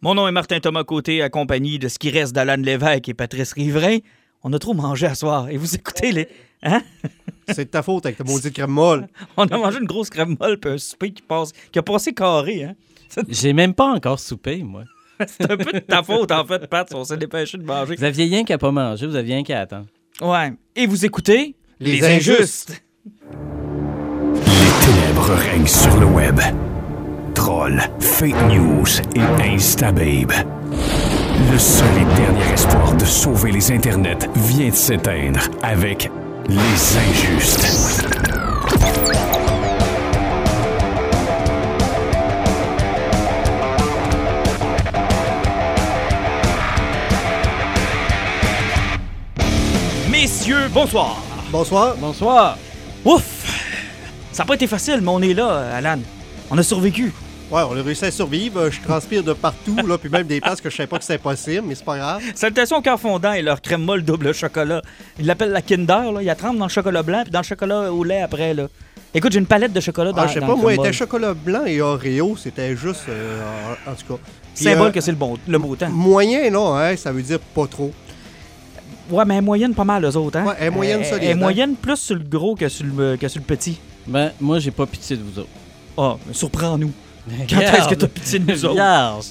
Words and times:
Mon 0.00 0.14
nom 0.14 0.28
est 0.28 0.32
Martin 0.32 0.60
Thomas 0.60 0.84
Côté, 0.84 1.22
accompagné 1.22 1.78
de 1.78 1.88
ce 1.88 1.98
qui 1.98 2.10
reste 2.10 2.32
d'Alan 2.32 2.62
Lévesque 2.62 3.08
et 3.08 3.14
Patrice 3.14 3.52
Riverain. 3.52 3.98
On 4.44 4.52
a 4.52 4.58
trop 4.60 4.72
mangé 4.72 5.06
à 5.06 5.16
soir 5.16 5.48
et 5.48 5.56
vous 5.56 5.74
écoutez 5.74 6.12
les. 6.12 6.28
Hein? 6.62 6.82
C'est 7.48 7.64
de 7.64 7.70
ta 7.70 7.82
faute 7.82 8.06
avec 8.06 8.16
ta 8.16 8.22
maudite 8.22 8.54
crème 8.54 8.70
molle. 8.70 9.08
On 9.36 9.44
a 9.46 9.58
mangé 9.58 9.78
une 9.80 9.86
grosse 9.86 10.08
crème 10.10 10.36
molle 10.38 10.58
puis 10.58 10.70
un 10.70 10.78
souper 10.78 11.10
qui, 11.10 11.22
passe, 11.22 11.50
qui 11.72 11.80
a 11.80 11.82
passé 11.82 12.14
carré. 12.14 12.62
Hein? 12.62 12.74
J'ai 13.28 13.52
même 13.52 13.74
pas 13.74 13.86
encore 13.86 14.20
soupé, 14.20 14.62
moi. 14.62 14.84
C'est 15.26 15.50
un 15.50 15.56
peu 15.56 15.72
de 15.72 15.80
ta 15.80 16.04
faute, 16.04 16.30
en 16.30 16.44
fait, 16.44 16.68
Pat. 16.68 16.88
On 16.94 17.02
s'est 17.02 17.16
dépêché 17.16 17.58
de 17.58 17.64
manger. 17.64 17.96
Vous 17.96 18.04
aviez 18.04 18.26
rien 18.26 18.44
qu'à 18.44 18.56
pas 18.56 18.70
manger, 18.70 19.04
vous 19.04 19.16
aviez 19.16 19.34
rien 19.34 19.42
qu'à 19.42 19.62
attendre. 19.62 19.86
Ouais. 20.20 20.52
Et 20.76 20.86
vous 20.86 21.04
écoutez 21.04 21.56
Les 21.80 22.04
injustes. 22.04 22.80
Les 24.46 24.86
ténèbres 24.86 25.34
règnent 25.34 25.66
sur 25.66 25.98
le 25.98 26.06
web. 26.06 26.38
Trolls, 27.38 27.80
fake 28.00 28.34
news 28.48 29.00
et 29.14 29.54
instababe. 29.54 30.32
Le 31.52 31.56
seul 31.56 31.86
et 31.96 32.16
dernier 32.16 32.52
espoir 32.52 32.94
de 32.94 33.04
sauver 33.04 33.52
les 33.52 33.70
internets 33.70 34.28
vient 34.34 34.70
de 34.70 34.74
s'éteindre 34.74 35.38
avec 35.62 36.10
Les 36.48 36.56
Injustes. 36.58 38.08
Messieurs, 50.10 50.68
bonsoir. 50.74 51.22
Bonsoir. 51.52 51.94
Bonsoir. 51.98 52.58
Ouf! 53.04 53.22
Ça 54.32 54.42
n'a 54.42 54.46
pas 54.48 54.54
été 54.54 54.66
facile, 54.66 55.00
mais 55.00 55.10
on 55.10 55.22
est 55.22 55.34
là, 55.34 55.76
Alan. 55.76 56.00
On 56.50 56.58
a 56.58 56.62
survécu. 56.64 57.12
Ouais, 57.50 57.62
on 57.70 57.76
a 57.78 57.82
réussi 57.82 58.04
à 58.04 58.10
survivre. 58.10 58.68
Je 58.68 58.78
transpire 58.82 59.22
de 59.22 59.32
partout, 59.32 59.76
là, 59.86 59.96
puis 59.96 60.10
même 60.10 60.26
des 60.26 60.38
places 60.40 60.60
que 60.60 60.68
je 60.68 60.76
savais 60.76 60.86
pas 60.86 60.98
que 60.98 61.04
c'était 61.04 61.16
possible, 61.18 61.64
mais 61.66 61.74
c'est 61.74 61.84
pas 61.84 61.96
grave. 61.96 62.22
Salutations 62.34 62.76
au 62.76 62.82
cœur 62.82 63.00
fondant 63.00 63.32
et 63.32 63.40
leur 63.40 63.62
crème 63.62 63.82
molle 63.82 64.02
double 64.02 64.34
chocolat. 64.34 64.82
Ils 65.18 65.24
l'appellent 65.24 65.52
la 65.52 65.62
Kinder, 65.62 66.12
là. 66.12 66.20
Ils 66.20 66.26
la 66.26 66.34
trempent 66.34 66.58
dans 66.58 66.66
le 66.66 66.70
chocolat 66.70 67.02
blanc 67.02 67.22
puis 67.22 67.30
dans 67.30 67.38
le 67.40 67.44
chocolat 67.44 67.90
au 67.90 68.04
lait 68.04 68.20
après, 68.20 68.52
là. 68.52 68.66
Écoute, 69.14 69.32
j'ai 69.32 69.38
une 69.38 69.46
palette 69.46 69.72
de 69.72 69.80
chocolat 69.80 70.12
dans 70.12 70.20
Ah, 70.22 70.26
je 70.26 70.34
sais 70.34 70.40
dans 70.40 70.46
pas, 70.48 70.54
le 70.56 70.60
moi, 70.60 70.74
était 70.74 70.92
chocolat 70.92 71.32
blanc 71.32 71.64
et 71.64 71.80
Oreo, 71.80 72.36
c'était 72.36 72.76
juste. 72.76 73.04
euh, 73.08 73.40
en, 73.86 73.92
en 73.92 73.94
tout 73.94 74.14
cas. 74.16 74.20
Puis, 74.54 74.64
Symbole 74.64 74.88
euh, 74.88 74.90
que 74.90 75.00
c'est 75.00 75.12
le, 75.12 75.16
bon, 75.16 75.38
le 75.48 75.58
beau 75.58 75.74
temps. 75.74 75.88
Moyen, 75.88 76.50
non, 76.50 76.74
hein, 76.76 76.94
ça 76.96 77.10
veut 77.12 77.22
dire 77.22 77.40
pas 77.40 77.66
trop. 77.66 77.90
Ouais, 79.10 79.24
mais 79.24 79.40
moyenne 79.40 79.72
pas 79.74 79.84
mal, 79.84 80.04
eux 80.04 80.16
autres, 80.18 80.36
hein? 80.38 80.44
Ouais, 80.44 80.54
elle 80.60 80.70
moyenne 80.72 81.02
solide, 81.02 81.22
Elle 81.24 81.36
hein? 81.38 81.40
moyenne 81.40 81.74
plus 81.76 81.96
sur 81.96 82.16
le 82.16 82.22
gros 82.24 82.54
que 82.54 82.68
sur 82.68 82.84
le, 82.84 83.16
que 83.16 83.26
sur 83.26 83.40
le 83.40 83.46
petit. 83.46 83.80
Ben, 84.06 84.32
moi, 84.38 84.58
j'ai 84.58 84.70
pas 84.70 84.84
pitié 84.84 85.16
de 85.16 85.22
vous 85.22 85.38
autres. 85.38 85.48
Ah, 85.96 86.16
mais 86.26 86.34
surprends-nous. 86.34 86.92
Quand 87.48 87.60
est-ce 87.60 87.88
que 87.88 87.94
t'as 87.94 88.06
pitié 88.08 88.38
de 88.38 88.52
nous 88.52 88.64
autres? 88.64 88.72
Regarde, 88.74 89.24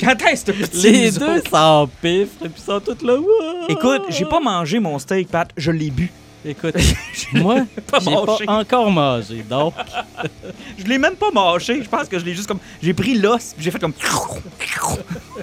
Quand 0.00 0.26
est-ce 0.26 0.44
que 0.44 0.52
t'as 0.52 0.58
pitié 0.58 0.90
de 0.90 0.96
Les 0.96 1.10
nous 1.12 1.18
deux 1.18 1.38
autres? 1.38 1.50
s'empiffrent, 1.50 2.38
puis 2.40 2.50
ils 2.56 2.62
sont 2.62 2.80
tous 2.80 3.04
là. 3.06 3.16
Ouah! 3.16 3.66
Écoute, 3.68 4.02
j'ai 4.10 4.24
pas 4.24 4.40
mangé 4.40 4.78
mon 4.78 4.98
steak, 4.98 5.28
Pat. 5.28 5.48
Je 5.56 5.70
l'ai 5.70 5.90
bu. 5.90 6.10
Écoute, 6.48 6.74
moi, 7.32 7.62
Pas 7.90 7.98
j'ai 7.98 8.12
pas 8.12 8.38
encore 8.60 8.90
mangé, 8.90 9.44
donc... 9.48 9.74
Je 10.78 10.84
l'ai 10.84 10.98
même 10.98 11.16
pas 11.16 11.30
mâché. 11.32 11.82
Je 11.82 11.88
pense 11.88 12.06
que 12.08 12.18
je 12.18 12.24
l'ai 12.24 12.34
juste 12.34 12.46
comme. 12.46 12.60
J'ai 12.80 12.94
pris 12.94 13.18
l'os, 13.18 13.52
puis 13.56 13.64
j'ai 13.64 13.70
fait 13.72 13.78
comme. 13.80 13.92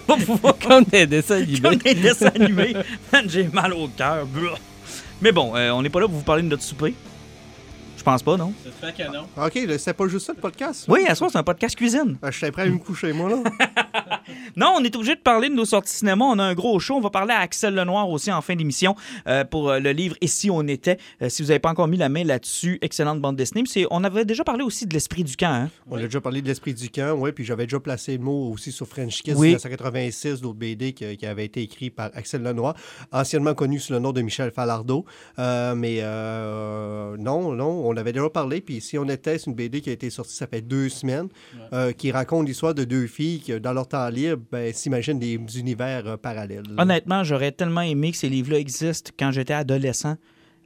Pour 0.07 0.17
pouvoir- 0.17 0.57
Comme 0.59 0.83
des 0.85 1.05
dessins 1.05 1.35
animés. 1.41 1.59
Comme 1.61 1.75
des 1.75 1.93
dessins 1.95 2.31
animés. 2.35 2.73
Man, 3.11 3.25
j'ai 3.27 3.49
mal 3.51 3.73
au 3.73 3.87
cœur. 3.89 4.25
Blah. 4.25 4.51
Mais 5.21 5.31
bon, 5.31 5.53
euh, 5.55 5.71
on 5.71 5.81
n'est 5.81 5.89
pas 5.89 5.99
là 5.99 6.07
pour 6.07 6.15
vous 6.17 6.23
parler 6.23 6.43
de 6.43 6.47
notre 6.47 6.63
souper. 6.63 6.93
Je 8.03 8.11
pense 8.11 8.21
pas, 8.21 8.35
non? 8.35 8.51
Ça 8.81 8.91
fait 8.91 9.01
que 9.03 9.09
non. 9.13 9.21
Ok, 9.37 9.53
c'était 9.79 9.93
pas 9.93 10.07
juste 10.09 10.25
ça 10.25 10.33
le 10.33 10.41
podcast? 10.41 10.83
Oui, 10.89 11.05
à 11.07 11.15
soi, 11.15 11.29
c'est 11.31 11.37
un 11.37 11.43
podcast 11.43 11.73
cuisine. 11.73 12.17
Ah, 12.21 12.31
je 12.31 12.37
suis 12.37 12.51
prêt 12.51 12.63
à 12.63 12.65
me 12.65 12.77
coucher, 12.77 13.13
moi, 13.13 13.29
là. 13.29 13.37
Non, 14.55 14.75
on 14.77 14.83
est 14.83 14.95
obligé 14.95 15.15
de 15.15 15.19
parler 15.21 15.49
de 15.49 15.53
nos 15.53 15.65
sorties 15.65 15.93
cinéma. 15.93 16.23
On 16.25 16.37
a 16.39 16.43
un 16.43 16.53
gros 16.53 16.79
show. 16.79 16.95
On 16.95 17.01
va 17.01 17.09
parler 17.09 17.33
à 17.33 17.39
Axel 17.39 17.73
Lenoir 17.75 18.09
aussi 18.09 18.31
en 18.31 18.41
fin 18.41 18.55
d'émission 18.55 18.95
euh, 19.27 19.43
pour 19.43 19.69
euh, 19.69 19.79
le 19.79 19.91
livre 19.91 20.15
Et 20.21 20.27
si 20.27 20.49
on 20.49 20.61
était? 20.67 20.97
Euh, 21.21 21.27
si 21.29 21.41
vous 21.41 21.47
n'avez 21.49 21.59
pas 21.59 21.69
encore 21.69 21.87
mis 21.87 21.97
la 21.97 22.07
main 22.07 22.23
là-dessus, 22.23 22.77
excellente 22.81 23.19
bande 23.19 23.35
dessinée. 23.35 23.63
C'est- 23.65 23.85
On 23.91 24.03
avait 24.03 24.23
déjà 24.25 24.43
parlé 24.43 24.63
aussi 24.63 24.85
de 24.85 24.93
l'esprit 24.93 25.23
du 25.23 25.35
camp. 25.35 25.51
Hein? 25.53 25.69
On 25.89 25.97
a 25.97 26.01
déjà 26.03 26.21
parlé 26.21 26.41
de 26.41 26.47
l'esprit 26.47 26.73
du 26.73 26.89
camp, 26.89 27.15
oui, 27.17 27.31
puis 27.31 27.43
j'avais 27.43 27.65
déjà 27.65 27.79
placé 27.79 28.17
le 28.17 28.23
mot 28.23 28.51
aussi 28.51 28.71
sur 28.71 28.87
French 28.87 29.21
Kiss 29.23 29.33
Oui. 29.35 29.47
1986, 29.49 30.41
d'autres 30.41 30.57
BD 30.57 30.93
qui, 30.93 31.17
qui 31.17 31.25
avait 31.25 31.45
été 31.45 31.61
écrit 31.61 31.89
par 31.89 32.09
Axel 32.13 32.43
Lenoir, 32.43 32.75
anciennement 33.11 33.53
connu 33.55 33.79
sous 33.79 33.91
le 33.93 33.99
nom 33.99 34.11
de 34.13 34.21
Michel 34.21 34.51
Falardeau. 34.51 35.05
Euh, 35.39 35.75
mais 35.75 35.97
euh, 36.01 37.17
non, 37.17 37.51
non, 37.53 37.85
on 37.85 37.92
avait 37.97 38.13
déjà 38.13 38.29
parlé, 38.29 38.61
puis 38.61 38.81
si 38.81 38.97
on 38.97 39.07
était, 39.09 39.37
c'est 39.37 39.47
une 39.49 39.55
BD 39.55 39.81
qui 39.81 39.89
a 39.89 39.93
été 39.93 40.09
sortie, 40.09 40.35
ça 40.35 40.47
fait 40.47 40.61
deux 40.61 40.89
semaines, 40.89 41.27
euh, 41.73 41.91
qui 41.91 42.11
raconte 42.11 42.47
l'histoire 42.47 42.73
de 42.73 42.83
deux 42.83 43.07
filles 43.07 43.39
qui, 43.39 43.59
dans 43.59 43.73
leur 43.73 43.87
temps 43.87 44.07
libre, 44.09 44.41
ben, 44.51 44.73
s'imaginent 44.73 45.19
des 45.19 45.39
univers 45.57 46.07
euh, 46.07 46.17
parallèles. 46.17 46.63
Honnêtement, 46.77 47.23
j'aurais 47.23 47.51
tellement 47.51 47.81
aimé 47.81 48.11
que 48.11 48.17
ces 48.17 48.29
livres-là 48.29 48.59
existent 48.59 49.11
quand 49.17 49.31
j'étais 49.31 49.53
adolescent. 49.53 50.15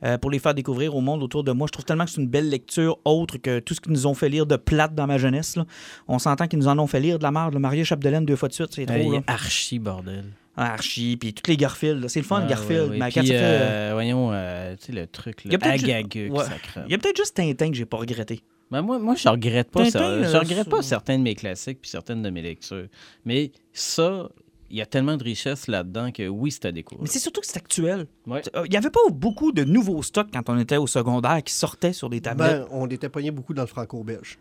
euh, 0.04 0.18
pour 0.20 0.30
les 0.30 0.38
faire 0.38 0.54
découvrir 0.54 0.96
au 0.96 1.02
monde 1.02 1.24
autour 1.24 1.44
de 1.44 1.52
moi. 1.52 1.66
Je 1.68 1.72
trouve 1.72 1.86
tellement 1.86 2.06
que 2.06 2.12
c'est 2.12 2.22
une 2.22 2.28
belle 2.28 2.50
lecture 2.50 3.00
autre 3.04 3.38
que 3.38 3.58
tout 3.60 3.74
ce 3.74 3.82
qu'ils 3.82 3.92
nous 3.94 4.06
ont 4.06 4.14
fait 4.14 4.30
lire 4.30 4.46
de 4.46 4.56
plate 4.56 4.94
dans 4.94 5.08
ma 5.08 5.18
jeunesse. 5.18 5.56
là. 5.56 5.66
On 6.08 6.20
s'entend 6.20 6.48
qu'ils 6.48 6.60
nous 6.60 6.68
en 6.68 6.78
ont 6.78 6.86
fait 6.86 7.00
lire 7.00 7.18
de 7.18 7.24
la 7.24 7.32
merde. 7.32 7.54
Le 7.56 7.60
Mario 7.60 7.84
Chapdelaine 7.84 8.24
deux 8.24 8.36
fois 8.36 8.48
de 8.48 8.54
suite, 8.54 8.70
c'est 8.76 8.86
trop. 8.86 8.96
Hey, 8.96 9.22
archi, 9.26 9.80
bordel. 9.80 10.26
Archie, 10.66 11.18
puis 11.18 11.34
tous 11.34 11.50
les 11.50 11.58
Garfield. 11.58 12.08
C'est 12.08 12.20
le 12.22 12.26
fun, 12.26 12.42
Ah, 12.44 12.48
Garfield. 12.48 12.84
ouais, 12.86 12.90
ouais. 12.90 12.98
Mais 12.98 13.06
Puis, 13.06 13.14
quand 13.16 13.22
ça 13.22 13.28
fait, 13.28 13.34
euh, 13.36 13.90
euh, 13.90 13.90
voyons, 13.94 14.30
euh, 14.34 14.76
tu 14.80 14.88
sais, 14.88 14.92
le 14.92 15.08
truc, 15.08 15.42
Il 15.46 15.52
y 15.52 15.56
a 15.56 15.58
là, 15.58 15.66
peut-être 15.66 15.80
ju- 15.86 15.92
agagueux 15.92 16.30
Ouais. 16.32 16.44
Il 16.88 16.92
y 16.92 16.96
a 16.96 16.98
peut-être 16.98 17.18
juste 17.18 17.36
Tintin 17.36 17.70
que 17.70 17.76
j'ai 17.76 17.86
pas 17.86 17.98
regretté. 17.98 18.42
Ben 18.72 18.82
moi, 18.82 19.00
moi, 19.00 19.16
je 19.16 19.30
regrette 19.30 19.72
pas 19.72 19.84
Tintin, 19.86 20.00
ça. 20.00 20.06
euh, 20.06 20.32
Je 20.32 20.38
regrette 20.38 20.68
pas 20.70 20.82
certains 20.82 21.18
de 21.18 21.24
mes 21.24 21.36
classiques 21.36 21.80
puis 21.82 21.90
certaines 21.90 22.22
de 22.22 22.30
mes 22.30 22.42
lectures. 22.42 22.88
Mais 23.24 23.52
ça, 23.72 24.28
il 24.70 24.76
y 24.78 24.82
a 24.82 24.86
tellement 24.86 25.16
de 25.16 25.24
richesse 25.24 25.68
là-dedans 25.68 26.12
que 26.12 26.28
oui, 26.28 26.52
c'est 26.52 26.66
à 26.66 26.72
découvrir. 26.74 27.04
Mais 27.04 27.10
c'est 27.10 27.20
surtout 27.20 27.40
que 27.40 27.48
c'est 27.48 27.56
actuel. 27.58 28.08
Ouais. 28.26 28.42
Euh, 28.56 28.64
Il 28.66 28.72
n'y 28.72 28.76
avait 28.78 28.90
pas 28.90 29.00
beaucoup 29.10 29.54
de 29.54 29.64
nouveaux 29.64 30.04
stocks 30.04 30.28
quand 30.34 30.50
on 30.50 30.60
était 30.60 30.76
au 30.76 30.88
secondaire 30.88 31.42
qui 31.44 31.54
sortaient 31.54 31.94
sur 31.94 32.10
des 32.10 32.20
tablettes. 32.20 32.64
Ben, 32.64 32.68
on 32.72 32.88
était 32.88 33.08
pogné 33.08 33.32
beaucoup 33.32 33.54
dans 33.54 33.62
le 33.62 33.68
franco-belge. 33.70 34.38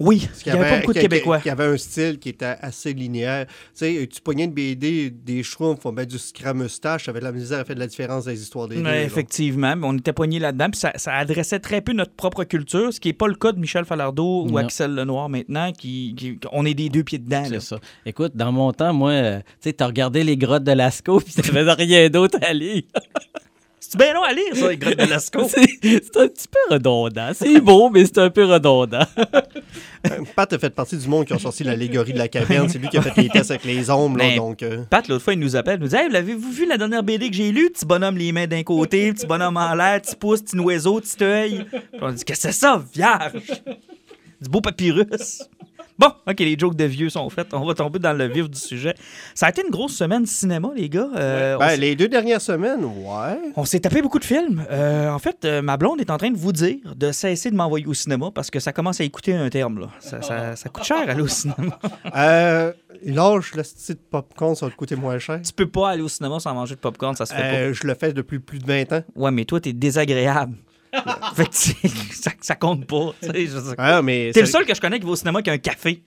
Oui, 0.00 0.28
il 0.46 0.52
n'y 0.52 0.58
avait 0.58 0.70
pas 0.70 0.78
beaucoup 0.80 0.92
de 0.92 1.00
Québécois. 1.00 1.40
Qui 1.40 1.50
avait 1.50 1.64
un 1.64 1.76
style 1.76 2.18
qui 2.18 2.28
était 2.30 2.56
assez 2.60 2.92
linéaire. 2.92 3.46
Tu 3.46 3.52
sais, 3.74 4.08
tu 4.12 4.20
pognais 4.20 4.44
une 4.44 4.52
BD, 4.52 5.10
des 5.10 5.42
schtroumpfs, 5.42 5.84
on 5.86 5.92
met 5.92 6.06
du 6.06 6.18
scramustache, 6.18 7.04
ça 7.06 7.10
avait 7.10 7.20
de 7.20 7.24
la 7.24 7.32
misère 7.32 7.60
à 7.60 7.64
faire 7.64 7.74
de 7.76 7.80
la 7.80 7.86
différence 7.86 8.24
dans 8.26 8.30
les 8.30 8.40
histoires 8.42 8.68
des 8.68 8.76
deux. 8.76 8.82
Ouais, 8.84 9.04
effectivement, 9.04 9.74
mais 9.76 9.86
on 9.86 9.96
était 9.96 10.12
poignés 10.12 10.38
là-dedans, 10.38 10.70
puis 10.70 10.78
ça, 10.80 10.92
ça 10.96 11.14
adressait 11.14 11.58
très 11.60 11.80
peu 11.80 11.92
notre 11.92 12.12
propre 12.12 12.44
culture, 12.44 12.92
ce 12.92 13.00
qui 13.00 13.08
n'est 13.08 13.12
pas 13.14 13.28
le 13.28 13.34
cas 13.34 13.52
de 13.52 13.58
Michel 13.58 13.84
Falardeau 13.84 14.44
ou 14.44 14.50
Non. 14.50 14.56
Axel 14.58 14.94
Lenoir 14.94 15.28
maintenant, 15.28 15.72
qui, 15.72 16.14
qui- 16.16 16.38
on 16.52 16.64
est 16.64 16.74
des 16.74 16.88
deux 16.88 17.02
pieds 17.04 17.18
dedans. 17.18 17.44
C'est 17.48 17.60
ça. 17.60 17.78
Écoute, 18.06 18.32
dans 18.36 18.52
mon 18.52 18.72
temps, 18.72 18.92
moi, 18.92 19.10
euh, 19.10 19.38
tu 19.38 19.44
sais, 19.60 19.72
t'as 19.72 19.86
regardé 19.86 20.24
les 20.24 20.36
grottes 20.36 20.64
de 20.64 20.72
Lascaux 20.72 21.20
puis 21.24 21.34
t'avais 21.34 21.70
rien 21.72 22.08
d'autre 22.08 22.38
à 22.42 22.52
lire. 22.52 22.82
C'est 23.90 23.96
bien 23.96 24.12
long 24.12 24.22
à 24.22 24.34
lire, 24.34 24.54
ça, 24.54 24.68
les 24.68 24.76
grottes 24.76 24.98
de 24.98 25.04
Lascaux. 25.06 25.48
c'est 25.48 25.64
c'est 25.82 26.16
un 26.18 26.28
petit 26.28 26.46
peu 26.46 26.74
redondant. 26.74 27.30
C'est 27.32 27.58
beau, 27.62 27.88
mais 27.88 28.04
c'est 28.04 28.18
un 28.18 28.28
peu 28.28 28.44
redondant. 28.44 29.06
Euh, 29.16 30.10
Pat 30.36 30.52
a 30.52 30.58
fait 30.58 30.68
partie 30.68 30.98
du 30.98 31.08
monde 31.08 31.24
qui 31.24 31.32
ont 31.32 31.38
sorti 31.38 31.64
l'allégorie 31.64 32.12
de 32.12 32.18
la 32.18 32.28
caverne. 32.28 32.68
C'est 32.68 32.78
lui 32.78 32.88
qui 32.88 32.98
a 32.98 33.02
fait 33.02 33.16
les 33.16 33.30
tests 33.30 33.50
avec 33.50 33.64
les 33.64 33.88
ombres. 33.88 34.18
Là, 34.18 34.24
Ben, 34.24 34.36
donc, 34.36 34.62
euh, 34.62 34.84
Pat, 34.90 35.08
l'autre 35.08 35.24
fois, 35.24 35.32
il 35.32 35.38
nous 35.38 35.56
appelle, 35.56 35.78
il 35.80 35.84
nous 35.84 35.88
dit 35.88 35.96
Hey, 35.96 36.10
l'avez-vous 36.10 36.52
vu 36.52 36.66
la 36.66 36.76
dernière 36.76 37.02
BD 37.02 37.30
que 37.30 37.36
j'ai 37.36 37.50
lue? 37.50 37.70
Petit 37.70 37.86
bonhomme, 37.86 38.18
les 38.18 38.30
mains 38.30 38.46
d'un 38.46 38.62
côté, 38.62 39.10
petit 39.10 39.26
bonhomme 39.26 39.56
en 39.56 39.74
l'air, 39.74 40.02
petit 40.02 40.16
pouce, 40.16 40.42
petit 40.42 40.58
oiseau, 40.58 41.00
petit 41.00 41.24
œil. 41.24 41.64
Puis 41.70 41.80
On 42.02 42.12
dit 42.12 42.24
Qu'est-ce 42.24 42.42
que 42.42 42.52
c'est 42.52 42.60
ça, 42.60 42.84
vierge? 42.92 43.40
Du 44.42 44.50
beau 44.50 44.60
papyrus. 44.60 45.48
Bon, 45.98 46.08
OK, 46.28 46.38
les 46.38 46.56
jokes 46.56 46.76
de 46.76 46.84
vieux 46.84 47.08
sont 47.10 47.28
faites. 47.28 47.52
On 47.52 47.64
va 47.66 47.74
tomber 47.74 47.98
dans 47.98 48.12
le 48.12 48.26
vif 48.28 48.48
du 48.48 48.58
sujet. 48.58 48.94
Ça 49.34 49.46
a 49.46 49.50
été 49.50 49.62
une 49.64 49.70
grosse 49.70 49.96
semaine 49.96 50.26
cinéma, 50.26 50.70
les 50.76 50.88
gars. 50.88 51.08
Euh, 51.16 51.56
ben, 51.58 51.74
les 51.78 51.96
deux 51.96 52.06
dernières 52.08 52.40
semaines, 52.40 52.84
ouais. 52.84 53.38
On 53.56 53.64
s'est 53.64 53.80
tapé 53.80 54.00
beaucoup 54.00 54.20
de 54.20 54.24
films. 54.24 54.64
Euh, 54.70 55.10
en 55.10 55.18
fait, 55.18 55.44
euh, 55.44 55.60
ma 55.60 55.76
blonde 55.76 56.00
est 56.00 56.10
en 56.10 56.16
train 56.16 56.30
de 56.30 56.36
vous 56.36 56.52
dire 56.52 56.76
de 56.94 57.10
cesser 57.10 57.50
de 57.50 57.56
m'envoyer 57.56 57.86
au 57.86 57.94
cinéma 57.94 58.30
parce 58.32 58.48
que 58.50 58.60
ça 58.60 58.72
commence 58.72 59.00
à 59.00 59.04
écouter 59.04 59.34
un 59.34 59.48
terme. 59.50 59.80
Là. 59.80 59.88
Ça, 59.98 60.22
ça- 60.22 60.54
ça 60.54 60.68
coûte 60.68 60.84
cher 60.84 60.98
aller 61.08 61.22
au 61.22 61.26
cinéma. 61.28 61.78
Euh, 62.16 62.72
lâche 63.04 63.54
le 63.54 63.62
style 63.62 63.96
popcorn, 63.96 64.54
ça 64.54 64.66
va 64.66 64.72
te 64.72 64.76
coûter 64.76 64.96
moins 64.96 65.18
cher. 65.18 65.40
tu 65.44 65.52
peux 65.52 65.68
pas 65.68 65.90
aller 65.90 66.02
au 66.02 66.08
cinéma 66.08 66.40
sans 66.40 66.54
manger 66.54 66.74
de 66.74 66.80
popcorn, 66.80 67.14
ça 67.14 67.26
se 67.26 67.34
fait 67.34 67.42
Euh, 67.42 67.72
je 67.72 67.86
le 67.86 67.94
fais 67.94 68.12
depuis 68.12 68.38
plus 68.38 68.58
de 68.58 68.66
20 68.66 68.82
ans. 68.92 69.02
pas. 69.02 69.20
Ouais, 69.20 69.30
mais 69.30 69.44
toi, 69.44 69.60
t'es 69.60 69.72
désagréable. 69.72 70.54
fait 71.34 71.46
que 71.48 71.54
ça, 72.14 72.30
ça 72.40 72.54
compte 72.54 72.86
pas. 72.86 73.12
Ah, 73.78 74.00
T'es 74.02 74.40
le 74.40 74.46
seul 74.46 74.64
que 74.64 74.74
je 74.74 74.80
connais 74.80 74.98
qui 74.98 75.06
va 75.06 75.12
au 75.12 75.16
cinéma 75.16 75.42
qui 75.42 75.50
a 75.50 75.52
un 75.54 75.58
café 75.58 76.02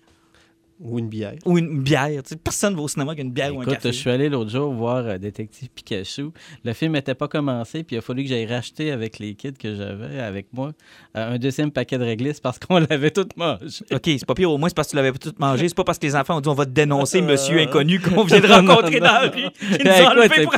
Ou 0.79 0.97
une 0.97 1.07
bière. 1.09 1.35
ou 1.45 1.59
une 1.59 1.81
bière. 1.83 2.09
personne 2.43 2.75
va 2.75 2.81
au 2.81 2.87
cinéma 2.87 3.13
qui 3.13 3.21
a 3.21 3.23
une 3.23 3.31
bière 3.31 3.53
ou 3.55 3.59
un 3.59 3.63
Écoute, 3.63 3.75
café. 3.75 3.91
je 3.91 3.97
suis 3.97 4.09
allé 4.09 4.29
l'autre 4.29 4.49
jour 4.49 4.73
voir 4.73 5.05
euh, 5.05 5.17
Détective 5.19 5.69
Pikachu. 5.69 6.31
Le 6.63 6.73
film 6.73 6.93
n'était 6.93 7.13
pas 7.13 7.27
commencé, 7.27 7.83
puis 7.83 7.95
il 7.95 7.99
a 7.99 8.01
fallu 8.01 8.23
que 8.23 8.29
j'aille 8.29 8.47
racheter 8.47 8.91
avec 8.91 9.19
les 9.19 9.35
kids 9.35 9.53
que 9.53 9.75
j'avais 9.75 10.19
avec 10.19 10.47
moi 10.53 10.71
euh, 11.15 11.35
un 11.35 11.37
deuxième 11.37 11.69
paquet 11.71 11.99
de 11.99 12.03
réglisse 12.03 12.39
parce 12.39 12.57
qu'on 12.57 12.79
l'avait 12.89 13.11
tout 13.11 13.27
mangé. 13.35 13.65
OK, 13.91 14.01
c'est 14.05 14.25
pas 14.25 14.33
pire, 14.33 14.49
au 14.51 14.57
moins 14.57 14.69
c'est 14.69 14.75
parce 14.75 14.87
que 14.87 14.91
tu 14.91 14.95
l'avais 14.97 15.11
pas 15.11 15.19
tout 15.19 15.33
mangé. 15.37 15.67
C'est 15.67 15.75
pas 15.77 15.83
parce 15.83 15.99
que 15.99 16.07
les 16.07 16.15
enfants 16.15 16.37
ont 16.37 16.41
dit 16.41 16.49
on 16.49 16.55
va 16.55 16.65
te 16.65 16.71
dénoncer, 16.71 17.21
monsieur 17.21 17.59
inconnu 17.59 17.99
qu'on 17.99 18.23
vient 18.23 18.39
de 18.39 18.47
rencontrer 18.51 18.99
dans 18.99 19.05
la 19.05 19.29
rue, 19.29 19.49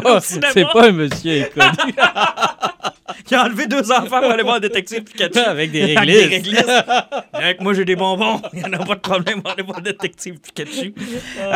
pas, 0.01 0.21
c'est 0.21 0.63
pas 0.71 0.87
un 0.87 0.91
monsieur 0.93 1.43
inconnu. 1.43 1.93
Il 3.31 3.35
a 3.35 3.43
enlevé 3.45 3.67
deux 3.67 3.91
enfants 3.91 4.21
pour 4.21 4.31
aller 4.31 4.43
voir 4.43 4.55
le 4.55 4.61
détective 4.61 5.03
Pikachu. 5.03 5.39
Avec 5.45 5.71
des 5.71 5.95
Avec 5.95 5.97
réglisses. 5.99 6.19
des 6.29 6.35
réglisses. 6.35 6.65
Viens 7.37 7.53
que 7.53 7.63
moi, 7.63 7.73
j'ai 7.73 7.85
des 7.85 7.95
bonbons. 7.95 8.41
Il 8.53 8.59
n'y 8.59 8.65
en 8.65 8.73
a 8.73 8.85
pas 8.85 8.95
de 8.95 8.99
problème. 9.01 9.39
On 9.43 9.47
va 9.47 9.51
aller 9.53 9.63
voir 9.63 9.77
le 9.79 9.83
détective 9.83 10.39
Pikachu. 10.39 10.93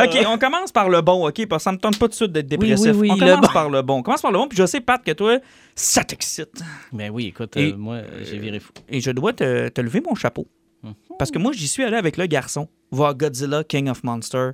OK, 0.04 0.26
on 0.28 0.38
commence 0.38 0.72
par 0.72 0.90
le 0.90 1.02
bon, 1.02 1.28
OK? 1.28 1.46
Parce 1.48 1.62
que 1.62 1.64
ça 1.66 1.72
me 1.72 1.78
tente 1.78 1.98
pas 1.98 2.06
tout 2.08 2.12
de 2.12 2.16
suite 2.16 2.32
d'être 2.32 2.48
dépressif. 2.48 2.92
oui, 2.96 3.10
oui, 3.10 3.12
on 3.12 3.18
commence 3.18 3.42
bon. 3.48 3.54
par 3.54 3.70
le 3.70 3.82
bon. 3.82 3.98
On 4.00 4.04
commence 4.04 4.22
par 4.22 4.32
le 4.32 4.38
bon. 4.38 4.48
Puis 4.48 4.58
je 4.58 4.66
sais, 4.66 4.82
Pat, 4.82 5.02
que 5.04 5.12
toi, 5.12 5.38
ça 5.76 6.04
t'excite. 6.04 6.62
Mais 6.92 7.10
oui, 7.10 7.28
écoute, 7.28 7.56
Et- 7.58 7.72
euh, 7.72 7.78
moi, 7.78 8.00
j'ai 8.24 8.38
viré 8.40 8.60
fou. 8.60 8.72
Et 8.90 9.00
je 9.02 9.12
dois 9.12 9.34
te, 9.34 9.70
te 9.70 9.82
lever 9.82 10.02
mon 10.02 10.16
chapeau. 10.16 10.48
Mhm. 10.84 10.94
Parce 11.18 11.32
que 11.32 11.40
moi, 11.40 11.52
j'y 11.54 11.68
suis 11.68 11.84
allé 11.84 11.98
avec 11.98 12.18
le 12.18 12.26
garçon 12.28 12.68
voir 12.92 13.16
Godzilla 13.16 13.64
King 13.64 13.90
of 13.90 14.04
Monsters. 14.04 14.54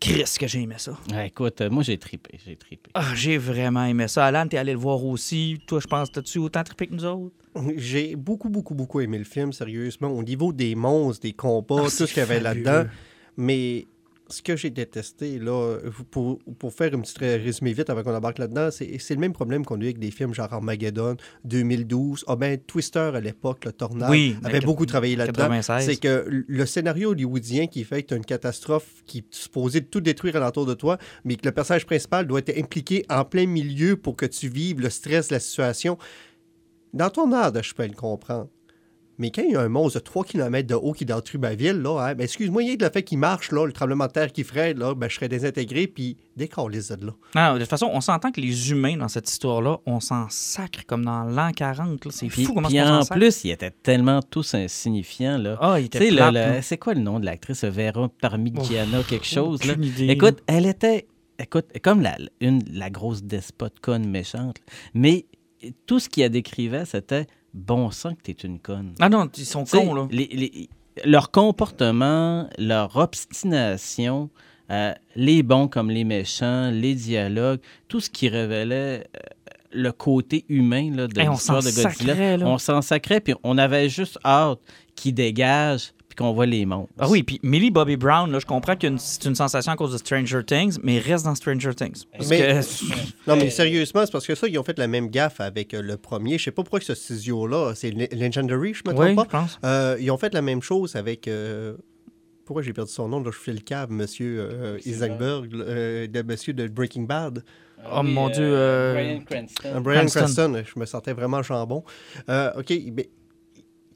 Chris, 0.00 0.24
que 0.38 0.46
j'ai 0.46 0.60
aimé 0.60 0.74
ça. 0.78 0.92
Ouais, 1.10 1.28
écoute, 1.28 1.60
euh, 1.62 1.70
moi, 1.70 1.82
j'ai 1.82 1.96
tripé, 1.98 2.38
j'ai 2.46 2.56
tripé. 2.56 2.90
Ah, 2.94 3.14
j'ai 3.14 3.38
vraiment 3.38 3.84
aimé 3.84 4.08
ça. 4.08 4.26
Alan, 4.26 4.46
t'es 4.46 4.58
allé 4.58 4.72
le 4.72 4.78
voir 4.78 5.02
aussi. 5.04 5.58
Toi, 5.66 5.80
je 5.80 5.86
pense, 5.86 6.12
t'as-tu 6.12 6.38
autant 6.38 6.62
trippé 6.62 6.86
que 6.86 6.94
nous 6.94 7.04
autres? 7.04 7.34
J'ai 7.76 8.14
beaucoup, 8.16 8.50
beaucoup, 8.50 8.74
beaucoup 8.74 9.00
aimé 9.00 9.16
le 9.18 9.24
film, 9.24 9.52
sérieusement, 9.52 10.08
au 10.08 10.22
niveau 10.22 10.52
des 10.52 10.74
monstres, 10.74 11.22
des 11.22 11.32
combats, 11.32 11.76
Ah, 11.78 11.84
tout 11.84 11.90
c'est 11.90 12.06
ce 12.06 12.12
qu'il 12.12 12.20
y 12.20 12.22
avait 12.22 12.40
fabuleux. 12.40 12.64
là-dedans. 12.64 12.90
Mais 13.38 13.86
ce 14.28 14.42
que 14.42 14.56
j'ai 14.56 14.70
détesté, 14.70 15.38
là, 15.38 15.78
pour, 16.10 16.38
pour 16.58 16.72
faire 16.72 16.92
un 16.94 17.00
petit 17.00 17.18
résumé 17.18 17.72
vite 17.72 17.90
avant 17.90 18.02
qu'on 18.02 18.14
embarque 18.14 18.38
là-dedans, 18.38 18.70
c'est 18.70 19.10
le 19.10 19.20
même 19.20 19.32
problème 19.32 19.64
qu'on 19.64 19.76
a 19.80 19.82
eu 19.82 19.84
avec 19.84 19.98
des 19.98 20.10
films 20.10 20.34
genre 20.34 20.52
Armageddon, 20.52 21.16
2012. 21.44 22.24
Ah 22.26 22.36
ben, 22.36 22.58
Twister 22.58 23.10
à 23.14 23.20
l'époque, 23.20 23.64
le 23.64 23.72
Tornade, 23.72 24.10
Oui, 24.10 24.36
avait 24.42 24.60
mais 24.60 24.66
beaucoup 24.66 24.86
travaillé 24.86 25.16
là-dedans. 25.16 25.48
96. 25.48 25.86
C'est 25.86 25.96
que 25.96 26.26
le 26.28 26.66
scénario 26.66 27.10
hollywoodien 27.10 27.66
qui 27.66 27.84
fait 27.84 28.02
que 28.02 28.08
tu 28.08 28.14
as 28.14 28.16
une 28.16 28.24
catastrophe 28.24 29.02
qui 29.06 29.18
est 29.18 29.34
supposée 29.34 29.82
tout 29.82 30.00
détruire 30.00 30.36
alentour 30.36 30.66
de 30.66 30.74
toi, 30.74 30.98
mais 31.24 31.36
que 31.36 31.46
le 31.46 31.52
personnage 31.52 31.86
principal 31.86 32.26
doit 32.26 32.40
être 32.40 32.58
impliqué 32.58 33.04
en 33.08 33.24
plein 33.24 33.46
milieu 33.46 33.96
pour 33.96 34.16
que 34.16 34.26
tu 34.26 34.48
vives 34.48 34.80
le 34.80 34.90
stress 34.90 35.28
de 35.28 35.34
la 35.34 35.40
situation. 35.40 35.98
Dans 36.92 37.10
ton 37.10 37.32
art, 37.32 37.52
je 37.62 37.74
peux 37.74 37.86
le 37.86 37.94
comprendre. 37.94 38.48
Mais 39.18 39.30
quand 39.30 39.42
il 39.42 39.52
y 39.52 39.56
a 39.56 39.60
un 39.60 39.68
monstre 39.68 39.98
de 39.98 40.04
3 40.04 40.24
km 40.24 40.66
de 40.68 40.74
haut 40.74 40.92
qui 40.92 41.04
détruit 41.04 41.40
ma 41.40 41.54
ville, 41.54 41.76
là, 41.82 41.98
hein, 42.00 42.14
ben 42.14 42.24
excuse-moi, 42.24 42.62
il 42.62 42.68
y 42.68 42.72
a 42.72 42.76
de 42.76 42.84
le 42.84 42.90
fait 42.90 43.02
qu'il 43.02 43.18
marche, 43.18 43.50
là, 43.52 43.64
le 43.66 43.72
tremblement 43.72 44.06
de 44.06 44.12
terre 44.12 44.30
qui 44.32 44.44
ferait, 44.44 44.74
là, 44.74 44.94
ben, 44.94 45.08
je 45.08 45.14
serais 45.14 45.28
désintégré, 45.28 45.86
puis 45.86 46.16
décolle 46.36 46.72
les 46.72 46.94
de 46.96 47.06
là. 47.06 47.12
Non, 47.34 47.54
de 47.54 47.60
toute 47.60 47.68
façon, 47.70 47.88
on 47.92 48.00
s'entend 48.00 48.30
que 48.30 48.40
les 48.40 48.70
humains 48.70 48.96
dans 48.96 49.08
cette 49.08 49.28
histoire-là, 49.30 49.78
on 49.86 50.00
s'en 50.00 50.26
sacre 50.28 50.84
comme 50.86 51.04
dans 51.04 51.24
l'an 51.24 51.52
40. 51.52 52.04
là. 52.04 52.10
C'est 52.14 52.28
fou 52.28 52.52
comment 52.54 52.68
puis 52.68 52.80
en 52.82 53.02
sacre. 53.02 53.18
plus, 53.18 53.44
ils 53.44 53.50
étaient 53.52 53.70
tellement 53.70 54.20
tous 54.22 54.54
insignifiants, 54.54 55.38
là. 55.38 55.56
Ah, 55.60 55.80
il 55.80 55.88
Tu 55.88 55.98
sais, 55.98 56.04
était 56.08 56.14
le- 56.14 56.30
là. 56.32 56.62
c'est 56.62 56.78
quoi 56.78 56.94
le 56.94 57.00
nom 57.00 57.18
de 57.20 57.24
l'actrice? 57.24 57.64
Vera 57.64 58.08
Parmigiana, 58.20 59.02
quelque 59.08 59.26
chose, 59.26 59.64
là? 59.64 59.74
Idée. 59.80 60.08
Écoute, 60.08 60.42
elle 60.46 60.66
était, 60.66 61.06
écoute, 61.38 61.66
comme 61.82 62.02
la, 62.02 62.16
une, 62.40 62.62
la 62.72 62.90
grosse 62.90 63.22
despote 63.22 63.80
conne 63.80 64.06
méchante, 64.08 64.56
mais 64.94 65.26
tout 65.86 65.98
ce 65.98 66.08
qu'elle 66.08 66.30
décrivait, 66.30 66.84
c'était 66.84 67.26
bon 67.56 67.90
sang 67.90 68.14
que 68.14 68.22
t'es 68.22 68.32
une 68.32 68.58
conne. 68.60 68.94
Ah 69.00 69.08
non, 69.08 69.28
ils 69.36 69.44
sont 69.44 69.64
Tu 69.64 69.70
sais, 69.70 69.78
cons, 69.84 69.94
là. 69.94 70.06
les- 70.10 70.26
les- 70.28 70.68
leur 71.04 71.30
comportement, 71.30 72.48
leur 72.58 72.96
obstination, 72.96 74.30
euh, 74.70 74.92
les 75.14 75.42
bons 75.42 75.68
comme 75.68 75.90
les 75.90 76.04
méchants, 76.04 76.70
les 76.70 76.94
dialogues, 76.94 77.60
tout 77.88 78.00
ce 78.00 78.10
qui 78.10 78.28
révélait 78.28 79.04
euh, 79.16 79.20
le 79.72 79.92
côté 79.92 80.44
humain 80.48 80.90
là, 80.94 81.06
de 81.06 81.20
Hey, 81.20 81.28
l'histoire 81.28 81.58
de 81.62 81.64
Godzilla. 81.70 81.90
sacrait. 82.14 82.42
On 82.44 82.58
s'en 82.58 82.82
sacrait, 82.82 83.20
puis 83.20 83.34
on 83.42 83.58
avait 83.58 83.88
juste 83.88 84.18
hâte 84.24 84.58
qu'ils 84.94 85.14
dégagent, 85.14 85.92
puis 86.16 86.24
qu'on 86.24 86.32
voit 86.32 86.46
les 86.46 86.64
monstres. 86.64 86.92
Ah 86.98 87.08
oui, 87.08 87.22
puis 87.22 87.38
Millie 87.42 87.70
Bobby 87.70 87.96
Brown, 87.96 88.30
là, 88.32 88.38
je 88.38 88.46
comprends 88.46 88.74
que 88.74 88.86
c'est 88.96 89.24
une 89.26 89.34
sensation 89.34 89.70
à 89.72 89.76
cause 89.76 89.92
de 89.92 89.98
Stranger 89.98 90.42
Things, 90.44 90.78
mais 90.82 90.98
reste 90.98 91.24
dans 91.26 91.34
Stranger 91.34 91.74
Things. 91.74 92.04
Parce 92.16 92.28
Mais- 92.30 92.38
que... 92.60 93.30
Non, 93.30 93.36
mais 93.36 93.50
sérieusement, 93.50 94.04
c'est 94.06 94.12
parce 94.12 94.26
que 94.26 94.34
ça, 94.34 94.48
ils 94.48 94.58
ont 94.58 94.62
fait 94.64 94.78
la 94.78 94.86
même 94.88 95.08
gaffe 95.10 95.40
avec 95.40 95.74
euh, 95.74 95.82
le 95.82 95.96
premier. 95.96 96.38
Je 96.38 96.44
sais 96.44 96.50
pas 96.50 96.62
pourquoi 96.62 96.80
ce 96.80 96.94
studio-là, 96.94 97.74
c'est 97.74 97.90
Le- 97.90 98.08
Legendary, 98.12 98.72
je 98.74 98.82
me 98.88 98.94
trompe 98.94 99.06
Oui, 99.08 99.14
pas. 99.14 99.22
je 99.24 99.28
pense. 99.28 99.58
Euh, 99.64 99.96
ils 100.00 100.10
ont 100.10 100.18
fait 100.18 100.32
la 100.34 100.42
même 100.42 100.62
chose 100.62 100.96
avec. 100.96 101.28
euh, 101.28 101.74
pourquoi 102.44 102.62
j'ai 102.62 102.72
perdu 102.72 102.92
son 102.92 103.08
nom? 103.08 103.20
Là, 103.22 103.30
je 103.32 103.38
fais 103.38 103.52
le 103.52 103.58
cave, 103.58 103.90
monsieur 103.90 104.38
euh, 104.40 104.78
Eisenberg, 104.86 105.52
euh, 105.52 106.06
de 106.06 106.22
monsieur 106.22 106.52
de 106.52 106.68
Breaking 106.68 107.02
Bad. 107.02 107.42
Oh, 107.92 108.02
mon 108.04 108.28
Dieu, 108.30 108.44
euh, 108.44 108.94
Brian 108.94 109.20
Cranston. 109.28 109.80
Brian 109.80 110.00
Cranston. 110.06 110.20
Cranston, 110.20 110.62
je 110.74 110.80
me 110.80 110.86
sentais 110.86 111.12
vraiment 111.12 111.42
jambon. 111.42 111.82
Euh, 112.28 112.52
OK, 112.56 112.72
mais 112.94 113.08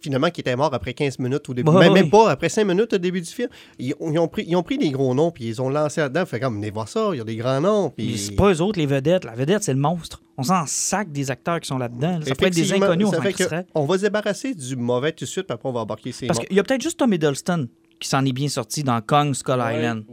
finalement, 0.00 0.30
qui 0.30 0.40
était 0.40 0.56
mort 0.56 0.72
après 0.74 0.94
15 0.94 1.18
minutes 1.18 1.48
au 1.48 1.54
début. 1.54 1.70
Ouais, 1.70 1.80
même, 1.80 1.92
ouais. 1.92 2.02
même 2.02 2.10
pas 2.10 2.30
après 2.30 2.48
5 2.48 2.64
minutes 2.64 2.92
au 2.94 2.98
début 2.98 3.20
du 3.20 3.30
film. 3.30 3.48
Ils, 3.78 3.94
ont- 4.00 4.10
ils 4.12 4.18
ont 4.18 4.28
pris, 4.28 4.44
ils 4.46 4.56
ont 4.56 4.62
pris 4.62 4.78
des 4.78 4.90
gros 4.90 5.14
noms, 5.14 5.30
puis 5.30 5.44
ils 5.46 5.60
ont 5.62 5.68
lancé 5.68 6.00
là-dedans. 6.00 6.26
Fait 6.26 6.40
comme, 6.40 6.54
venez 6.56 6.70
voir 6.70 6.88
ça, 6.88 7.10
il 7.12 7.18
y 7.18 7.20
a 7.20 7.24
des 7.24 7.36
grands 7.36 7.60
noms. 7.60 7.90
Puis... 7.90 8.10
Mais 8.12 8.16
C'est 8.16 8.36
pas 8.36 8.52
eux 8.52 8.60
autres, 8.62 8.78
les 8.78 8.86
vedettes. 8.86 9.24
La 9.24 9.34
vedette, 9.34 9.62
c'est 9.62 9.74
le 9.74 9.80
monstre. 9.80 10.22
On 10.38 10.42
s'en 10.42 10.64
sac 10.66 11.12
des 11.12 11.30
acteurs 11.30 11.60
qui 11.60 11.68
sont 11.68 11.78
là-dedans. 11.78 12.18
là. 12.18 12.24
Ça 12.26 12.34
peut 12.34 12.46
être 12.46 12.54
des 12.54 12.72
inconnus, 12.72 13.06
on 13.08 13.12
s'en 13.12 13.20
fait 13.20 13.32
que 13.32 13.34
crisserait. 13.38 13.66
On 13.74 13.84
va 13.84 13.96
se 13.98 14.02
débarrasser 14.02 14.54
du 14.54 14.76
mauvais 14.76 15.12
tout 15.12 15.24
de 15.24 15.28
suite, 15.30 15.46
puis 15.46 15.54
après, 15.54 15.68
on 15.68 15.72
va 15.72 15.80
embarquer 15.80 16.12
ces 16.12 16.26
Parce 16.26 16.38
qu'il 16.38 16.56
y 16.56 16.58
a 16.60 16.62
peut-être 16.62 16.82
juste 16.82 16.98
Tom 16.98 17.12
Hiddleston 17.12 17.68
qui 17.98 18.08
s'en 18.08 18.24
est 18.24 18.32
bien 18.32 18.48
sorti 18.48 18.82
dans 18.82 19.00
Kong 19.02 19.34
Skull 19.34 19.60
Island. 19.60 20.04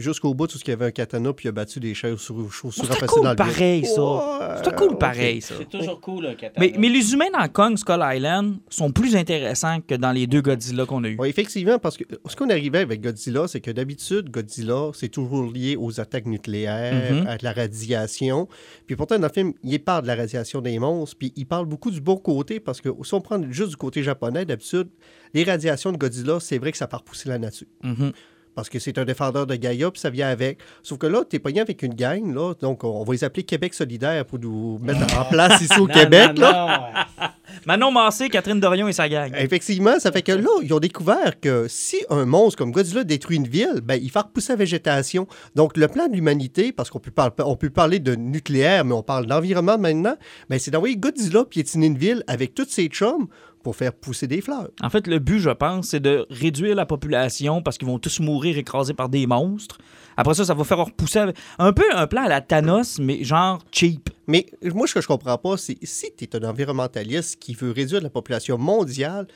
Jusqu'au 0.00 0.34
bout, 0.34 0.46
tout 0.46 0.58
ce 0.58 0.64
qu'il 0.64 0.72
y 0.72 0.74
avait 0.74 0.86
un 0.86 0.90
katana, 0.90 1.32
puis 1.32 1.46
il 1.46 1.48
a 1.48 1.52
battu 1.52 1.78
des 1.80 1.94
chaises 1.94 2.18
sur 2.18 2.50
chaussures 2.52 2.88
passées 2.88 3.06
cool 3.06 3.22
dans 3.22 3.30
le 3.30 3.36
vide. 3.36 3.36
pareil, 3.36 3.86
ça. 3.86 4.02
Ouais, 4.02 4.56
C'était 4.56 4.76
cool 4.76 4.98
pareil, 4.98 5.40
ça. 5.40 5.54
C'est 5.58 5.68
toujours 5.68 6.00
cool, 6.00 6.26
un 6.26 6.34
katana. 6.34 6.52
Mais, 6.58 6.72
mais 6.78 6.88
les 6.88 7.12
humains 7.12 7.30
dans 7.32 7.46
Kong 7.48 7.76
Skull 7.76 8.00
Island 8.02 8.56
sont 8.68 8.90
plus 8.90 9.14
intéressants 9.16 9.80
que 9.80 9.94
dans 9.94 10.12
les 10.12 10.26
deux 10.26 10.40
Godzilla 10.40 10.86
qu'on 10.86 11.04
a 11.04 11.08
eu. 11.08 11.16
Oui, 11.18 11.28
effectivement, 11.28 11.78
parce 11.78 11.96
que 11.96 12.04
ce 12.26 12.34
qu'on 12.36 12.50
arrivait 12.50 12.78
avec 12.80 13.00
Godzilla, 13.00 13.46
c'est 13.48 13.60
que 13.60 13.70
d'habitude, 13.70 14.30
Godzilla, 14.30 14.90
c'est 14.94 15.08
toujours 15.08 15.50
lié 15.52 15.76
aux 15.78 16.00
attaques 16.00 16.26
nucléaires, 16.26 17.12
Mhm. 17.12 17.26
à 17.26 17.36
de 17.36 17.44
la 17.44 17.52
radiation. 17.52 18.48
Puis 18.86 18.96
pourtant, 18.96 19.18
dans 19.18 19.26
le 19.28 19.32
film, 19.32 19.52
il 19.62 19.78
parle 19.82 20.02
de 20.02 20.06
la 20.08 20.16
radiation 20.16 20.60
des 20.60 20.78
monstres, 20.78 21.16
puis 21.18 21.32
il 21.36 21.46
parle 21.46 21.66
beaucoup 21.66 21.90
du 21.90 22.00
bon 22.00 22.16
côté, 22.16 22.60
parce 22.60 22.80
que 22.80 22.88
si 23.02 23.14
on 23.14 23.20
prend 23.20 23.40
juste 23.50 23.70
du 23.70 23.76
côté 23.76 24.02
japonais, 24.02 24.44
d'habitude, 24.44 24.88
les 25.34 25.44
radiations 25.44 25.92
de 25.92 25.96
Godzilla, 25.96 26.38
c'est 26.40 26.58
vrai 26.58 26.72
que 26.72 26.78
ça 26.78 26.86
part 26.86 27.02
pousser 27.02 27.28
la 27.28 27.38
nature. 27.38 27.66
Mhm. 27.82 28.12
Parce 28.54 28.68
que 28.68 28.78
c'est 28.78 28.98
un 28.98 29.04
défendeur 29.04 29.46
de 29.46 29.54
Gaïa, 29.54 29.90
puis 29.90 30.00
ça 30.00 30.10
vient 30.10 30.28
avec. 30.28 30.58
Sauf 30.82 30.98
que 30.98 31.06
là, 31.06 31.22
t'es 31.28 31.38
pogné 31.38 31.60
avec 31.60 31.82
une 31.82 31.94
gang, 31.94 32.34
là, 32.34 32.52
donc 32.60 32.84
on 32.84 33.04
va 33.04 33.12
les 33.12 33.24
appeler 33.24 33.44
Québec 33.44 33.74
solidaire 33.74 34.24
pour 34.24 34.38
nous 34.38 34.78
mettre 34.82 35.00
en 35.18 35.24
place 35.24 35.60
ici 35.60 35.78
au 35.78 35.86
Non, 35.88 35.94
Québec, 35.94 36.30
non, 36.36 36.40
là. 36.42 36.92
non. 37.18 37.26
Manon 37.66 37.90
Massé, 37.90 38.28
Catherine 38.28 38.60
Dorion 38.60 38.88
et 38.88 38.92
sa 38.92 39.08
gang. 39.08 39.32
Effectivement, 39.36 39.98
ça 39.98 40.12
fait 40.12 40.22
que 40.22 40.32
là, 40.32 40.48
ils 40.62 40.72
ont 40.72 40.78
découvert 40.78 41.38
que 41.40 41.66
si 41.68 41.96
un 42.08 42.24
monstre 42.24 42.58
comme 42.58 42.70
Godzilla 42.72 43.04
détruit 43.04 43.36
une 43.36 43.48
ville, 43.48 43.80
ben, 43.82 43.98
il 44.00 44.10
fait 44.10 44.20
repousser 44.20 44.52
la 44.52 44.56
végétation. 44.56 45.26
Donc, 45.54 45.76
le 45.76 45.88
plan 45.88 46.06
de 46.08 46.14
l'humanité, 46.14 46.72
parce 46.72 46.90
qu'on 46.90 47.00
peut, 47.00 47.10
par- 47.10 47.32
on 47.38 47.56
peut 47.56 47.70
parler 47.70 47.98
de 47.98 48.14
nucléaire, 48.14 48.84
mais 48.84 48.94
on 48.94 49.02
parle 49.02 49.26
d'environnement 49.26 49.78
maintenant, 49.78 50.16
ben, 50.48 50.58
c'est 50.58 50.70
d'envoyer 50.70 50.96
Godzilla 50.96 51.44
piétiner 51.44 51.86
une 51.86 51.98
ville 51.98 52.22
avec 52.26 52.54
tous 52.54 52.66
ses 52.68 52.86
chums 52.86 53.26
pour 53.62 53.76
faire 53.76 53.92
pousser 53.92 54.26
des 54.26 54.40
fleurs. 54.40 54.68
En 54.82 54.88
fait, 54.90 55.06
le 55.06 55.18
but, 55.18 55.38
je 55.38 55.50
pense, 55.50 55.88
c'est 55.88 56.00
de 56.00 56.26
réduire 56.30 56.74
la 56.74 56.86
population 56.86 57.62
parce 57.62 57.76
qu'ils 57.78 57.88
vont 57.88 57.98
tous 57.98 58.20
mourir 58.20 58.56
écrasés 58.56 58.94
par 58.94 59.08
des 59.08 59.26
monstres. 59.26 59.78
Après 60.16 60.34
ça, 60.34 60.44
ça 60.44 60.54
va 60.54 60.64
faire 60.64 60.78
repousser 60.84 61.18
avec- 61.18 61.36
un 61.58 61.72
peu 61.72 61.84
un 61.94 62.06
plan 62.06 62.22
à 62.24 62.28
la 62.28 62.40
Thanos, 62.40 62.98
mais 62.98 63.22
genre 63.24 63.58
cheap. 63.70 64.10
Mais 64.26 64.46
moi, 64.74 64.86
ce 64.86 64.94
que 64.94 65.00
je 65.00 65.06
comprends 65.06 65.36
pas, 65.38 65.56
c'est 65.56 65.76
si 65.82 66.06
tu 66.16 66.24
es 66.24 66.36
un 66.36 66.48
environnementaliste 66.48 67.38
qui 67.38 67.54
veut 67.54 67.70
réduire 67.70 68.00
la 68.02 68.10
population 68.10 68.56
mondiale 68.58 69.26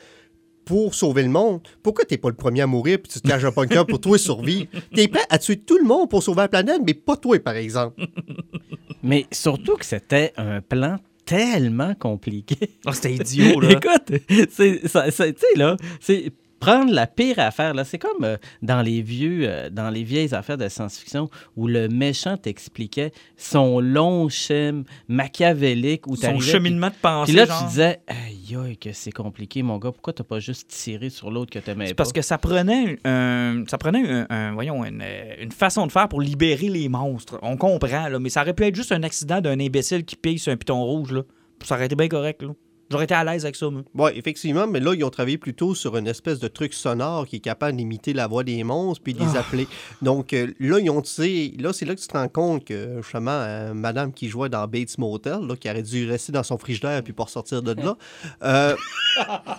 pour 0.65 0.95
sauver 0.95 1.21
le 1.21 1.29
monde, 1.29 1.61
pourquoi 1.83 2.05
t'es 2.05 2.17
pas 2.17 2.29
le 2.29 2.35
premier 2.35 2.61
à 2.61 2.67
mourir 2.67 2.97
puis 3.03 3.11
tu 3.11 3.21
te 3.21 3.27
caches 3.27 3.43
un 3.43 3.51
bunker 3.51 3.85
pour 3.85 4.01
toi 4.01 4.17
survivre? 4.17 4.65
T'es 4.95 5.07
prêt 5.07 5.21
à 5.29 5.37
tuer 5.37 5.57
tout 5.57 5.77
le 5.77 5.83
monde 5.85 6.09
pour 6.09 6.23
sauver 6.23 6.41
la 6.41 6.47
planète, 6.47 6.81
mais 6.85 6.95
pas 6.95 7.15
toi, 7.17 7.37
par 7.39 7.55
exemple. 7.55 8.03
Mais 9.03 9.27
surtout 9.31 9.75
que 9.75 9.85
c'était 9.85 10.33
un 10.35 10.61
plan 10.61 10.97
tellement 11.25 11.95
compliqué. 11.95 12.55
Ah, 12.85 12.93
C'était 12.93 13.13
idiot, 13.15 13.59
là. 13.59 13.71
Écoute, 13.71 14.21
c'est, 14.51 14.87
ça- 14.87 15.09
ça- 15.11 15.31
tu 15.31 15.39
sais, 15.39 15.57
là, 15.59 15.75
c'est 15.99 16.31
prendre 16.59 16.91
la 16.93 17.05
pire 17.07 17.39
affaire. 17.39 17.73
Là, 17.73 17.83
c'est 17.83 17.97
comme 17.99 18.23
euh, 18.23 18.37
dans 18.61 18.81
les 18.81 19.01
vieux, 19.01 19.41
euh, 19.43 19.69
dans 19.69 19.89
les 19.89 20.03
vieilles 20.03 20.33
affaires 20.33 20.57
de 20.57 20.67
science-fiction 20.67 21.29
où 21.55 21.67
le 21.67 21.87
méchant 21.89 22.37
t'expliquait 22.37 23.11
son 23.37 23.79
long 23.79 24.29
schéma 24.29 24.83
machiavélique 25.07 26.07
où 26.07 26.15
Son 26.15 26.39
cheminement 26.39 26.87
de 26.89 26.93
pensée. 27.01 27.31
puis 27.31 27.35
là, 27.39 27.45
genre. 27.45 27.59
tu 27.59 27.65
disais, 27.69 27.99
aïe, 28.07 28.55
aïe, 28.65 28.77
que 28.77 28.91
c'est 28.93 29.11
compliqué, 29.11 29.63
mon 29.63 29.77
gars. 29.77 29.91
Pourquoi 29.91 30.13
t'as 30.13 30.23
pas 30.23 30.39
juste 30.39 30.67
tiré 30.69 31.09
sur 31.09 31.29
l'autre 31.31 31.51
que 31.51 31.59
t'aimais 31.59 31.87
pas? 31.89 31.93
parce 31.95 32.13
que 32.13 32.21
ça 32.21 32.37
prenait, 32.37 32.97
un, 33.05 33.63
ça 33.67 33.77
prenait 33.77 34.07
un, 34.09 34.25
un- 34.29 34.53
voyons, 34.53 34.83
une, 34.85 35.01
euh, 35.03 35.35
une 35.41 35.51
façon 35.51 35.85
de 35.87 35.91
faire 35.91 36.07
pour 36.07 36.21
libérer 36.21 36.69
les 36.69 36.89
monstres. 36.89 37.37
On 37.41 37.57
comprend, 37.57 38.07
là, 38.07 38.19
mais 38.19 38.29
ça 38.29 38.41
aurait 38.41 38.53
pu 38.53 38.63
être 38.63 38.75
juste 38.75 38.91
un 38.91 39.03
accident 39.03 39.41
d'un 39.41 39.59
imbécile 39.59 40.05
qui 40.05 40.15
pille 40.15 40.39
sur 40.39 40.51
un 40.53 40.57
piton 40.57 40.81
rouge. 40.83 41.11
Là. 41.11 41.21
Ça 41.63 41.75
aurait 41.75 41.85
été 41.85 41.95
bien 41.95 42.07
correct. 42.07 42.41
là. 42.43 42.49
J'aurais 42.91 43.05
été 43.05 43.13
à 43.15 43.23
l'aise 43.23 43.45
avec 43.45 43.55
ça, 43.55 43.69
moi. 43.69 43.81
Oui, 43.95 44.11
effectivement, 44.15 44.67
mais 44.67 44.79
là, 44.79 44.93
ils 44.93 45.03
ont 45.03 45.09
travaillé 45.09 45.37
plutôt 45.39 45.73
sur 45.73 45.97
une 45.97 46.05
espèce 46.07 46.39
de 46.39 46.47
truc 46.47 46.73
sonore 46.73 47.25
qui 47.25 47.37
est 47.37 47.39
capable 47.39 47.77
d'imiter 47.77 48.13
la 48.13 48.27
voix 48.27 48.43
des 48.43 48.63
monstres 48.63 49.01
puis 49.03 49.13
de 49.15 49.19
les 49.19 49.35
Ah. 49.35 49.39
appeler. 49.39 49.67
Donc 50.03 50.33
euh, 50.33 50.53
là, 50.59 50.79
ils 50.79 50.89
ont, 50.91 51.01
là, 51.01 51.73
c'est 51.73 51.85
là 51.85 51.95
que 51.95 51.99
tu 51.99 52.07
te 52.07 52.13
rends 52.15 52.27
compte 52.27 52.63
que, 52.65 52.97
justement, 53.01 53.31
euh, 53.31 53.73
madame 53.73 54.13
qui 54.13 54.29
jouait 54.29 54.49
dans 54.49 54.67
Bates 54.67 54.97
Motel, 54.99 55.39
là, 55.47 55.55
qui 55.55 55.69
aurait 55.69 55.81
dû 55.81 56.07
rester 56.09 56.31
dans 56.31 56.43
son 56.43 56.57
frigidaire 56.59 57.01
puis 57.03 57.13
pas 57.13 57.23
ressortir 57.23 57.63
de 57.63 57.73
là, 57.73 57.97
euh, 58.43 58.75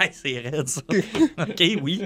c'est 0.12 0.38
raide, 0.40 0.68
ça. 0.68 0.82
OK, 1.38 1.62
oui. 1.82 2.02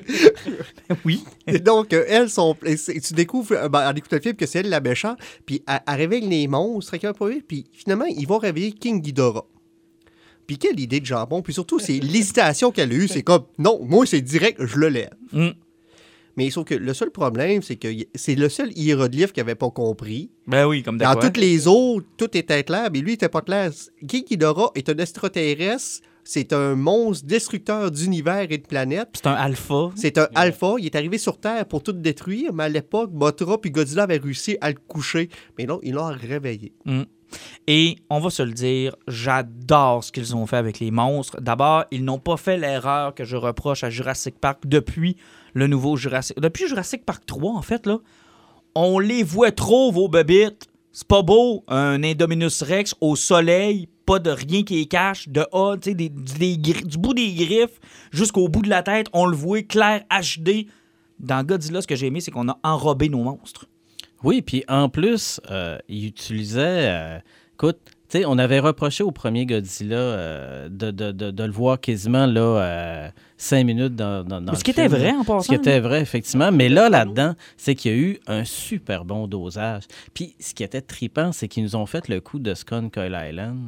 oui. 1.04 1.24
Et 1.46 1.58
donc, 1.58 1.92
euh, 1.92 2.04
elles 2.08 2.30
sont. 2.30 2.56
Tu 2.56 3.14
découvres 3.14 3.52
euh, 3.52 3.68
ben, 3.68 3.90
en 3.90 3.94
écoutant 3.94 4.16
le 4.16 4.22
film 4.22 4.36
que 4.36 4.46
c'est 4.46 4.60
elle 4.60 4.68
la 4.68 4.80
méchante, 4.80 5.18
puis 5.46 5.62
elle, 5.66 5.80
elle 5.86 5.94
réveille 5.94 6.28
les 6.28 6.48
monstres, 6.48 6.96
puis 7.46 7.66
finalement, 7.72 8.06
ils 8.06 8.26
vont 8.26 8.38
réveiller 8.38 8.72
King 8.72 9.00
Ghidorah. 9.00 9.46
Puis 10.46 10.56
quelle 10.56 10.80
idée 10.80 11.00
de 11.00 11.06
jambon, 11.06 11.42
puis 11.42 11.52
surtout, 11.52 11.78
c'est 11.78 12.00
l'hésitation 12.00 12.70
qu'elle 12.72 12.90
a 12.90 12.94
eue, 12.94 13.06
c'est 13.06 13.22
comme, 13.22 13.44
non, 13.58 13.84
moi, 13.84 14.06
c'est 14.06 14.22
direct, 14.22 14.64
je 14.64 14.78
le 14.78 14.88
lève. 14.88 15.14
Mm. 15.32 15.50
Mais 16.38 16.50
sauf 16.50 16.64
que 16.64 16.74
le 16.74 16.94
seul 16.94 17.10
problème, 17.10 17.62
c'est 17.62 17.76
que 17.76 17.88
c'est 18.14 18.36
le 18.36 18.48
seul 18.48 18.70
hiéroglyphe 18.78 19.32
qu'il 19.32 19.42
n'avait 19.42 19.56
pas 19.56 19.70
compris. 19.70 20.30
Ben 20.46 20.66
oui, 20.66 20.82
comme 20.82 20.96
Dans 20.96 21.16
toutes 21.16 21.36
les 21.36 21.66
autres, 21.66 22.06
tout 22.16 22.34
était 22.36 22.62
clair, 22.62 22.90
mais 22.92 23.00
lui, 23.00 23.10
il 23.10 23.14
n'était 23.14 23.28
pas 23.28 23.42
clair. 23.42 23.72
King 24.06 24.24
Ghidorah 24.24 24.70
est 24.74 24.88
un 24.88 24.96
extraterrestre, 24.98 26.06
c'est 26.30 26.52
un 26.52 26.74
monstre 26.74 27.26
destructeur 27.26 27.90
d'univers 27.90 28.48
et 28.50 28.58
de 28.58 28.66
planètes. 28.66 29.08
C'est 29.14 29.26
un 29.26 29.32
alpha. 29.32 29.90
C'est 29.96 30.18
un 30.18 30.28
alpha. 30.34 30.74
Il 30.78 30.84
est 30.84 30.94
arrivé 30.94 31.16
sur 31.16 31.40
Terre 31.40 31.64
pour 31.64 31.82
tout 31.82 31.92
détruire, 31.92 32.52
mais 32.52 32.64
à 32.64 32.68
l'époque, 32.68 33.12
Mothra 33.14 33.58
puis 33.58 33.70
Godzilla 33.70 34.02
avaient 34.02 34.18
réussi 34.18 34.58
à 34.60 34.68
le 34.68 34.76
coucher. 34.76 35.30
Mais 35.56 35.64
non, 35.64 35.80
ils 35.82 35.94
l'ont 35.94 36.14
réveillé. 36.14 36.74
Et 37.66 37.96
on 38.10 38.20
va 38.20 38.28
se 38.28 38.42
le 38.42 38.52
dire, 38.52 38.94
j'adore 39.06 40.04
ce 40.04 40.12
qu'ils 40.12 40.36
ont 40.36 40.44
fait 40.44 40.58
avec 40.58 40.80
les 40.80 40.90
monstres. 40.90 41.40
D'abord, 41.40 41.86
ils 41.90 42.04
n'ont 42.04 42.18
pas 42.18 42.36
fait 42.36 42.58
l'erreur 42.58 43.14
que 43.14 43.24
je 43.24 43.36
reproche 43.36 43.82
à 43.82 43.88
Jurassic 43.88 44.38
Park 44.38 44.66
depuis 44.66 45.16
le 45.54 45.66
nouveau 45.66 45.96
Jurassic. 45.96 46.38
Depuis 46.38 46.68
Jurassic 46.68 47.06
Park 47.06 47.24
3, 47.24 47.54
en 47.54 47.62
fait, 47.62 47.86
là. 47.86 48.00
On 48.74 48.98
les 48.98 49.22
voit 49.22 49.50
trop, 49.50 49.90
vos 49.90 50.08
bébites. 50.08 50.66
C'est 50.92 51.08
pas 51.08 51.22
beau, 51.22 51.64
un 51.68 52.02
Indominus 52.02 52.62
Rex 52.62 52.94
au 53.00 53.16
soleil, 53.16 53.88
pas 54.08 54.18
de 54.18 54.30
rien 54.30 54.62
qui 54.62 54.76
les 54.76 54.86
cache, 54.86 55.28
de 55.28 55.42
A, 55.52 55.76
tu 55.76 55.90
sais, 55.90 55.94
des- 55.94 56.08
des 56.08 56.56
du 56.56 56.96
bout 56.98 57.12
des 57.14 57.30
griffes 57.34 57.78
jusqu'au 58.10 58.48
bout 58.48 58.62
de 58.62 58.70
la 58.70 58.82
tête, 58.82 59.06
on 59.12 59.26
le 59.26 59.36
voit 59.36 59.62
clair 59.62 60.02
HD. 60.10 60.66
Dans 61.20 61.44
Godzilla, 61.44 61.82
ce 61.82 61.86
que 61.86 61.94
j'ai 61.94 62.06
aimé, 62.06 62.20
c'est 62.20 62.30
qu'on 62.30 62.48
a 62.48 62.58
enrobé 62.62 63.08
nos 63.10 63.22
monstres. 63.22 63.66
Oui, 64.24 64.40
puis 64.40 64.64
en 64.68 64.88
plus, 64.88 65.40
euh, 65.50 65.78
il 65.88 66.06
utilisait. 66.06 66.88
euh, 66.90 67.18
écoute, 67.54 67.78
tu 68.08 68.18
sais, 68.18 68.24
on 68.26 68.38
avait 68.38 68.58
reproché 68.60 69.02
au 69.04 69.10
premier 69.10 69.44
Godzilla 69.46 69.96
euh, 69.96 70.68
de, 70.70 70.90
de- 70.90 71.12
de- 71.12 71.30
de 71.30 71.44
le 71.44 71.50
voir 71.52 71.78
quasiment 71.80 72.26
là, 72.26 72.40
euh, 72.40 73.08
cinq 73.36 73.64
minutes 73.64 73.94
dans, 73.96 74.24
dans, 74.24 74.40
dans 74.40 74.54
ce 74.54 74.58
le 74.60 74.62
qui 74.64 74.70
était 74.70 74.88
vrai 74.88 75.10
en 75.12 75.24
passant. 75.24 75.42
Ce 75.42 75.48
qui 75.48 75.54
était 75.54 75.80
vrai, 75.80 76.00
effectivement. 76.00 76.50
Mais 76.50 76.68
là, 76.68 76.88
là-dedans, 76.88 77.34
c'est 77.56 77.74
qu'il 77.74 77.90
y 77.90 77.94
a 77.94 77.98
eu 77.98 78.18
un 78.26 78.44
super 78.44 79.04
bon 79.04 79.26
dosage. 79.26 79.82
Puis 80.14 80.34
ce 80.40 80.54
qui 80.54 80.62
était 80.64 80.80
trippant, 80.80 81.32
c'est 81.32 81.48
qu'ils 81.48 81.62
nous 81.64 81.76
ont 81.76 81.86
fait 81.86 82.08
le 82.08 82.20
coup 82.20 82.38
de 82.38 82.54
Scone 82.54 82.90
Coil 82.90 83.16
Island. 83.28 83.58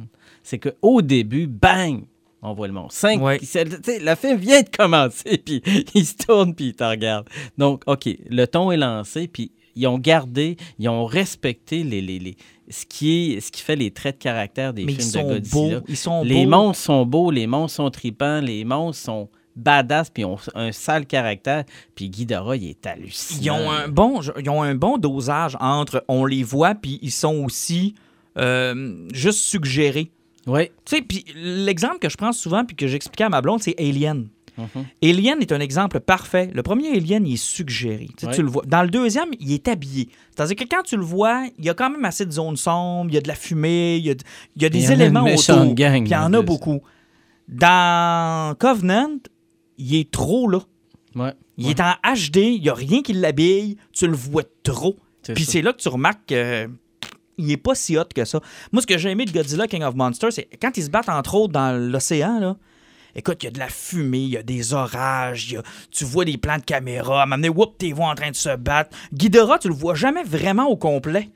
C'est 0.43 0.57
qu'au 0.59 1.01
début, 1.01 1.47
bang! 1.47 2.03
On 2.43 2.53
voit 2.53 2.65
le 2.65 2.73
monstre. 2.73 2.99
Cinq, 2.99 3.21
Ouais. 3.21 3.37
le 3.39 4.15
film 4.15 4.37
vient 4.37 4.63
de 4.63 4.69
commencer, 4.75 5.37
puis 5.45 5.61
il 5.93 6.03
se 6.03 6.15
tourne, 6.15 6.55
puis 6.55 6.69
il 6.69 6.73
te 6.73 6.83
regarde. 6.83 7.27
Donc, 7.59 7.83
OK, 7.85 8.09
le 8.27 8.45
ton 8.47 8.71
est 8.71 8.77
lancé, 8.77 9.27
puis 9.27 9.51
ils 9.75 9.85
ont 9.85 9.99
gardé, 9.99 10.57
ils 10.79 10.89
ont 10.89 11.05
respecté 11.05 11.83
les, 11.83 12.01
les, 12.01 12.17
les- 12.17 12.35
ce, 12.71 12.85
qui 12.85 13.33
est, 13.33 13.39
ce 13.41 13.51
qui 13.51 13.61
fait 13.61 13.75
les 13.75 13.91
traits 13.91 14.17
de 14.17 14.23
caractère 14.23 14.73
des 14.73 14.85
Mais 14.85 14.93
ils 14.93 14.97
films 15.01 15.09
sont 15.11 15.27
de 15.27 15.33
Godzilla. 15.35 15.79
beaux. 15.79 15.85
Ils 15.87 15.97
sont 15.97 16.23
Les 16.23 16.43
beaux. 16.45 16.49
monstres 16.49 16.83
sont 16.83 17.05
beaux, 17.05 17.31
les 17.31 17.47
monstres 17.47 17.75
sont 17.77 17.89
tripants, 17.91 18.39
les 18.41 18.63
monstres 18.65 19.03
sont 19.03 19.29
badass, 19.55 20.09
puis 20.09 20.23
ont 20.25 20.37
un 20.55 20.71
sale 20.71 21.05
caractère. 21.05 21.65
Puis 21.95 22.09
Ghidorah, 22.09 22.55
il 22.55 22.69
est 22.69 22.85
hallucinant. 22.87 23.41
Ils 23.41 23.51
ont 23.51 23.71
un 23.71 23.87
bon, 23.89 24.21
ils 24.41 24.49
ont 24.49 24.61
un 24.63 24.75
bon 24.75 24.97
dosage 24.97 25.57
entre 25.59 26.03
on 26.07 26.25
les 26.25 26.43
voit 26.43 26.73
puis 26.75 26.99
ils 27.01 27.11
sont 27.11 27.43
aussi 27.43 27.95
euh, 28.37 29.07
juste 29.13 29.39
suggérés. 29.39 30.09
Oui. 30.47 30.69
Tu 30.85 30.95
sais, 30.97 31.01
puis 31.01 31.25
l'exemple 31.35 31.99
que 31.99 32.09
je 32.09 32.17
prends 32.17 32.31
souvent 32.31 32.65
puis 32.65 32.75
que 32.75 32.87
j'expliquais 32.87 33.25
à 33.25 33.29
ma 33.29 33.41
blonde, 33.41 33.61
c'est 33.61 33.75
Alien. 33.79 34.27
Mhm. 34.75 34.85
Alien 35.03 35.41
est 35.41 35.51
un 35.51 35.59
exemple 35.59 35.99
parfait. 35.99 36.49
Le 36.53 36.63
premier 36.63 36.89
Alien, 36.89 37.25
il 37.27 37.33
est 37.33 37.37
suggéré. 37.37 38.07
Tu 38.07 38.13
sais, 38.21 38.27
Ouais. 38.27 38.33
tu 38.35 38.41
le 38.41 38.49
vois. 38.49 38.63
Dans 38.67 38.83
le 38.83 38.89
deuxième, 38.89 39.29
il 39.39 39.51
est 39.53 39.67
habillé. 39.67 40.09
C'est-à-dire 40.35 40.55
que 40.55 40.63
quand 40.63 40.83
tu 40.83 40.97
le 40.97 41.03
vois, 41.03 41.45
il 41.57 41.65
y 41.65 41.69
a 41.69 41.73
quand 41.73 41.89
même 41.89 42.05
assez 42.05 42.25
de 42.25 42.31
zones 42.31 42.57
sombres, 42.57 43.09
il 43.09 43.15
y 43.15 43.17
a 43.17 43.21
de 43.21 43.27
la 43.27 43.35
fumée, 43.35 43.97
il 43.97 44.05
y 44.05 44.09
a, 44.09 44.15
de- 44.15 44.23
il 44.55 44.61
y 44.61 44.65
a 44.65 44.67
Il 44.69 44.75
y 44.75 44.79
des 44.79 44.91
a 44.91 44.93
éléments 44.93 45.23
méchante 45.23 45.61
autour. 45.61 45.73
gang, 45.75 46.01
puis 46.03 46.09
il 46.09 46.13
y 46.13 46.15
en 46.15 46.33
a 46.33 46.41
beaucoup. 46.41 46.81
Dans 47.47 48.55
Covenant, 48.57 49.17
il 49.77 49.95
est 49.95 50.09
trop 50.11 50.47
là. 50.47 50.59
Ouais. 51.15 51.33
Il 51.57 51.69
est 51.69 51.79
en 51.81 51.93
HD, 52.03 52.37
il 52.37 52.61
n'y 52.61 52.69
a 52.69 52.73
rien 52.73 53.01
qui 53.01 53.13
l'habille, 53.13 53.77
tu 53.91 54.07
le 54.07 54.13
vois 54.15 54.43
trop. 54.63 54.95
Puis 55.35 55.43
c'est 55.45 55.61
là 55.61 55.73
que 55.73 55.77
tu 55.81 55.89
remarques 55.89 56.25
qu'il 56.25 57.51
est 57.51 57.57
pas 57.57 57.75
si 57.75 57.97
hot 57.97 58.05
que 58.15 58.25
ça. 58.25 58.39
Moi, 58.71 58.81
ce 58.81 58.87
que 58.87 58.97
j'ai 58.97 59.09
aimé 59.11 59.25
de 59.25 59.31
Godzilla 59.31 59.67
King 59.67 59.83
of 59.83 59.93
Monsters, 59.95 60.31
c'est 60.33 60.47
quand 60.61 60.75
ils 60.77 60.83
se 60.83 60.89
battent 60.89 61.09
entre 61.09 61.35
autres 61.35 61.53
dans 61.53 61.77
l'océan, 61.77 62.39
là. 62.39 62.57
Écoute, 63.15 63.43
il 63.43 63.45
y 63.45 63.49
a 63.49 63.51
de 63.51 63.59
la 63.59 63.69
fumée, 63.69 64.19
il 64.19 64.29
y 64.29 64.37
a 64.37 64.43
des 64.43 64.73
orages, 64.73 65.51
y 65.51 65.57
a- 65.57 65.63
tu 65.91 66.05
vois 66.05 66.25
des 66.25 66.37
plans 66.37 66.57
de 66.57 66.63
caméra. 66.63 67.23
À 67.23 67.25
donné, 67.27 67.49
whoop, 67.49 67.77
t'es 67.77 67.91
vois 67.91 68.07
en 68.07 68.15
train 68.15 68.31
de 68.31 68.35
se 68.35 68.55
battre. 68.55 68.95
Ghidorah, 69.13 69.59
tu 69.59 69.67
le 69.67 69.73
vois 69.73 69.95
jamais 69.95 70.23
vraiment 70.23 70.67
au 70.67 70.77
complet. 70.77 71.29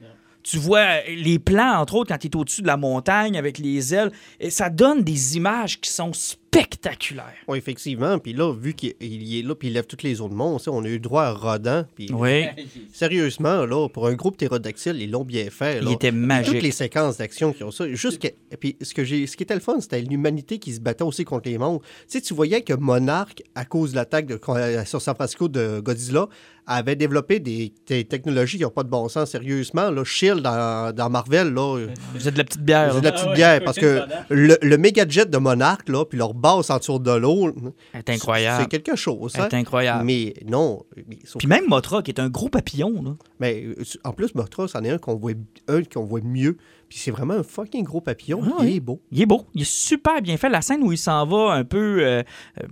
Tu 0.43 0.57
vois 0.57 1.01
les 1.07 1.39
plans, 1.39 1.79
entre 1.79 1.95
autres, 1.95 2.11
quand 2.11 2.23
il 2.23 2.27
est 2.27 2.35
au-dessus 2.35 2.61
de 2.61 2.67
la 2.67 2.77
montagne 2.77 3.35
avec 3.35 3.57
les 3.57 3.95
ailes. 3.95 4.11
Et 4.39 4.51
ça 4.51 4.69
donne 4.69 5.01
des 5.03 5.37
images 5.37 5.81
qui 5.81 5.89
sont 5.89 6.11
spectaculaires. 6.59 7.33
Oui, 7.47 7.57
effectivement. 7.57 8.17
Puis 8.19 8.33
là, 8.33 8.53
vu 8.53 8.73
qu'il 8.73 8.93
il 9.01 9.39
est 9.39 9.41
là, 9.41 9.55
puis 9.55 9.67
il 9.69 9.73
lève 9.73 9.85
toutes 9.85 10.03
les 10.03 10.21
autres 10.21 10.33
monstres, 10.33 10.69
on 10.71 10.83
a 10.83 10.87
eu 10.87 10.99
droit 10.99 11.23
à 11.23 11.31
Rodan. 11.31 11.83
Puis 11.95 12.09
Oui, 12.13 12.45
sérieusement, 12.93 13.65
là, 13.65 13.87
pour 13.89 14.07
un 14.07 14.13
groupe 14.13 14.35
ptérodactyle, 14.37 15.01
ils 15.01 15.11
l'ont 15.11 15.23
bien 15.23 15.49
fait. 15.49 15.79
il 15.81 15.91
était 15.91 16.09
Toutes 16.11 16.19
magique. 16.19 16.61
les 16.61 16.71
séquences 16.71 17.17
d'action 17.17 17.53
qui 17.53 17.63
ont 17.63 17.71
ça. 17.71 17.87
Juste 17.93 18.19
que- 18.21 18.27
et 18.27 18.57
puis 18.59 18.75
ce, 18.81 18.93
que 18.93 19.03
j'ai, 19.03 19.27
ce 19.27 19.35
qui 19.37 19.43
était 19.43 19.53
le 19.53 19.59
fun, 19.59 19.79
c'était 19.79 20.01
l'humanité 20.01 20.59
qui 20.59 20.73
se 20.73 20.79
battait 20.79 21.03
aussi 21.03 21.23
contre 21.25 21.49
les 21.49 21.57
monstres. 21.57 21.85
Tu 21.87 22.03
sais, 22.07 22.21
tu 22.21 22.33
voyais 22.33 22.61
que 22.61 22.73
Monarch, 22.73 23.41
à 23.55 23.65
cause 23.65 23.91
de 23.91 23.95
l'attaque 23.97 24.25
de- 24.27 24.39
euh, 24.49 24.85
sur 24.85 25.01
San 25.01 25.15
Francisco 25.15 25.47
de 25.47 25.79
Godzilla, 25.79 26.27
avait 26.67 26.95
développé 26.95 27.39
des, 27.39 27.71
des 27.85 28.05
technologies 28.05 28.57
qui 28.57 28.63
n'ont 28.63 28.71
pas 28.71 28.81
de 28.81 28.89
bon 28.89 29.07
sens, 29.07 29.29
sérieusement. 29.29 29.91
Là, 29.91 30.03
Shield 30.03 30.41
dans, 30.41 30.91
dans 30.95 31.11
Marvel, 31.11 31.53
là, 31.53 31.85
Vous 32.15 32.27
êtes 32.27 32.33
de 32.33 32.39
la 32.39 32.43
petite 32.43 32.63
bière. 32.63 32.91
c'est 32.93 33.01
de 33.01 33.05
là. 33.05 33.11
la 33.11 33.17
petite 33.21 33.33
bière. 33.35 33.63
Parce 33.63 33.77
que 33.77 34.01
le, 34.29 34.57
le 34.59 34.77
méga 34.79 35.05
jet 35.07 35.29
de 35.29 35.37
Monarch, 35.37 35.87
là, 35.89 36.05
puis 36.05 36.17
leur 36.17 36.33
base 36.45 36.69
en 36.71 36.77
dessous 36.77 36.99
de 36.99 37.11
l'eau, 37.11 37.51
Elle 37.93 37.99
est 37.99 38.09
incroyable. 38.09 38.63
c'est 38.63 38.69
quelque 38.69 38.95
chose. 38.95 39.33
Elle 39.35 39.41
hein. 39.41 39.49
incroyable. 39.53 40.03
Mais 40.05 40.33
non. 40.45 40.83
mais 41.07 41.17
sauf 41.23 41.39
Puis 41.39 41.47
même 41.47 41.65
Motra, 41.67 42.01
qui 42.01 42.11
est 42.11 42.19
un 42.19 42.29
gros 42.29 42.49
papillon, 42.49 43.01
là. 43.03 43.15
mais 43.39 43.63
euh, 43.65 43.83
en 44.03 44.11
plus, 44.13 44.33
Mothra, 44.35 44.67
c'en 44.67 44.83
est 44.83 44.89
un 44.91 44.97
qu'on 44.97 45.15
voit, 45.15 45.31
un 45.67 45.83
qu'on 45.83 46.03
voit 46.05 46.21
mieux. 46.21 46.57
Puis 46.87 46.99
c'est 46.99 47.11
vraiment 47.11 47.33
un 47.33 47.43
fucking 47.43 47.83
gros 47.83 47.99
papillon. 48.01 48.41
Ah 48.45 48.57
il 48.59 48.65
oui. 48.65 48.75
est 48.75 48.79
beau. 48.79 49.01
il 49.11 49.21
est 49.21 49.25
beau. 49.25 49.45
Il 49.55 49.63
est 49.63 49.69
super 49.69 50.21
bien 50.21 50.37
fait. 50.37 50.49
La 50.49 50.61
scène 50.61 50.83
où 50.83 50.91
il 50.91 50.97
s'en 50.99 51.25
va 51.25 51.53
un 51.53 51.63
peu 51.63 51.97
euh, 52.01 52.21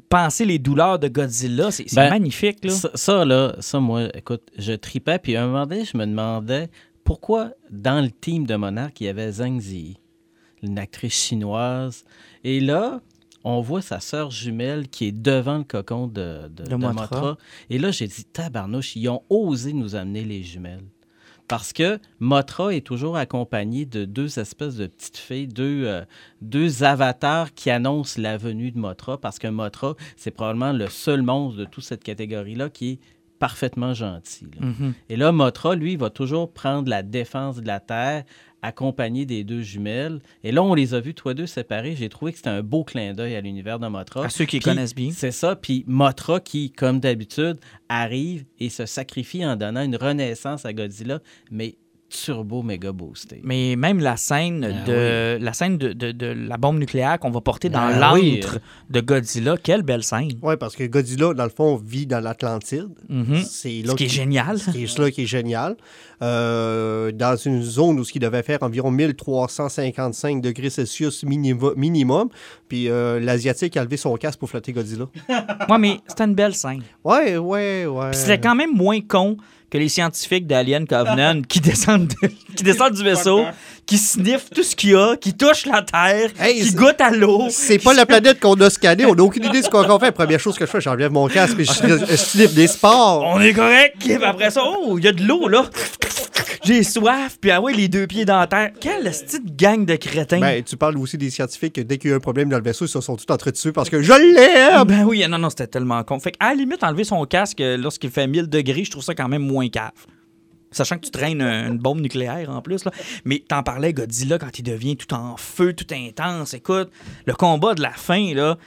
penser 0.10 0.46
les 0.46 0.60
douleurs 0.60 1.00
de 1.00 1.08
Godzilla, 1.08 1.72
c'est 1.72 1.89
c'est 1.89 1.96
Ben, 1.96 2.10
magnifique. 2.10 2.63
Là. 2.63 2.72
Ça, 2.72 2.92
ça, 2.94 3.25
là, 3.25 3.56
ça, 3.60 3.80
moi, 3.80 4.10
écoute, 4.13 4.44
je 4.58 4.74
tripais, 4.74 5.18
puis 5.18 5.36
à 5.36 5.44
un 5.44 5.48
moment 5.48 5.65
donné, 5.65 5.84
je 5.84 5.98
me 5.98 6.06
demandais 6.06 6.70
pourquoi 7.03 7.51
dans 7.72 8.01
le 8.03 8.12
team 8.12 8.46
de 8.46 8.56
Monarch, 8.56 8.94
il 9.01 9.06
y 9.06 9.10
avait 9.10 9.32
Zhang 9.32 9.60
Zi, 9.60 9.98
une 10.62 10.77
actrice 10.77 11.13
chinoise. 11.13 12.06
Et 12.44 12.60
là, 12.60 13.01
on 13.44 13.62
voit 13.62 13.82
sa 13.82 14.00
sœur 14.00 14.32
jumelle 14.32 14.88
qui 14.88 15.06
est 15.08 15.12
devant 15.12 15.58
le 15.58 15.64
cocon 15.64 16.08
de, 16.08 16.48
de, 16.50 16.64
De 16.64 16.70
de 16.70 16.76
Mothra. 16.76 17.02
Mothra. 17.02 17.38
Et 17.70 17.78
là, 17.80 17.92
j'ai 17.92 18.08
dit, 18.08 18.26
tabarnouche, 18.26 18.96
ils 18.96 19.10
ont 19.10 19.24
osé 19.30 19.74
nous 19.74 19.96
amener 19.96 20.24
les 20.24 20.44
jumelles. 20.44 20.84
Parce 21.50 21.74
que 21.74 22.00
Mothra 22.20 22.74
est 22.74 22.86
toujours 22.86 23.18
accompagnée 23.18 23.86
de 23.86 24.06
deux 24.06 24.40
espèces 24.40 24.78
de 24.78 24.88
petites 24.88 25.18
filles, 25.18 25.48
deux, 25.48 25.84
euh, 25.86 26.06
deux 26.42 26.84
avatars 26.84 27.54
qui 27.54 27.70
annoncent 27.70 28.20
la 28.20 28.38
venue 28.38 28.72
de 28.72 28.80
Mothra, 28.80 29.20
parce 29.20 29.40
que 29.40 29.48
Mothra, 29.50 29.96
c'est 30.16 30.32
probablement 30.32 30.72
le 30.72 30.88
seul 30.88 31.22
monstre 31.22 31.60
de 31.60 31.66
toute 31.66 31.84
cette 31.84 32.04
catégorie-là 32.04 32.70
qui 32.70 32.92
est 32.92 33.00
parfaitement 33.40 33.94
gentil. 33.94 34.48
là. 34.58 34.68
Mhm. 34.68 34.94
Et 35.10 35.18
là, 35.18 35.34
Mothra, 35.34 35.76
lui, 35.76 35.98
va 35.98 36.10
toujours 36.10 36.52
prendre 36.54 36.90
la 36.90 37.04
défense 37.04 37.58
de 37.58 37.68
la 37.68 37.82
Terre, 37.82 38.24
accompagné 38.63 39.25
des 39.25 39.43
deux 39.43 39.62
jumelles. 39.62 40.22
Et 40.43 40.51
là, 40.51 40.63
on 40.63 40.74
les 40.74 40.96
a 40.96 41.00
vus, 41.00 41.13
toi 41.13 41.36
deux, 41.36 41.46
séparés. 41.46 41.96
J'ai 41.96 42.10
trouvé 42.10 42.32
que 42.32 42.38
c'était 42.38 42.50
un 42.50 42.63
beau 42.63 42.84
clin 42.84 43.13
d'œil 43.13 43.36
à 43.36 43.41
l'univers 43.41 43.77
de 43.77 43.88
Mothra. 43.88 44.25
À 44.25 44.29
ceux 44.29 44.46
qui 44.46 44.58
Puis, 44.58 44.65
connaissent 44.65 44.96
bien. 44.96 45.12
C'est 45.13 45.32
ça. 45.32 45.55
Puis 45.55 45.84
Mothra, 45.86 46.39
qui, 46.39 46.72
comme 46.72 47.00
d'habitude, 47.00 47.60
arrive 47.89 48.46
et 48.60 48.70
se 48.70 48.86
sacrifie 48.86 49.46
en 49.46 49.55
donnant 49.55 49.84
une 49.84 49.98
renaissance 49.98 50.65
à 50.65 50.74
Godzilla, 50.74 51.20
mais 51.51 51.75
turbo 52.13 52.62
méga 52.62 52.91
boosté. 52.91 53.41
Mais 53.43 53.75
même 53.75 54.00
la 54.00 54.17
scène 54.17 54.63
Ah 54.84 54.86
de 54.88 55.38
la 55.41 55.53
scène 55.53 55.77
de, 55.77 55.93
de- 55.93 56.12
de 56.12 56.27
la 56.27 56.58
bombe 56.58 56.77
nucléaire 56.77 57.17
qu'on 57.20 57.32
va 57.32 57.41
porter 57.41 57.70
dans 57.70 57.79
Ah 57.82 58.13
oui. 58.13 58.39
l'antre 58.41 58.60
de 58.89 59.01
Godzilla, 59.01 59.58
quelle 59.58 59.82
belle 59.82 60.03
scène. 60.03 60.29
Oui, 60.41 60.55
parce 60.60 60.75
que 60.75 60.84
Godzilla, 60.86 61.34
dans 61.34 61.43
le 61.43 61.50
fond, 61.50 61.75
vit 61.84 62.05
dans 62.05 62.20
l'Atlantide. 62.24 62.89
Mhm. 63.10 63.41
C'est 63.43 63.84
Ce 63.86 63.96
qui 63.96 64.05
est 64.05 64.10
génial. 64.10 64.60
Ce 64.60 64.70
qui 64.72 64.84
est 64.84 65.00
là 65.00 65.10
qui 65.12 65.24
est 65.24 65.25
génial. 65.25 65.75
Euh, 66.22 67.12
dans 67.12 67.36
une 67.36 67.62
zone 67.63 68.00
où 68.00 68.03
ce 68.05 68.12
qui 68.13 68.20
devait 68.20 68.43
faire 68.43 68.60
environ 68.62 68.91
1355 68.91 70.41
degrés 70.41 70.70
Celsius 70.70 71.24
minimum. 71.25 72.29
Puis 72.70 72.88
euh, 72.89 73.20
l'Asiatique 73.20 73.75
a 73.77 73.84
levé 73.84 73.98
son 73.98 74.15
casque 74.15 74.39
pour 74.39 74.50
flotter 74.50 74.72
Godzilla. 74.74 75.05
Ouais, 75.70 75.77
mais 75.79 75.98
c'était 76.08 76.24
une 76.25 76.36
belle 76.36 76.53
scène. 76.55 76.82
Ouais, 77.03 77.38
ouais, 77.38 77.86
ouais. 77.86 78.12
Puis 78.12 78.20
c'était 78.20 78.39
quand 78.39 78.55
même 78.55 78.74
moins 78.74 79.01
con 79.01 79.38
que 79.74 79.80
les 79.80 79.89
scientifiques 79.89 80.46
d'Alien 80.46 80.86
Covenant 80.86 81.42
qui 81.42 81.60
descendent 81.60 82.13
de- 82.22 82.27
qui 82.56 82.63
descendent 82.63 82.94
du 82.94 83.03
vaisseau, 83.03 83.39
qui 83.86 83.98
sniffe 83.98 84.50
tout 84.50 84.63
ce 84.63 84.75
qu'il 84.75 84.92
y 84.92 84.96
a, 84.96 85.16
qui 85.16 85.34
touche 85.34 85.66
la 85.66 85.82
terre, 85.82 86.32
Hey, 86.40 86.62
qui 86.62 86.74
goûte 86.74 87.00
à 87.00 87.12
l'eau. 87.12 87.48
C'est 87.50 87.80
pas 87.80 87.94
la 87.94 88.06
planète 88.06 88.40
qu'on 88.40 88.56
a 88.56 88.70
scannée, 88.70 89.06
on 89.06 89.16
n'a 89.16 89.24
aucune 89.24 89.46
idée 89.46 89.60
de 89.62 89.66
ce 89.66 89.70
qu'on 89.70 90.00
fait. 90.00 90.12
Première 90.12 90.40
chose 90.40 90.58
que 90.58 90.66
je 90.66 90.72
fais, 90.72 90.82
j'enlève 90.82 91.12
mon 91.12 91.28
casque 91.28 91.60
et 91.60 91.66
je, 91.66 91.72
je 92.10 92.16
slip 92.16 92.54
des 92.54 92.68
sports. 92.68 93.24
On 93.25 93.42
est 93.42 93.54
correct. 93.54 93.96
Après 94.24 94.52
ça, 94.52 94.62
oh, 94.66 94.98
il 94.98 95.04
y 95.04 95.08
a 95.08 95.12
de 95.12 95.24
l'eau, 95.24 95.48
là. 95.48 95.70
J'ai 96.63 96.84
soif. 96.84 97.38
Puis 97.42 97.52
ah 97.52 97.60
ouais, 97.60 97.74
les 97.74 97.90
deux 97.90 98.08
pieds 98.08 98.24
dans 98.24 98.40
la 98.40 98.48
terre. 98.48 98.72
Quelle 98.80 99.04
petite 99.04 99.56
gang 99.56 99.86
de 99.86 99.96
crétins. 99.96 100.40
Ben, 100.40 100.63
tu 100.63 100.78
parles 100.78 100.98
aussi 100.98 101.18
des 101.18 101.30
scientifiques 101.30 101.74
que 101.74 101.82
dès 101.82 101.98
qu'il 101.98 102.10
y 102.10 102.13
a 102.13 102.16
un 102.16 102.22
problème 102.22 102.50
dans 102.50 102.58
le 102.58 102.63
vaisseau, 102.63 102.86
ils 102.86 102.90
se 102.90 103.02
sont 103.02 103.18
tous 103.18 103.52
dessus 103.52 103.74
parce 103.74 103.90
que 103.90 104.02
je 104.02 104.13
l'aime! 104.13 104.86
Ben 104.88 105.04
oui, 105.04 105.25
non, 105.28 105.38
non, 105.38 105.50
c'était 105.50 105.68
tellement 105.68 106.02
con. 106.04 106.20
Fait 106.20 106.32
qu'à 106.32 106.50
la 106.50 106.56
limite, 106.56 106.84
enlever 106.84 107.04
son 107.04 107.25
casque 107.25 107.60
euh, 107.60 107.75
lorsqu'il 107.78 108.12
fait 108.12 108.28
1000 108.28 108.48
degrés, 108.50 108.86
je 108.86 108.92
trouve 108.92 109.04
ça 109.04 109.13
quand 109.13 109.28
même 109.28 109.44
moins 109.44 109.68
cave. 109.68 109.92
Sachant 110.74 110.98
que 110.98 111.06
tu 111.06 111.12
traînes 111.12 111.42
un- 111.42 111.70
une 111.72 111.77
bombe 111.77 112.01
nucléaire 112.01 112.50
en 112.50 112.62
plus. 112.62 112.84
Là. 112.86 112.92
Mais 113.25 113.44
t'en 113.48 113.63
parlais, 113.63 113.94
Godzilla, 113.94 114.38
quand 114.38 114.58
il 114.60 114.63
devient 114.63 114.98
tout 114.98 115.13
en 115.13 115.38
feu, 115.38 115.74
tout 115.74 115.88
intense. 115.94 116.53
Écoute, 116.53 116.92
le 117.25 117.34
combat 117.34 117.74
de 117.75 117.82
la 117.82 117.92
fin, 117.92 118.34
là. 118.34 118.58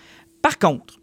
Par 0.42 0.58
contre, 0.58 1.00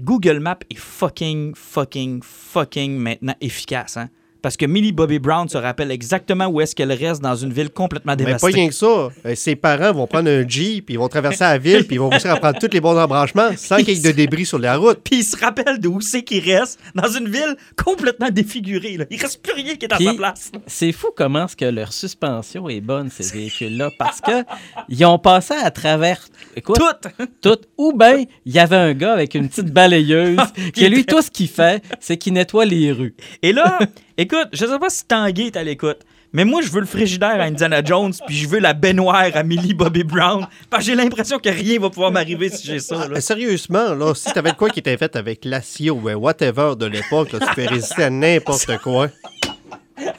Google 0.00 0.38
Maps 0.38 0.58
est 0.70 0.78
fucking, 0.78 1.54
fucking, 1.54 2.20
fucking 2.22 2.96
maintenant 2.96 3.34
efficace. 3.40 3.96
Hein? 3.96 4.10
Parce 4.40 4.56
que 4.56 4.66
Millie 4.66 4.92
Bobby 4.92 5.18
Brown 5.18 5.48
se 5.48 5.58
rappelle 5.58 5.90
exactement 5.90 6.46
où 6.46 6.60
est-ce 6.60 6.74
qu'elle 6.76 6.92
reste 6.92 7.20
dans 7.20 7.34
une 7.34 7.52
ville 7.52 7.70
complètement 7.70 8.12
Mais 8.12 8.24
dévastée. 8.24 8.50
pas 8.50 8.54
rien 8.54 8.68
que 8.68 8.74
ça. 8.74 8.86
Euh, 9.26 9.34
Ses 9.34 9.56
parents 9.56 9.92
vont 9.92 10.06
prendre 10.06 10.30
un 10.30 10.46
Jeep, 10.46 10.86
puis 10.86 10.94
ils 10.94 10.98
vont 10.98 11.08
traverser 11.08 11.44
la 11.44 11.58
ville, 11.58 11.84
puis 11.86 11.96
ils 11.96 11.98
vont 11.98 12.08
réussir 12.08 12.30
à 12.32 12.36
prendre 12.36 12.58
tous 12.58 12.70
les 12.72 12.80
bons 12.80 12.96
embranchements 12.96 13.50
sans 13.56 13.76
qu'il 13.78 13.90
y 13.90 13.98
ait 13.98 14.12
de 14.12 14.16
débris 14.16 14.46
sur 14.46 14.58
la 14.58 14.76
route. 14.76 15.00
Puis 15.02 15.16
il 15.20 15.24
se 15.24 15.36
rappelle 15.36 15.78
d'où 15.80 16.00
c'est 16.00 16.22
qu'il 16.22 16.48
reste 16.48 16.78
dans 16.94 17.08
une 17.08 17.28
ville 17.28 17.56
complètement 17.82 18.28
défigurée. 18.30 18.96
Là. 18.96 19.04
Il 19.10 19.20
reste 19.20 19.42
plus 19.42 19.52
rien 19.54 19.74
qui 19.74 19.86
est 19.86 19.92
à 19.92 19.96
Puis- 19.96 20.06
sa 20.06 20.14
place. 20.14 20.52
C'est 20.66 20.92
fou 20.92 21.08
comment 21.16 21.46
est-ce 21.46 21.56
que 21.56 21.64
leur 21.64 21.92
suspension 21.92 22.68
est 22.68 22.80
bonne, 22.80 23.10
ces 23.10 23.32
véhicules-là, 23.36 23.90
parce 23.98 24.20
que 24.20 24.44
ils 24.88 25.04
ont 25.04 25.18
passé 25.18 25.54
à 25.54 25.70
travers 25.70 26.26
écoute, 26.56 26.78
Tout. 26.78 27.24
tout. 27.42 27.58
Ou 27.76 27.92
bien, 27.92 28.24
il 28.46 28.52
y 28.52 28.58
avait 28.58 28.76
un 28.76 28.94
gars 28.94 29.14
avec 29.14 29.34
une 29.34 29.48
petite 29.48 29.72
balayeuse, 29.72 30.38
qui 30.74 30.88
lui, 30.88 31.04
tout 31.04 31.22
ce 31.22 31.30
qu'il 31.30 31.48
fait, 31.48 31.82
c'est 32.00 32.16
qu'il 32.16 32.32
nettoie 32.34 32.64
les 32.64 32.92
rues. 32.92 33.14
Et 33.42 33.52
là, 33.52 33.78
écoute, 34.18 34.48
je 34.52 34.66
sais 34.66 34.78
pas 34.78 34.90
si 34.90 35.04
Tanguy 35.06 35.46
est 35.46 35.56
à 35.56 35.62
l'écoute, 35.62 36.00
mais 36.32 36.44
moi, 36.44 36.60
je 36.60 36.68
veux 36.68 36.80
le 36.80 36.86
frigidaire 36.86 37.40
à 37.40 37.44
Indiana 37.44 37.82
Jones, 37.82 38.12
puis 38.26 38.36
je 38.36 38.48
veux 38.48 38.58
la 38.58 38.74
baignoire 38.74 39.30
à 39.34 39.42
Millie 39.42 39.72
Bobby 39.72 40.04
Brown. 40.04 40.46
Parce 40.68 40.84
que 40.84 40.90
j'ai 40.90 40.94
l'impression 40.94 41.38
que 41.38 41.48
rien 41.48 41.80
va 41.80 41.88
pouvoir 41.88 42.10
m'arriver 42.12 42.50
si 42.50 42.66
j'ai 42.66 42.80
ça. 42.80 43.08
là. 43.08 43.16
Euh, 43.16 43.20
Sérieusement, 43.20 43.94
là, 43.94 44.14
si 44.14 44.30
t'avais 44.34 44.52
de 44.52 44.56
quoi 44.56 44.68
qui 44.68 44.80
était 44.80 44.98
fait 44.98 45.16
avec 45.16 45.46
l'acier 45.46 45.90
ou 45.90 46.02
whatever 46.02 46.74
de 46.78 46.84
l'époque, 46.84 47.30
tu 47.30 47.54
peux 47.54 47.66
résister 47.66 48.04
à 48.04 48.10
n'importe 48.10 48.76
quoi. 48.82 49.08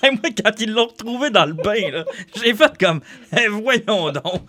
Hey, 0.04 0.12
moi, 0.12 0.30
quand 0.44 0.52
ils 0.60 0.72
l'ont 0.74 0.88
retrouvé 0.88 1.30
dans 1.30 1.46
le 1.46 1.54
bain, 1.54 2.04
j'ai 2.36 2.54
fait 2.54 2.78
comme, 2.78 3.00
voyons 3.64 4.12
donc. 4.12 4.42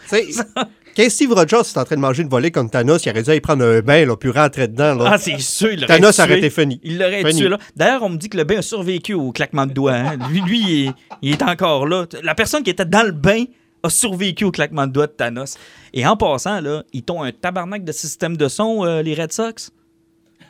Quand 0.96 1.10
Steve 1.10 1.32
Rogers 1.32 1.60
est 1.60 1.76
en 1.78 1.84
train 1.84 1.96
de 1.96 2.00
manger 2.00 2.22
une 2.22 2.28
volée 2.28 2.50
comme 2.50 2.68
Thanos, 2.70 3.04
il 3.04 3.10
aurait 3.10 3.22
dû 3.22 3.30
aller 3.30 3.40
prendre 3.40 3.64
un 3.64 3.80
bain, 3.80 4.04
là, 4.06 4.16
puis 4.16 4.30
rentrer 4.30 4.68
dedans. 4.68 4.94
Là. 4.94 5.10
Ah, 5.14 5.18
c'est 5.18 5.38
sûr, 5.40 5.72
il 5.72 5.86
Thanos 5.86 6.14
tué. 6.16 6.22
aurait 6.22 6.38
été 6.38 6.50
fini. 6.50 6.80
Il 6.82 6.98
l'aurait 6.98 7.22
tué, 7.32 7.48
là. 7.48 7.58
D'ailleurs, 7.76 8.02
on 8.02 8.08
me 8.10 8.16
dit 8.16 8.28
que 8.28 8.36
le 8.36 8.44
bain 8.44 8.58
a 8.58 8.62
survécu 8.62 9.14
au 9.14 9.32
claquement 9.32 9.66
de 9.66 9.72
doigts. 9.72 9.92
hein. 9.94 10.18
Lui, 10.30 10.40
lui 10.42 10.58
il, 10.60 10.88
est, 10.88 10.92
il 11.22 11.32
est 11.32 11.42
encore 11.42 11.86
là. 11.86 12.06
La 12.22 12.34
personne 12.34 12.62
qui 12.62 12.70
était 12.70 12.84
dans 12.84 13.04
le 13.06 13.12
bain 13.12 13.44
a 13.82 13.88
survécu 13.88 14.44
au 14.44 14.50
claquement 14.50 14.86
de 14.86 14.92
doigts 14.92 15.06
de 15.06 15.12
Thanos. 15.12 15.56
Et 15.94 16.06
en 16.06 16.16
passant, 16.16 16.60
là, 16.60 16.82
ils 16.92 17.02
t'ont 17.02 17.22
un 17.22 17.32
tabarnak 17.32 17.82
de 17.84 17.92
système 17.92 18.36
de 18.36 18.48
son, 18.48 18.84
euh, 18.84 19.00
les 19.02 19.14
Red 19.14 19.32
Sox? 19.32 19.70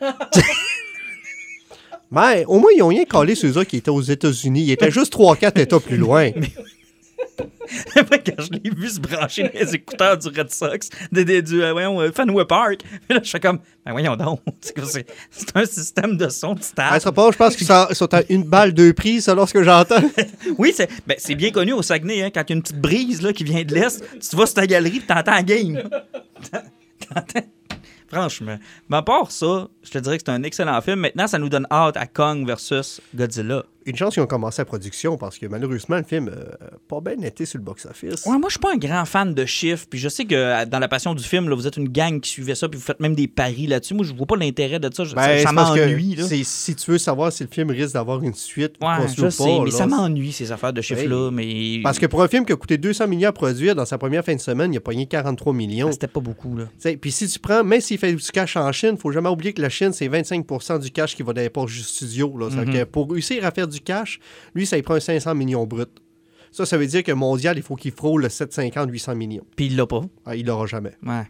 Mais 2.11 2.45
au 2.47 2.59
moins, 2.59 2.71
ils 2.77 2.83
ont 2.83 2.89
rien 2.89 3.05
collé 3.05 3.35
sur 3.37 3.57
eux 3.57 3.65
qui 3.65 3.77
étaient 3.77 3.91
aux 3.91 4.01
États-Unis. 4.03 4.63
Ils 4.65 4.73
étaient 4.73 4.91
juste 4.91 5.15
3-4 5.15 5.61
États 5.61 5.79
plus 5.79 5.97
loin. 5.97 6.31
Moi, 6.37 6.47
quand 7.95 8.43
je 8.43 8.51
l'ai 8.53 8.71
vu 8.71 8.89
se 8.89 8.99
brancher 9.01 9.51
les 9.55 9.75
écouteurs 9.75 10.19
du 10.19 10.29
Red 10.29 10.51
Sox, 10.51 10.89
de, 11.13 11.23
de- 11.23 11.41
du 11.41 11.63
euh, 11.63 11.73
voyons, 11.73 12.01
euh, 12.01 12.11
Fenway 12.13 12.45
Park, 12.45 12.79
puis 12.83 12.99
là, 13.17 13.21
je 13.23 13.29
suis 13.29 13.41
comme, 13.41 13.59
ben 13.85 13.93
voyons 13.93 14.17
donc, 14.17 14.41
c'est 15.31 15.57
un 15.57 15.65
système 15.65 16.17
de 16.17 16.29
son 16.29 16.55
de 16.55 16.63
stade. 16.63 17.01
Ce 17.01 17.09
pas, 17.09 17.31
je 17.31 17.37
pense 17.37 17.57
qu'ils 17.57 17.67
sont, 17.67 17.87
sont 17.93 18.13
à 18.15 18.23
une 18.29 18.43
balle, 18.45 18.73
deux 18.73 18.93
prises, 18.93 19.25
selon 19.27 19.47
ce 19.47 19.53
que 19.53 19.63
j'entends. 19.63 20.03
Oui, 20.59 20.73
c'est 20.75 20.89
ben, 21.07 21.17
c'est 21.19 21.35
bien 21.35 21.51
connu 21.51 21.73
au 21.73 21.83
Saguenay, 21.83 22.23
hein, 22.25 22.31
quand 22.33 22.43
il 22.49 22.51
y 22.51 22.53
a 22.53 22.57
une 22.57 22.63
petite 22.63 22.81
brise 22.81 23.23
là, 23.23 23.33
qui 23.33 23.45
vient 23.45 23.63
de 23.63 23.75
l'Est, 23.75 24.03
tu 24.19 24.37
vas 24.37 24.47
sur 24.47 24.55
ta 24.55 24.67
galerie 24.67 24.99
et 24.99 25.01
t'entends 25.07 25.33
la 25.33 25.43
game. 25.43 25.83
T'entends- 26.51 27.47
Franchement. 28.13 28.59
Mais 28.89 28.97
à 28.97 29.03
part 29.03 29.31
ça, 29.31 29.69
je 29.85 29.91
te 29.91 29.99
dirais 29.99 30.19
que 30.19 30.25
c'est 30.27 30.33
un 30.33 30.43
excellent 30.43 30.81
film. 30.81 30.99
Maintenant, 30.99 31.29
ça 31.29 31.39
nous 31.39 31.49
donne 31.49 31.67
hâte 31.71 31.97
à 31.97 32.07
Kong 32.07 32.45
versus 32.45 33.01
Godzilla. 33.15 33.63
Une 33.91 33.97
chance 33.97 34.15
qu'ils 34.15 34.23
ont 34.23 34.27
commencé 34.27 34.61
la 34.61 34.65
production 34.67 35.17
parce 35.17 35.39
que 35.39 35.47
malheureusement, 35.47 35.97
le 35.97 36.05
film 36.05 36.27
n'a 36.27 36.69
pas 36.89 37.01
bien 37.01 37.21
été 37.27 37.45
sur 37.47 37.59
le 37.59 37.65
box-office. 37.65 38.27
Ouais, 38.27 38.39
moi, 38.39 38.49
je 38.49 38.53
suis 38.53 38.59
pas 38.61 38.73
un 38.73 38.77
grand 38.77 39.05
fan 39.05 39.35
de 39.35 39.45
chiffres. 39.45 39.87
Puis 39.89 39.99
je 39.99 40.09
sais 40.09 40.25
que 40.25 40.35
euh, 40.35 40.65
dans 40.67 40.79
la 40.79 40.89
passion 40.89 41.15
du 41.15 41.23
film, 41.25 41.49
là, 41.49 41.55
vous 41.57 41.67
êtes 41.67 41.77
une 41.77 41.89
gang 41.89 42.21
qui 42.21 42.31
suivait 42.31 42.55
ça, 42.55 42.69
puis 42.69 42.79
vous 42.79 42.85
faites 42.85 43.01
même 43.01 43.15
des 43.15 43.29
paris 43.29 43.67
là-dessus. 43.67 43.95
Moi, 43.95 44.05
je 44.05 44.15
vois 44.15 44.27
pas 44.27 44.37
l'intérêt 44.37 44.79
de 44.79 44.91
ça. 44.93 45.05
Je- 45.05 45.15
Ben, 45.15 45.43
ça 45.43 45.53
m'ennuie. 45.53 46.17
Si 46.45 46.75
tu 46.75 46.91
veux 46.91 46.99
savoir 46.99 47.33
si 47.33 47.43
le 47.43 47.49
film 47.51 47.71
risque 47.71 47.95
d'avoir 47.95 48.23
une 48.23 48.35
suite, 48.35 48.75
ou 48.81 48.87
Ouais, 48.87 48.95
je 49.15 49.21
ou 49.21 49.25
pas, 49.25 49.31
sais, 49.31 49.59
mais 49.65 49.71
là, 49.71 49.77
ça 49.77 49.87
m'ennuie, 49.87 50.33
ces 50.33 50.53
affaires 50.53 50.73
de 50.73 50.81
chiffres-là. 50.81 51.31
Mais. 51.31 51.81
Parce 51.83 51.99
que 51.99 52.07
pour 52.07 52.23
un 52.23 52.29
film 52.29 52.45
qui 52.47 52.53
a 52.53 52.57
coûté 52.57 52.79
200 52.79 53.07
millions 53.09 53.29
à 53.29 53.33
produire, 53.33 53.75
dans 53.75 53.85
sa 53.85 53.99
première 53.99 54.25
fin 54.25 54.35
de 54.35 54.41
semaine, 54.41 54.73
il 54.73 54.77
a 54.77 54.81
pogné 54.81 55.07
43 55.07 55.53
millions. 55.53 55.89
Ah, 55.89 55.93
C'était 55.93 56.07
pas 56.07 56.21
beaucoup, 56.21 56.57
là. 56.57 56.65
Puis 57.01 57.13
si 57.13 57.29
tu 57.29 57.39
prends, 57.39 57.65
même 57.65 57.81
s'il 57.81 57.99
fait 57.99 58.13
du 58.13 58.31
cash 58.31 58.57
en 58.57 58.71
Chine, 58.73 58.97
faut 58.97 59.13
jamais 59.13 59.29
oublier 59.29 59.53
que 59.53 59.63
la 59.63 59.69
Chine, 59.69 59.93
c'est 59.93 60.09
25% 60.09 60.79
du 60.79 60.91
cash 60.91 61.17
qui 61.17 61.23
va 61.23 61.33
dans 61.33 61.41
les 61.41 61.51
poches 61.51 61.77
du 61.77 61.83
studio. 61.83 62.37
Là. 62.39 62.49
Mhm. 62.51 62.73
que 62.73 62.85
pour 62.85 63.11
réussir 63.11 63.45
à 63.45 63.51
faire 63.51 63.67
du 63.69 63.80
cash, 63.81 64.21
lui, 64.55 64.67
ça 64.67 64.77
il 64.77 64.83
prend 64.83 64.95
un 64.95 65.01
500 65.01 65.35
millions 65.35 65.67
brut. 65.67 65.89
Ça, 66.53 66.67
ça 66.67 66.77
veut 66.77 66.87
dire 66.87 67.05
que 67.05 67.13
mondial, 67.13 67.57
il 67.59 67.63
faut 67.63 67.77
qu'il 67.77 67.93
frôle 67.93 68.23
le 68.23 68.29
750-800 68.29 69.15
millions. 69.15 69.45
Puis 69.57 69.67
il 69.67 69.77
l'a 69.77 69.87
pas. 69.87 70.01
Ah, 70.27 70.35
il 70.35 70.47
l'aura 70.47 70.67
jamais. 70.67 70.93
Ouais. 71.05 71.23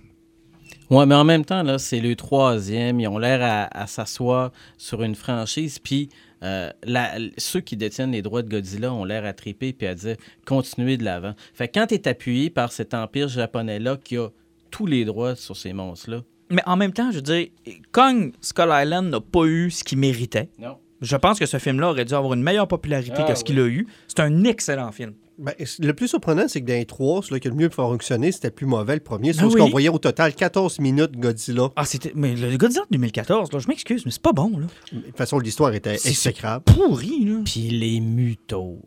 Ouais, 0.89 1.05
mais 1.07 1.15
en 1.15 1.25
même 1.25 1.45
temps, 1.45 1.63
là, 1.63 1.79
c'est 1.79 2.01
le 2.01 2.17
troisième. 2.17 2.99
Ils 3.01 3.07
ont 3.09 3.19
l'air 3.19 3.41
à, 3.43 3.65
à 3.83 3.87
s'asseoir 3.87 4.51
sur 4.79 5.03
une 5.03 5.15
franchise. 5.15 5.79
Puis 5.79 6.09
euh, 6.43 6.71
la- 6.85 7.17
ceux 7.39 7.61
qui 7.61 7.77
détiennent 7.77 8.13
les 8.13 8.23
droits 8.23 8.43
de 8.43 8.49
Godzilla 8.49 8.93
ont 8.93 9.05
l'air 9.05 9.25
à 9.25 9.33
triper 9.33 9.73
puis 9.73 9.87
à 9.87 9.95
dire 9.95 10.17
continuez 10.47 10.97
de 10.97 11.05
l'avant. 11.05 11.35
Fait 11.55 11.69
que 11.69 11.79
quand 11.79 11.89
tu 11.89 11.95
es 11.95 12.09
appuyé 12.09 12.49
par 12.51 12.73
cet 12.73 12.95
empire 12.95 13.29
japonais-là 13.29 13.99
qui 14.03 14.17
a 14.17 14.29
tous 14.71 14.87
les 14.87 15.05
droits 15.05 15.37
sur 15.37 15.57
ces 15.57 15.73
monstres-là. 15.73 16.23
Mais 16.49 16.63
en 16.67 16.77
même 16.77 16.93
temps, 16.93 17.11
je 17.11 17.17
veux 17.17 17.23
dire, 17.23 17.49
Kong 17.93 18.33
Skull 18.41 18.71
Island 18.73 19.11
n'a 19.11 19.21
pas 19.21 19.45
eu 19.45 19.71
ce 19.71 19.85
qu'il 19.85 19.99
méritait. 19.99 20.49
Non. 20.59 20.79
Je 21.03 21.17
pense 21.17 21.39
que 21.39 21.47
ce 21.47 21.59
film-là 21.59 21.91
aurait 21.91 22.05
dû 22.05 22.15
avoir 22.15 22.35
une 22.35 22.43
meilleure 22.43 22.69
popularité 22.69 23.17
Ah, 23.19 23.23
que 23.25 23.35
ce 23.35 23.45
qu'il 23.45 23.59
a 23.59 23.67
eu. 23.67 23.87
C'est 24.09 24.21
un 24.21 24.45
excellent 24.45 24.93
film. 24.93 25.15
Ben, 25.41 25.55
le 25.79 25.93
plus 25.93 26.09
surprenant, 26.09 26.45
c'est 26.49 26.61
que 26.61 26.67
dans 26.67 26.75
les 26.75 26.85
trois, 26.85 27.23
celui 27.23 27.41
qui 27.41 27.49
a 27.49 27.51
le 27.51 27.57
mieux 27.57 27.71
fonctionné, 27.71 28.31
c'était 28.31 28.49
le 28.49 28.55
plus 28.55 28.67
mauvais, 28.67 28.95
le 28.95 29.01
premier. 29.01 29.33
C'est 29.33 29.41
Ben 29.43 29.49
ce 29.51 29.55
oui. 29.55 29.61
qu'on 29.63 29.71
voyait 29.71 29.89
au 29.89 29.99
total 29.99 30.35
14 30.35 30.79
minutes 30.81 31.13
Godzilla. 31.19 31.71
Ah, 31.77 31.85
c'était. 31.85 32.13
Mais 32.15 32.35
le 32.37 32.57
Godzilla 32.59 32.83
de 32.83 32.89
2014, 32.93 33.53
là, 33.53 33.59
je 33.59 33.67
m'excuse, 33.69 34.05
mais 34.05 34.11
c'est 34.13 34.21
pas 34.23 34.33
bon, 34.33 34.51
là. 34.59 34.67
De 34.93 35.01
toute 35.01 35.17
façon, 35.17 35.39
l'histoire 35.39 35.73
était 35.75 35.97
C'est- 35.97 36.11
exécrable. 36.11 36.65
Pourri, 36.65 37.25
là. 37.25 37.39
Puis 37.45 37.71
les 37.71 38.01
mutos. 38.01 38.79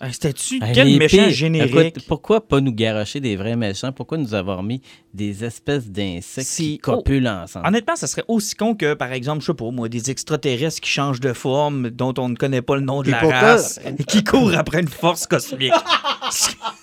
Ah, 0.00 0.12
C'était-tu 0.12 0.62
Hey, 0.62 0.72
quel 0.74 0.98
méchant 0.98 1.16
pires. 1.16 1.30
générique? 1.30 1.96
Écoute, 1.96 2.04
pourquoi 2.06 2.46
pas 2.46 2.60
nous 2.60 2.72
garocher 2.74 3.20
des 3.20 3.36
vrais 3.36 3.56
méchants? 3.56 3.92
Pourquoi 3.92 4.18
nous 4.18 4.34
avoir 4.34 4.62
mis 4.62 4.82
des 5.14 5.44
espèces 5.44 5.88
d'insectes 5.88 6.46
Si- 6.46 6.62
qui 6.72 6.78
copulent 6.78 7.26
ensemble? 7.28 7.66
Honnêtement, 7.66 7.96
ça 7.96 8.06
serait 8.06 8.24
aussi 8.28 8.54
con 8.54 8.74
que, 8.74 8.94
par 8.94 9.12
exemple, 9.12 9.40
je 9.40 9.46
sais 9.46 9.54
pas, 9.54 9.70
moi, 9.70 9.88
des 9.88 10.10
extraterrestres 10.10 10.80
qui 10.80 10.90
changent 10.90 11.20
de 11.20 11.32
forme, 11.32 11.88
dont 11.90 12.12
on 12.18 12.28
ne 12.28 12.36
connaît 12.36 12.62
pas 12.62 12.74
le 12.76 12.82
nom 12.82 13.00
de 13.02 13.08
Et 13.08 13.12
la 13.12 13.18
pourtant- 13.20 13.40
race, 13.40 13.80
et 13.98 14.04
qui 14.04 14.22
courent 14.24 14.54
après 14.54 14.80
une 14.80 14.88
force 14.88 15.26
cosmique. 15.26 15.72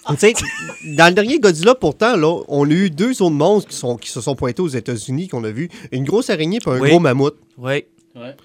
Dans 0.07 1.07
le 1.07 1.13
dernier 1.13 1.39
Godzilla, 1.39 1.75
pourtant, 1.75 2.15
là, 2.15 2.41
on 2.47 2.65
a 2.67 2.73
eu 2.73 2.89
deux 2.89 3.21
autres 3.21 3.29
monstres 3.35 3.69
qui, 3.69 3.75
sont, 3.75 3.97
qui 3.97 4.09
se 4.09 4.21
sont 4.21 4.35
pointés 4.35 4.61
aux 4.61 4.67
États-Unis, 4.67 5.27
qu'on 5.27 5.43
a 5.43 5.51
vu. 5.51 5.69
Une 5.91 6.03
grosse 6.03 6.29
araignée 6.29 6.59
et 6.65 6.69
un 6.69 6.79
Oui. 6.79 6.89
gros 6.89 6.99
mammouth. 6.99 7.35
oui. 7.57 7.83
Ouais. 8.15 8.35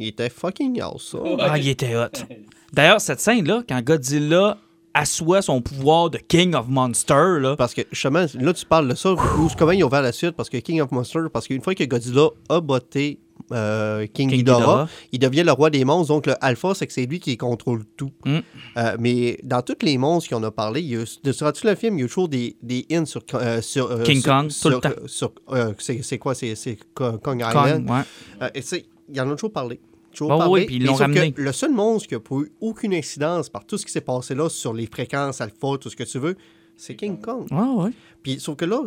Il 0.00 0.06
était 0.08 0.30
fucking 0.30 0.80
house, 0.80 1.10
ça. 1.12 1.18
Ah, 1.40 1.58
il 1.58 1.68
était 1.68 1.96
hot. 1.96 2.06
D'ailleurs, 2.72 3.00
cette 3.00 3.20
scène-là, 3.20 3.62
quand 3.68 3.82
Godzilla 3.82 4.56
assoit 4.94 5.42
son 5.42 5.60
pouvoir 5.60 6.08
de 6.10 6.18
King 6.18 6.54
of 6.54 6.68
Monsters, 6.68 7.40
là, 7.40 7.56
Parce 7.56 7.74
que, 7.74 7.82
justement, 7.90 8.24
là, 8.34 8.52
tu 8.52 8.64
parles 8.64 8.88
de 8.88 8.94
ça, 8.94 9.12
ou 9.12 9.48
comment 9.58 9.72
ils 9.72 9.82
ont 9.82 9.88
ouvert 9.88 10.02
la 10.02 10.12
suite, 10.12 10.32
parce 10.32 10.48
que 10.48 10.56
King 10.58 10.80
of 10.80 10.92
Monsters, 10.92 11.30
parce 11.32 11.46
qu'une 11.48 11.62
fois 11.62 11.74
que 11.74 11.82
Godzilla 11.84 12.28
a 12.48 12.60
botté 12.60 13.18
euh, 13.52 14.06
King, 14.06 14.28
King 14.28 14.38
Ghidorah, 14.38 14.58
Ghidorah. 14.60 14.88
il 15.12 15.18
devient 15.18 15.42
le 15.44 15.52
roi 15.52 15.70
des 15.70 15.84
monstres. 15.84 16.12
Donc, 16.14 16.26
le 16.26 16.34
Alpha, 16.44 16.74
c'est 16.74 16.86
que 16.86 16.92
c'est 16.92 17.06
lui 17.06 17.20
qui 17.20 17.36
contrôle 17.36 17.84
tout. 17.96 18.10
Mm. 18.24 18.38
Euh, 18.76 18.96
mais 18.98 19.38
dans 19.42 19.62
tous 19.62 19.76
les 19.82 19.96
monstres 19.98 20.30
qu'on 20.30 20.42
a 20.42 20.50
parlé, 20.50 20.80
il 20.82 20.88
y 20.88 20.96
a, 20.96 21.04
de 21.24 21.32
sur 21.32 21.50
le 21.64 21.74
film, 21.74 21.98
il 21.98 22.02
y 22.02 22.04
a 22.04 22.06
toujours 22.08 22.28
des, 22.28 22.56
des 22.62 22.86
hints 22.90 23.04
sur, 23.06 23.22
euh, 23.34 23.60
sur 23.62 23.90
euh, 23.90 24.02
King 24.02 24.20
sur- 24.20 24.32
Kong, 24.32 24.50
tout 24.62 24.68
le 24.68 24.80
temps. 24.80 25.74
c'est 25.78 26.18
quoi 26.18 26.34
C'est 26.34 26.78
Kong 26.94 27.20
Kong 27.20 27.40
Island? 27.46 27.88
Ouais. 27.90 28.50
Et 28.54 28.62
c'est- 28.62 28.84
il 29.08 29.16
y 29.16 29.20
en 29.20 29.30
a 29.30 29.34
toujours 29.34 29.52
parlé. 29.52 29.80
Toujours 30.12 30.32
Oh 30.34 30.38
parlé. 30.38 30.52
oui, 30.52 30.66
puis 30.66 30.76
ils 30.76 30.84
l'ont 30.84 30.94
ramené. 30.94 31.32
Le 31.36 31.52
seul 31.52 31.70
monstre 31.72 32.08
qui 32.08 32.14
n'a 32.14 32.20
pas 32.20 32.36
eu 32.36 32.50
aucune 32.60 32.92
incidence 32.94 33.48
par 33.48 33.64
tout 33.66 33.78
ce 33.78 33.86
qui 33.86 33.92
s'est 33.92 34.00
passé 34.00 34.34
là 34.34 34.48
sur 34.48 34.72
les 34.74 34.86
fréquences 34.86 35.40
alpha, 35.40 35.76
tout 35.80 35.90
ce 35.90 35.96
que 35.96 36.02
tu 36.04 36.18
veux, 36.18 36.36
c'est 36.76 36.94
King 36.96 37.20
Kong. 37.20 37.46
Ouais, 37.50 37.84
ouais. 37.84 37.90
Puis 38.22 38.40
sauf 38.40 38.56
que 38.56 38.64
là, 38.64 38.80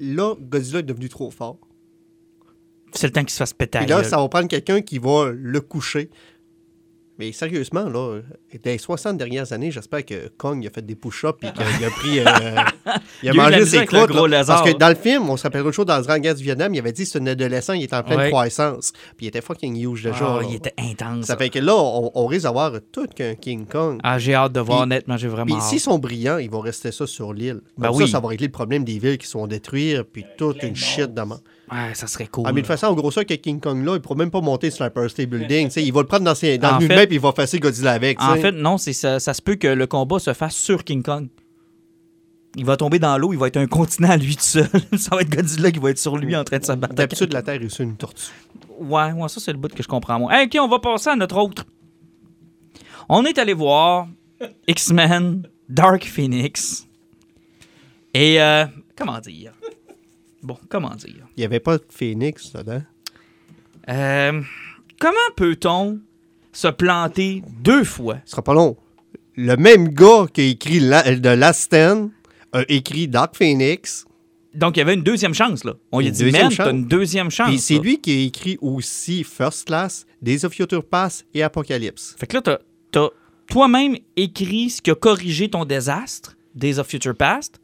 là, 0.00 0.34
Godzilla 0.40 0.80
est 0.80 0.84
devenu 0.84 1.08
trop 1.08 1.30
fort. 1.30 1.58
C'est 2.94 3.06
le 3.08 3.12
temps 3.12 3.20
qu'il 3.22 3.30
se 3.30 3.36
fasse 3.38 3.52
péter. 3.52 3.80
La 3.80 3.86
là, 3.98 4.04
ça 4.04 4.16
va 4.18 4.28
prendre 4.28 4.48
quelqu'un 4.48 4.80
qui 4.82 4.98
va 4.98 5.30
le 5.34 5.60
coucher. 5.60 6.10
Mais 7.18 7.30
sérieusement, 7.30 7.84
là, 7.84 8.20
dans 8.54 8.70
les 8.70 8.78
60 8.78 9.18
dernières 9.18 9.52
années, 9.52 9.70
j'espère 9.70 10.04
que 10.04 10.28
Kong 10.38 10.66
a 10.66 10.70
fait 10.70 10.84
des 10.84 10.94
push-ups 10.94 11.38
et 11.42 11.52
qu'il 11.52 11.84
a 11.84 11.90
pris. 11.90 12.18
euh, 12.20 12.24
il 13.22 13.28
a 13.28 13.32
Il 13.32 13.36
la 13.36 13.50
mangé 13.50 13.66
ses 13.66 13.84
croûtes. 13.84 14.10
Parce 14.46 14.62
que 14.62 14.76
dans 14.76 14.88
le 14.88 14.94
film, 14.94 15.28
on 15.28 15.36
se 15.36 15.42
rappelle 15.42 15.60
autre 15.60 15.72
chose 15.76 15.84
dans 15.86 15.98
le 15.98 16.02
Grand 16.04 16.18
Guerre 16.18 16.34
du 16.34 16.42
Vietnam, 16.42 16.74
il 16.74 16.78
avait 16.78 16.90
dit 16.90 17.04
que 17.04 17.08
c'est 17.10 17.20
un 17.20 17.26
adolescent, 17.26 17.74
il 17.74 17.84
était 17.84 17.94
en 17.94 18.02
pleine 18.02 18.18
Ouais. 18.18 18.28
croissance. 18.30 18.92
Puis 19.16 19.26
il 19.26 19.28
était 19.28 19.42
fucking 19.42 19.76
huge 19.76 20.02
déjà. 20.04 20.20
Là. 20.24 20.40
il 20.48 20.54
était 20.56 20.72
intense. 20.78 21.26
Ça 21.26 21.36
fait 21.36 21.50
que 21.50 21.58
là, 21.58 21.76
on, 21.76 22.10
on 22.14 22.26
risque 22.26 22.44
d'avoir 22.44 22.72
tout 22.90 23.06
qu'un 23.14 23.34
King 23.34 23.66
Kong. 23.66 24.00
Ah, 24.02 24.18
j'ai 24.18 24.34
hâte 24.34 24.52
de 24.52 24.60
voir, 24.60 24.78
Puis- 24.78 24.84
honnêtement, 24.84 25.16
j'ai 25.18 25.28
vraiment 25.28 25.54
Puis 25.54 25.62
s'ils 25.62 25.80
sont 25.80 25.98
brillants, 25.98 26.38
ils 26.38 26.50
vont 26.50 26.60
rester 26.60 26.90
ça 26.92 27.06
sur 27.06 27.34
l'île. 27.34 27.60
Ben 27.76 27.88
Comme 27.88 27.98
oui. 27.98 28.06
ça, 28.06 28.12
ça 28.12 28.20
va 28.20 28.28
régler 28.28 28.46
le 28.46 28.52
problème 28.52 28.84
des 28.84 28.98
villes 28.98 29.18
qui 29.18 29.26
sont 29.28 29.46
détruites, 29.46 30.02
puis 30.04 30.24
toute 30.38 30.62
une 30.62 30.74
shit 30.74 31.12
demain. 31.12 31.40
Ouais, 31.70 31.94
ça 31.94 32.06
serait 32.06 32.26
cool. 32.26 32.44
Ah, 32.46 32.52
mais 32.52 32.60
de 32.60 32.66
toute 32.66 32.68
façon, 32.68 32.86
en 32.88 32.94
gros, 32.94 33.10
ça, 33.10 33.24
que 33.24 33.34
King 33.34 33.60
Kong 33.60 33.84
là, 33.84 33.94
il 33.94 34.00
pourra 34.00 34.16
même 34.16 34.30
pas 34.30 34.40
monter 34.40 34.70
sur 34.70 34.84
l'Empire 34.84 35.08
State 35.08 35.28
Building. 35.28 35.70
il 35.76 35.92
va 35.92 36.00
le 36.00 36.06
prendre 36.06 36.24
dans, 36.24 36.34
ses, 36.34 36.58
dans 36.58 36.74
En 36.74 36.78
le 36.78 36.86
fait- 36.86 36.96
map 36.96 37.06
puis 37.06 37.16
il 37.16 37.20
va 37.20 37.32
faire 37.32 37.60
Godzilla 37.60 37.92
avec. 37.92 38.18
tu 38.18 38.24
En 38.24 38.34
fait, 38.36 38.52
non, 38.52 38.76
ça, 38.78 39.20
ça 39.20 39.32
se 39.34 39.40
peut 39.40 39.54
que 39.54 39.68
le 39.68 39.86
combat 39.86 40.18
se 40.18 40.32
fasse 40.34 40.54
sur 40.56 40.84
King 40.84 41.02
Kong. 41.02 41.28
Il 42.56 42.66
va 42.66 42.76
tomber 42.76 42.98
dans 42.98 43.16
l'eau, 43.16 43.32
il 43.32 43.38
va 43.38 43.46
être 43.46 43.56
un 43.56 43.66
continent 43.66 44.10
à 44.10 44.16
lui 44.18 44.36
tout 44.36 44.42
seul. 44.42 44.68
ça 44.98 45.14
va 45.16 45.22
être 45.22 45.30
Godzilla 45.30 45.70
qui 45.70 45.78
va 45.78 45.90
être 45.90 45.98
sur 45.98 46.18
lui 46.18 46.36
en 46.36 46.44
train 46.44 46.58
de 46.58 46.64
se 46.64 46.72
battre. 46.72 46.94
D'habitude, 46.94 47.32
la 47.32 47.42
Terre 47.42 47.62
est 47.62 47.68
sur 47.70 47.84
une 47.84 47.96
tortue. 47.96 48.26
Ouais, 48.78 49.12
ouais, 49.12 49.28
ça 49.28 49.40
c'est 49.40 49.52
le 49.52 49.58
bout 49.58 49.72
que 49.72 49.82
je 49.82 49.88
comprends 49.88 50.18
moi. 50.18 50.34
Hey, 50.34 50.46
ok, 50.46 50.56
on 50.60 50.68
va 50.68 50.78
passer 50.80 51.10
à 51.10 51.16
notre 51.16 51.36
autre. 51.38 51.64
On 53.08 53.24
est 53.24 53.38
allé 53.38 53.54
voir 53.54 54.08
X-Men 54.68 55.46
Dark 55.68 56.04
Phoenix. 56.04 56.86
Et 58.12 58.40
euh, 58.42 58.66
comment 58.96 59.18
dire? 59.20 59.52
Bon, 60.42 60.56
comment 60.68 60.94
dire? 60.96 61.26
Il 61.36 61.40
n'y 61.40 61.44
avait 61.44 61.60
pas 61.60 61.78
de 61.78 61.84
phénix 61.88 62.52
dedans. 62.52 62.82
Euh, 63.88 64.40
Comment 65.00 65.16
peut-on 65.36 65.98
se 66.52 66.68
planter 66.68 67.42
deux 67.60 67.82
fois? 67.84 68.18
Ce 68.24 68.32
sera 68.32 68.42
pas 68.42 68.54
long. 68.54 68.76
Le 69.34 69.56
même 69.56 69.88
gars 69.88 70.26
qui 70.32 70.40
a 70.42 70.44
écrit 70.44 70.78
la, 70.80 71.02
de 71.16 71.28
Last 71.30 71.62
Stand 71.62 72.10
a 72.52 72.62
écrit 72.68 73.08
Dark 73.08 73.34
Phoenix. 73.36 74.04
Donc 74.54 74.76
il 74.76 74.80
y 74.80 74.82
avait 74.82 74.94
une 74.94 75.02
deuxième 75.02 75.32
chance 75.34 75.64
là. 75.64 75.74
On 75.90 75.98
lui 76.00 76.08
a 76.08 76.10
dit 76.10 76.30
man, 76.30 76.52
t'as 76.54 76.70
une 76.70 76.86
deuxième 76.86 77.30
chance. 77.30 77.48
Puis 77.48 77.58
c'est 77.58 77.78
lui 77.78 77.98
qui 78.00 78.10
a 78.12 78.20
écrit 78.26 78.58
aussi 78.60 79.24
First 79.24 79.66
Class, 79.66 80.06
Days 80.20 80.44
of 80.44 80.52
Future 80.52 80.84
Past 80.84 81.24
et 81.34 81.42
Apocalypse. 81.42 82.14
Fait 82.18 82.26
que 82.26 82.34
là, 82.36 82.42
t'as- 82.42 82.58
t'as 82.90 83.08
toi-même 83.48 83.96
écrit 84.14 84.68
ce 84.70 84.82
qui 84.82 84.90
a 84.90 84.94
corrigé 84.94 85.48
ton 85.48 85.64
désastre, 85.64 86.36
Days 86.54 86.78
of 86.78 86.86
Future 86.86 87.16
Past. 87.16 87.60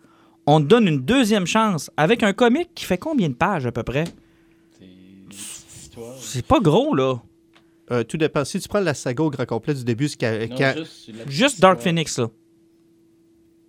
On 0.51 0.61
te 0.63 0.67
donne 0.67 0.89
une 0.89 1.01
deuxième 1.01 1.47
chance 1.47 1.91
avec 1.99 2.23
un 2.23 2.33
comic 2.33 2.71
qui 2.75 2.87
fait 2.87 2.97
combien 2.97 3.29
de 3.29 3.35
pages 3.35 3.67
à 3.67 3.73
peu 3.73 3.83
près? 3.83 4.05
C'est 6.21 6.47
pas 6.47 6.61
gros, 6.61 6.95
là. 6.95 7.17
Euh, 7.91 8.03
tout 8.05 8.17
dépend. 8.17 8.45
Si 8.45 8.59
tu 8.61 8.69
prends 8.69 8.81
la 8.81 8.95
saga 8.95 9.23
au 9.25 9.31
grand 9.31 9.47
complet 9.47 9.75
du 9.75 9.85
début, 9.85 10.05
jusqu'à- 10.05 10.47
quand- 10.49 10.75
Juste 11.27 11.61
Dark 11.61 11.81
Phoenix, 11.81 12.19
là. 12.19 12.29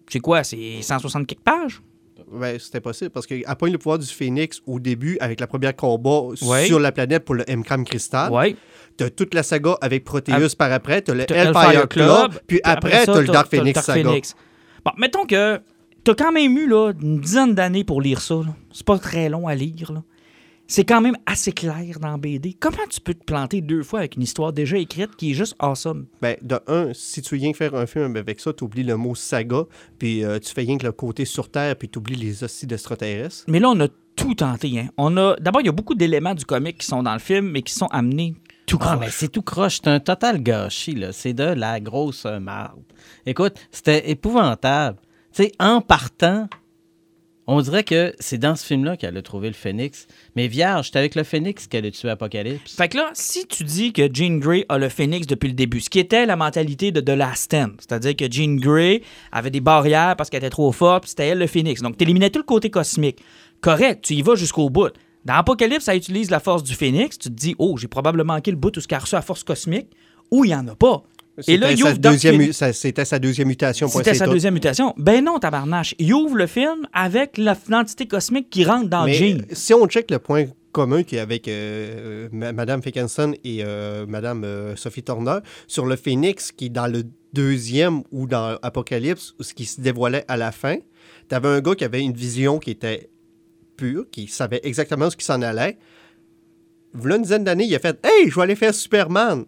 C'est 0.10 0.20
quoi? 0.20 0.44
C'est 0.44 0.82
160 0.82 1.28
quelques 1.28 1.42
pages? 1.42 1.82
Ouais, 2.32 2.60
c'était 2.60 2.82
possible 2.82 3.10
parce 3.10 3.26
qu'à 3.26 3.56
point 3.56 3.70
le 3.70 3.78
pouvoir 3.78 3.98
du 4.00 4.06
Phoenix 4.06 4.62
au 4.68 4.80
début 4.80 5.18
avec 5.20 5.40
la 5.40 5.48
première 5.48 5.76
combat 5.76 6.34
Ouais. 6.44 6.66
sur 6.66 6.80
la 6.80 6.92
planète 6.92 7.26
pour 7.26 7.36
le 7.36 7.44
M-Cram 7.50 7.84
Crystal. 7.86 8.32
Ouais. 8.32 8.56
T'as 8.98 9.10
toute 9.10 9.34
la 9.34 9.42
saga 9.44 9.78
avec 9.82 10.04
Proteus 10.04 10.56
par 10.58 10.72
après, 10.72 11.02
t'as 11.02 11.14
le 11.14 11.22
Hellfire 11.32 11.88
Club, 11.90 12.40
puis 12.48 12.60
après, 12.64 13.06
ça, 13.06 13.14
t'as 13.14 13.22
le 13.22 13.28
Dark 13.28 13.50
Phoenix 13.50 13.74
Dark 13.76 13.86
saga. 13.86 14.04
Phoenix. 14.04 14.36
Bon, 14.86 14.92
mettons 14.98 15.26
que 15.26 15.60
t'as 16.04 16.16
quand 16.16 16.32
même 16.32 16.58
eu 16.58 16.68
là, 16.68 16.92
une 17.02 17.20
dizaine 17.20 17.54
d'années 17.56 17.84
pour 17.84 18.02
lire 18.02 18.22
ça. 18.22 18.36
là. 18.36 18.56
C'est 18.72 18.86
pas 18.86 18.98
très 19.00 19.30
long 19.30 19.48
à 19.48 19.56
lire. 19.56 19.92
là. 19.92 20.04
C'est 20.72 20.84
quand 20.86 21.02
même 21.02 21.16
assez 21.26 21.52
clair 21.52 21.98
dans 22.00 22.18
BD. 22.20 22.54
Comment 22.54 22.78
tu 22.92 23.02
peux 23.02 23.16
te 23.16 23.24
planter 23.24 23.60
deux 23.62 23.82
fois 23.82 24.00
avec 24.00 24.18
une 24.18 24.22
histoire 24.22 24.54
déjà 24.54 24.78
écrite 24.78 25.16
qui 25.16 25.32
est 25.32 25.34
juste 25.34 25.56
awesome? 25.58 26.06
Ben, 26.22 26.36
de 26.44 26.60
un, 26.68 26.94
si 26.94 27.24
tu 27.24 27.38
viens 27.38 27.54
faire 27.54 27.74
un 27.74 27.88
film 27.88 28.16
avec 28.16 28.40
ça, 28.40 28.54
t'oublies 28.54 28.84
le 28.84 28.96
mot 28.96 29.16
saga, 29.16 29.64
puis 29.98 30.24
euh, 30.24 30.38
tu 30.38 30.54
fais 30.54 30.62
rien 30.62 30.78
que 30.78 30.86
le 30.86 30.92
côté 30.92 31.26
sur 31.26 31.50
Terre, 31.50 31.76
puis 31.76 31.90
t'oublies 31.90 32.16
les 32.18 32.44
hosties 32.44 32.68
d'extraterrestres. 32.68 33.46
Mais 33.48 33.60
là, 33.60 33.70
on 33.72 33.80
a 33.80 33.88
tout 34.16 34.36
tenté. 34.36 34.80
Hein. 34.80 34.90
On 34.98 35.18
a 35.18 35.36
D'abord, 35.38 35.62
il 35.62 35.66
y 35.66 35.70
a 35.70 35.74
beaucoup 35.74 35.96
d'éléments 35.96 36.36
du 36.36 36.46
comic 36.46 36.78
qui 36.78 36.86
sont 36.86 37.02
dans 37.02 37.14
le 37.14 37.20
film, 37.20 37.50
mais 37.50 37.64
qui 37.64 37.74
sont 37.74 37.88
amenés 37.88 38.36
tout 38.68 38.78
Ah, 38.82 38.86
croche. 38.90 39.00
mais 39.00 39.10
c'est 39.10 39.30
tout 39.30 39.42
croche. 39.42 39.78
C'est 39.78 39.88
un 39.88 40.00
total 40.00 40.44
gâchis, 40.44 40.94
là. 40.94 41.12
C'est 41.14 41.34
de 41.34 41.46
la 41.46 41.80
grosse 41.80 42.26
marde. 42.26 42.84
Écoute, 43.26 43.56
c'était 43.72 44.12
épouvantable. 44.12 45.00
Sais, 45.40 45.54
en 45.58 45.80
partant, 45.80 46.50
on 47.48 47.62
dirait 47.62 47.86
que 47.86 48.14
c'est 48.20 48.38
dans 48.38 48.58
ce 48.58 48.66
film-là 48.66 48.98
qu'elle 48.98 49.16
a 49.16 49.22
trouvé 49.22 49.48
le 49.48 49.54
phénix. 49.54 50.06
Mais 50.36 50.50
vierge, 50.50 50.88
c'était 50.88 51.00
avec 51.00 51.16
le 51.16 51.24
phénix 51.24 51.66
qu'elle 51.66 51.86
a 51.86 51.92
tué 51.92 52.10
Apocalypse. 52.10 52.76
Fait 52.76 52.90
que 52.90 52.98
là, 52.98 53.10
si 53.14 53.48
tu 53.48 53.64
dis 53.64 53.94
que 53.94 54.14
Jean 54.14 54.38
Grey 54.40 54.66
a 54.68 54.78
le 54.78 54.90
phénix 54.90 55.28
depuis 55.28 55.48
le 55.48 55.54
début, 55.54 55.80
ce 55.80 55.90
qui 55.90 56.00
était 56.00 56.26
la 56.26 56.36
mentalité 56.36 56.92
de 56.92 57.00
The 57.00 57.12
Last 57.12 57.44
Stand, 57.44 57.76
c'est-à-dire 57.80 58.18
que 58.18 58.30
Jean 58.30 58.58
Grey 58.58 59.02
avait 59.32 59.50
des 59.50 59.62
barrières 59.62 60.18
parce 60.18 60.30
qu'elle 60.30 60.44
était 60.44 60.50
trop 60.50 60.74
forte, 60.74 61.08
c'était 61.08 61.28
elle 61.28 61.40
le 61.40 61.48
phénix. 61.48 61.82
Donc, 61.82 61.96
tu 61.96 62.04
éliminais 62.04 62.32
tout 62.32 62.40
le 62.40 62.44
côté 62.44 62.70
cosmique. 62.70 63.24
Correct, 63.62 64.04
tu 64.04 64.16
y 64.16 64.22
vas 64.22 64.36
jusqu'au 64.36 64.70
bout. 64.70 64.92
Dans 65.24 65.36
Apocalypse, 65.36 65.86
ça 65.86 65.96
utilise 65.96 66.32
la 66.32 66.42
force 66.42 66.64
du 66.64 66.76
phénix. 66.76 67.18
Tu 67.18 67.30
te 67.30 67.34
dis, 67.34 67.56
oh, 67.60 67.78
j'ai 67.78 67.88
probablement 67.88 68.34
manqué 68.34 68.52
le 68.52 68.58
bout 68.58 68.76
où 68.76 68.82
ce 68.82 68.90
qu'a 68.90 69.00
reçu 69.00 69.16
la 69.16 69.22
force 69.22 69.46
cosmique, 69.46 69.88
ou 70.32 70.44
il 70.44 70.50
n'y 70.50 70.56
en 70.56 70.68
a 70.68 70.76
pas. 70.76 71.02
Et 71.48 71.58
là, 71.58 71.72
il 71.72 71.84
ouvre 71.84 71.98
deuxième, 71.98 72.52
c'était 72.54 73.06
sa 73.06 73.20
deuxième 73.20 73.48
mutation. 73.48 73.88
C'était 73.88 74.14
sa 74.14 74.28
deuxième 74.28 74.54
mutation. 74.54 74.94
Ben 74.98 75.24
non, 75.24 75.40
tabarnache. 75.40 75.96
Il 76.00 76.14
ouvre 76.14 76.36
le 76.38 76.48
film 76.48 76.88
avec 76.94 77.38
l'entité 77.38 78.08
cosmique 78.08 78.50
qui 78.50 78.64
rentre 78.66 78.90
dans 78.90 79.06
Mais 79.06 79.14
Jean. 79.14 79.38
euh, 79.40 79.42
si 79.54 79.74
on 79.74 79.88
check 79.88 80.12
le 80.12 80.20
point 80.20 80.46
commun 80.72 81.04
qu'il 81.04 81.18
y 81.18 81.20
a 81.20 81.24
avec 81.24 81.48
euh, 81.48 82.30
ma- 82.32 82.52
Madame 82.54 82.82
Fickenson 82.84 83.34
et 83.44 83.64
euh, 83.64 84.06
Madame 84.08 84.44
euh, 84.44 84.76
Sophie 84.76 85.02
Turner 85.04 85.40
sur 85.68 85.86
le 85.86 85.96
Phénix 85.96 86.52
qui 86.52 86.66
est 86.66 86.70
dans 86.70 86.88
le 86.88 87.04
deuxième 87.34 88.02
ou 88.12 88.28
dans 88.28 88.58
Apocalypse, 88.62 89.34
ce 89.40 89.54
qui 89.54 89.66
se 89.66 89.82
dévoilait 89.82 90.26
à 90.28 90.38
la 90.38 90.52
fin, 90.52 90.78
tu 91.30 91.36
avais 91.36 91.48
un 91.48 91.62
gars 91.62 91.76
qui 91.76 91.84
avait 91.84 92.02
une 92.02 92.14
vision 92.14 92.60
qui 92.60 92.72
était 92.72 93.10
pure, 93.78 94.06
qui 94.12 94.28
savait 94.28 94.60
exactement 94.64 95.10
ce 95.10 95.16
qui 95.18 95.26
s'en 95.26 95.42
allait. 95.42 95.78
Voilà 96.94 97.18
une 97.18 97.22
dizaine 97.24 97.44
d'années, 97.44 97.66
il 97.66 97.76
a 97.76 97.80
fait 97.80 97.98
Hey, 98.04 98.30
je 98.30 98.36
vais 98.36 98.42
aller 98.42 98.56
faire 98.56 98.74
Superman. 98.74 99.46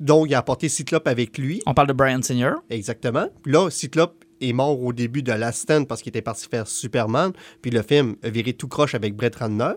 Donc, 0.00 0.26
il 0.28 0.34
a 0.34 0.38
apporté 0.38 0.68
Cyclope 0.68 1.06
avec 1.06 1.38
lui. 1.38 1.62
On 1.66 1.74
parle 1.74 1.88
de 1.88 1.92
Brian 1.92 2.22
Singer. 2.22 2.54
Exactement. 2.70 3.28
Puis 3.42 3.52
Là, 3.52 3.70
Cyclope 3.70 4.24
est 4.40 4.52
mort 4.52 4.80
au 4.80 4.92
début 4.92 5.22
de 5.22 5.32
Last 5.32 5.62
Stand 5.62 5.86
parce 5.86 6.02
qu'il 6.02 6.10
était 6.10 6.22
parti 6.22 6.46
faire 6.48 6.66
Superman. 6.66 7.32
Puis 7.62 7.70
le 7.70 7.82
film 7.82 8.16
a 8.22 8.30
viré 8.30 8.52
tout 8.52 8.68
croche 8.68 8.94
avec 8.94 9.14
Brett 9.14 9.34
Ratner. 9.36 9.72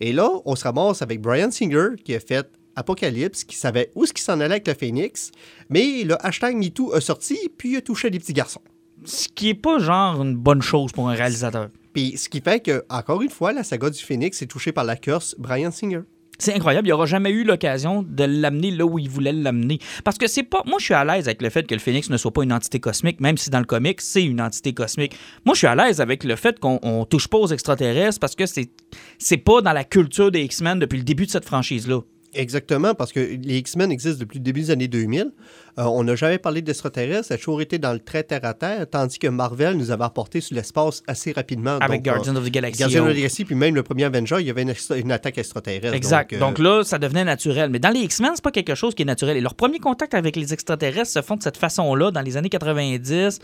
Et 0.00 0.12
là, 0.12 0.28
on 0.44 0.56
se 0.56 0.64
ramasse 0.64 1.02
avec 1.02 1.20
Brian 1.20 1.50
Singer 1.50 1.90
qui 2.04 2.14
a 2.14 2.20
fait 2.20 2.50
Apocalypse, 2.76 3.44
qui 3.44 3.56
savait 3.56 3.90
où 3.94 4.06
ce 4.06 4.12
qui 4.12 4.22
s'en 4.22 4.34
allait 4.34 4.54
avec 4.54 4.66
le 4.66 4.74
Phoenix. 4.74 5.30
Mais 5.68 6.02
le 6.04 6.16
hashtag 6.26 6.56
MeToo 6.56 6.92
a 6.92 7.00
sorti, 7.00 7.38
puis 7.56 7.72
il 7.72 7.76
a 7.76 7.80
touché 7.80 8.10
les 8.10 8.18
petits 8.18 8.32
garçons. 8.32 8.62
Ce 9.04 9.28
qui 9.28 9.50
est 9.50 9.54
pas 9.54 9.78
genre 9.78 10.20
une 10.22 10.36
bonne 10.36 10.62
chose 10.62 10.92
pour 10.92 11.08
un 11.08 11.14
réalisateur. 11.14 11.68
Puis 11.92 12.16
ce 12.16 12.28
qui 12.28 12.40
fait 12.40 12.60
que, 12.60 12.84
encore 12.88 13.22
une 13.22 13.30
fois, 13.30 13.52
la 13.52 13.62
saga 13.62 13.90
du 13.90 14.02
Phoenix 14.02 14.42
est 14.42 14.46
touchée 14.46 14.72
par 14.72 14.84
la 14.84 14.96
curse 14.96 15.36
Brian 15.38 15.70
Singer. 15.70 16.02
C'est 16.38 16.54
incroyable, 16.54 16.88
il 16.88 16.90
n'aura 16.90 17.06
jamais 17.06 17.30
eu 17.30 17.44
l'occasion 17.44 18.02
de 18.02 18.24
l'amener 18.24 18.70
là 18.70 18.84
où 18.84 18.98
il 18.98 19.08
voulait 19.08 19.32
l'amener. 19.32 19.78
Parce 20.04 20.18
que 20.18 20.26
c'est 20.26 20.42
pas. 20.42 20.62
Moi, 20.66 20.78
je 20.78 20.84
suis 20.84 20.94
à 20.94 21.04
l'aise 21.04 21.28
avec 21.28 21.42
le 21.42 21.50
fait 21.50 21.66
que 21.66 21.74
le 21.74 21.80
Phoenix 21.80 22.10
ne 22.10 22.16
soit 22.16 22.32
pas 22.32 22.42
une 22.42 22.52
entité 22.52 22.80
cosmique, 22.80 23.20
même 23.20 23.36
si 23.36 23.50
dans 23.50 23.60
le 23.60 23.64
comic, 23.64 24.00
c'est 24.00 24.24
une 24.24 24.40
entité 24.40 24.72
cosmique. 24.74 25.16
Moi, 25.44 25.54
je 25.54 25.58
suis 25.58 25.66
à 25.66 25.74
l'aise 25.74 26.00
avec 26.00 26.24
le 26.24 26.36
fait 26.36 26.58
qu'on 26.58 26.78
on 26.82 27.04
touche 27.04 27.28
pas 27.28 27.38
aux 27.38 27.48
extraterrestres 27.48 28.18
parce 28.20 28.34
que 28.34 28.44
c'est 28.46 29.36
pas 29.36 29.60
dans 29.60 29.72
la 29.72 29.84
culture 29.84 30.30
des 30.30 30.42
X-Men 30.42 30.78
depuis 30.78 30.98
le 30.98 31.04
début 31.04 31.26
de 31.26 31.30
cette 31.30 31.44
franchise-là. 31.44 32.00
Exactement, 32.34 32.94
parce 32.94 33.12
que 33.12 33.20
les 33.20 33.58
X-Men 33.58 33.90
existent 33.90 34.20
depuis 34.20 34.38
le 34.38 34.44
début 34.44 34.60
des 34.60 34.70
années 34.70 34.88
2000. 34.88 35.32
Euh, 35.78 35.82
on 35.84 36.04
n'a 36.04 36.14
jamais 36.14 36.38
parlé 36.38 36.62
d'extraterrestres, 36.62 37.26
ça 37.26 37.34
a 37.34 37.36
toujours 37.36 37.60
été 37.60 37.78
dans 37.78 37.92
le 37.92 37.98
très 37.98 38.22
terre-à-terre, 38.22 38.86
tandis 38.88 39.18
que 39.18 39.26
Marvel 39.26 39.76
nous 39.76 39.90
avait 39.90 40.04
apporté 40.04 40.40
sur 40.40 40.54
l'espace 40.54 41.02
assez 41.06 41.32
rapidement. 41.32 41.78
Avec 41.80 42.02
Donc, 42.02 42.08
euh, 42.08 42.14
Guardians 42.16 42.36
of 42.36 42.44
the 42.44 42.50
Galaxy. 42.50 42.78
Guardians 42.78 43.04
of 43.06 43.12
the 43.12 43.16
Galaxy, 43.16 43.44
puis 43.44 43.54
même 43.54 43.74
le 43.74 43.82
premier 43.82 44.04
Avenger, 44.04 44.36
il 44.40 44.46
y 44.46 44.50
avait 44.50 44.62
une, 44.62 45.12
attaque 45.12 45.38
extraterrestre. 45.38 45.94
Exact. 45.94 46.32
Donc, 46.32 46.40
Donc, 46.40 46.60
euh, 46.60 46.78
là, 46.78 46.84
ça 46.84 46.98
devenait 46.98 47.24
naturel. 47.24 47.70
Mais 47.70 47.78
dans 47.78 47.90
les 47.90 48.00
X-Men, 48.00 48.32
c'est 48.34 48.44
pas 48.44 48.52
quelque 48.52 48.74
chose 48.74 48.94
qui 48.94 49.02
est 49.02 49.06
naturel. 49.06 49.36
Et 49.36 49.40
leur 49.40 49.54
premier 49.54 49.78
contact 49.78 50.14
avec 50.14 50.36
les 50.36 50.52
extraterrestres 50.52 51.10
se 51.10 51.22
font 51.22 51.36
de 51.36 51.42
cette 51.42 51.56
façon-là 51.56 52.10
dans 52.10 52.20
les 52.20 52.36
années 52.36 52.48
90. 52.48 53.40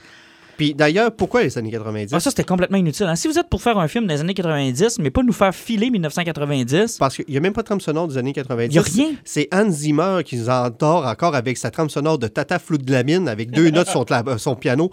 Puis 0.61 0.75
d'ailleurs, 0.75 1.11
pourquoi 1.11 1.43
les 1.43 1.57
années 1.57 1.71
90 1.71 2.13
Ah, 2.13 2.21
ça, 2.21 2.29
c'était 2.29 2.45
complètement 2.45 2.77
inutile. 2.77 3.07
hein. 3.07 3.17
Si 3.17 3.29
vous 3.29 3.39
êtes 3.39 3.49
pour 3.49 3.63
faire 3.63 3.79
un 3.79 3.89
film 3.89 4.07
des 4.07 4.21
années 4.21 4.35
90, 4.35 4.99
mais 4.99 5.09
pas 5.09 5.23
nous 5.23 5.33
faire 5.33 5.55
filer 5.55 5.89
1990, 5.89 6.99
Parce 6.99 7.17
qu'il 7.17 7.25
n'y 7.31 7.39
a 7.39 7.41
même 7.41 7.55
pas 7.55 7.63
de 7.63 7.67
trame 7.67 7.81
sonore 7.81 8.09
des 8.09 8.19
années 8.19 8.35
90. 8.35 8.67
il 8.67 8.73
n'y 8.73 8.79
a 8.79 8.83
rien. 9.07 9.17
C'est 9.25 9.49
Hans 9.55 9.71
Zimmer 9.71 10.19
qui 10.23 10.37
nous 10.37 10.51
endort 10.51 11.07
encore 11.07 11.35
avec 11.35 11.57
sa 11.57 11.71
trame 11.71 11.89
sonore 11.89 12.19
de 12.19 12.27
Tata 12.29 12.59
Flou 12.59 12.77
de 12.77 12.93
la 12.93 13.05
mine 13.05 13.27
avec 13.27 13.51
deux 13.51 13.71
notes 13.71 13.89
sur 13.89 14.05
la- 14.11 14.37
son 14.37 14.55
piano. 14.55 14.91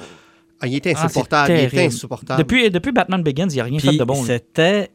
Ah, 0.62 0.68
il 0.68 0.76
était 0.76 0.94
Ah, 0.96 1.04
insupportable. 1.04 1.52
il 1.52 1.60
était 1.60 1.70
terrible. 1.76 1.94
insupportable. 1.94 2.40
Depuis, 2.40 2.70
depuis 2.70 2.94
Batman 2.94 3.22
Begins, 3.22 3.50
il 3.50 3.56
n'y 3.56 3.60
a 3.60 3.66
rien 3.66 3.80
fait 3.80 3.98
de 3.98 4.04
bon. 4.06 4.24
c'était 4.24 4.90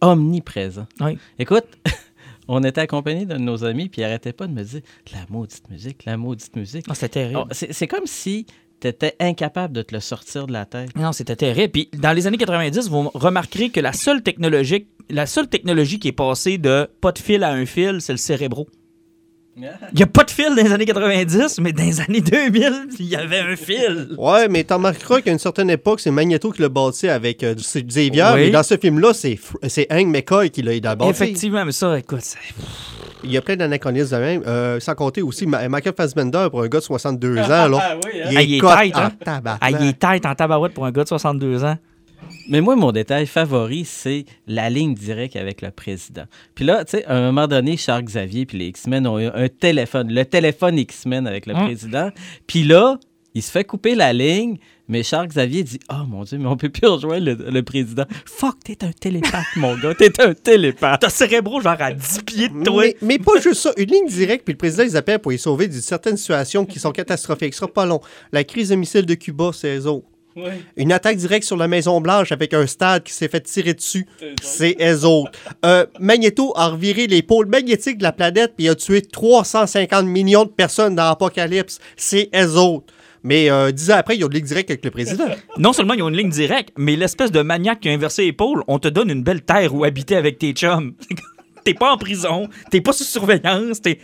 omniprésent. 0.00 0.86
Oui. 1.00 1.18
Écoute, 1.38 1.64
on 2.48 2.62
était 2.64 2.80
accompagnés 2.80 3.26
de 3.26 3.36
nos 3.36 3.62
amis, 3.64 3.88
puis 3.90 4.00
ils 4.00 4.04
n'arrêtaient 4.04 4.32
pas 4.32 4.46
de 4.46 4.52
me 4.52 4.62
dire 4.62 4.80
la 5.12 5.20
maudite 5.28 5.68
musique, 5.70 6.04
la 6.06 6.16
maudite 6.16 6.56
musique. 6.56 6.86
Ah, 6.88 6.94
c'était 6.94 7.08
terrible. 7.20 7.40
Oh, 7.44 7.48
c'est 7.52 7.72
c'est 7.72 7.86
comme 7.86 8.06
si 8.06 8.46
tu 8.80 8.88
étais 8.88 9.14
incapable 9.20 9.72
de 9.74 9.82
te 9.82 9.94
le 9.94 10.00
sortir 10.00 10.46
de 10.46 10.52
la 10.52 10.64
tête. 10.66 10.94
Non, 10.96 11.12
c'était 11.12 11.36
terrible. 11.36 11.70
Puis 11.72 11.88
dans 11.98 12.12
les 12.12 12.26
années 12.26 12.36
90, 12.38 12.88
vous 12.88 13.10
remarquerez 13.14 13.70
que 13.70 13.80
la 13.80 13.92
seule 13.92 14.22
technologie, 14.22 14.86
la 15.10 15.26
seule 15.26 15.48
technologie 15.48 15.98
qui 15.98 16.08
est 16.08 16.12
passée 16.12 16.58
de 16.58 16.88
pas 17.00 17.12
de 17.12 17.18
fil 17.18 17.42
à 17.44 17.50
un 17.52 17.66
fil, 17.66 18.00
c'est 18.00 18.12
le 18.12 18.18
cérébro. 18.18 18.68
Il 19.56 19.62
n'y 19.94 20.02
a 20.02 20.06
pas 20.08 20.24
de 20.24 20.30
fil 20.32 20.48
dans 20.48 20.64
les 20.64 20.72
années 20.72 20.84
90, 20.84 21.60
mais 21.60 21.72
dans 21.72 21.84
les 21.84 22.00
années 22.00 22.20
2000, 22.20 22.88
il 22.98 23.06
y 23.06 23.14
avait 23.14 23.38
un 23.38 23.54
fil. 23.54 24.08
Ouais, 24.18 24.48
mais 24.48 24.64
t'en 24.64 24.78
remarqueras 24.78 25.20
qu'à 25.20 25.30
une 25.30 25.38
certaine 25.38 25.70
époque, 25.70 26.00
c'est 26.00 26.10
Magneto 26.10 26.50
qui 26.50 26.60
l'a 26.60 26.68
bâti 26.68 27.08
avec 27.08 27.44
euh, 27.44 27.54
Xavier, 27.54 28.24
Oui. 28.34 28.40
mais 28.40 28.50
dans 28.50 28.64
ce 28.64 28.76
film-là, 28.76 29.12
c'est 29.14 29.38
Hank 29.92 30.08
McCoy 30.08 30.50
qui 30.50 30.62
l'a 30.62 30.80
bâtir. 30.96 31.06
Effectivement, 31.08 31.64
mais 31.64 31.70
ça, 31.70 31.96
écoute, 31.96 32.18
c'est- 32.22 32.38
Il 33.24 33.32
y 33.32 33.36
a 33.36 33.42
plein 33.42 33.56
d'anachronismes 33.56 34.16
de 34.16 34.20
même. 34.20 34.42
Euh, 34.46 34.78
sans 34.80 34.94
compter 34.94 35.22
aussi 35.22 35.46
Michael 35.46 35.94
Fassbender 35.96 36.48
pour 36.50 36.62
un 36.62 36.68
gars 36.68 36.78
de 36.80 36.84
62 36.84 37.38
ans. 37.38 37.68
Là, 37.68 37.78
Ah 37.80 37.96
oui, 38.04 38.20
hein? 38.22 38.28
Il 38.42 38.54
est 38.54 38.58
cote 38.58 38.76
tight, 38.78 38.96
hein? 38.96 39.12
en 39.20 39.24
tabarnak. 39.24 39.58
ah, 39.62 39.70
il 39.70 39.88
est 39.88 39.98
tête 39.98 40.26
en 40.26 40.34
tabarouette 40.34 40.74
pour 40.74 40.84
un 40.86 40.92
gars 40.92 41.02
de 41.04 41.08
62 41.08 41.64
ans. 41.64 41.76
Mais 42.48 42.60
moi, 42.60 42.76
mon 42.76 42.92
détail 42.92 43.26
favori, 43.26 43.84
c'est 43.84 44.24
la 44.46 44.68
ligne 44.70 44.94
directe 44.94 45.36
avec 45.36 45.62
le 45.62 45.70
président. 45.70 46.24
Puis 46.54 46.64
là, 46.64 46.84
tu 46.84 46.92
sais, 46.98 47.04
à 47.06 47.16
un 47.16 47.22
moment 47.22 47.46
donné, 47.46 47.76
Charles 47.76 48.02
Xavier 48.04 48.44
puis 48.46 48.58
les 48.58 48.66
X-Men 48.66 49.06
ont 49.06 49.18
eu 49.18 49.26
un 49.34 49.48
téléphone, 49.48 50.12
le 50.12 50.24
téléphone 50.24 50.78
X-Men 50.78 51.26
avec 51.26 51.46
le 51.46 51.54
Hum. 51.54 51.64
président. 51.64 52.10
Puis 52.46 52.64
là, 52.64 52.98
il 53.34 53.42
se 53.42 53.50
fait 53.50 53.64
couper 53.64 53.94
la 53.94 54.12
ligne, 54.12 54.58
mais 54.88 55.02
Charles 55.02 55.28
Xavier 55.28 55.62
dit 55.62 55.80
Oh 55.90 56.04
mon 56.08 56.24
Dieu, 56.24 56.38
mais 56.38 56.46
on 56.46 56.56
peut 56.56 56.68
plus 56.68 56.86
rejoindre 56.86 57.24
le, 57.24 57.50
le 57.50 57.62
président. 57.62 58.04
Fuck, 58.26 58.56
t'es 58.64 58.84
un 58.84 58.92
télépathe, 58.92 59.44
mon 59.56 59.76
gars, 59.76 59.94
t'es 59.94 60.20
un 60.20 60.34
télépathe. 60.34 61.00
T'as 61.00 61.10
cérébro 61.10 61.60
genre 61.60 61.76
à 61.78 61.92
10 61.92 62.22
pieds 62.26 62.48
de 62.48 62.62
toi. 62.62 62.82
Mais, 62.82 62.96
mais 63.00 63.18
pas 63.18 63.40
juste 63.40 63.62
ça. 63.62 63.72
Une 63.76 63.90
ligne 63.90 64.08
directe, 64.08 64.44
puis 64.44 64.52
le 64.52 64.58
président, 64.58 64.84
ils 64.84 64.96
appellent 64.96 65.20
pour 65.20 65.32
y 65.32 65.38
sauver 65.38 65.68
d'une 65.68 65.80
certaines 65.80 66.16
situations 66.16 66.64
qui 66.66 66.78
sont 66.78 66.92
catastrophiques. 66.92 67.54
Ce 67.54 67.60
sera 67.60 67.72
pas 67.72 67.86
long. 67.86 68.00
La 68.32 68.44
crise 68.44 68.68
de 68.70 68.74
missiles 68.74 69.06
de 69.06 69.14
Cuba, 69.14 69.50
c'est 69.52 69.76
eux 69.78 69.86
autres. 69.86 70.06
Une 70.76 70.92
attaque 70.92 71.16
directe 71.16 71.46
sur 71.46 71.56
la 71.56 71.68
Maison-Blanche 71.68 72.32
avec 72.32 72.54
un 72.54 72.66
stade 72.66 73.04
qui 73.04 73.12
s'est 73.12 73.28
fait 73.28 73.40
tirer 73.40 73.74
dessus, 73.74 74.06
c'est 74.42 74.76
eux 74.80 75.04
autres. 75.04 75.30
Euh, 75.64 75.86
Magneto 76.00 76.52
a 76.56 76.70
reviré 76.70 77.06
les 77.06 77.22
pôles 77.22 77.46
magnétiques 77.46 77.98
de 77.98 78.02
la 78.02 78.12
planète 78.12 78.54
puis 78.56 78.68
a 78.68 78.74
tué 78.74 79.00
350 79.00 80.06
millions 80.06 80.44
de 80.44 80.50
personnes 80.50 80.96
dans 80.96 81.04
l'Apocalypse, 81.08 81.78
c'est 81.96 82.30
eux 82.34 82.56
autres. 82.56 82.92
Mais 83.24 83.50
euh, 83.50 83.72
dix 83.72 83.90
ans 83.90 83.96
après, 83.96 84.16
ils 84.16 84.24
ont 84.24 84.28
une 84.28 84.34
ligne 84.34 84.44
directe 84.44 84.70
avec 84.70 84.84
le 84.84 84.90
président. 84.90 85.24
Non 85.58 85.72
seulement 85.72 85.94
ils 85.94 86.02
ont 86.02 86.08
une 86.08 86.16
ligne 86.16 86.30
directe, 86.30 86.74
mais 86.76 86.94
l'espèce 86.94 87.32
de 87.32 87.40
maniaque 87.40 87.80
qui 87.80 87.88
a 87.88 87.92
inversé 87.92 88.24
l'épaule, 88.24 88.62
on 88.68 88.78
te 88.78 88.88
donne 88.88 89.10
une 89.10 89.22
belle 89.22 89.42
terre 89.42 89.74
où 89.74 89.84
habiter 89.84 90.14
avec 90.16 90.38
tes 90.38 90.52
chums. 90.52 90.94
t'es 91.64 91.74
pas 91.74 91.92
en 91.92 91.96
prison, 91.96 92.48
t'es 92.70 92.80
pas 92.80 92.92
sous 92.92 93.04
surveillance, 93.04 93.80
t'es. 93.80 93.98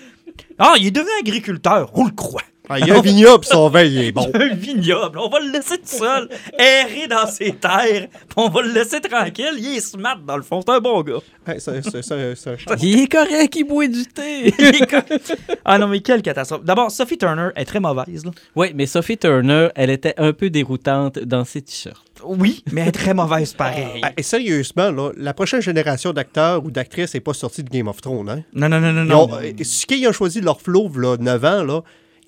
Ah, 0.59 0.74
il 0.78 0.87
est 0.87 0.90
devenu 0.90 1.11
agriculteur, 1.20 1.90
on 1.94 2.06
le 2.06 2.12
croit. 2.12 2.42
Ah, 2.72 2.78
Il 2.78 2.87
y 2.87 2.90
a 2.92 2.96
un 2.98 3.00
vignoble, 3.00 3.44
son 3.44 3.68
vin, 3.68 3.83
il 3.83 3.98
est 3.98 4.12
bon. 4.12 4.30
Un 4.33 4.54
vignoble, 4.54 5.18
on 5.18 5.28
va 5.28 5.40
le 5.40 5.50
laisser 5.50 5.76
tout 5.78 5.87
seul, 5.87 6.28
errer 6.56 7.09
dans 7.09 7.26
ses 7.26 7.52
terres, 7.52 8.06
puis 8.09 8.35
on 8.37 8.48
va 8.48 8.62
le 8.62 8.72
laisser 8.72 9.00
tranquille, 9.00 9.54
il 9.59 9.76
est 9.76 9.80
smart 9.80 10.18
dans 10.24 10.37
le 10.37 10.42
fond, 10.44 10.61
c'est 10.64 10.72
un 10.72 10.78
bon 10.80 11.02
gars. 11.02 11.14
Ouais, 11.48 11.59
c'est- 11.59 11.83
c'est- 11.83 12.02
c'est- 12.02 12.35
c'est 12.37 12.50
un 12.50 12.56
char. 12.56 12.76
Il 12.80 13.00
est 13.00 13.09
correct, 13.09 13.56
il 13.56 13.64
boit 13.64 13.88
du 13.88 14.04
thé. 14.06 14.54
Il 14.59 14.64
est 14.66 14.87
co- 14.87 15.16
ah 15.64 15.78
non, 15.78 15.88
mais 15.88 15.98
quelle 16.00 16.22
catastrophe. 16.22 16.62
D'abord, 16.64 16.90
Sophie 16.92 17.18
Turner 17.18 17.48
est 17.56 17.64
très 17.64 17.80
mauvaise, 17.80 18.24
là. 18.24 18.30
oui, 18.54 18.68
mais 18.74 18.87
Sophie 18.87 19.18
Turner, 19.18 19.68
elle 19.74 19.90
était 19.90 20.14
un 20.16 20.33
peu 20.33 20.48
déroutante 20.48 21.18
dans 21.18 21.44
ses 21.44 21.62
t-shirts. 21.62 22.04
Oui, 22.22 22.62
mais 22.70 22.83
elle 22.83 22.88
est 22.88 22.92
très 22.92 23.14
mauvaise 23.14 23.52
pareil. 23.64 24.00
Ah, 24.02 24.12
et 24.16 24.22
sérieusement, 24.22 24.90
là, 24.92 25.11
la 25.16 25.35
prochaine 25.35 25.61
génération 25.62 26.12
d'acteurs 26.12 26.64
ou 26.64 26.70
d'actrices 26.70 27.14
n'est 27.14 27.20
pas 27.20 27.35
sortie 27.35 27.64
de 27.64 27.70
Game 27.70 27.88
of 27.88 28.00
Thrones. 28.00 28.28
Hein? 28.28 28.42
Non, 28.52 28.68
non, 28.68 28.78
non, 28.78 28.92
non, 28.92 29.02
Ils 29.02 29.09
non. 29.09 29.22
ont, 29.24 29.35
euh, 29.35 29.52
ce 29.64 29.87
qu'ils 29.87 30.06
ont 30.06 30.12
choisi 30.12 30.40
leur 30.40 30.61
flow, 30.61 30.88
là, 30.96 31.16
9 31.18 31.44
ans, 31.44 31.64
là, 31.64 31.80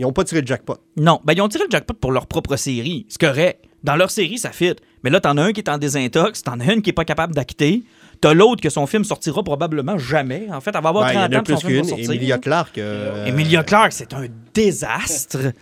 ils 0.03 0.07
n'ont 0.07 0.13
pas 0.13 0.25
tiré 0.25 0.41
le 0.41 0.47
jackpot. 0.47 0.77
Non, 0.97 1.21
ben 1.25 1.33
ils 1.33 1.41
ont 1.41 1.49
tiré 1.49 1.65
le 1.65 1.71
jackpot 1.71 1.95
pour 1.95 2.11
leur 2.13 2.27
propre 2.27 2.57
série. 2.57 3.07
C'est 3.09 3.21
correct. 3.21 3.65
Dans 3.85 3.97
leur 3.97 4.11
série, 4.11 4.37
ça 4.39 4.51
fit. 4.51 4.75
Mais 5.05 5.11
là, 5.11 5.21
t'en 5.21 5.37
as 5.37 5.43
un 5.43 5.53
qui 5.53 5.61
est 5.61 5.69
en 5.69 5.79
désintox, 5.79 6.43
t'en 6.43 6.59
as 6.61 6.73
une 6.73 6.83
qui 6.83 6.91
est 6.91 6.93
pas 6.93 7.05
capable 7.05 7.35
d'acter. 7.35 7.83
T'as 8.21 8.35
l'autre 8.35 8.61
que 8.63 8.71
son 8.71 8.87
film 8.87 9.03
sortira 9.03 9.43
probablement 9.43 9.99
jamais. 9.99 10.47
En 10.53 10.61
fait, 10.61 10.71
elle 10.77 10.83
va 10.83 10.91
avoir 10.91 11.07
Ouais, 11.07 11.13
il 11.15 11.19
y 11.19 11.19
30 11.19 11.33
en 11.33 11.37
a 11.37 11.41
ans 11.41 11.43
plus 11.43 11.57
qu'une. 11.67 11.99
Emilia 11.99 12.39
Clarke. 12.39 12.79
euh, 12.79 13.25
Emilia 13.27 13.65
Clarke, 13.65 13.93
c'est 13.93 14.13
un 14.13 14.27
désastre. 14.55 15.39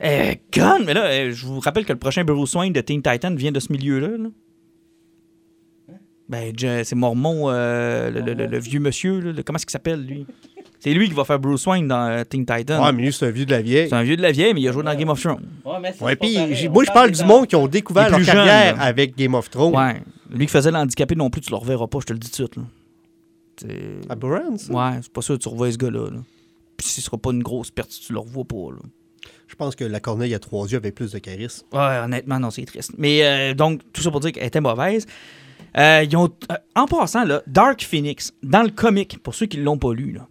Euh, 0.00 0.32
conne, 0.54 0.84
mais 0.86 0.94
là, 0.94 1.06
euh, 1.06 1.32
je 1.32 1.44
vous 1.44 1.58
rappelle 1.58 1.84
que 1.84 1.92
le 1.92 1.98
prochain 1.98 2.22
Bruce 2.22 2.54
Wayne 2.54 2.72
de 2.72 2.80
Teen 2.80 3.02
Titan 3.02 3.34
vient 3.34 3.50
de 3.50 3.58
ce 3.58 3.72
milieu-là. 3.72 4.10
là. 4.16 4.28
Ben, 6.28 6.54
c'est 6.84 6.94
Mormon, 6.94 7.46
euh, 7.50 8.08
le, 8.10 8.20
le- 8.20 8.34
le- 8.34 8.46
le 8.46 8.58
vieux 8.60 8.78
monsieur. 8.78 9.18
là, 9.20 9.42
comment 9.44 9.56
est-ce 9.56 9.66
qu'il 9.66 9.72
s'appelle, 9.72 10.04
lui? 10.06 10.24
C'est 10.80 10.94
lui 10.94 11.08
qui 11.08 11.14
va 11.14 11.24
faire 11.24 11.38
Bruce 11.38 11.66
Wayne 11.66 11.88
dans 11.88 12.06
euh, 12.08 12.22
Teen 12.24 12.46
Titan. 12.46 12.84
Ouais, 12.84 12.92
mais 12.92 13.02
lui, 13.02 13.12
c'est 13.12 13.26
un 13.26 13.30
vieux 13.30 13.44
de 13.46 13.50
la 13.50 13.60
vieille. 13.62 13.88
c'est 13.88 13.94
un 13.96 14.02
vieux 14.04 14.16
de 14.16 14.22
la 14.22 14.30
vieille, 14.30 14.54
mais 14.54 14.60
il 14.60 14.68
a 14.68 14.72
joué 14.72 14.82
dans 14.84 14.94
Game 14.94 15.08
of 15.08 15.20
Thrones. 15.20 15.44
Ouais, 16.00 16.16
puis 16.16 16.38
j'ai- 16.54 16.68
moi, 16.68 16.84
je 16.84 16.92
parle 16.92 17.10
du 17.10 17.24
monde 17.24 17.46
qui 17.46 17.56
ont 17.56 17.66
découvert 17.66 18.08
leur 18.10 18.18
plus 18.18 18.26
carrière 18.26 18.80
avec 18.80 19.16
Game 19.16 19.34
of 19.34 19.50
Thrones. 19.50 19.74
Ouais. 19.76 20.00
Lui 20.30 20.46
qui 20.46 20.52
faisait 20.52 20.70
l'handicapé 20.70 21.14
non 21.16 21.30
plus, 21.30 21.40
tu 21.40 21.50
le 21.50 21.56
reverras 21.56 21.86
pas, 21.88 21.98
je 22.00 22.06
te 22.06 22.12
le 22.12 22.18
dis 22.18 22.30
tout 22.30 22.44
de 22.44 22.48
suite. 22.52 22.64
À 24.08 24.14
Burns? 24.14 24.70
Ouais, 24.70 24.98
c'est 25.02 25.12
pas 25.12 25.22
sûr 25.22 25.36
que 25.36 25.42
tu 25.42 25.48
revois 25.48 25.72
ce 25.72 25.78
gars-là. 25.78 26.10
Là. 26.10 26.18
Puis 26.76 26.86
ce 26.86 27.00
sera 27.00 27.18
pas 27.18 27.30
une 27.32 27.42
grosse 27.42 27.70
perte 27.72 27.90
si 27.90 28.02
tu 28.02 28.12
le 28.12 28.20
revois 28.20 28.44
pas. 28.44 28.70
Là. 28.72 28.78
Je 29.48 29.54
pense 29.56 29.74
que 29.74 29.84
la 29.84 29.98
corneille 29.98 30.34
à 30.34 30.38
trois 30.38 30.68
yeux 30.68 30.76
avait 30.76 30.92
plus 30.92 31.10
de 31.12 31.18
charisme. 31.18 31.66
Ouais, 31.72 31.98
honnêtement, 32.04 32.38
non, 32.38 32.50
c'est 32.50 32.64
triste. 32.66 32.92
Mais 32.98 33.24
euh, 33.24 33.54
donc, 33.54 33.80
tout 33.92 34.00
ça 34.02 34.10
pour 34.12 34.20
dire 34.20 34.30
qu'elle 34.32 34.46
était 34.46 34.60
mauvaise. 34.60 35.06
Euh, 35.76 36.04
ils 36.08 36.16
ont, 36.16 36.28
euh, 36.52 36.56
en 36.76 36.86
passant, 36.86 37.24
là, 37.24 37.42
Dark 37.46 37.82
Phoenix, 37.82 38.32
dans 38.42 38.62
le 38.62 38.70
comic, 38.70 39.18
pour 39.22 39.34
ceux 39.34 39.46
qui 39.46 39.58
ne 39.58 39.64
l'ont 39.64 39.78
pas 39.78 39.92
lu, 39.92 40.12
là, 40.12 40.26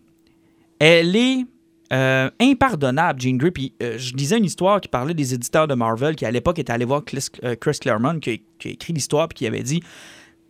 elle 0.80 1.16
est 1.16 1.46
euh, 1.94 2.30
impardonnable, 2.40 3.22
Jean 3.22 3.38
Grey. 3.38 3.52
Puis 3.52 3.74
euh, 3.82 3.98
je 3.98 4.14
lisais 4.14 4.38
une 4.38 4.46
histoire 4.46 4.82
qui 4.82 4.88
parlait 4.90 5.14
des 5.14 5.34
éditeurs 5.34 5.68
de 5.68 5.74
Marvel 5.76 6.16
qui, 6.16 6.26
à 6.26 6.32
l'époque, 6.32 6.60
étaient 6.60 6.72
allés 6.74 6.86
voir 6.86 7.04
Chris, 7.06 7.28
euh, 7.44 7.56
Chris 7.56 7.78
Claremont, 7.80 8.20
qui 8.20 8.30
a, 8.32 8.36
qui 8.60 8.68
a 8.68 8.72
écrit 8.72 8.94
l'histoire, 8.94 9.28
puis 9.28 9.38
qui 9.38 9.48
avait 9.48 9.64
dit 9.64 9.82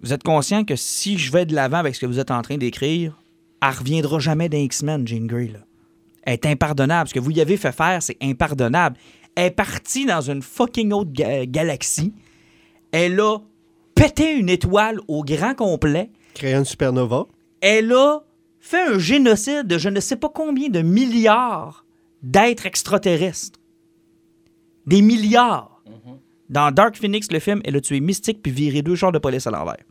Vous 0.01 0.13
êtes 0.13 0.23
conscient 0.23 0.63
que 0.63 0.75
si 0.75 1.17
je 1.17 1.31
vais 1.31 1.45
de 1.45 1.53
l'avant 1.53 1.77
avec 1.77 1.95
ce 1.95 2.01
que 2.01 2.05
vous 2.05 2.19
êtes 2.19 2.31
en 2.31 2.41
train 2.41 2.57
d'écrire, 2.57 3.17
elle 3.61 3.69
reviendra 3.77 4.19
jamais 4.19 4.49
d'un 4.49 4.59
X-Men, 4.59 5.07
Jean 5.07 5.25
Grey. 5.25 5.47
Là. 5.47 5.59
Elle 6.23 6.33
est 6.33 6.45
impardonnable. 6.45 7.07
Ce 7.09 7.13
que 7.13 7.19
vous 7.19 7.31
y 7.31 7.39
avez 7.41 7.57
fait 7.57 7.71
faire, 7.71 8.01
c'est 8.01 8.17
impardonnable. 8.21 8.97
Elle 9.35 9.45
est 9.45 9.51
partie 9.51 10.05
dans 10.05 10.21
une 10.21 10.41
fucking 10.41 10.91
autre 10.91 11.11
ga- 11.13 11.45
galaxie. 11.45 12.13
Elle 12.91 13.19
a 13.19 13.37
pété 13.95 14.33
une 14.33 14.49
étoile 14.49 14.99
au 15.07 15.23
grand 15.23 15.53
complet. 15.55 16.09
Créer 16.33 16.55
une 16.55 16.65
supernova. 16.65 17.25
Elle 17.61 17.91
a 17.93 18.21
fait 18.67 18.82
un 18.82 18.99
génocide 18.99 19.65
de 19.65 19.77
je 19.77 19.89
ne 19.89 19.99
sais 19.99 20.17
pas 20.17 20.30
combien 20.30 20.69
de 20.69 20.82
milliards 20.82 21.86
d'êtres 22.21 22.65
extraterrestres. 22.65 23.60
Des 24.86 25.01
milliards. 25.01 25.82
Dans 26.49 26.71
Dark 26.71 26.95
Phoenix, 26.95 27.32
le 27.32 27.39
film, 27.39 27.62
elle 27.65 27.75
a 27.75 27.82
tué 27.82 27.99
Mystique 27.99 28.41
puis 28.41 28.51
viré 28.51 28.82
deux 28.82 28.95
chars 28.95 29.12
de 29.12 29.19
police 29.19 29.47
à 29.47 29.51
l'envers. 29.51 29.84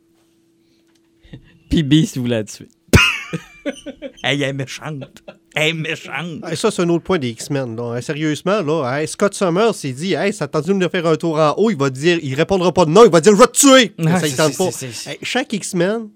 Puis 1.71 1.83
Beast 1.83 2.17
vous 2.17 2.27
l'a 2.27 2.45
tué. 2.45 2.69
Elle 4.23 4.43
est 4.43 4.53
méchante. 4.53 5.23
Elle 5.55 5.69
est 5.69 5.73
méchante. 5.73 6.55
Ça, 6.55 6.71
c'est 6.71 6.83
un 6.83 6.89
autre 6.89 7.05
point 7.05 7.19
des 7.19 7.31
X-Men. 7.31 8.01
Sérieusement, 8.01 8.63
là, 8.63 9.01
hey, 9.01 9.09
Scott 9.09 9.35
Summers 9.35 9.75
s'est 9.75 9.93
dit 9.93 10.15
Hey, 10.15 10.33
ça 10.33 10.47
tente 10.47 10.67
de 10.67 10.73
me 10.73 10.89
faire 10.89 11.07
un 11.07 11.17
tour 11.17 11.39
en 11.39 11.53
haut. 11.57 11.71
Il 11.71 11.77
va 11.77 11.91
dire, 11.91 12.19
il 12.23 12.35
répondra 12.35 12.73
pas 12.73 12.85
de 12.85 12.91
non, 12.91 13.05
il 13.05 13.11
va 13.11 13.21
dire 13.21 13.33
Je 13.33 13.39
vais 13.39 13.47
te 13.49 13.59
tuer. 13.59 13.93
Ah, 14.07 14.21
ça, 14.21 14.29
il 14.29 14.37
tente 14.37 14.57
pas. 14.57 14.71
Hey, 15.11 15.19
chaque 15.23 15.53
X-Men, 15.53 16.09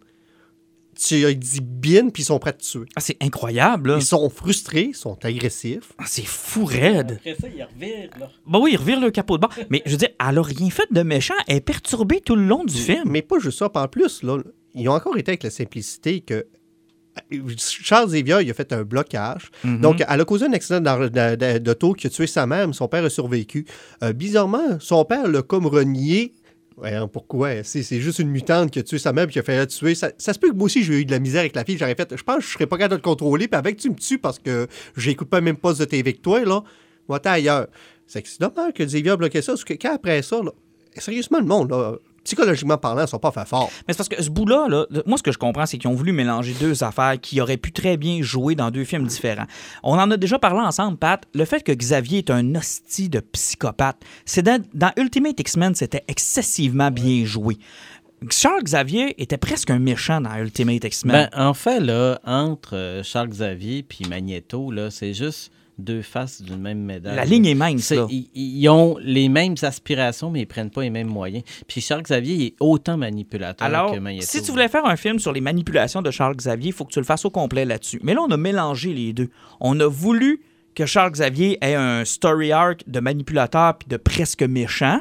tu 1.00 1.34
dis 1.34 1.60
bien, 1.60 2.10
puis 2.10 2.22
ils 2.22 2.26
sont 2.26 2.38
prêts 2.38 2.50
à 2.50 2.52
te 2.52 2.62
tuer. 2.62 2.86
Ah, 2.94 3.00
c'est 3.00 3.16
incroyable, 3.22 3.90
là. 3.90 3.96
Ils 3.98 4.04
sont 4.04 4.28
frustrés, 4.28 4.88
ils 4.90 4.94
sont 4.94 5.18
agressifs. 5.24 5.92
Ah, 5.98 6.04
c'est 6.06 6.26
fou 6.26 6.64
raide. 6.64 7.12
Après 7.20 7.36
ça, 7.40 7.48
il 7.48 7.62
revire. 7.62 8.10
Là. 8.18 8.30
Bah 8.46 8.58
oui, 8.60 8.72
il 8.72 8.76
revire 8.76 9.00
le 9.00 9.10
capot 9.10 9.36
de 9.36 9.42
bord. 9.42 9.52
Mais 9.70 9.82
je 9.86 9.92
veux 9.92 9.96
dire, 9.96 10.10
elle 10.20 10.38
a 10.38 10.42
rien 10.42 10.70
fait 10.70 10.86
de 10.90 11.02
méchant. 11.02 11.34
Elle 11.46 11.56
est 11.56 11.60
perturbée 11.60 12.20
tout 12.20 12.36
le 12.36 12.44
long 12.44 12.64
du 12.64 12.74
film. 12.74 13.04
Mais 13.06 13.22
pas 13.22 13.38
juste 13.38 13.58
ça. 13.58 13.68
puis 13.68 13.82
En 13.82 13.88
plus, 13.88 14.22
là, 14.22 14.38
ils 14.74 14.88
ont 14.88 14.92
encore 14.92 15.16
été 15.16 15.30
avec 15.30 15.42
la 15.42 15.50
simplicité 15.50 16.20
que 16.20 16.46
Charles 17.56 18.08
Xavier, 18.08 18.38
il 18.42 18.50
a 18.50 18.54
fait 18.54 18.72
un 18.72 18.82
blocage. 18.82 19.50
Mhm. 19.64 19.80
Donc, 19.80 20.04
elle 20.06 20.20
a 20.20 20.24
causé 20.24 20.46
un 20.46 20.52
accident 20.52 20.80
d'auto 21.60 21.92
qui 21.94 22.06
a 22.06 22.10
tué 22.10 22.26
sa 22.26 22.46
mère, 22.46 22.66
mais 22.66 22.72
son 22.72 22.88
père 22.88 23.04
a 23.04 23.10
survécu. 23.10 23.66
Euh, 24.02 24.12
bizarrement, 24.12 24.78
son 24.80 25.04
père 25.04 25.26
l'a 25.28 25.42
comme 25.42 25.66
renié. 25.66 26.34
Pourquoi? 27.12 27.62
C'est 27.62 28.00
juste 28.00 28.18
une 28.18 28.30
mutante 28.30 28.70
qui 28.70 28.78
a 28.78 28.82
tué 28.82 28.98
sa 28.98 29.12
mère 29.12 29.24
et 29.24 29.28
qui 29.28 29.38
a 29.38 29.42
fait 29.42 29.56
la 29.56 29.66
tuer. 29.66 29.94
Ça, 29.94 30.10
se 30.18 30.38
peut 30.38 30.50
que 30.50 30.56
moi 30.56 30.66
aussi, 30.66 30.82
j'ai 30.82 31.00
eu 31.00 31.04
de 31.04 31.10
la 31.10 31.18
misère 31.18 31.40
avec 31.40 31.54
la 31.54 31.64
fille. 31.64 31.78
J'aurais 31.78 31.94
fait, 31.94 32.16
je 32.16 32.22
pense 32.22 32.36
que 32.36 32.42
je 32.42 32.48
serais 32.48 32.66
pas 32.66 32.76
capable 32.78 32.92
de 32.92 32.96
le 32.96 33.02
contrôler. 33.02 33.48
Puis 33.48 33.58
avec, 33.58 33.76
tu 33.76 33.90
me 33.90 33.96
tues 33.96 34.18
parce 34.18 34.38
que 34.38 34.66
j'écoute 34.96 35.28
pas 35.28 35.40
même 35.40 35.56
pas 35.56 35.74
de 35.74 35.84
TV 35.84 36.14
que 36.14 36.20
toi, 36.20 36.44
là. 36.44 36.62
Moi, 37.08 37.20
t'es 37.20 37.28
ailleurs. 37.28 37.66
C'est 38.06 38.22
que 38.22 38.28
c'est 38.28 38.38
que 38.38 38.82
Xavier 38.82 39.10
a 39.10 39.16
bloqué 39.16 39.42
ça. 39.42 39.52
Parce 39.52 39.64
que 39.64 39.74
qu'après 39.74 40.22
ça, 40.22 40.42
là, 40.42 40.52
sérieusement, 40.96 41.38
le 41.38 41.46
monde, 41.46 41.70
là, 41.70 41.96
psychologiquement 42.24 42.76
parlant, 42.78 43.02
ils 43.02 43.08
sont 43.08 43.18
pas 43.18 43.30
fait 43.30 43.46
fort. 43.46 43.70
Mais 43.88 43.94
c'est 43.94 43.98
parce 43.98 44.08
que 44.08 44.22
ce 44.22 44.30
bout-là, 44.30 44.66
là, 44.68 44.86
le- 44.90 45.02
moi, 45.06 45.16
ce 45.18 45.22
que 45.22 45.32
je 45.32 45.38
comprends, 45.38 45.66
c'est 45.66 45.78
qu'ils 45.78 45.88
ont 45.90 45.94
voulu 45.94 46.12
mélanger 46.12 46.54
deux 46.60 46.84
affaires 46.84 47.20
qui 47.20 47.40
auraient 47.40 47.56
pu 47.56 47.72
très 47.72 47.96
bien 47.96 48.22
jouer 48.22 48.54
dans 48.54 48.70
deux 48.70 48.84
films 48.84 49.06
différents. 49.06 49.46
On 49.82 49.98
en 49.98 50.10
a 50.10 50.16
déjà 50.16 50.38
parlé 50.38 50.60
ensemble, 50.60 50.96
Pat. 50.98 51.22
Le 51.34 51.44
fait 51.44 51.62
que 51.62 51.72
Xavier 51.72 52.18
est 52.18 52.30
un 52.30 52.54
hostie 52.54 53.08
de 53.08 53.20
psychopathe, 53.20 53.96
c'est 54.24 54.42
dans, 54.42 54.62
dans 54.74 54.92
Ultimate 54.96 55.38
X-Men, 55.40 55.74
c'était 55.74 56.04
excessivement 56.08 56.90
bien 56.90 57.24
joué. 57.24 57.56
Charles 58.30 58.62
Xavier 58.62 59.14
était 59.22 59.38
presque 59.38 59.70
un 59.70 59.78
méchant 59.78 60.20
dans 60.20 60.34
Ultimate 60.36 60.84
X-Men. 60.84 61.30
Ben, 61.32 61.42
en 61.42 61.54
fait, 61.54 61.80
là, 61.80 62.20
entre 62.24 62.76
euh, 62.76 63.02
Charles 63.02 63.28
Xavier 63.30 63.82
puis 63.82 64.04
Magneto, 64.10 64.70
là, 64.70 64.90
c'est 64.90 65.14
juste 65.14 65.50
deux 65.80 66.02
faces 66.02 66.42
d'une 66.42 66.60
même 66.60 66.80
médaille. 66.80 67.16
La 67.16 67.24
ligne 67.24 67.46
est 67.46 67.54
mince, 67.54 67.90
là. 67.90 68.06
Ils, 68.10 68.28
ils 68.34 68.68
ont 68.68 68.96
les 69.00 69.28
mêmes 69.28 69.54
aspirations, 69.62 70.30
mais 70.30 70.40
ils 70.42 70.46
prennent 70.46 70.70
pas 70.70 70.82
les 70.82 70.90
mêmes 70.90 71.08
moyens. 71.08 71.42
Puis 71.66 71.80
Charles 71.80 72.02
Xavier 72.02 72.46
est 72.46 72.54
autant 72.60 72.96
manipulateur 72.96 73.66
Alors, 73.66 73.92
que 73.92 73.98
Magneto. 73.98 74.26
si 74.28 74.42
tu 74.42 74.50
voulais 74.50 74.68
faire 74.68 74.84
un 74.86 74.96
film 74.96 75.18
sur 75.18 75.32
les 75.32 75.40
manipulations 75.40 76.02
de 76.02 76.10
Charles 76.10 76.36
Xavier, 76.36 76.68
il 76.68 76.72
faut 76.72 76.84
que 76.84 76.92
tu 76.92 77.00
le 77.00 77.04
fasses 77.04 77.24
au 77.24 77.30
complet 77.30 77.64
là-dessus. 77.64 78.00
Mais 78.02 78.14
là, 78.14 78.22
on 78.22 78.30
a 78.30 78.36
mélangé 78.36 78.92
les 78.92 79.12
deux. 79.12 79.28
On 79.60 79.78
a 79.80 79.86
voulu 79.86 80.42
que 80.74 80.86
Charles 80.86 81.12
Xavier 81.12 81.58
ait 81.62 81.74
un 81.74 82.04
story 82.04 82.52
arc 82.52 82.84
de 82.86 83.00
manipulateur 83.00 83.76
puis 83.76 83.88
de 83.88 83.96
presque 83.96 84.42
méchant. 84.42 85.00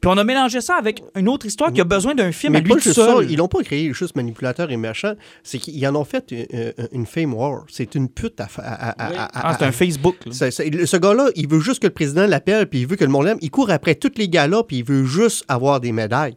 Puis 0.00 0.10
on 0.10 0.18
a 0.18 0.24
mélangé 0.24 0.60
ça 0.60 0.74
avec 0.76 1.02
une 1.16 1.28
autre 1.28 1.46
histoire 1.46 1.72
qui 1.72 1.80
a 1.80 1.84
besoin 1.84 2.14
d'un 2.14 2.30
film 2.30 2.52
Mais 2.52 2.58
à 2.58 2.62
lui 2.62 2.68
pas 2.68 2.74
tout 2.76 2.80
juste 2.82 2.96
seul. 2.96 3.24
ça, 3.24 3.30
ils 3.30 3.36
n'ont 3.38 3.48
pas 3.48 3.62
créé 3.62 3.92
juste 3.92 4.14
manipulateur 4.14 4.70
et 4.70 4.76
méchant, 4.76 5.14
c'est 5.42 5.58
qu'ils 5.58 5.86
en 5.88 5.96
ont 5.96 6.04
fait 6.04 6.30
une, 6.32 6.72
une 6.92 7.06
fame 7.06 7.32
war. 7.34 7.64
C'est 7.68 7.94
une 7.94 8.08
pute 8.08 8.38
à... 8.40 8.48
à- 8.58 8.60
à- 8.90 9.06
à- 9.06 9.10
Oui. 9.10 9.16
à- 9.16 9.30
Ah, 9.32 9.56
c'est 9.58 9.64
un 9.64 9.72
Facebook. 9.72 10.16
là. 10.26 10.32
C'est- 10.32 10.50
c'est- 10.50 10.86
ce 10.86 10.96
gars-là, 10.98 11.28
il 11.34 11.48
veut 11.48 11.60
juste 11.60 11.80
que 11.80 11.86
le 11.86 11.92
président 11.94 12.26
l'appelle, 12.26 12.66
puis 12.68 12.80
il 12.82 12.86
veut 12.86 12.96
que 12.96 13.04
le 13.04 13.10
monde 13.10 13.24
l'aime. 13.24 13.38
Il 13.40 13.50
court 13.50 13.70
après 13.70 13.94
tous 13.94 14.12
les 14.16 14.28
gars-là, 14.28 14.62
puis 14.64 14.78
il 14.78 14.84
veut 14.84 15.04
juste 15.04 15.44
avoir 15.48 15.80
des 15.80 15.92
médailles. 15.92 16.36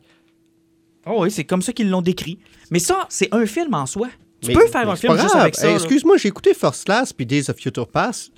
Oh 1.06 1.18
oui, 1.24 1.32
c'est 1.32 1.44
comme 1.44 1.62
ça 1.62 1.74
qu'ils 1.74 1.90
l'ont 1.90 2.02
décrit. 2.02 2.40
Mais 2.72 2.80
ça, 2.80 3.06
c'est 3.10 3.28
un 3.34 3.46
film 3.46 3.74
en 3.74 3.86
soi. 3.86 4.08
Tu 4.42 4.50
Mais- 4.50 4.54
peux 4.54 4.68
faire 4.68 4.90
un 4.90 4.96
film 4.96 5.14
juste 5.18 5.28
grave. 5.28 5.42
avec 5.42 5.56
ça. 5.56 5.68
Hey. 5.68 5.74
Excuse-moi, 5.76 6.16
j'ai 6.18 6.30
écouté 6.30 6.54
First 6.54 6.86
Class 6.86 7.12
puis 7.12 7.26
Days 7.26 7.50
of 7.50 7.58
Future 7.58 7.88
Past. 7.88 8.32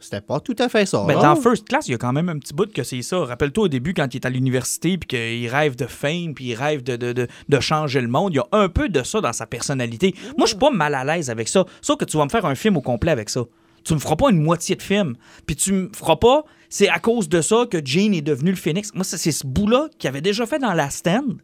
C'était 0.00 0.22
pas 0.22 0.40
tout 0.40 0.56
à 0.58 0.68
fait 0.70 0.86
ça. 0.86 1.04
Ben, 1.06 1.14
là. 1.14 1.22
dans 1.22 1.36
First 1.36 1.68
Class, 1.68 1.86
il 1.86 1.92
y 1.92 1.94
a 1.94 1.98
quand 1.98 2.12
même 2.12 2.30
un 2.30 2.38
petit 2.38 2.54
bout 2.54 2.72
que 2.72 2.82
c'est 2.82 3.02
ça. 3.02 3.18
Rappelle-toi 3.18 3.64
au 3.64 3.68
début, 3.68 3.92
quand 3.92 4.12
il 4.12 4.16
est 4.16 4.26
à 4.26 4.30
l'université, 4.30 4.96
puis 4.96 5.06
qu'il 5.06 5.48
rêve 5.48 5.76
de 5.76 5.86
fame, 5.86 6.32
puis 6.34 6.46
il 6.46 6.54
rêve 6.54 6.82
de, 6.82 6.96
de, 6.96 7.12
de, 7.12 7.28
de 7.48 7.60
changer 7.60 8.00
le 8.00 8.08
monde. 8.08 8.32
Il 8.32 8.36
y 8.36 8.40
a 8.40 8.46
un 8.52 8.70
peu 8.70 8.88
de 8.88 9.02
ça 9.02 9.20
dans 9.20 9.34
sa 9.34 9.46
personnalité. 9.46 10.14
Moi, 10.38 10.46
je 10.46 10.52
suis 10.52 10.58
pas 10.58 10.70
mal 10.70 10.94
à 10.94 11.04
l'aise 11.04 11.28
avec 11.28 11.48
ça. 11.48 11.66
Sauf 11.82 11.98
que 11.98 12.06
tu 12.06 12.16
vas 12.16 12.24
me 12.24 12.30
faire 12.30 12.46
un 12.46 12.54
film 12.54 12.78
au 12.78 12.80
complet 12.80 13.12
avec 13.12 13.28
ça. 13.28 13.44
Tu 13.84 13.94
me 13.94 13.98
feras 13.98 14.16
pas 14.16 14.30
une 14.30 14.42
moitié 14.42 14.74
de 14.74 14.82
film. 14.82 15.16
Puis 15.46 15.56
tu 15.56 15.72
me 15.72 15.90
feras 15.94 16.16
pas. 16.16 16.44
C'est 16.68 16.88
à 16.88 16.98
cause 16.98 17.28
de 17.28 17.40
ça 17.42 17.66
que 17.70 17.78
Jane 17.84 18.14
est 18.14 18.22
devenue 18.22 18.50
le 18.50 18.56
Phoenix. 18.56 18.94
Moi, 18.94 19.04
c'est 19.04 19.32
ce 19.32 19.46
bout-là 19.46 19.88
qu'il 19.98 20.08
avait 20.08 20.20
déjà 20.20 20.46
fait 20.46 20.58
dans 20.58 20.72
la 20.72 20.88
stand 20.90 21.40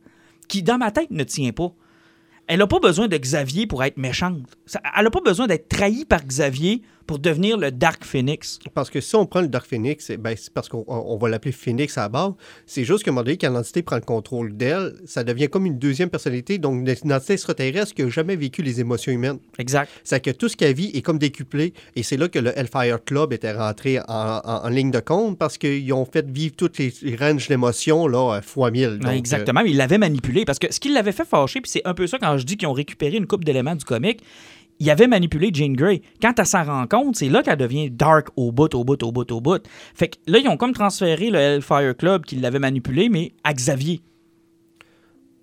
qui, 0.48 0.62
dans 0.62 0.78
ma 0.78 0.90
tête, 0.90 1.10
ne 1.10 1.24
tient 1.24 1.52
pas. 1.52 1.72
Elle 2.46 2.60
n'a 2.60 2.66
pas 2.66 2.78
besoin 2.78 3.08
de 3.08 3.16
Xavier 3.16 3.66
pour 3.66 3.82
être 3.82 3.96
méchante. 3.96 4.56
Elle 4.96 5.04
n'a 5.04 5.10
pas 5.10 5.20
besoin 5.20 5.46
d'être 5.46 5.68
trahie 5.68 6.04
par 6.04 6.24
Xavier 6.24 6.82
pour 7.06 7.18
devenir 7.18 7.56
le 7.56 7.70
Dark 7.70 8.04
Phoenix. 8.04 8.58
Parce 8.74 8.90
que 8.90 9.00
si 9.00 9.14
on 9.16 9.26
prend 9.26 9.40
le 9.40 9.48
Dark 9.48 9.66
Phoenix, 9.66 10.10
eh 10.10 10.16
ben, 10.16 10.34
c'est 10.36 10.52
parce 10.52 10.68
qu'on 10.68 10.84
on- 10.88 11.04
on 11.14 11.16
va 11.18 11.28
l'appeler 11.28 11.52
Phoenix 11.52 11.96
à 11.98 12.02
la 12.02 12.08
base. 12.08 12.32
C'est 12.66 12.84
juste 12.84 13.04
qu'à 13.04 13.10
un 13.10 13.14
moment 13.14 13.24
donné, 13.24 13.36
quand 13.36 13.50
l'entité 13.50 13.82
prend 13.82 13.96
le 13.96 14.02
contrôle 14.02 14.56
d'elle, 14.56 14.94
ça 15.06 15.22
devient 15.24 15.48
comme 15.48 15.66
une 15.66 15.78
deuxième 15.78 16.10
personnalité, 16.10 16.58
donc 16.58 16.86
une 17.04 17.12
entité 17.12 17.34
extraterrestre 17.34 17.94
qui 17.94 18.02
n'a 18.02 18.10
jamais 18.10 18.36
vécu 18.36 18.62
les 18.62 18.80
émotions 18.80 19.12
humaines. 19.12 19.38
Exact. 19.58 19.90
C'est 20.04 20.20
que 20.20 20.30
tout 20.30 20.48
ce 20.48 20.56
qu'elle 20.56 20.74
vit 20.74 20.90
est 20.94 21.02
comme 21.02 21.18
décuplé. 21.18 21.72
Et 21.94 22.02
c'est 22.02 22.16
là 22.16 22.28
que 22.28 22.38
le 22.38 22.56
Hellfire 22.58 22.98
Club 23.04 23.32
était 23.32 23.52
rentré 23.52 23.98
en, 24.00 24.40
en- 24.44 24.64
en 24.64 24.68
ligne 24.68 24.90
de 24.90 25.00
compte 25.00 25.38
parce 25.38 25.58
qu'ils 25.58 25.92
ont 25.92 26.04
fait 26.04 26.28
vivre 26.28 26.54
toutes 26.56 26.78
les, 26.78 26.92
ranges 27.18 27.48
d'émotions 27.48 28.06
là, 28.08 28.40
fois 28.42 28.70
mille. 28.70 28.98
Donc, 28.98 29.12
exactement, 29.12 29.62
mais 29.62 29.70
il 29.70 29.76
l'avait 29.76 29.98
manipulé. 29.98 30.44
Parce 30.44 30.58
que 30.58 30.72
ce 30.72 30.80
qui 30.80 30.88
l'avait 30.92 31.12
fait 31.12 31.24
fâcher, 31.24 31.60
puis 31.60 31.70
c'est 31.70 31.82
un 31.84 31.94
peu 31.94 32.06
ça 32.06 32.18
quand 32.18 32.36
je 32.38 32.44
dis 32.44 32.56
qu'ils 32.56 32.68
ont 32.68 32.72
récupéré 32.72 33.16
une 33.16 33.26
coupe 33.26 33.44
d'éléments 33.44 33.74
du 33.76 33.84
comic, 33.84 34.20
il 34.78 34.90
avait 34.90 35.06
manipulé 35.06 35.50
Jane 35.52 35.74
Grey. 35.74 36.02
Quand 36.20 36.38
elle 36.38 36.46
s'en 36.46 36.64
rend 36.64 36.86
compte, 36.86 37.16
c'est 37.16 37.28
là 37.28 37.42
qu'elle 37.42 37.56
devient 37.56 37.90
dark 37.90 38.28
au 38.36 38.52
bout, 38.52 38.74
au 38.74 38.84
bout, 38.84 39.02
au 39.02 39.12
bout, 39.12 39.30
au 39.30 39.40
bout. 39.40 39.62
Fait 39.94 40.08
que 40.08 40.16
là, 40.26 40.38
ils 40.38 40.48
ont 40.48 40.56
comme 40.56 40.72
transféré 40.72 41.30
le 41.30 41.38
Hellfire 41.38 41.96
Club 41.96 42.24
qui 42.24 42.36
l'avait 42.36 42.58
manipulé, 42.58 43.08
mais 43.08 43.32
à 43.44 43.54
Xavier. 43.54 44.00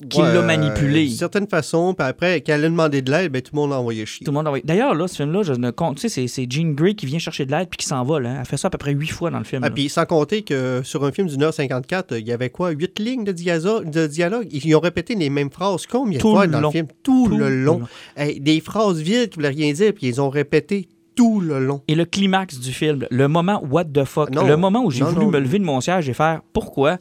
Qui 0.10 0.20
ouais, 0.20 0.34
l'a 0.34 0.40
euh, 0.42 0.46
manipulé. 0.46 1.06
D'une 1.08 1.16
certaine 1.16 1.48
façon, 1.48 1.94
puis 1.94 2.06
après, 2.06 2.42
quand 2.42 2.54
elle 2.54 2.66
a 2.66 2.70
demandé 2.70 3.02
de 3.02 3.10
l'aide, 3.10 3.32
ben, 3.32 3.42
tout 3.42 3.52
le 3.56 3.62
monde 3.62 3.70
l'a 3.70 3.80
envoyé 3.80 4.06
chier. 4.06 4.26
Tout 4.26 4.32
le 4.32 4.36
monde 4.36 4.48
envoyé. 4.48 4.64
D'ailleurs, 4.66 4.96
là, 4.96 5.08
ce 5.08 5.16
film-là, 5.16 5.44
je 5.44 5.54
ne 5.54 5.72
compte. 5.72 5.98
Tu 6.00 6.10
sais, 6.10 6.28
c'est- 6.28 6.52
Jean 6.52 6.74
Grey 6.74 6.94
qui 6.94 7.06
vient 7.06 7.20
chercher 7.20 7.46
de 7.46 7.52
l'aide 7.52 7.70
puis 7.70 7.78
qui 7.78 7.86
s'envole. 7.86 8.26
Hein. 8.26 8.38
Elle 8.40 8.46
fait 8.46 8.58
ça 8.58 8.68
à 8.68 8.72
peu 8.72 8.78
près 8.78 8.92
huit 8.92 9.08
fois 9.12 9.30
dans 9.30 9.38
le 9.38 9.46
film. 9.46 9.62
Ah, 9.64 9.70
puis 9.70 9.88
sans 9.88 10.06
compter 10.06 10.42
que 10.42 10.82
sur 10.84 11.06
un 11.06 11.12
film 11.14 11.28
d'une 11.28 11.44
heure 11.44 11.54
54, 11.54 12.18
il 12.18 12.28
y 12.28 12.34
avait 12.34 12.50
quoi, 12.50 12.72
huit 12.72 13.00
lignes 13.00 13.24
de, 13.24 13.32
diaso- 13.32 13.84
de 13.90 14.08
dialogue? 14.08 14.48
Ils 14.52 14.76
ont 14.76 14.80
répété 14.82 15.16
les 15.16 15.30
mêmes 15.30 15.52
phrases 15.52 15.86
combien 15.86 16.18
de 16.18 16.22
fois 16.22 16.48
dans 16.48 16.60
long. 16.60 16.70
le 16.70 16.72
film? 16.74 16.88
Tout, 17.04 17.28
Tout 17.30 17.38
le 17.38 17.50
long. 17.50 17.80
long. 17.80 17.88
Hey, 18.18 18.42
des 18.42 18.60
phrases 18.60 19.00
vides 19.00 19.30
qui 19.30 19.36
voulaient 19.36 19.50
rien 19.50 19.72
dire, 19.72 19.94
puis 19.94 20.08
ils 20.08 20.20
ont 20.20 20.30
répété 20.30 20.90
tout 21.16 21.40
le 21.40 21.60
long. 21.64 21.82
Et 21.88 21.96
le 21.96 22.04
climax 22.06 22.60
du 22.60 22.74
film, 22.74 23.06
le 23.10 23.28
moment 23.28 23.64
what 23.70 23.86
the 23.86 24.04
fuck, 24.04 24.32
Non. 24.32 24.46
le 24.48 24.58
moment 24.58 24.84
où 24.84 24.92
j'ai 24.92 25.04
voulu 25.06 25.26
non. 25.28 25.32
me 25.32 25.40
lever 25.40 25.60
de 25.60 25.64
mon 25.64 25.80
siège 25.80 26.10
et 26.10 26.14
faire 26.14 26.42
pourquoi 26.52 26.98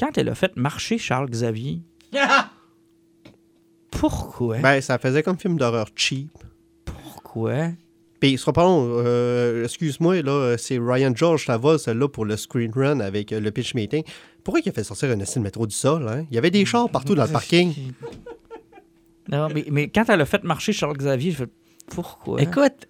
quand 0.00 0.18
elle 0.18 0.28
a 0.28 0.34
fait 0.34 0.54
marcher 0.56 0.98
Charles 0.98 1.30
Xavier. 1.30 1.80
pourquoi? 3.90 4.58
Ben, 4.58 4.80
ça 4.80 4.98
faisait 4.98 5.22
comme 5.22 5.38
film 5.38 5.56
d'horreur 5.58 5.86
cheap. 5.94 6.30
Pourquoi? 6.84 7.70
Puis, 8.20 8.32
ce 8.32 8.36
sera 8.38 8.52
pas 8.52 8.62
long, 8.62 8.86
euh, 9.04 9.64
excuse-moi, 9.64 10.22
là, 10.22 10.56
c'est 10.56 10.78
Ryan 10.78 11.12
George 11.14 11.44
Tavos, 11.46 11.78
celle-là, 11.78 12.08
pour 12.08 12.24
le 12.24 12.36
screen 12.36 12.70
run 12.74 13.00
avec 13.00 13.32
euh, 13.32 13.40
le 13.40 13.50
pitch 13.50 13.74
meeting. 13.74 14.04
Pourquoi 14.44 14.60
il 14.64 14.68
a 14.68 14.72
fait 14.72 14.84
sortir 14.84 15.10
un 15.10 15.18
essai 15.18 15.40
de 15.40 15.44
métro 15.44 15.66
du 15.66 15.74
sol, 15.74 16.06
hein? 16.08 16.24
Il 16.30 16.34
y 16.34 16.38
avait 16.38 16.50
des 16.50 16.64
chars 16.64 16.88
partout 16.88 17.14
dans 17.14 17.24
le 17.24 17.32
parking. 17.32 17.72
Non, 19.28 19.48
mais, 19.52 19.64
mais 19.70 19.88
quand 19.88 20.08
elle 20.08 20.20
a 20.20 20.26
fait 20.26 20.42
marcher 20.44 20.72
Charles 20.72 20.96
Xavier, 20.96 21.30
je 21.32 21.36
fais 21.38 21.48
pourquoi? 21.88 22.40
Écoute, 22.40 22.88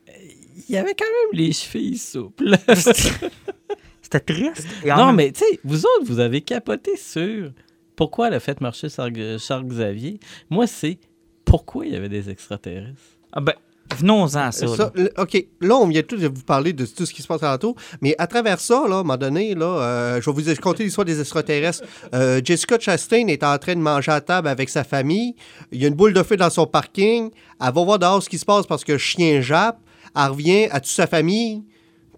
il 0.68 0.74
y 0.74 0.76
avait 0.78 0.94
quand 0.94 1.04
même 1.04 1.38
les 1.40 1.52
chevilles 1.52 1.98
souples. 1.98 2.56
C'était 4.02 4.20
triste. 4.20 4.66
Non, 4.87 5.06
même- 5.06 5.16
mais 5.16 5.32
tu 5.32 5.40
sais, 5.40 5.61
vous 5.64 5.85
autres, 5.85 6.04
vous 6.04 6.20
avez 6.20 6.40
capoté 6.42 6.96
sur 6.96 7.52
pourquoi 7.96 8.28
elle 8.28 8.35
a 8.35 8.40
fait 8.40 8.61
marcher 8.61 8.88
Charles 8.88 9.64
Xavier. 9.64 10.18
Moi, 10.50 10.66
c'est 10.66 10.98
pourquoi 11.44 11.87
il 11.87 11.92
y 11.92 11.96
avait 11.96 12.09
des 12.09 12.31
extraterrestres. 12.31 13.00
Ah 13.33 13.40
ben, 13.40 13.55
venons-en 13.96 14.37
à 14.37 14.52
ça. 14.52 14.66
Ça, 14.68 14.92
là. 14.94 15.09
OK, 15.18 15.46
là, 15.61 15.76
on 15.76 15.87
vient 15.87 16.02
tout 16.02 16.16
de 16.16 16.26
vous 16.26 16.42
parler 16.42 16.72
de 16.72 16.87
tout 16.87 17.07
ce 17.07 17.12
qui 17.12 17.22
se 17.22 17.28
passe 17.28 17.40
tantôt, 17.40 17.76
mais 18.00 18.14
à 18.18 18.26
travers 18.26 18.61
ça, 18.61 18.87
là, 18.88 18.96
à 18.96 18.98
un 18.98 19.02
moment 19.02 19.16
donné, 19.16 19.55
là, 19.55 19.66
euh, 19.66 20.20
je 20.20 20.31
vais 20.31 20.42
vous 20.42 20.48
raconter 20.48 20.85
l'histoire 20.85 21.05
des 21.05 21.20
extraterrestres. 21.20 21.85
Euh, 22.14 22.40
Jessica 22.42 22.78
Chastain 22.78 23.26
est 23.28 23.44
en 23.44 23.57
train 23.59 23.74
de 23.74 23.81
manger 23.81 24.12
à 24.12 24.20
table 24.20 24.48
avec 24.48 24.68
sa 24.68 24.85
famille. 24.85 25.35
Il 25.70 25.81
y 25.81 25.85
a 25.85 25.88
une 25.88 25.94
boule 25.94 26.12
de 26.12 26.22
feu 26.22 26.37
dans 26.37 26.50
son 26.50 26.66
parking. 26.66 27.31
Elle 27.61 27.72
va 27.72 27.85
voir 27.85 27.98
dehors 27.98 28.22
ce 28.22 28.28
qui 28.28 28.38
se 28.38 28.44
passe 28.44 28.66
parce 28.66 28.85
que 28.85 28.98
chien 28.98 29.40
jappe. 29.40 29.78
Elle 30.14 30.31
revient, 30.31 30.68
elle 30.70 30.81
tue 30.83 30.90
sa 30.90 31.07
famille, 31.07 31.64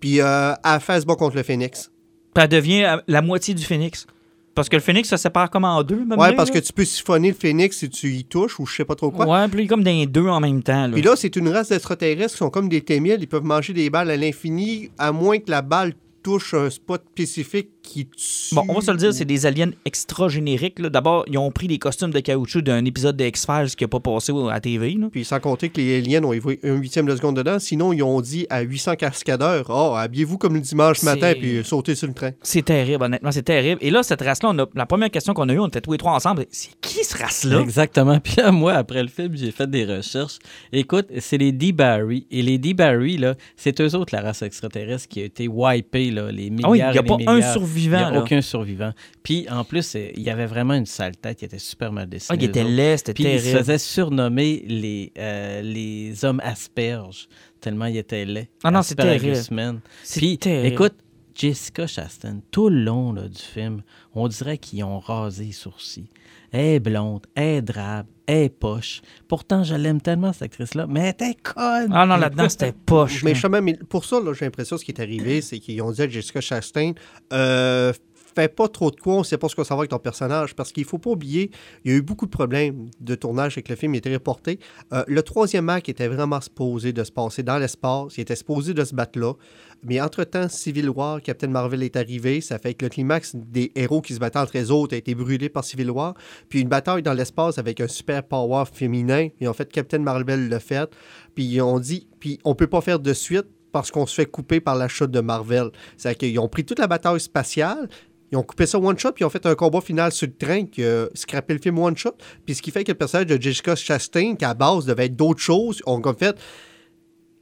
puis 0.01 0.21
euh, 0.21 0.53
elle 0.65 0.81
fait 0.81 1.01
ce 1.01 1.07
bon 1.07 1.15
contre 1.15 1.37
le 1.37 1.45
phénix. 1.45 1.93
Puis 2.35 2.43
elle 2.43 2.51
devient 2.51 2.99
la 3.07 3.23
moitié 3.23 3.55
du 3.55 3.65
phénix. 3.65 4.07
Parce 4.55 4.69
que 4.69 4.77
le 4.77 4.83
phénix 4.83 5.09
se 5.09 5.17
sépare 5.17 5.51
comme 5.51 5.65
en 5.65 5.83
deux. 5.83 6.05
même 6.05 6.19
Ouais, 6.19 6.31
là, 6.31 6.35
parce 6.35 6.51
que 6.51 6.59
tu 6.59 6.73
peux 6.73 6.85
siphonner 6.85 7.29
le 7.29 7.35
phénix 7.35 7.79
si 7.79 7.91
tu 7.91 8.13
y 8.13 8.25
touches 8.25 8.61
ou 8.61 8.67
je 8.67 8.77
sais 8.77 8.85
pas 8.85 8.95
trop 8.95 9.11
quoi. 9.11 9.27
Ouais, 9.27 9.49
puis 9.49 9.67
comme 9.67 9.83
dans 9.83 9.91
les 9.91 10.07
deux 10.07 10.27
en 10.29 10.41
même 10.41 10.63
temps. 10.63 10.87
Là. 10.87 10.93
Puis 10.93 11.03
là, 11.03 11.17
c'est 11.17 11.35
une 11.37 11.49
race 11.49 11.71
d'extraterrestres 11.71 12.33
qui 12.33 12.39
sont 12.39 12.51
comme 12.51 12.69
des 12.69 12.81
témiels. 12.81 13.21
Ils 13.23 13.27
peuvent 13.27 13.45
manger 13.45 13.73
des 13.73 13.91
balles 13.91 14.11
à 14.11 14.17
l'infini, 14.17 14.91
à 14.99 15.13
moins 15.13 15.39
que 15.39 15.51
la 15.51 15.63
balle 15.63 15.95
touche 16.23 16.55
un 16.55 16.71
spot 16.71 17.03
spécifique 17.13 17.71
qui 17.85 18.07
tue. 18.07 18.55
Bon, 18.55 18.65
on 18.69 18.75
va 18.75 18.81
se 18.81 18.91
le 18.91 18.97
dire, 18.97 19.13
c'est 19.15 19.25
des 19.25 19.47
aliens 19.47 19.71
extra 19.85 20.29
génériques. 20.29 20.79
là. 20.81 20.89
D'abord, 20.89 21.25
ils 21.29 21.39
ont 21.39 21.51
pris 21.53 21.69
des 21.69 21.79
costumes 21.79 22.11
de 22.11 22.19
caoutchouc 22.21 22.63
d'un 22.63 22.85
épisode 22.85 23.17
de 23.17 23.25
X-Files 23.25 23.77
qui 23.77 23.85
n'a 23.85 23.89
pas 23.89 24.01
passé 24.01 24.33
à 24.33 24.53
la 24.55 24.61
TV. 24.61 24.95
là. 24.95 25.09
Puis 25.13 25.25
sans 25.25 25.39
compter 25.39 25.69
que 25.69 25.81
les 25.81 25.99
aliens 25.99 26.25
ont 26.25 26.33
évolué 26.33 26.59
un 26.65 26.75
huitième 26.75 27.07
de 27.07 27.15
seconde 27.15 27.37
dedans. 27.37 27.59
Sinon, 27.59 27.93
ils 27.93 28.03
ont 28.03 28.21
dit 28.21 28.47
à 28.51 28.63
800 28.63 28.97
cascadeurs 28.97 29.67
Oh, 29.69 29.95
habillez-vous 29.97 30.39
comme 30.39 30.55
le 30.55 30.61
dimanche 30.61 31.03
matin, 31.03 31.33
puis 31.39 31.61
sautez 31.65 31.95
sur 31.95 32.09
le 32.09 32.15
train. 32.15 32.31
C'est 32.43 32.65
terrible, 32.65 33.05
honnêtement, 33.05 33.31
c'est 33.33 33.43
terrible. 33.43 33.79
Et 33.83 33.91
là, 33.91 34.03
cette 34.03 34.23
race-là, 34.23 34.51
on 34.53 34.59
a- 34.59 34.67
la 34.75 34.87
première 34.87 35.11
question 35.11 35.35
qu'on 35.35 35.49
a 35.49 35.53
eue, 35.53 35.61
on 35.61 35.69
était 35.69 35.81
tous 35.81 35.93
les 35.93 35.99
trois 35.99 36.13
ensemble, 36.15 36.47
c'est 36.51 36.71
qui 36.81 37.05
ce 37.05 37.17
race-là? 37.19 37.61
Exactement. 37.61 38.19
Puis 38.21 38.35
là, 38.39 38.51
moi, 38.51 38.73
après 38.75 39.03
le 39.03 39.09
film, 39.09 39.37
j'ai 39.37 39.51
fait 39.51 39.69
des 39.71 39.85
recherches. 39.85 40.39
Écoute, 40.73 41.07
c'est 41.21 41.39
les 41.39 41.53
D-Barry. 41.53 42.27
Et 42.31 42.43
les 42.43 42.59
D-Barry, 42.59 43.19
là, 43.19 43.35
c'est 43.57 43.81
eux 43.81 43.95
autres, 43.95 44.15
la 44.15 44.23
race 44.23 44.43
extraterrestre, 44.43 45.09
qui 45.09 45.21
a 45.21 45.25
été 45.25 45.49
wipée, 45.49 46.11
là, 46.11 46.31
les 46.33 46.51
milliards 46.51 46.69
Ah 46.69 46.71
oui, 46.71 46.79
il 46.79 46.93
n'y 46.93 46.99
a 46.99 47.03
pas 47.03 47.15
un 47.15 47.35
milliards. 47.37 47.53
Survivant. 47.75 47.99
Il 47.99 48.01
n'y 48.01 48.07
a 48.07 48.11
là. 48.13 48.21
aucun 48.21 48.41
survivant. 48.41 48.93
Puis, 49.23 49.47
en 49.51 49.65
plus, 49.65 49.95
euh, 49.97 50.11
il 50.15 50.23
y 50.23 50.31
avait 50.31 50.47
vraiment 50.47 50.75
une 50.75 50.87
sale 50.87 51.17
tête. 51.17 51.43
Il 51.43 51.47
était 51.47 51.59
super 51.59 51.93
mal 51.93 52.09
dessiné. 52.09 52.37
Ah, 52.39 52.43
il 52.43 52.49
était 52.49 52.65
laid, 52.65 52.97
c'était 52.99 53.15
Puis, 53.15 53.25
il 53.25 53.39
se 53.39 53.45
terrible. 53.45 53.59
faisait 53.59 53.79
surnommer 53.79 54.65
les, 54.67 55.13
euh, 55.19 55.63
les 55.63 56.25
hommes 56.25 56.41
asperges, 56.45 57.29
tellement 57.61 57.87
il 57.87 57.97
était 57.97 58.25
laid. 58.25 58.49
Ah 58.63 58.71
non, 58.71 58.83
c'est 58.83 58.99
Asparagus 58.99 59.49
terrible. 59.49 59.81
Puis, 60.17 60.39
terrible. 60.39 60.67
écoute, 60.67 60.95
Jessica 61.35 61.87
Chastain, 61.87 62.41
tout 62.51 62.69
le 62.69 62.85
long 62.85 63.13
là, 63.13 63.29
du 63.29 63.43
film, 63.43 63.83
on 64.15 64.29
dirait 64.29 64.59
qu'ils 64.59 64.85
ont 64.85 65.01
rasé 65.01 65.47
les 65.47 65.53
sourcils. 65.53 66.09
Elle 66.53 66.77
est 66.77 66.81
blonde, 66.81 67.27
elle 67.35 67.57
est 67.57 67.63
drabe, 67.63 68.07
elle 68.27 68.45
est 68.45 68.49
poche. 68.49 69.03
Pourtant, 69.27 69.65
je 69.65 69.75
l'aime 69.75 70.01
tellement, 70.01 70.33
cette 70.33 70.43
actrice-là, 70.43 70.87
mais 70.89 71.01
elle 71.01 71.09
était 71.09 71.35
conne. 71.35 71.91
Ah 71.93 72.07
non, 72.07 72.17
là-dedans, 72.17 72.49
c'était 72.49 72.73
poche. 72.87 73.25
Mais 73.25 73.35
justement, 73.35 73.61
mais 73.61 73.75
pour 73.75 74.05
ça, 74.05 74.21
là, 74.21 74.33
j'ai 74.33 74.45
l'impression 74.45 74.77
que 74.77 74.81
ce 74.81 74.85
qui 74.85 74.93
est 74.93 75.01
arrivé, 75.01 75.41
c'est 75.41 75.59
qu'ils 75.59 75.83
ont 75.83 75.91
dit 75.91 76.03
à 76.03 76.09
Jessica 76.09 76.41
Chastain 76.41 76.93
euh, 77.33 77.93
Fais 78.35 78.49
pas 78.49 78.69
trop 78.69 78.91
de 78.91 78.97
quoi, 78.97 79.15
on 79.15 79.23
sait 79.23 79.39
pas 79.39 79.49
ce 79.49 79.55
qu'on 79.55 79.65
s'en 79.65 79.77
va 79.77 79.81
avec 79.81 79.91
ton 79.91 79.99
personnage. 79.99 80.55
Parce 80.55 80.73
qu'il 80.73 80.85
faut 80.85 80.99
pas 80.99 81.11
oublier, 81.11 81.51
il 81.85 81.93
y 81.93 81.95
a 81.95 81.99
eu 81.99 82.03
beaucoup 82.03 82.27
de 82.27 82.31
problèmes 82.31 82.89
de 83.01 83.15
tournage 83.15 83.53
avec 83.53 83.69
le 83.69 83.77
film, 83.77 83.95
il 83.95 83.99
était 83.99 84.13
reporté. 84.13 84.59
Euh, 84.93 85.05
le 85.07 85.23
troisième 85.23 85.69
acte 85.69 85.89
était 85.89 86.09
vraiment 86.09 86.41
supposé 86.41 86.93
de 86.93 87.05
se 87.05 87.13
passer 87.13 87.43
dans 87.43 87.59
l'espace, 87.59 88.17
il 88.17 88.23
était 88.23 88.37
supposé 88.37 88.75
de 88.75 88.85
se 88.85 88.95
battre 88.95 89.19
là. 89.19 89.35
Mais 89.83 90.01
entre-temps, 90.01 90.49
Civil 90.49 90.89
War, 90.89 91.21
Captain 91.21 91.49
Marvel 91.49 91.83
est 91.83 91.97
arrivé, 91.97 92.41
ça 92.41 92.59
fait 92.59 92.75
que 92.75 92.87
le 92.87 92.89
climax 92.89 93.37
des 93.37 93.71
héros 93.75 94.01
qui 94.01 94.15
se 94.15 94.19
battaient 94.19 94.39
entre 94.39 94.59
eux 94.59 94.71
autres 94.71 94.95
a 94.95 94.97
été 94.97 95.15
brûlé 95.15 95.49
par 95.49 95.65
Civil 95.65 95.91
War. 95.91 96.15
Puis 96.49 96.61
une 96.61 96.69
bataille 96.69 97.03
dans 97.03 97.13
l'espace 97.13 97.59
avec 97.59 97.81
un 97.81 97.89
super 97.89 98.23
power 98.23 98.65
féminin, 98.73 99.29
et 99.41 99.49
en 99.49 99.53
fait, 99.53 99.71
Captain 99.71 99.99
Marvel 99.99 100.49
l'a 100.49 100.61
fait. 100.61 100.91
Puis 101.35 101.61
ont 101.61 101.79
dit, 101.79 102.09
puis 102.21 102.39
on 102.45 102.55
peut 102.55 102.67
pas 102.67 102.81
faire 102.81 102.99
de 102.99 103.13
suite 103.13 103.47
parce 103.73 103.91
qu'on 103.91 104.07
se 104.07 104.15
fait 104.15 104.27
couper 104.27 104.61
par 104.61 104.77
la 104.77 104.87
chute 104.87 105.11
de 105.11 105.21
Marvel. 105.21 105.71
C'est-à-dire 105.97 106.19
qu'ils 106.19 106.39
ont 106.39 106.49
pris 106.49 106.65
toute 106.65 106.79
la 106.79 106.87
bataille 106.87 107.19
spatiale, 107.19 107.89
ils 108.35 108.37
ont 108.37 108.43
coupé 108.43 108.67
ça 108.67 108.79
one 108.79 108.99
shot, 108.99 109.13
puis 109.13 109.23
ils 109.23 109.27
ont 109.27 109.31
fait 109.31 109.47
un 109.47 109.55
combat 109.55 109.81
final 109.81 110.11
sur 110.11 110.27
le 110.27 110.35
train 110.35 110.67
qui 110.67 110.85
a 110.85 111.07
scrappé 111.15 111.55
le 111.55 111.61
film 111.61 111.79
one 111.79 111.97
shot. 111.97 112.17
Puis 112.45 112.57
ce 112.57 112.63
qui 112.63 112.73
fait 112.73 112.83
que 112.83 112.91
le 112.91 112.99
personnage 112.99 113.27
de 113.27 113.41
Jessica 113.41 113.77
Chastain, 113.77 114.35
qui 114.35 114.45
à 114.45 114.55
base 114.55 114.87
devait 114.87 115.07
être 115.07 115.15
d'autres 115.15 115.41
choses, 115.41 115.81
ont 115.87 116.01
comme 116.01 116.17
fait 116.17 116.37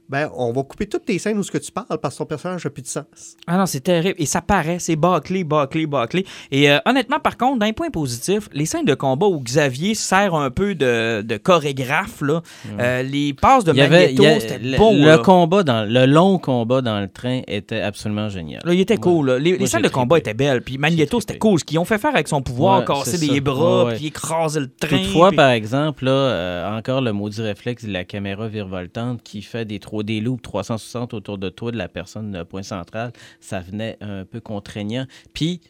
ben, 0.09 0.29
on 0.35 0.51
va 0.51 0.63
couper 0.63 0.85
toutes 0.85 1.05
tes 1.05 1.17
scènes 1.17 1.37
où 1.37 1.43
ce 1.43 1.51
que 1.51 1.57
tu 1.57 1.71
parles 1.71 1.97
parce 2.01 2.15
que 2.15 2.19
ton 2.19 2.25
personnage 2.25 2.63
n'a 2.63 2.69
plus 2.69 2.81
de 2.83 2.87
sens. 2.87 3.05
Ah 3.47 3.57
non, 3.57 3.65
c'est 3.65 3.79
terrible. 3.79 4.15
Et 4.19 4.25
ça 4.25 4.41
paraît, 4.41 4.77
c'est 4.79 4.95
bâclé, 4.95 5.43
bâclé, 5.43 5.85
bâclé. 5.87 6.25
Et 6.51 6.69
euh, 6.69 6.77
honnêtement, 6.85 7.19
par 7.19 7.37
contre, 7.37 7.59
d'un 7.59 7.71
point 7.73 7.89
positif, 7.89 8.49
les 8.53 8.65
scènes 8.65 8.85
de 8.85 8.93
combat 8.95 9.25
où 9.27 9.39
Xavier 9.39 9.95
sert 9.95 10.35
un 10.35 10.51
peu 10.51 10.75
de, 10.75 11.21
de 11.21 11.37
chorégraphe, 11.37 12.21
là, 12.21 12.41
euh, 12.79 13.01
les 13.03 13.33
passes 13.33 13.63
de 13.63 13.71
Il 13.73 13.77
Magneto, 13.89 14.23
c'était 14.39 14.59
le, 14.59 14.77
bon. 14.77 14.93
le 14.93 15.05
là. 15.05 15.17
combat 15.19 15.63
dans 15.63 15.89
le 15.89 16.05
long 16.05 16.37
combat 16.37 16.81
dans 16.81 16.99
le 16.99 17.07
train 17.07 17.41
était 17.47 17.81
absolument 17.81 18.29
génial. 18.29 18.61
Là, 18.65 18.73
il 18.73 18.79
était 18.81 18.97
cool. 18.97 19.27
là. 19.27 19.39
Les, 19.39 19.57
les 19.57 19.67
scènes 19.67 19.81
de 19.81 19.89
combat 19.89 20.17
étaient 20.17 20.33
belles. 20.33 20.61
Puis 20.61 20.77
Magneto, 20.77 21.19
c'était 21.21 21.37
cool. 21.37 21.59
Ce 21.59 21.63
qu'ils 21.65 21.79
ont 21.79 21.85
fait 21.85 21.97
faire 21.97 22.13
avec 22.13 22.27
son 22.27 22.41
pouvoir, 22.41 22.79
Ouais, 22.79 22.85
casser 22.85 23.17
des 23.17 23.39
bras, 23.41 23.85
Ouais, 23.85 23.91
ouais. 23.91 23.95
puis 23.97 24.07
écraser 24.07 24.59
le 24.59 24.67
train. 24.69 24.97
Toutefois, 24.97 25.29
puis- 25.29 25.37
par 25.37 25.49
exemple, 25.51 26.05
là, 26.05 26.11
euh, 26.11 26.77
encore 26.77 27.01
le 27.01 27.13
maudit 27.13 27.41
réflexe 27.41 27.85
de 27.85 27.91
la 27.91 28.03
caméra 28.03 28.47
virevoltante 28.47 29.21
qui 29.23 29.41
fait 29.41 29.65
des, 29.65 29.79
trois 29.79 29.92
des 30.01 30.21
loops 30.21 30.41
360 30.41 31.13
autour 31.13 31.37
de 31.37 31.49
toi, 31.49 31.71
de 31.71 31.77
la 31.77 31.87
personne, 31.87 32.43
point 32.45 32.63
central, 32.63 33.13
ça 33.39 33.59
venait 33.59 33.97
un 34.01 34.25
peu 34.25 34.39
contraignant. 34.39 35.05
Puis, 35.33 35.61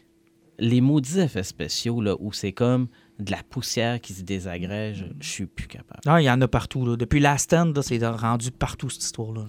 les 0.58 0.80
maudits 0.80 1.20
effets 1.20 1.42
spéciaux, 1.42 2.00
là, 2.00 2.16
où 2.18 2.32
c'est 2.32 2.52
comme 2.52 2.88
de 3.18 3.30
la 3.30 3.42
poussière 3.42 4.00
qui 4.00 4.12
se 4.14 4.22
désagrège, 4.22 5.06
je 5.20 5.28
suis 5.28 5.46
plus 5.46 5.66
capable. 5.66 6.00
Ah, 6.06 6.20
il 6.20 6.24
y 6.24 6.30
en 6.30 6.40
a 6.40 6.48
partout. 6.48 6.96
Depuis 6.96 7.20
Last 7.20 7.44
Stand, 7.44 7.78
c'est 7.82 8.04
rendu 8.06 8.50
partout, 8.50 8.88
cette 8.88 9.02
histoire-là. 9.02 9.44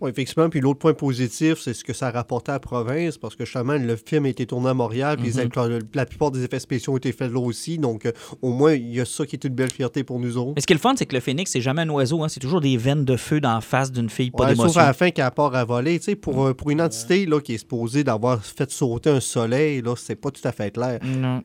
Oui, 0.00 0.10
effectivement. 0.10 0.48
Puis 0.48 0.60
l'autre 0.60 0.78
point 0.78 0.94
positif, 0.94 1.58
c'est 1.60 1.74
ce 1.74 1.82
que 1.82 1.92
ça 1.92 2.10
rapportait 2.10 2.50
à 2.50 2.54
la 2.54 2.60
province, 2.60 3.18
parce 3.18 3.34
que 3.34 3.44
justement, 3.44 3.74
le 3.74 3.96
film 3.96 4.26
a 4.26 4.28
été 4.28 4.46
tourné 4.46 4.68
à 4.68 4.74
Montréal, 4.74 5.16
puis 5.16 5.26
les- 5.32 5.78
la 5.94 6.06
plupart 6.06 6.30
des 6.30 6.44
effets 6.44 6.60
spéciaux 6.60 6.92
ont 6.92 6.96
été 6.98 7.10
faits 7.12 7.32
là 7.32 7.40
aussi. 7.40 7.78
Donc, 7.78 8.06
euh, 8.06 8.12
au 8.42 8.52
moins, 8.52 8.74
il 8.74 8.94
y 8.94 9.00
a 9.00 9.04
ça 9.04 9.26
qui 9.26 9.34
est 9.36 9.44
une 9.44 9.54
belle 9.54 9.72
fierté 9.72 10.04
pour 10.04 10.20
nous 10.20 10.36
autres. 10.36 10.52
Mais 10.56 10.60
ce 10.62 10.66
qui 10.66 10.72
est 10.72 10.76
le 10.76 10.80
fun, 10.80 10.94
c'est 10.96 11.06
que 11.06 11.14
le 11.14 11.20
phénix, 11.20 11.50
c'est 11.50 11.60
jamais 11.60 11.82
un 11.82 11.88
oiseau. 11.90 12.22
Hein. 12.22 12.28
C'est 12.28 12.40
toujours 12.40 12.60
des 12.60 12.76
veines 12.76 13.04
de 13.04 13.16
feu 13.16 13.40
dans 13.40 13.54
la 13.54 13.60
face 13.60 13.90
d'une 13.90 14.08
fille, 14.08 14.30
pas 14.30 14.44
Ouais, 14.46 14.54
sauf 14.54 14.76
à 14.76 14.86
la 14.86 14.92
fin 14.92 15.10
qu'elle 15.10 15.30
part 15.32 15.54
à 15.54 15.64
voler. 15.64 15.98
Tu 15.98 16.04
sais, 16.04 16.16
pour, 16.16 16.44
euh, 16.46 16.54
pour 16.54 16.70
une 16.70 16.80
entité 16.80 17.26
là, 17.26 17.40
qui 17.40 17.54
est 17.54 17.58
supposée 17.58 18.04
d'avoir 18.04 18.44
fait 18.44 18.70
sauter 18.70 19.10
un 19.10 19.20
soleil, 19.20 19.82
là, 19.82 19.94
c'est 19.96 20.16
pas 20.16 20.30
tout 20.30 20.46
à 20.46 20.52
fait 20.52 20.70
clair. 20.70 21.00
Non. 21.04 21.42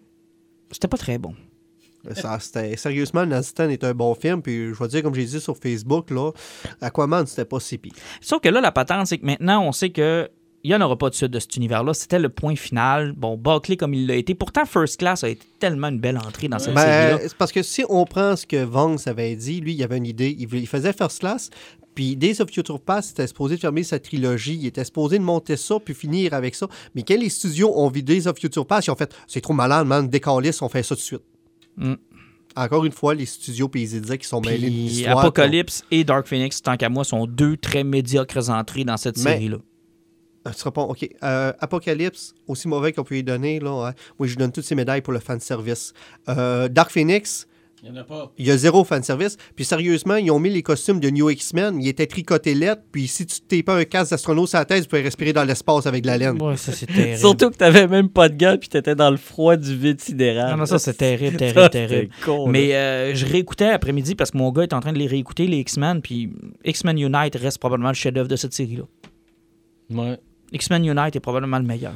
C'était 0.72 0.88
pas 0.88 0.98
très 0.98 1.18
bon. 1.18 1.34
Ça, 2.16 2.38
c'était- 2.40 2.76
sérieusement, 2.76 3.26
Nazistan 3.26 3.70
est 3.70 3.84
un 3.84 3.94
bon 3.94 4.14
film. 4.16 4.42
Puis 4.42 4.74
je 4.74 4.80
vais 4.80 4.88
dire, 4.88 5.04
comme 5.04 5.16
j'ai 5.16 5.26
dit 5.26 5.40
sur 5.40 5.56
Facebook, 5.58 6.10
là, 6.12 6.32
Aquaman, 6.82 7.26
c'était 7.26 7.46
pas 7.46 7.60
si 7.60 7.78
pire. 7.78 7.94
Sauf 8.22 8.42
que 8.42 8.50
là, 8.50 8.62
la 8.62 8.72
patente, 8.72 9.08
c'est 9.08 9.18
que 9.18 9.26
maintenant, 9.26 9.64
on 9.66 9.72
sait 9.72 9.90
que 9.90 10.30
il 10.66 10.70
n'y 10.70 10.76
en 10.76 10.82
aura 10.82 10.98
pas 10.98 11.10
de 11.10 11.16
suite 11.16 11.32
de 11.32 11.40
cet 11.40 11.58
univers-là. 11.58 11.94
C'était 11.94 12.20
le 12.20 12.30
point 12.30 12.56
final. 12.56 13.12
Bon, 13.12 13.36
bâclé 13.36 13.76
comme 13.76 13.94
il 13.94 14.08
l'a 14.08 14.16
été. 14.16 14.34
Pourtant, 14.34 14.66
First 14.66 14.98
Class 14.98 15.24
a 15.26 15.30
été 15.30 15.46
tellement 15.60 15.90
une 15.90 16.00
belle 16.00 16.18
entrée 16.18 16.48
dans 16.48 16.58
cette 16.58 16.74
Ben, 16.74 16.82
série-là. 16.82 17.20
c'est 17.28 17.38
parce 17.38 17.52
que 17.52 17.62
si 17.64 17.84
on 17.90 18.06
prend 18.06 18.38
ce 18.38 18.46
que 18.46 18.64
Vance 18.64 19.08
avait 19.08 19.36
dit, 19.36 19.60
lui, 19.60 19.74
il 19.74 19.84
avait 19.84 19.98
une 19.98 20.06
idée. 20.06 20.34
Il, 20.40 20.68
faisait 20.68 20.94
First 20.94 21.20
Class. 21.20 21.50
Puis 21.96 22.16
Days 22.16 22.42
of 22.42 22.50
Future 22.50 22.80
Past, 22.80 23.10
c'était 23.10 23.28
supposé 23.28 23.56
de 23.56 23.60
fermer 23.60 23.84
sa 23.84 24.00
trilogie. 24.00 24.56
Il 24.56 24.66
était 24.66 24.86
supposé 24.86 25.20
de 25.20 25.24
monter 25.24 25.58
ça 25.58 25.76
puis 25.84 25.94
finir 25.94 26.34
avec 26.34 26.56
ça. 26.56 26.68
Mais 26.96 27.04
quand 27.04 27.20
les 27.20 27.30
studios 27.30 27.78
ont 27.78 27.90
vu 27.90 28.02
Days 28.02 28.26
of 28.28 28.40
Future 28.40 28.66
Past, 28.66 28.88
ils 28.88 28.92
ont 28.92 28.96
fait 28.96 29.14
c'est 29.28 29.42
trop 29.42 29.54
malade, 29.54 29.86
man, 29.86 30.08
décalisse, 30.08 30.62
on 30.62 30.70
fait 30.70 30.82
ça 30.82 30.96
tout 30.96 31.02
de 31.02 31.06
suite. 31.06 31.22
Mm. 31.78 31.94
Encore 32.56 32.86
une 32.86 32.92
fois, 32.92 33.16
les 33.16 33.26
studios 33.26 33.68
disaient 33.74 34.18
qu'ils 34.18 34.28
sont 34.28 34.42
mêlés 34.42 34.70
de 34.70 34.74
l'histoire. 34.74 35.20
Apocalypse 35.20 35.84
et 35.90 36.04
Dark 36.04 36.28
Phoenix, 36.28 36.62
tant 36.62 36.78
qu'à 36.78 36.90
moi, 36.90 37.04
sont 37.04 37.26
deux 37.26 37.58
très 37.58 37.84
médiocres 37.84 38.50
entrées 38.50 38.84
dans 38.84 38.98
cette 38.98 39.18
Mais- 39.18 39.24
série-là. 39.34 39.58
Euh, 40.46 40.52
Tu 40.56 40.64
réponds, 40.66 40.84
OK. 40.84 41.10
Euh, 41.24 41.54
Apocalypse, 41.60 42.36
aussi 42.48 42.68
mauvais 42.68 42.92
qu'on 42.94 43.04
peut 43.04 43.16
lui 43.16 43.24
donner, 43.24 43.60
là, 43.60 43.88
hein. 43.88 43.94
moi, 44.20 44.28
je 44.28 44.34
lui 44.34 44.38
donne 44.38 44.52
toutes 44.52 44.66
ces 44.66 44.76
médailles 44.76 45.02
pour 45.02 45.14
le 45.14 45.20
fanservice. 45.20 45.94
Euh, 46.30 46.68
Dark 46.68 46.92
Phoenix, 46.92 47.48
Il 47.86 47.92
n'y 47.92 47.98
en 47.98 48.02
a 48.02 48.06
pas. 48.06 48.32
il 48.38 48.48
y 48.48 48.52
a 48.52 48.56
zéro 48.56 48.86
fanservice. 48.86 49.36
Puis 49.58 49.66
sérieusement, 49.66 50.16
ils 50.16 50.32
ont 50.32 50.40
mis 50.40 50.50
les 50.50 50.64
costumes 50.64 51.02
de 51.02 51.10
New 51.10 51.30
X-Men, 51.30 51.82
ils 51.82 51.90
étaient 51.90 52.08
tricotés 52.08 52.54
lettres, 52.56 52.82
puis 52.94 53.10
si 53.10 53.26
tu 53.26 53.42
t'es 53.42 53.62
pas 53.62 53.76
un 53.76 53.84
casque 53.84 54.12
d'astronaute 54.12 54.48
sur 54.48 54.58
la 54.58 54.64
tête, 54.64 54.84
tu 54.84 54.88
peux 54.88 55.02
respirer 55.02 55.34
dans 55.34 55.44
l'espace 55.44 55.86
avec 55.86 56.04
de 56.04 56.08
la 56.08 56.18
laine. 56.18 56.42
Ouais, 56.42 56.56
ça, 56.56 56.72
c'est 56.72 56.86
terrible. 56.86 57.18
Surtout 57.18 57.50
que 57.50 57.58
t'avais 57.58 57.88
même 57.88 58.08
pas 58.08 58.30
de 58.30 58.38
gants 58.38 58.56
puis 58.58 58.70
t'étais 58.70 58.96
dans 58.96 59.12
le 59.12 59.18
froid 59.18 59.58
du 59.58 59.76
vide 59.76 60.00
sidéral. 60.00 60.52
Non, 60.52 60.58
non, 60.60 60.66
ça, 60.66 60.80
c'est 60.80 60.94
terrible, 60.94 61.36
terrible, 61.38 61.70
terrible. 61.70 62.10
Mais 62.48 62.74
euh, 62.74 63.14
je 63.16 63.26
réécoutais 63.26 63.68
après-midi 63.68 64.16
parce 64.16 64.32
que 64.32 64.38
mon 64.38 64.52
gars 64.54 64.64
est 64.64 64.74
en 64.74 64.80
train 64.80 64.94
de 64.94 65.00
les 65.00 65.08
réécouter, 65.08 65.48
les 65.48 65.58
X-Men, 65.58 66.02
puis 66.02 66.32
X-Men 66.64 66.98
Unite 66.98 67.36
reste 67.36 67.58
probablement 67.58 67.90
le 67.90 67.96
chef-d'œuvre 67.96 68.30
de 68.30 68.38
cette 68.38 68.54
série-là. 68.54 68.84
Ouais. 69.90 70.18
X-Men 70.54 70.86
Unite 70.86 71.16
est 71.16 71.20
probablement 71.20 71.58
le 71.58 71.66
meilleur. 71.66 71.94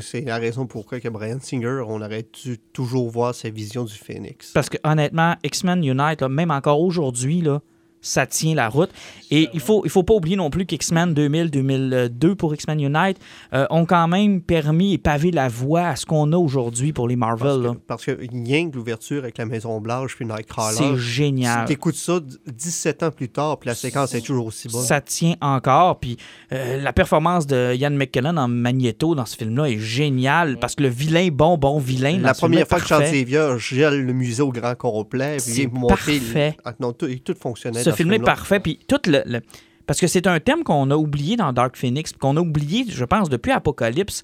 C'est 0.00 0.22
la 0.22 0.38
raison 0.38 0.66
pourquoi 0.66 0.98
que 0.98 1.08
Brian 1.08 1.38
Singer, 1.40 1.82
on 1.86 2.02
aurait 2.02 2.26
dû 2.44 2.58
toujours 2.72 3.08
voir 3.08 3.34
sa 3.36 3.50
vision 3.50 3.84
du 3.84 3.94
Phoenix. 3.94 4.50
Parce 4.52 4.68
que 4.68 4.78
honnêtement, 4.82 5.36
X-Men 5.44 5.84
Unite, 5.84 6.20
là, 6.20 6.28
même 6.28 6.50
encore 6.50 6.80
aujourd'hui, 6.80 7.40
là, 7.40 7.62
ça 8.02 8.26
tient 8.26 8.54
la 8.54 8.68
route. 8.68 8.90
Et 9.30 9.48
il 9.54 9.60
faut, 9.60 9.82
il 9.84 9.90
faut 9.90 10.02
pas 10.02 10.14
oublier 10.14 10.36
non 10.36 10.50
plus 10.50 10.66
qu'X-Men 10.66 11.14
2000-2002 11.14 12.34
pour 12.34 12.54
X-Men 12.54 12.80
Unite 12.80 13.18
euh, 13.52 13.66
ont 13.70 13.84
quand 13.86 14.08
même 14.08 14.40
permis 14.40 14.94
et 14.94 14.98
pavé 14.98 15.30
la 15.30 15.48
voie 15.48 15.88
à 15.88 15.96
ce 15.96 16.06
qu'on 16.06 16.32
a 16.32 16.36
aujourd'hui 16.36 16.92
pour 16.92 17.08
les 17.08 17.16
Parce 17.16 17.40
Marvel. 17.40 17.70
que, 17.72 17.78
parce 17.86 18.04
que 18.04 18.18
rien 18.18 18.70
que 18.70 18.76
l'ouverture 18.76 19.22
avec 19.22 19.38
la 19.38 19.46
Maison 19.46 19.80
Blanche 19.80 20.16
puis 20.16 20.26
C'est 20.28 20.34
Nightcrawler, 20.34 20.98
génial. 20.98 21.66
tu 21.66 21.72
écoutes 21.74 21.94
ça 21.94 22.20
d- 22.20 22.26
17 22.52 23.02
ans 23.04 23.10
plus 23.10 23.28
tard, 23.28 23.58
puis 23.58 23.68
la 23.68 23.74
séquence 23.74 24.14
est 24.14 24.20
toujours 24.20 24.46
aussi 24.46 24.68
bonne. 24.68 24.82
Ça 24.82 25.00
tient 25.00 25.34
encore. 25.40 25.98
Puis 26.00 26.16
euh, 26.52 26.80
la 26.82 26.92
performance 26.92 27.46
de 27.46 27.74
Ian 27.74 27.90
McKellen 27.90 28.38
en 28.38 28.48
Magneto 28.48 29.14
dans 29.14 29.26
ce 29.26 29.36
film-là 29.36 29.66
est 29.70 29.78
géniale 29.78 30.58
parce 30.58 30.74
que 30.74 30.82
le 30.82 30.88
vilain, 30.88 31.28
bon, 31.32 31.56
bon 31.56 31.78
vilain. 31.78 32.18
La 32.20 32.34
première 32.34 32.62
est 32.62 32.68
fois 32.68 32.80
que 32.80 32.86
Charles 32.86 33.02
parfait. 33.02 33.24
Xavier 33.24 33.54
gèle 33.58 34.04
le 34.04 34.12
musée 34.12 34.42
au 34.42 34.50
grand 34.52 34.74
complet, 34.74 35.36
puis 35.36 35.52
C'est 35.52 35.62
il 35.62 35.70
montrer 35.72 36.18
parfait. 36.18 36.56
Ah, 36.64 36.74
non, 36.80 36.92
tout, 36.92 37.06
tout 37.24 37.34
fonctionnait. 37.40 37.82
Ce 37.90 37.96
film 37.96 38.12
est 38.12 38.18
parfait. 38.20 38.60
Puis 38.60 38.78
tout 38.88 39.00
le, 39.06 39.22
le- 39.26 39.40
Parce 39.86 39.98
que 40.00 40.06
c'est 40.06 40.26
un 40.26 40.38
thème 40.40 40.62
qu'on 40.64 40.90
a 40.90 40.96
oublié 40.96 41.36
dans 41.36 41.52
Dark 41.52 41.76
Phoenix, 41.76 42.12
qu'on 42.12 42.36
a 42.36 42.40
oublié, 42.40 42.84
je 42.88 43.04
pense, 43.04 43.28
depuis 43.28 43.50
Apocalypse. 43.52 44.22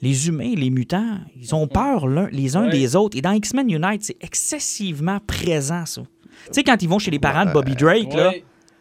Les 0.00 0.28
humains, 0.28 0.52
les 0.56 0.70
mutants, 0.70 1.18
ils 1.40 1.54
ont 1.56 1.66
peur 1.66 2.06
l'un, 2.06 2.28
les 2.30 2.56
uns 2.56 2.66
Ouais. 2.66 2.70
des 2.70 2.94
autres. 2.94 3.16
Et 3.18 3.20
dans 3.20 3.32
X-Men 3.32 3.68
Unite, 3.68 4.04
c'est 4.04 4.16
excessivement 4.20 5.18
présent, 5.26 5.84
ça. 5.86 6.02
Tu 6.02 6.06
sais, 6.52 6.62
quand 6.62 6.80
ils 6.82 6.88
vont 6.88 7.00
chez 7.00 7.10
les 7.10 7.18
parents 7.18 7.44
de 7.44 7.52
Bobby 7.52 7.74
Drake, 7.74 8.12
là, 8.14 8.32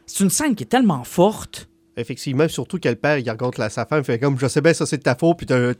c'est 0.05 0.23
une 0.23 0.29
scène 0.29 0.53
qui 0.53 0.63
est 0.63 0.67
tellement 0.67 1.03
forte. 1.03 1.67
Effectivement, 1.99 2.47
surtout 2.47 2.77
que 2.77 2.87
le 2.87 2.95
père, 2.95 3.17
il 3.17 3.27
regarde 3.27 3.57
la, 3.57 3.71
sa 3.71 3.87
femme, 3.87 4.01
il 4.01 4.05
fait 4.05 4.19
comme, 4.19 4.37
je 4.39 4.45
sais 4.47 4.61
bien, 4.61 4.71
ça 4.73 4.85
c'est 4.85 4.97
de 4.97 5.01
ta 5.01 5.15
faute, 5.15 5.37
puis 5.37 5.47
t'as 5.47 5.73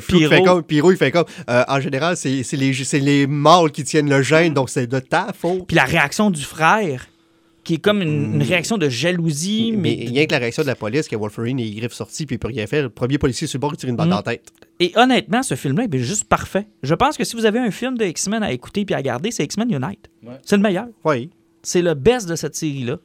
Pyro. 0.00 0.30
fait 0.30 0.42
comme, 0.42 0.62
Pyro, 0.62 0.90
il 0.90 0.96
fait 0.96 1.10
comme, 1.10 1.26
euh, 1.50 1.62
en 1.68 1.78
général, 1.80 2.16
c'est 2.16 2.42
c'est 2.42 2.56
les, 2.56 2.72
c'est 2.72 2.98
les 3.00 3.26
mâles 3.26 3.70
qui 3.70 3.84
tiennent 3.84 4.08
le 4.08 4.22
gène, 4.22 4.54
donc 4.54 4.70
c'est 4.70 4.86
de 4.86 4.98
ta 4.98 5.34
faute. 5.38 5.66
Puis 5.66 5.76
la 5.76 5.84
réaction 5.84 6.30
du 6.30 6.42
frère, 6.42 7.06
qui 7.68 7.74
est 7.74 7.78
comme 7.84 8.00
une, 8.00 8.36
une 8.36 8.42
réaction 8.42 8.78
de 8.78 8.88
jalousie, 8.88 9.72
Mais 9.76 9.94
mais, 10.00 10.06
rien 10.08 10.24
que 10.24 10.32
la 10.32 10.38
réaction 10.38 10.62
de 10.62 10.68
la 10.68 10.74
police, 10.74 11.06
que 11.06 11.16
Wolverine, 11.16 11.58
il 11.58 11.74
griffe 11.78 11.92
sorti, 11.92 12.24
puis 12.24 12.36
il 12.36 12.38
peut 12.38 12.48
rien 12.48 12.66
faire. 12.66 12.84
Le 12.84 12.88
premier 12.88 13.18
policier 13.18 13.46
sur 13.46 13.58
le 13.58 13.60
bord, 13.60 13.74
il 13.74 13.76
tire 13.76 13.90
une 13.90 13.96
balle 13.96 14.06
Mm. 14.06 14.10
dans 14.10 14.16
la 14.16 14.22
tête. 14.22 14.50
Et 14.80 14.90
honnêtement, 14.96 15.42
ce 15.42 15.54
film-là 15.54 15.84
est 15.84 15.98
juste 15.98 16.24
parfait. 16.24 16.66
Je 16.82 16.94
pense 16.94 17.18
que 17.18 17.24
si 17.24 17.36
vous 17.36 17.44
avez 17.44 17.58
un 17.58 17.70
film 17.70 17.98
de 17.98 18.06
X-Men 18.06 18.42
à 18.42 18.52
écouter 18.52 18.86
puis 18.86 18.94
à 18.94 18.96
regarder, 18.98 19.30
c'est 19.30 19.44
X-Men 19.44 19.70
Unite. 19.70 20.08
Ouais. 20.24 20.38
C'est 20.46 20.56
le 20.56 20.62
meilleur. 20.62 20.86
Oui. 21.04 21.28
C'est 21.62 21.82
le 21.82 21.92
best 21.92 22.26
de 22.26 22.36
cette 22.36 22.54
série-là. 22.54 22.96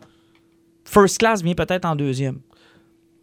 First 0.86 1.18
Class 1.18 1.44
vient 1.44 1.56
peut-être 1.56 1.84
en 1.84 1.98
deuxième. 1.98 2.40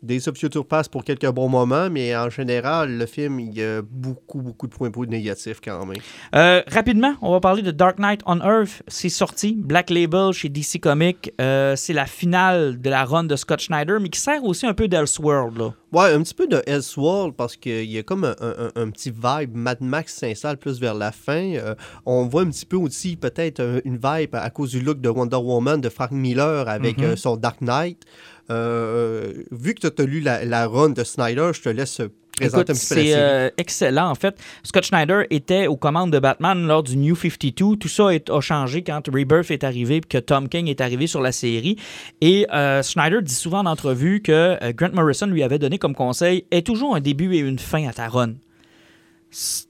Des 0.03 0.28
of 0.28 0.36
Future 0.38 0.64
pour 0.90 1.05
quelques 1.05 1.28
bons 1.30 1.48
moments, 1.48 1.88
mais 1.90 2.16
en 2.16 2.30
général, 2.30 2.96
le 2.96 3.07
film, 3.07 3.38
il 3.40 3.53
y 3.57 3.62
a 3.62 3.82
beaucoup, 3.82 4.40
beaucoup 4.40 4.66
de 4.66 4.72
points 4.74 4.90
positifs 4.90 5.11
négatifs 5.20 5.61
quand 5.62 5.84
même. 5.86 5.96
Euh, 6.34 6.62
rapidement, 6.68 7.14
on 7.22 7.32
va 7.32 7.40
parler 7.40 7.62
de 7.62 7.70
Dark 7.70 7.98
Knight 7.98 8.20
on 8.26 8.38
Earth. 8.40 8.82
C'est 8.88 9.09
sorti, 9.09 9.55
Black 9.59 9.90
Label 9.90 10.32
chez 10.32 10.48
DC 10.48 10.78
Comics. 10.80 11.32
Euh, 11.40 11.74
c'est 11.76 11.92
la 11.92 12.07
finale 12.07 12.80
de 12.80 12.90
la 12.90 13.05
run 13.05 13.24
de 13.24 13.36
Scott 13.36 13.61
Schneider, 13.61 13.98
mais 14.01 14.09
qui 14.09 14.20
sert 14.20 14.44
aussi 14.44 14.66
un 14.66 14.74
peu 14.74 14.88
d'Elseworld. 14.88 15.59
là. 15.59 15.74
Ouais, 15.92 16.12
un 16.12 16.22
petit 16.22 16.34
peu 16.34 16.46
de 16.46 16.62
Elseworld 16.66 17.34
parce 17.34 17.57
qu'il 17.57 17.90
y 17.90 17.98
a 17.98 18.03
comme 18.05 18.24
un, 18.24 18.34
un- 18.40 18.70
un 18.76 18.90
petit 18.90 19.11
vibe. 19.11 19.57
Mad 19.57 19.80
Max 19.80 20.14
s'installe 20.14 20.57
plus 20.57 20.78
vers 20.80 20.94
la 20.94 21.11
fin. 21.11 21.55
Euh, 21.57 21.74
on 22.07 22.26
voit 22.26 22.42
un 22.42 22.51
petit 22.51 22.64
peu 22.66 22.76
aussi 22.76 23.16
peut-être 23.16 23.82
une 23.84 23.96
vibe 23.96 24.34
à 24.36 24.48
cause 24.51 24.70
du 24.70 24.80
look 24.80 25.01
de 25.01 25.09
Wonder 25.09 25.36
Woman 25.36 25.80
de 25.80 25.88
Frank 25.88 26.12
Miller 26.12 26.68
avec 26.68 26.98
Mhm. 26.98 27.05
euh, 27.05 27.16
son 27.16 27.36
Dark 27.36 27.61
Knight. 27.61 28.05
Euh, 28.51 29.32
vu 29.51 29.74
que 29.74 29.86
tu 29.88 30.03
as 30.03 30.05
lu 30.07 30.20
la, 30.20 30.44
la 30.44 30.66
run 30.66 30.90
de 30.90 31.05
Snyder, 31.05 31.51
je 31.55 31.61
te 31.62 31.68
laisse 31.68 32.01
présenter 32.36 32.61
Écoute, 32.62 32.70
un 32.70 32.74
petit 32.74 32.86
peu 32.88 32.94
la 32.96 33.03
c'est 33.03 33.14
euh, 33.14 33.51
excellent. 33.59 34.09
En 34.11 34.14
fait, 34.14 34.36
Scott 34.62 34.84
Schneider 34.84 35.24
était 35.30 35.66
aux 35.66 35.76
commandes 35.76 36.11
de 36.12 36.18
Batman 36.18 36.66
lors 36.66 36.82
du 36.82 36.96
New 36.96 37.14
52. 37.14 37.76
Tout 37.76 37.88
ça 37.88 38.11
est- 38.14 38.30
a 38.30 38.40
changé 38.40 38.82
quand 38.82 39.03
Rebirth 39.09 39.51
est 39.51 39.62
arrivé 39.64 39.96
et 39.96 40.01
que 40.01 40.18
Tom 40.18 40.48
King 40.48 40.66
est 40.68 40.80
arrivé 40.80 41.07
sur 41.07 41.20
la 41.20 41.32
série. 41.32 41.76
Et 42.20 42.46
euh, 42.53 42.82
Schneider 42.82 43.22
dit 43.22 43.34
souvent 43.34 43.61
en 43.61 43.66
entrevue 43.66 44.20
que 44.22 44.32
euh, 44.62 44.72
Grant 44.74 44.92
Morrison 44.94 45.26
lui 45.26 45.42
avait 45.42 45.59
donné 45.59 45.78
comme 45.78 45.94
conseil 45.94 46.44
est 46.51 46.66
toujours 46.66 46.96
un 46.96 47.01
début 47.01 47.34
et 47.34 47.38
une 47.38 47.59
fin 47.59 47.86
à 47.86 47.92
ta 47.92 48.09
run. 48.09 48.34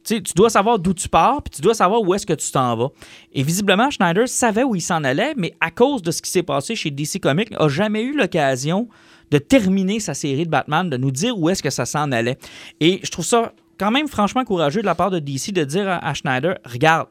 Tu 0.04 0.22
dois 0.34 0.50
savoir 0.50 0.78
d'où 0.78 0.94
tu 0.94 1.08
pars, 1.08 1.42
puis 1.42 1.50
tu 1.50 1.60
dois 1.60 1.74
savoir 1.74 2.00
où 2.00 2.14
est-ce 2.14 2.26
que 2.26 2.32
tu 2.32 2.50
t'en 2.50 2.76
vas. 2.76 2.88
Et 3.32 3.42
visiblement, 3.42 3.90
Schneider 3.90 4.28
savait 4.28 4.62
où 4.62 4.74
il 4.74 4.80
s'en 4.80 5.04
allait, 5.04 5.34
mais 5.36 5.54
à 5.60 5.70
cause 5.70 6.02
de 6.02 6.10
ce 6.10 6.22
qui 6.22 6.30
s'est 6.30 6.42
passé 6.42 6.74
chez 6.74 6.90
DC 6.90 7.20
Comics, 7.20 7.50
n'a 7.50 7.68
jamais 7.68 8.02
eu 8.02 8.16
l'occasion 8.16 8.88
de 9.30 9.38
terminer 9.38 10.00
sa 10.00 10.14
série 10.14 10.44
de 10.44 10.50
Batman, 10.50 10.88
de 10.88 10.96
nous 10.96 11.10
dire 11.10 11.38
où 11.38 11.48
est-ce 11.50 11.62
que 11.62 11.70
ça 11.70 11.84
s'en 11.84 12.10
allait. 12.10 12.38
Et 12.80 13.00
je 13.02 13.10
trouve 13.10 13.24
ça 13.24 13.52
quand 13.78 13.90
même 13.90 14.08
franchement 14.08 14.44
courageux 14.44 14.80
de 14.80 14.86
la 14.86 14.94
part 14.94 15.10
de 15.10 15.18
DC 15.18 15.52
de 15.52 15.64
dire 15.64 15.88
à, 15.88 16.04
à 16.06 16.14
Schneider, 16.14 16.58
regarde, 16.64 17.08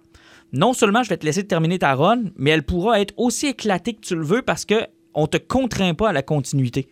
non 0.52 0.74
seulement 0.74 1.04
je 1.04 1.10
vais 1.10 1.18
te 1.18 1.26
laisser 1.26 1.46
terminer 1.46 1.80
ta 1.80 1.94
run, 1.94 2.24
mais 2.36 2.50
elle 2.52 2.64
pourra 2.64 3.00
être 3.00 3.14
aussi 3.18 3.48
éclatée 3.48 3.94
que 3.94 4.02
tu 4.02 4.16
le 4.16 4.24
veux 4.24 4.42
parce 4.42 4.66
que 4.66 4.88
on 5.14 5.28
te 5.28 5.38
contraint 5.38 5.94
pas 5.94 6.10
à 6.10 6.14
la 6.14 6.24
continuité. 6.24 6.88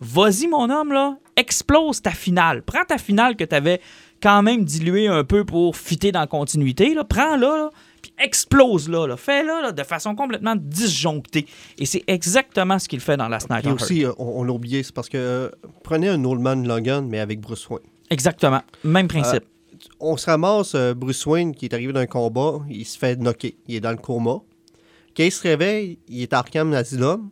Vas-y, 0.00 0.46
mon 0.46 0.70
homme, 0.70 0.92
là, 0.92 1.18
explose 1.36 2.02
ta 2.02 2.12
finale. 2.12 2.62
Prends 2.62 2.84
ta 2.84 2.98
finale 2.98 3.36
que 3.36 3.44
tu 3.44 3.54
avais 3.54 3.80
quand 4.22 4.42
même 4.42 4.64
diluée 4.64 5.08
un 5.08 5.24
peu 5.24 5.44
pour 5.44 5.76
fitter 5.76 6.12
dans 6.12 6.20
la 6.20 6.26
continuité. 6.26 6.96
Prends-la, 7.08 7.36
là, 7.38 7.70
puis 8.02 8.12
explose-la. 8.18 9.06
Là. 9.06 9.16
Fais-la 9.16 9.62
là, 9.62 9.72
de 9.72 9.82
façon 9.82 10.14
complètement 10.14 10.56
disjonctée. 10.56 11.46
Et 11.78 11.86
c'est 11.86 12.04
exactement 12.06 12.78
ce 12.78 12.88
qu'il 12.88 13.00
fait 13.00 13.16
dans 13.16 13.28
la 13.28 13.40
Snyder 13.40 13.68
Hearts. 13.68 13.82
aussi, 13.82 14.04
euh, 14.04 14.12
on, 14.18 14.40
on 14.40 14.44
l'a 14.44 14.52
oublié, 14.52 14.82
c'est 14.82 14.94
parce 14.94 15.08
que 15.08 15.18
euh, 15.18 15.50
prenez 15.82 16.08
un 16.08 16.24
Oldman 16.24 16.66
Logan, 16.66 17.06
mais 17.08 17.20
avec 17.20 17.40
Bruce 17.40 17.68
Wayne. 17.68 17.86
Exactement. 18.10 18.62
Même 18.84 19.08
principe. 19.08 19.44
On 20.00 20.16
se 20.16 20.26
ramasse 20.26 20.74
euh, 20.74 20.94
Bruce 20.94 21.24
Wayne 21.26 21.54
qui 21.54 21.66
est 21.66 21.74
arrivé 21.74 21.92
d'un 21.92 22.06
combat, 22.06 22.60
il 22.68 22.84
se 22.84 22.98
fait 22.98 23.16
knocker, 23.16 23.56
il 23.66 23.76
est 23.76 23.80
dans 23.80 23.90
le 23.90 23.96
coma. 23.96 24.40
Quand 25.16 25.24
il 25.24 25.32
se 25.32 25.42
réveille, 25.42 25.98
il 26.08 26.22
est 26.22 26.32
à 26.32 26.38
Arkham 26.38 26.72
Asylum, 26.72 27.30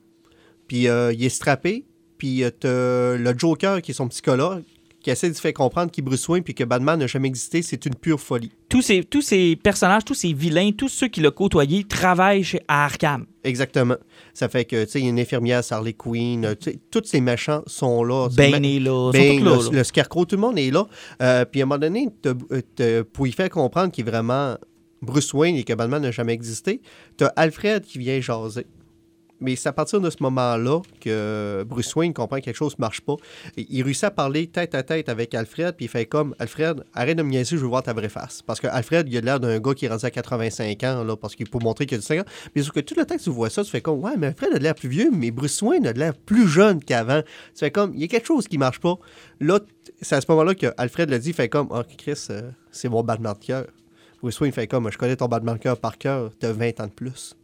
puis 0.68 0.89
euh, 0.89 1.12
il 1.12 1.24
est 1.24 1.28
strappé, 1.28 1.84
puis 2.18 2.45
euh, 2.45 2.51
t'as 2.51 3.16
le 3.16 3.34
Joker 3.37 3.82
qui 3.82 3.93
est 3.93 3.95
son 3.95 4.09
psychologue 4.09 4.64
qui 5.07 5.13
essaie 5.13 5.31
de 5.31 5.37
faire 5.37 5.53
comprendre 5.53 5.93
qu'il 5.93 6.03
est 6.03 6.05
Bruce 6.05 6.29
Wayne 6.29 6.43
puis 6.43 6.53
que 6.53 6.65
Batman 6.65 6.99
n'a 6.99 7.07
jamais 7.07 7.29
existé, 7.29 7.63
c'est 7.63 7.87
une 7.87 7.95
pure 7.95 8.19
folie. 8.19 8.51
tous, 8.69 8.83
ces, 8.83 9.05
tous 9.05 9.23
ces 9.23 9.55
personnages, 9.55 10.05
tous 10.05 10.15
ces 10.15 10.33
vilains, 10.33 10.73
tous 10.73 10.89
ceux 10.89 11.07
qui 11.07 11.21
l'ont 11.21 11.31
côtoyé 11.31 11.85
travaillent 11.85 12.43
chez 12.43 12.61
à 12.67 12.87
Arkham. 12.87 13.25
Exactement. 13.45 13.95
Ça 14.35 14.49
fait 14.49 14.65
que, 14.65 14.85
tu 14.85 14.91
sais, 14.91 14.99
il 14.99 15.05
y 15.05 15.07
a 15.07 15.11
une 15.11 15.21
infirmière, 15.21 15.63
Harley 15.71 15.93
Quinn, 15.93 16.57
tous 16.91 17.05
ces 17.05 17.21
méchants 17.21 17.63
sont 17.69 18.03
là. 18.03 18.29
Bane 18.37 18.65
est 18.65 18.81
là. 18.81 19.13
ils 19.15 19.39
sont 19.39 19.45
Ben, 19.45 19.45
là, 19.45 19.59
le, 19.71 19.85
Scarecrow, 19.85 20.25
tout 20.25 20.35
le 20.35 20.43
monde 20.43 20.59
est 20.59 20.73
là. 20.73 20.89
Euh, 21.23 21.45
puis 21.45 21.61
à 21.61 21.63
un 21.63 21.67
moment 21.67 21.79
donné, 21.79 22.09
euh, 22.81 23.05
pour 23.13 23.29
y 23.29 23.33
faire 23.33 23.49
comprendre 23.49 23.93
qu'il 23.93 24.09
est 24.09 24.11
vraiment 24.11 24.57
Bruce 25.03 25.33
Wayne 25.33 25.55
et 25.55 25.63
que 25.63 25.73
Batman 25.73 26.03
n'a 26.03 26.11
jamais 26.11 26.33
existé, 26.33 26.81
t'as 27.17 27.29
Alfred 27.37 27.85
qui 27.85 28.01
vient 28.01 28.21
jaser. 28.21 28.67
Mais 29.41 29.55
c'est 29.57 29.68
à 29.68 29.72
partir 29.72 30.01
de 30.01 30.09
ce 30.09 30.16
moment-là 30.20 30.80
que 31.01 31.64
Bruce 31.68 31.95
Wayne 31.95 32.14
comprend 32.14 32.39
que 32.39 32.45
quelque 32.45 32.57
chose 32.57 32.74
ne 32.78 32.82
marche 32.82 33.03
pas. 33.03 33.16
Il 33.57 33.82
réussit 33.82 34.05
à 34.05 34.11
parler 34.11 34.47
tête 34.47 34.74
à 34.74 34.82
tête 34.82 35.09
avec 35.09 35.34
Alfred, 35.34 35.76
puis 35.76 35.87
il 35.87 35.89
fait 35.89 36.07
comme 36.07 36.34
Alfred, 36.39 36.84
arrête 36.95 37.18
de 37.18 37.22
me 37.22 37.30
niaiser, 37.30 37.57
je 37.57 37.62
veux 37.62 37.68
voir 37.68 37.82
ta 37.82 37.93
vraie 37.93 38.09
face. 38.09 38.43
Parce 38.43 38.61
que 38.61 38.66
Alfred, 38.66 39.07
il 39.09 39.16
a 39.18 39.20
l'air 39.20 39.41
d'un 39.41 39.59
gars 39.59 39.74
qui 39.74 39.84
est 39.84 39.89
rendu 39.89 40.07
à 40.07 40.11
85 40.11 40.82
ans, 40.84 41.05
là, 41.05 41.16
parce 41.16 41.34
qu'il 41.34 41.49
peut 41.49 41.59
montrer 41.59 41.87
qu'il 41.87 41.97
a 41.97 41.99
du 41.99 42.07
5 42.07 42.20
ans. 42.20 42.24
Mais 42.55 42.62
sauf 42.62 42.72
que 42.72 42.80
tout 42.80 42.95
le 42.97 43.05
temps 43.05 43.16
que 43.16 43.22
tu 43.22 43.30
vois 43.30 43.51
ça, 43.51 43.62
tu 43.62 43.70
fais 43.70 43.80
comme 43.80 44.03
Ouais, 44.03 44.16
mais 44.16 44.28
Alfred 44.28 44.55
a 44.55 44.59
l'air 44.59 44.74
plus 44.74 44.89
vieux, 44.89 45.11
mais 45.12 45.30
Bruce 45.30 45.61
Wayne 45.61 45.87
a 45.87 45.93
l'air 45.93 46.14
plus 46.14 46.49
jeune 46.49 46.82
qu'avant. 46.82 47.22
Tu 47.22 47.61
fais 47.61 47.70
comme 47.70 47.93
Il 47.95 48.01
y 48.01 48.05
a 48.05 48.09
quelque 48.09 48.26
chose 48.26 48.49
qui 48.49 48.59
marche 48.59 48.80
pas. 48.80 48.97
Là, 49.41 49.61
c'est 50.01 50.14
à 50.14 50.20
ce 50.20 50.26
moment-là 50.30 50.55
que 50.55 50.66
Alfred 50.76 51.12
dit, 51.12 51.28
il 51.30 51.34
fait 51.34 51.49
comme 51.49 51.68
Oh, 51.70 51.82
Chris, 51.99 52.26
euh, 52.30 52.51
c'est 52.70 52.89
mon 52.89 53.03
Batman 53.03 53.34
de 53.39 53.45
cœur. 53.45 53.66
Bruce 54.22 54.41
Wayne 54.41 54.53
fait 54.53 54.66
comme 54.66 54.91
Je 54.91 54.99
connais 54.99 55.16
ton 55.16 55.26
Batman 55.26 55.57
de 55.57 55.61
cœur 55.61 55.78
par 55.78 55.99
cœur, 55.99 56.30
t'as 56.39 56.53
20 56.53 56.80
ans 56.80 56.87
de 56.87 56.93
plus. 56.93 57.37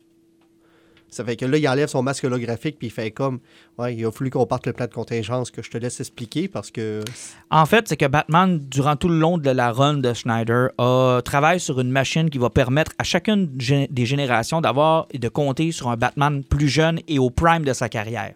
Ça 1.12 1.24
fait 1.24 1.36
que 1.36 1.44
là, 1.44 1.58
il 1.58 1.68
enlève 1.68 1.88
son 1.88 2.02
masque 2.02 2.24
holographique, 2.24 2.78
puis 2.78 2.86
il 2.86 2.90
fait 2.90 3.10
comme 3.10 3.40
Ouais, 3.78 3.94
il 3.94 4.04
a 4.06 4.10
fallu 4.10 4.30
qu'on 4.30 4.46
parte 4.46 4.66
le 4.66 4.72
plan 4.72 4.86
de 4.86 4.94
contingence 4.94 5.50
que 5.50 5.62
je 5.62 5.70
te 5.70 5.76
laisse 5.76 6.00
expliquer 6.00 6.48
parce 6.48 6.70
que. 6.70 7.02
En 7.50 7.66
fait, 7.66 7.86
c'est 7.86 7.98
que 7.98 8.06
Batman, 8.06 8.58
durant 8.58 8.96
tout 8.96 9.08
le 9.08 9.18
long 9.18 9.36
de 9.36 9.50
la 9.50 9.72
run 9.72 9.98
de 9.98 10.14
Schneider, 10.14 10.70
a, 10.78 11.20
travaille 11.22 11.60
sur 11.60 11.80
une 11.80 11.90
machine 11.90 12.30
qui 12.30 12.38
va 12.38 12.48
permettre 12.48 12.92
à 12.98 13.04
chacune 13.04 13.46
des 13.46 14.06
générations 14.06 14.62
d'avoir 14.62 15.06
et 15.10 15.18
de 15.18 15.28
compter 15.28 15.70
sur 15.70 15.88
un 15.88 15.96
Batman 15.96 16.42
plus 16.44 16.68
jeune 16.68 16.98
et 17.08 17.18
au 17.18 17.28
prime 17.28 17.64
de 17.64 17.74
sa 17.74 17.90
carrière. 17.90 18.32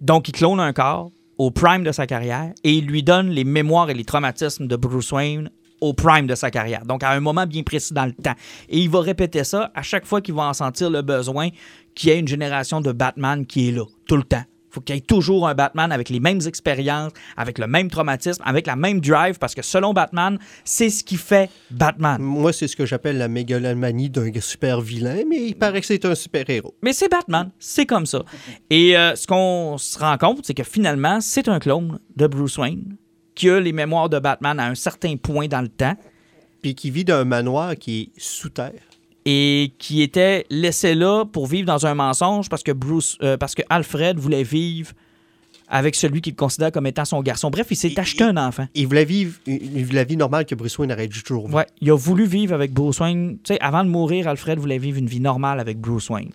Donc, 0.00 0.28
il 0.28 0.32
clone 0.32 0.60
un 0.60 0.72
corps 0.72 1.10
au 1.36 1.50
prime 1.50 1.84
de 1.84 1.92
sa 1.92 2.06
carrière 2.06 2.52
et 2.64 2.72
il 2.72 2.86
lui 2.86 3.02
donne 3.02 3.28
les 3.28 3.44
mémoires 3.44 3.90
et 3.90 3.94
les 3.94 4.04
traumatismes 4.04 4.66
de 4.66 4.76
Bruce 4.76 5.12
Wayne 5.12 5.50
au 5.80 5.92
prime 5.92 6.26
de 6.26 6.34
sa 6.34 6.50
carrière. 6.50 6.84
Donc, 6.84 7.02
à 7.02 7.10
un 7.10 7.20
moment 7.20 7.46
bien 7.46 7.62
précis 7.62 7.94
dans 7.94 8.06
le 8.06 8.12
temps. 8.12 8.34
Et 8.68 8.78
il 8.78 8.90
va 8.90 9.00
répéter 9.00 9.44
ça 9.44 9.70
à 9.74 9.82
chaque 9.82 10.06
fois 10.06 10.20
qu'il 10.20 10.34
va 10.34 10.44
en 10.44 10.54
sentir 10.54 10.90
le 10.90 11.02
besoin 11.02 11.48
qu'il 11.94 12.10
y 12.10 12.12
ait 12.12 12.18
une 12.18 12.28
génération 12.28 12.80
de 12.80 12.92
Batman 12.92 13.44
qui 13.44 13.68
est 13.68 13.72
là, 13.72 13.84
tout 14.06 14.16
le 14.16 14.22
temps. 14.22 14.44
faut 14.70 14.80
qu'il 14.80 14.94
y 14.94 14.98
ait 14.98 15.02
toujours 15.02 15.48
un 15.48 15.54
Batman 15.54 15.90
avec 15.90 16.10
les 16.10 16.20
mêmes 16.20 16.40
expériences, 16.46 17.12
avec 17.36 17.58
le 17.58 17.66
même 17.66 17.90
traumatisme, 17.90 18.42
avec 18.44 18.66
la 18.66 18.76
même 18.76 19.00
drive, 19.00 19.38
parce 19.38 19.54
que 19.54 19.62
selon 19.62 19.92
Batman, 19.92 20.38
c'est 20.64 20.90
ce 20.90 21.02
qui 21.02 21.16
fait 21.16 21.50
Batman. 21.70 22.20
Moi, 22.20 22.52
c'est 22.52 22.68
ce 22.68 22.76
que 22.76 22.86
j'appelle 22.86 23.18
la 23.18 23.28
mégalomanie 23.28 24.10
d'un 24.10 24.30
super 24.40 24.80
vilain, 24.80 25.22
mais 25.28 25.48
il 25.48 25.54
paraît 25.56 25.80
que 25.80 25.86
c'est 25.86 26.04
un 26.04 26.14
super 26.14 26.48
héros. 26.48 26.74
Mais 26.82 26.92
c'est 26.92 27.08
Batman, 27.08 27.50
c'est 27.58 27.86
comme 27.86 28.06
ça. 28.06 28.22
Et 28.70 28.96
euh, 28.96 29.16
ce 29.16 29.26
qu'on 29.26 29.76
se 29.78 29.98
rend 29.98 30.16
compte, 30.18 30.46
c'est 30.46 30.54
que 30.54 30.64
finalement, 30.64 31.20
c'est 31.20 31.48
un 31.48 31.58
clone 31.58 31.98
de 32.16 32.26
Bruce 32.26 32.58
Wayne 32.58 32.96
qui 33.38 33.48
a 33.50 33.60
les 33.60 33.72
mémoires 33.72 34.08
de 34.08 34.18
Batman 34.18 34.58
à 34.60 34.66
un 34.66 34.74
certain 34.74 35.16
point 35.16 35.46
dans 35.48 35.60
le 35.62 35.68
temps 35.68 35.96
Puis 36.60 36.74
qui 36.74 36.90
vit 36.90 37.04
d'un 37.04 37.24
manoir 37.24 37.76
qui 37.76 38.00
est 38.16 38.20
sous 38.20 38.48
terre. 38.50 38.72
et 39.24 39.72
qui 39.78 40.02
était 40.02 40.44
laissé 40.50 40.94
là 40.94 41.24
pour 41.24 41.46
vivre 41.46 41.66
dans 41.66 41.86
un 41.86 41.94
mensonge 41.94 42.48
parce 42.48 42.62
que 42.62 42.72
Bruce, 42.72 43.16
euh, 43.22 43.36
parce 43.36 43.54
que 43.54 43.62
Alfred 43.70 44.18
voulait 44.18 44.42
vivre 44.42 44.92
avec 45.70 45.94
celui 45.94 46.22
qu'il 46.22 46.34
considère 46.34 46.72
comme 46.72 46.86
étant 46.86 47.04
son 47.04 47.20
garçon. 47.20 47.50
Bref, 47.50 47.66
il 47.70 47.76
s'est 47.76 47.88
Il- 47.90 48.00
acheté 48.00 48.24
un 48.24 48.38
enfant. 48.38 48.66
Il 48.74 48.86
voulait 48.86 49.04
vivre 49.04 49.34
la 49.92 50.04
vie 50.04 50.16
normale 50.16 50.46
que 50.46 50.54
Bruce 50.54 50.78
Wayne 50.78 50.92
aurait 50.92 51.08
dû 51.08 51.22
toujours 51.22 51.44
vivre. 51.46 51.58
Ouais, 51.58 51.66
il 51.82 51.90
a 51.90 51.96
voulu 51.96 52.24
vivre 52.24 52.54
avec 52.54 52.72
Bruce 52.72 52.98
Wayne. 53.00 53.36
Tu 53.44 53.52
sais, 53.52 53.60
avant 53.60 53.84
de 53.84 53.90
mourir, 53.90 54.26
Alfred 54.28 54.58
voulait 54.58 54.78
vivre 54.78 54.98
une 54.98 55.06
vie 55.08 55.20
normale 55.20 55.60
avec 55.60 55.78
Bruce 55.78 56.08
Wayne. 56.08 56.30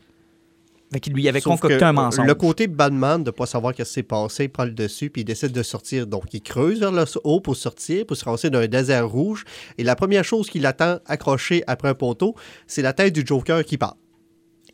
Fait 0.94 1.00
qu'il 1.00 1.14
lui 1.14 1.28
avait 1.28 1.40
Sauf 1.40 1.60
concocté 1.60 1.84
un 1.84 1.92
mensonge. 1.92 2.28
Le 2.28 2.36
côté 2.36 2.68
Batman 2.68 3.24
de 3.24 3.30
ne 3.30 3.32
pas 3.32 3.48
savoir 3.48 3.74
ce 3.76 3.82
qui 3.82 3.90
s'est 3.90 4.04
passé 4.04 4.48
prend 4.48 4.66
le 4.66 4.72
dessus, 4.72 5.10
puis 5.10 5.24
il 5.24 5.26
décide 5.26 5.52
de 5.52 5.64
sortir. 5.64 6.06
Donc, 6.06 6.34
il 6.34 6.42
creuse 6.42 6.80
vers 6.80 6.92
le 6.92 7.04
haut 7.24 7.42
pour 7.42 7.56
sortir, 7.56 8.06
pour 8.06 8.16
se 8.16 8.26
lancer 8.26 8.50
dans 8.50 8.60
un 8.60 8.68
désert 8.68 9.10
rouge. 9.10 9.44
Et 9.78 9.84
la 9.84 9.96
première 9.96 10.24
chose 10.24 10.50
qu'il 10.50 10.66
attend 10.66 11.00
accroché 11.08 11.64
après 11.66 11.90
un 11.90 11.96
poteau, 11.96 12.36
c'est 12.68 12.84
la 12.84 12.94
tête 12.94 13.14
du 13.14 13.24
Joker 13.26 13.66
qui 13.66 13.78
part. 13.78 13.98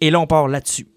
Et 0.01 0.11
là, 0.11 0.19
on 0.19 0.27
part 0.27 0.47
là-dessus. 0.47 0.87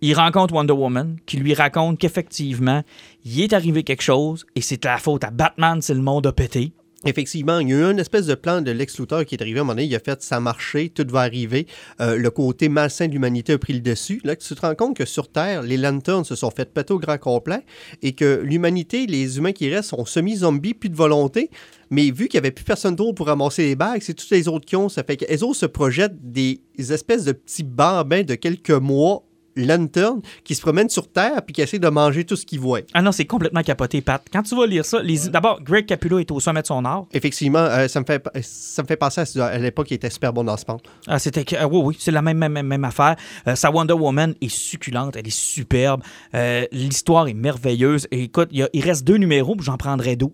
Il 0.00 0.14
rencontre 0.14 0.54
Wonder 0.54 0.72
Woman, 0.72 1.16
qui 1.26 1.36
lui 1.36 1.54
raconte 1.54 1.98
qu'effectivement, 1.98 2.82
il 3.24 3.40
est 3.40 3.52
arrivé 3.52 3.84
quelque 3.84 4.02
chose 4.02 4.44
et 4.56 4.60
c'est 4.60 4.84
la 4.84 4.98
faute 4.98 5.22
à 5.22 5.30
Batman 5.30 5.80
si 5.80 5.94
le 5.94 6.00
monde 6.00 6.26
a 6.26 6.32
pété. 6.32 6.72
Effectivement, 7.04 7.58
il 7.58 7.68
y 7.68 7.72
a 7.72 7.78
eu 7.78 7.90
une 7.90 7.98
espèce 7.98 8.26
de 8.26 8.36
plan 8.36 8.60
de 8.60 8.70
Lex 8.70 8.98
Luthor 8.98 9.24
qui 9.24 9.34
est 9.34 9.42
arrivé 9.42 9.58
à 9.58 9.62
un 9.62 9.64
moment 9.64 9.74
donné. 9.74 9.86
Il 9.86 9.94
a 9.96 9.98
fait 9.98 10.22
ça 10.22 10.38
marcher, 10.38 10.88
tout 10.88 11.06
va 11.08 11.20
arriver. 11.20 11.66
Euh, 12.00 12.16
le 12.16 12.30
côté 12.30 12.68
malsain 12.68 13.08
de 13.08 13.12
l'humanité 13.12 13.54
a 13.54 13.58
pris 13.58 13.72
le 13.72 13.80
dessus. 13.80 14.20
Là, 14.22 14.36
tu 14.36 14.54
te 14.54 14.60
rends 14.60 14.76
compte 14.76 14.96
que 14.96 15.04
sur 15.04 15.28
Terre, 15.28 15.62
les 15.62 15.76
lanternes 15.76 16.24
se 16.24 16.36
sont 16.36 16.50
fait 16.50 16.72
péter 16.72 16.92
au 16.92 17.00
grand 17.00 17.18
complet 17.18 17.64
et 18.02 18.12
que 18.12 18.40
l'humanité, 18.44 19.06
les 19.06 19.38
humains 19.38 19.52
qui 19.52 19.68
restent, 19.68 19.90
sont 19.90 20.04
semi-zombies, 20.04 20.74
plus 20.74 20.90
de 20.90 20.96
volonté. 20.96 21.50
Mais 21.90 22.10
vu 22.10 22.28
qu'il 22.28 22.38
n'y 22.38 22.46
avait 22.46 22.52
plus 22.52 22.64
personne 22.64 22.94
d'autre 22.94 23.14
pour 23.14 23.26
ramasser 23.26 23.64
les 23.64 23.74
bagues, 23.76 24.00
c'est 24.00 24.14
tous 24.14 24.30
les 24.30 24.46
autres 24.46 24.64
qui 24.64 24.76
ont. 24.76 24.88
Ça 24.88 25.02
fait 25.02 25.16
qu'elles 25.16 25.40
se 25.40 25.66
projettent 25.66 26.30
des 26.30 26.60
espèces 26.78 27.24
de 27.24 27.32
petits 27.32 27.64
bambins 27.64 28.22
de 28.22 28.36
quelques 28.36 28.70
mois 28.70 29.24
lantern 29.56 30.20
qui 30.44 30.54
se 30.54 30.60
promènent 30.60 30.88
sur 30.88 31.10
Terre 31.10 31.42
puis 31.44 31.52
qui 31.52 31.60
essaient 31.62 31.78
de 31.78 31.88
manger 31.88 32.24
tout 32.24 32.36
ce 32.36 32.44
qu'ils 32.46 32.60
voient. 32.60 32.80
Ah 32.94 33.02
non, 33.02 33.12
c'est 33.12 33.24
complètement 33.26 33.62
capoté, 33.62 34.00
Pat. 34.00 34.22
Quand 34.32 34.42
tu 34.42 34.56
vas 34.56 34.66
lire 34.66 34.84
ça, 34.84 35.02
les... 35.02 35.28
d'abord, 35.28 35.62
Greg 35.62 35.86
Capullo 35.86 36.18
est 36.18 36.30
au 36.30 36.40
sommet 36.40 36.62
de 36.62 36.66
son 36.66 36.84
art. 36.84 37.06
Effectivement, 37.12 37.58
euh, 37.60 37.88
ça, 37.88 38.00
me 38.00 38.04
fait, 38.04 38.22
ça 38.42 38.82
me 38.82 38.86
fait 38.88 38.96
penser 38.96 39.22
à, 39.40 39.44
à 39.46 39.58
l'époque, 39.58 39.90
il 39.90 39.94
était 39.94 40.10
super 40.10 40.32
bon 40.32 40.44
dans 40.44 40.56
ce 40.56 40.64
monde. 40.68 40.80
Ah, 41.06 41.18
c'était 41.18 41.44
ah 41.58 41.66
oui, 41.68 41.80
oui, 41.84 41.96
c'est 41.98 42.10
la 42.10 42.22
même, 42.22 42.38
même, 42.38 42.60
même, 42.66 42.84
affaire. 42.84 43.16
Euh, 43.46 43.54
sa 43.54 43.70
Wonder 43.70 43.94
Woman 43.94 44.34
est 44.40 44.48
succulente, 44.48 45.16
elle 45.16 45.26
est 45.26 45.30
superbe. 45.36 46.02
Euh, 46.34 46.66
L'histoire 46.72 47.28
est 47.28 47.34
merveilleuse. 47.34 48.06
Et 48.10 48.22
écoute, 48.24 48.48
il, 48.52 48.58
y 48.58 48.62
a- 48.62 48.68
il 48.72 48.82
reste 48.82 49.04
deux 49.04 49.16
numéros, 49.16 49.54
puis 49.56 49.64
j'en 49.64 49.76
prendrai 49.76 50.16
12. 50.16 50.30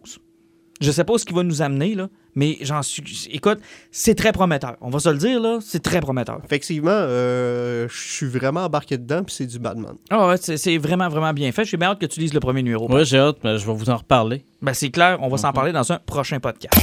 Je 0.81 0.91
sais 0.93 1.05
pas 1.05 1.19
ce 1.19 1.25
qui 1.25 1.33
va 1.35 1.43
nous 1.43 1.61
amener, 1.61 1.95
là, 1.95 2.09
mais 2.37 2.57
j'en 2.61 2.83
suis. 2.83 3.29
Écoute, 3.33 3.59
c'est 3.91 4.15
très 4.15 4.31
prometteur. 4.33 4.77
On 4.81 4.91
va 4.91 5.01
se 5.01 5.09
le 5.09 5.19
dire, 5.19 5.41
là, 5.41 5.59
c'est 5.61 5.83
très 5.83 6.01
prometteur. 6.01 6.41
Effectivement, 6.45 6.91
euh, 6.93 7.89
je 7.91 8.13
suis 8.13 8.27
vraiment 8.27 8.65
embarqué 8.65 8.97
dedans, 8.97 9.25
puis 9.25 9.35
c'est 9.35 9.47
du 9.47 9.59
Batman. 9.59 9.95
Ah 10.11 10.29
ouais, 10.29 10.37
c'est 10.39 10.79
vraiment, 10.79 11.09
vraiment 11.09 11.33
bien 11.33 11.51
fait. 11.51 11.65
J'ai 11.65 11.77
bien 11.77 11.89
hâte 11.89 12.01
que 12.01 12.07
tu 12.07 12.21
lises 12.21 12.35
le 12.35 12.41
premier 12.41 12.63
numéro. 12.63 12.89
Moi, 12.89 13.03
j'ai 13.03 13.19
hâte, 13.19 13.39
mais 13.43 13.59
je 13.59 13.67
vais 13.67 13.75
vous 13.75 13.91
en 13.91 13.97
reparler. 13.97 14.45
Ben, 14.63 14.73
c'est 14.73 14.91
clair, 14.91 15.19
on 15.21 15.29
va 15.29 15.37
s'en 15.37 15.53
parler 15.53 15.73
dans 15.73 15.93
un 15.93 15.99
prochain 15.99 16.39
podcast. 16.39 16.75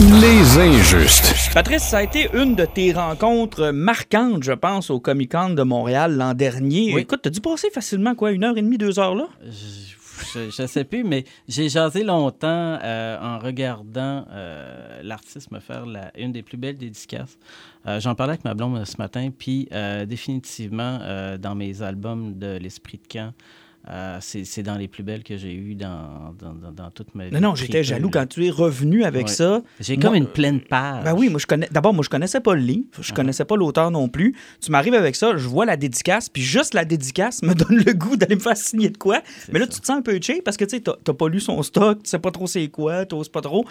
Les 0.00 0.58
injustes. 0.58 1.52
Patrice, 1.54 1.84
ça 1.84 1.98
a 1.98 2.02
été 2.02 2.28
une 2.34 2.56
de 2.56 2.64
tes 2.64 2.92
rencontres 2.92 3.70
marquantes, 3.70 4.42
je 4.42 4.52
pense, 4.52 4.90
au 4.90 4.98
Comic 4.98 5.30
Con 5.30 5.50
de 5.50 5.62
Montréal 5.62 6.16
l'an 6.16 6.34
dernier. 6.34 6.92
Oui. 6.92 7.02
Écoute, 7.02 7.20
t'as 7.22 7.30
dû 7.30 7.40
passer 7.40 7.70
facilement, 7.70 8.16
quoi, 8.16 8.32
une 8.32 8.42
heure 8.42 8.58
et 8.58 8.62
demie, 8.62 8.76
deux 8.76 8.98
heures 8.98 9.14
là? 9.14 9.28
Je, 10.34 10.50
je 10.50 10.66
sais 10.66 10.84
plus, 10.84 11.04
mais 11.04 11.24
j'ai 11.48 11.68
jasé 11.68 12.04
longtemps 12.04 12.78
euh, 12.82 13.18
en 13.20 13.38
regardant 13.38 14.24
euh, 14.30 15.00
l'artiste 15.02 15.50
me 15.50 15.60
faire 15.60 15.84
une 16.16 16.32
des 16.32 16.42
plus 16.42 16.56
belles 16.56 16.76
dédicaces. 16.76 17.38
Euh, 17.86 18.00
J'en 18.00 18.14
parlais 18.14 18.32
avec 18.32 18.44
ma 18.44 18.54
blonde 18.54 18.84
ce 18.84 18.96
matin, 18.98 19.30
puis 19.36 19.68
définitivement, 20.06 21.00
dans 21.38 21.54
mes 21.54 21.82
albums 21.82 22.38
de 22.38 22.56
l'Esprit 22.56 22.98
de 22.98 23.06
camp, 23.06 23.32
Euh, 23.90 24.16
c'est 24.20 24.62
dans 24.62 24.76
les 24.76 24.88
plus 24.88 25.02
belles 25.02 25.22
que 25.22 25.36
j'ai 25.36 25.52
eues 25.54 25.74
dans, 25.74 26.34
dans, 26.38 26.54
dans, 26.54 26.72
dans 26.72 26.90
toute 26.90 27.14
ma 27.14 27.26
vie. 27.26 27.34
Non, 27.34 27.40
non, 27.40 27.54
j'étais 27.54 27.84
jaloux 27.84 28.08
quand 28.08 28.26
tu 28.26 28.46
es 28.46 28.50
revenu 28.50 29.04
avec 29.04 29.26
Ouais. 29.26 29.32
ça. 29.32 29.62
J'ai 29.78 29.98
comme 29.98 30.14
une 30.14 30.26
pleine 30.26 30.60
page. 30.60 31.04
Ben 31.04 31.12
oui, 31.14 31.28
moi 31.28 31.38
je 31.38 31.46
connais. 31.46 31.68
D'abord, 31.70 31.92
moi 31.92 32.02
je 32.02 32.08
connaissais 32.08 32.40
pas 32.40 32.54
le 32.54 32.62
livre, 32.62 32.86
je 32.98 33.12
Ah. 33.12 33.14
connaissais 33.14 33.44
pas 33.44 33.56
l'auteur 33.56 33.90
non 33.90 34.08
plus. 34.08 34.34
Tu 34.62 34.70
m'arrives 34.70 34.94
avec 34.94 35.16
ça, 35.16 35.36
je 35.36 35.46
vois 35.46 35.66
la 35.66 35.76
dédicace, 35.76 36.30
puis 36.30 36.40
juste 36.42 36.72
la 36.72 36.84
dédicace 36.86 37.42
me 37.42 37.52
donne 37.54 37.76
le 37.84 37.92
goût 37.92 38.16
d'aller 38.16 38.36
me 38.36 38.40
faire 38.40 38.56
signer 38.56 38.88
de 38.88 38.96
quoi. 38.96 39.20
Mais 39.52 39.58
là, 39.58 39.66
ça. 39.66 39.72
tu 39.72 39.80
te 39.80 39.86
sens 39.86 39.98
un 39.98 40.02
peu 40.02 40.18
cheap 40.20 40.42
parce 40.44 40.56
que 40.56 40.64
tu 40.64 40.76
sais, 40.76 40.80
t'as 40.82 40.94
t'as 41.04 41.12
pas 41.12 41.28
lu 41.28 41.40
son 41.40 41.62
stock, 41.62 42.02
tu 42.02 42.08
sais 42.08 42.18
pas 42.18 42.30
trop 42.30 42.46
c'est 42.46 42.68
quoi, 42.68 43.04
t'oses 43.04 43.28
pas 43.28 43.42
trop. 43.42 43.66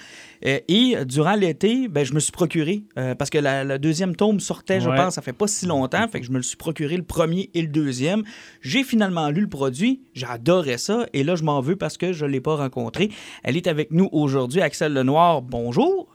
Euh, 0.46 0.60
et 0.68 0.96
durant 1.06 1.34
l'été, 1.34 1.88
ben, 1.88 2.06
je 2.06 2.14
me 2.14 2.20
suis 2.20 2.32
procuré 2.32 2.84
euh, 3.00 3.16
parce 3.16 3.30
que 3.32 3.40
la, 3.40 3.78
deuxième 3.80 4.16
tome 4.16 4.40
sortait, 4.40 4.80
je 4.80 4.90
pense, 4.90 5.16
ça 5.16 5.22
fait 5.24 5.34
pas 5.34 5.48
si 5.48 5.66
longtemps, 5.66 6.08
fait 6.08 6.20
que 6.20 6.26
je 6.28 6.32
me 6.32 6.38
le 6.38 6.44
suis 6.44 6.58
procuré 6.58 6.98
le 6.98 7.04
premier 7.04 7.50
et 7.56 7.62
le 7.64 7.68
deuxième. 7.68 8.24
J'ai 8.62 8.84
finalement 8.84 9.30
lu 9.30 9.42
le 9.42 9.48
produit, 9.50 10.02
j'adorais 10.14 10.78
ça, 10.78 11.06
et 11.14 11.24
là, 11.24 11.36
je 11.36 11.44
m'en 11.44 11.62
veux 11.62 11.76
parce 11.76 11.98
que 11.98 12.14
je 12.14 12.26
l'ai 12.26 12.42
pas 12.42 12.56
rencontré. 12.56 13.10
Elle 13.44 13.58
est 13.58 13.68
avec 13.68 13.92
nous 13.92 14.10
aujourd'hui, 14.12 14.62
Axel 14.62 14.94
Lenoir. 14.94 15.42
Bonjour. 15.42 16.08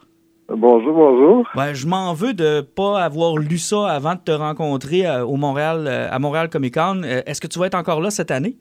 Bonjour, 0.49 0.95
bonjour. 0.95 1.47
Ben, 1.55 1.75
je 1.75 1.87
m'en 1.87 2.15
veux 2.15 2.33
de 2.33 2.63
pas 2.63 3.03
avoir 3.03 3.37
lu 3.37 3.59
ça 3.59 3.87
avant 3.87 4.15
de 4.15 4.21
te 4.21 4.31
rencontrer 4.31 5.07
euh, 5.07 5.23
au 5.25 5.37
Montréal, 5.37 5.85
euh, 5.87 6.09
à 6.11 6.19
Montréal 6.19 6.49
Comic 6.49 6.75
Con. 6.75 7.03
Euh, 7.05 7.21
Est-ce 7.27 7.41
que 7.41 7.47
tu 7.47 7.59
vas 7.59 7.67
être 7.67 7.75
encore 7.75 8.01
là 8.01 8.11
cette 8.11 8.31
année? 8.31 8.57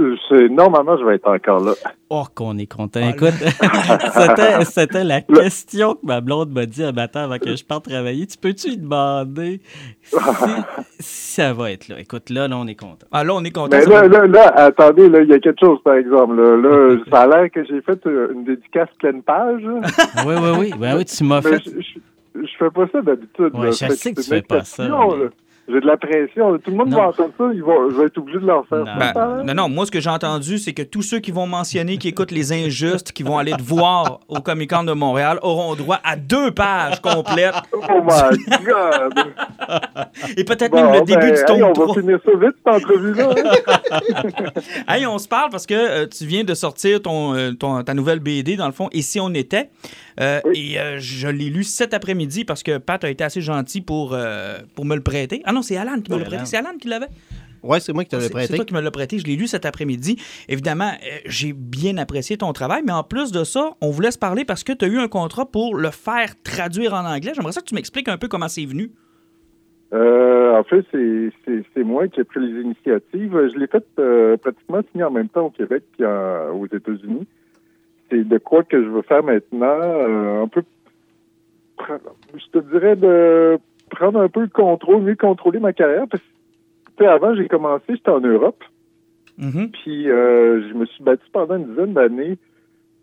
Euh, 0.00 0.16
C'est 0.28 0.48
normalement 0.48 0.96
je 0.96 1.04
vais 1.04 1.16
être 1.16 1.28
encore 1.28 1.60
là. 1.62 1.72
Oh, 2.08 2.24
qu'on 2.34 2.56
est 2.58 2.66
content. 2.66 3.00
Écoute, 3.08 3.34
c'était- 4.14 4.64
c'était 4.64 5.04
la 5.04 5.20
question 5.20 5.94
que 5.94 6.06
ma 6.06 6.20
blonde 6.20 6.50
m'a 6.52 6.66
dit 6.66 6.82
un 6.82 6.92
matin 6.92 7.24
avant 7.24 7.38
que 7.38 7.54
je 7.54 7.64
parte 7.64 7.88
travailler. 7.88 8.26
Tu 8.26 8.38
peux-tu 8.38 8.68
lui 8.70 8.76
demander 8.78 9.60
si, 10.02 10.16
si 11.00 11.34
ça 11.34 11.52
va 11.52 11.70
être 11.70 11.88
là? 11.88 12.00
Écoute, 12.00 12.30
là, 12.30 12.48
là, 12.48 12.56
on 12.56 12.66
est 12.66 12.74
content. 12.74 13.06
Ah 13.12 13.22
là, 13.24 13.34
on 13.34 13.44
est 13.44 13.50
content. 13.50 13.76
Mais 13.76 13.84
là, 13.86 14.08
là, 14.08 14.26
là, 14.26 14.46
attendez, 14.56 15.08
là, 15.08 15.20
il 15.20 15.28
y 15.28 15.34
a 15.34 15.38
quelque 15.38 15.60
chose 15.60 15.78
par 15.84 15.94
exemple. 15.94 16.34
Là, 16.36 16.56
Là, 16.56 16.96
ça 17.10 17.22
a 17.22 17.26
l'air 17.26 17.50
que 17.50 17.64
j'ai 17.64 17.80
fait 17.82 18.04
euh, 18.06 18.32
une 18.34 18.44
dédicace 18.44 18.88
pleine 18.98 19.22
page. 19.22 19.62
Oui, 20.26 20.34
oui, 20.40 20.50
oui. 20.58 20.74
Ben 20.78 20.96
oui, 20.96 21.04
tu 21.04 21.22
m'as 21.24 21.40
Mais 21.42 21.58
fait. 21.58 21.62
je, 21.66 21.70
je, 21.80 22.40
je 22.46 22.50
fais 22.58 22.70
pas 22.70 22.86
ça 22.90 23.02
d'habitude. 23.02 23.50
Ouais, 23.54 23.66
là. 23.66 23.70
je 23.70 23.92
sais 23.94 24.14
que 24.14 24.20
tu 24.20 24.28
fais 24.28 24.42
pas 24.42 24.64
ça, 24.64 24.84
mais-. 24.88 25.28
J'ai 25.72 25.80
de 25.80 25.86
la 25.86 25.96
pression. 25.96 26.58
Tout 26.58 26.70
le 26.70 26.76
monde 26.76 26.88
Non. 26.90 26.96
va 26.98 27.08
entendre 27.08 27.30
ça. 27.38 27.44
Ils 27.54 27.62
vont, 27.62 27.90
je 27.90 27.96
vais 27.96 28.06
être 28.06 28.18
obligé 28.18 28.38
de 28.40 28.46
leur 28.46 28.66
faire 28.66 28.78
Non. 28.78 28.86
ça. 28.86 29.12
Ben, 29.14 29.42
non, 29.44 29.54
non, 29.54 29.68
moi, 29.68 29.86
ce 29.86 29.90
que 29.90 30.00
j'ai 30.00 30.10
entendu, 30.10 30.58
c'est 30.58 30.72
que 30.72 30.82
tous 30.82 31.02
ceux 31.02 31.18
qui 31.20 31.30
vont 31.30 31.46
mentionner, 31.46 31.96
qui 31.98 32.08
écoutent 32.08 32.30
les 32.32 32.52
injustes, 32.52 33.12
qui 33.12 33.22
vont 33.22 33.38
aller 33.38 33.52
te 33.52 33.62
voir 33.62 34.20
au 34.28 34.40
Comic 34.40 34.70
Con 34.70 34.84
de 34.84 34.92
Montréal, 34.92 35.38
auront 35.42 35.74
droit 35.74 36.00
à 36.04 36.16
deux 36.16 36.50
pages 36.50 37.00
complètes 37.00 37.54
Oh 37.72 37.80
my 38.02 38.64
God! 38.64 39.14
et 40.36 40.44
peut-être 40.44 40.70
Bon, 40.72 40.82
même 40.84 40.92
le 41.00 41.00
début 41.04 41.20
ben, 41.20 41.32
du 41.34 41.38
hey, 41.40 41.44
tome 41.46 41.62
on 41.62 41.72
3. 41.72 41.86
va 41.86 41.94
finir 41.94 42.18
ça 42.24 42.30
vite, 42.32 42.56
cette 42.64 42.74
entrevue-là. 42.74 43.30
hein? 43.90 44.50
Hey, 44.88 45.06
on 45.06 45.18
se 45.18 45.28
parle 45.28 45.50
parce 45.50 45.66
que 45.66 45.74
euh, 45.74 46.06
tu 46.06 46.24
viens 46.26 46.44
de 46.44 46.54
sortir 46.54 47.00
ton, 47.02 47.34
euh, 47.34 47.52
ton- 47.52 47.82
ta 47.82 47.94
nouvelle 47.94 48.20
BD, 48.20 48.56
dans 48.56 48.66
le 48.66 48.72
fond, 48.72 48.88
Et 48.92 49.02
si 49.02 49.20
on 49.20 49.32
était? 49.34 49.70
Euh, 50.20 50.40
Oui. 50.44 50.76
Et 50.76 50.98
je 51.00 51.28
l'ai 51.28 51.48
lu 51.50 51.64
cet 51.64 51.94
après-midi 51.94 52.44
parce 52.44 52.62
que 52.62 52.78
Pat 52.78 53.02
a 53.04 53.08
été 53.10 53.24
assez 53.24 53.40
gentil 53.40 53.80
pour, 53.80 54.16
pour 54.74 54.84
me 54.84 54.94
le 54.94 55.00
prêter. 55.02 55.42
Ah 55.44 55.52
non, 55.52 55.59
c'est 55.62 55.76
Alan 55.76 56.00
qui 56.00 56.10
me 56.10 56.16
Ouais, 56.16 56.22
l'a 56.22 56.28
prêté. 56.28 56.44
C'est 56.46 56.56
Alan 56.56 56.76
qui 56.80 56.88
l'avait? 56.88 57.08
Ouais, 57.62 57.78
c'est 57.78 57.92
moi 57.92 58.04
qui 58.04 58.10
te 58.10 58.16
l'ai 58.16 58.22
C'est 58.22 58.28
c'est 58.28 58.32
prêté. 58.34 58.56
toi 58.56 58.64
qui 58.64 58.72
me 58.74 58.80
l'as 58.80 58.90
prêté. 58.90 59.18
Je 59.18 59.24
l'ai 59.26 59.36
lu 59.36 59.46
cet 59.46 59.66
après-midi. 59.66 60.16
Évidemment, 60.48 60.90
euh, 60.90 61.18
j'ai 61.26 61.52
bien 61.52 61.98
apprécié 61.98 62.38
ton 62.38 62.52
travail, 62.54 62.82
mais 62.86 62.92
en 62.92 63.02
plus 63.04 63.32
de 63.32 63.44
ça, 63.44 63.72
on 63.82 63.90
voulait 63.90 64.10
se 64.12 64.18
parler 64.18 64.44
parce 64.46 64.64
que 64.64 64.72
tu 64.72 64.84
as 64.86 64.88
eu 64.88 64.98
un 64.98 65.08
contrat 65.08 65.44
pour 65.44 65.76
le 65.76 65.90
faire 65.90 66.30
traduire 66.42 66.94
en 66.94 67.04
anglais. 67.04 67.32
J'aimerais 67.34 67.52
ça 67.52 67.60
que 67.60 67.66
tu 67.66 67.74
m'expliques 67.74 68.08
un 68.08 68.16
peu 68.16 68.28
comment 68.28 68.48
c'est 68.48 68.64
venu. 68.64 68.92
Euh, 69.92 70.56
en 70.56 70.62
fait, 70.64 70.84
c'est- 70.92 71.82
moi 71.82 72.06
qui 72.08 72.20
ai 72.20 72.24
pris 72.24 72.40
les 72.40 72.60
initiatives. 72.62 73.32
Je 73.52 73.58
l'ai 73.58 73.66
fait 73.66 73.84
euh, 73.98 74.36
pratiquement 74.36 74.80
signer 74.92 75.04
en 75.04 75.10
même 75.10 75.28
temps 75.28 75.46
au 75.46 75.50
Québec 75.50 75.82
puis 75.92 76.06
en- 76.06 76.52
aux 76.54 76.66
États-Unis. 76.66 77.26
C'est 78.10 78.24
de 78.26 78.38
quoi 78.38 78.62
que 78.64 78.82
je 78.82 78.88
veux 78.88 79.02
faire 79.02 79.22
maintenant. 79.22 79.66
euh, 79.82 80.42
un 80.44 80.48
peu, 80.48 80.62
je 82.34 82.46
te 82.58 82.58
dirais 82.70 82.96
de 82.96 83.58
prendre 83.90 84.20
un 84.20 84.28
peu 84.28 84.40
le 84.40 84.48
contrôle, 84.48 85.02
mieux 85.02 85.16
contrôler 85.16 85.60
ma 85.60 85.72
carrière. 85.72 86.06
Parce 86.10 86.22
que 86.22 86.28
tu 86.96 87.04
sais, 87.04 87.06
avant, 87.06 87.34
j'ai 87.34 87.48
commencé, 87.48 87.84
j'étais 87.88 88.10
en 88.10 88.20
Europe. 88.20 88.62
Mhm. 89.38 89.70
Puis 89.70 90.10
euh, 90.10 90.68
je 90.68 90.74
me 90.74 90.86
suis 90.86 91.02
battu 91.02 91.24
pendant 91.32 91.56
une 91.56 91.66
dizaine 91.66 91.94
d'années 91.94 92.38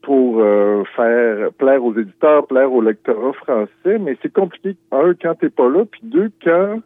pour 0.03 0.39
euh, 0.39 0.83
faire 0.95 1.51
plaire 1.53 1.83
aux 1.83 1.93
éditeurs, 1.97 2.47
plaire 2.47 2.71
au 2.71 2.81
lectorat 2.81 3.33
français, 3.33 3.97
mais 3.99 4.17
c'est 4.21 4.31
compliqué. 4.31 4.75
Un, 4.91 5.13
quand 5.19 5.35
t'es 5.35 5.49
pas 5.49 5.67
là, 5.67 5.83
puis 5.85 6.01
deux, 6.03 6.31
quand 6.43 6.79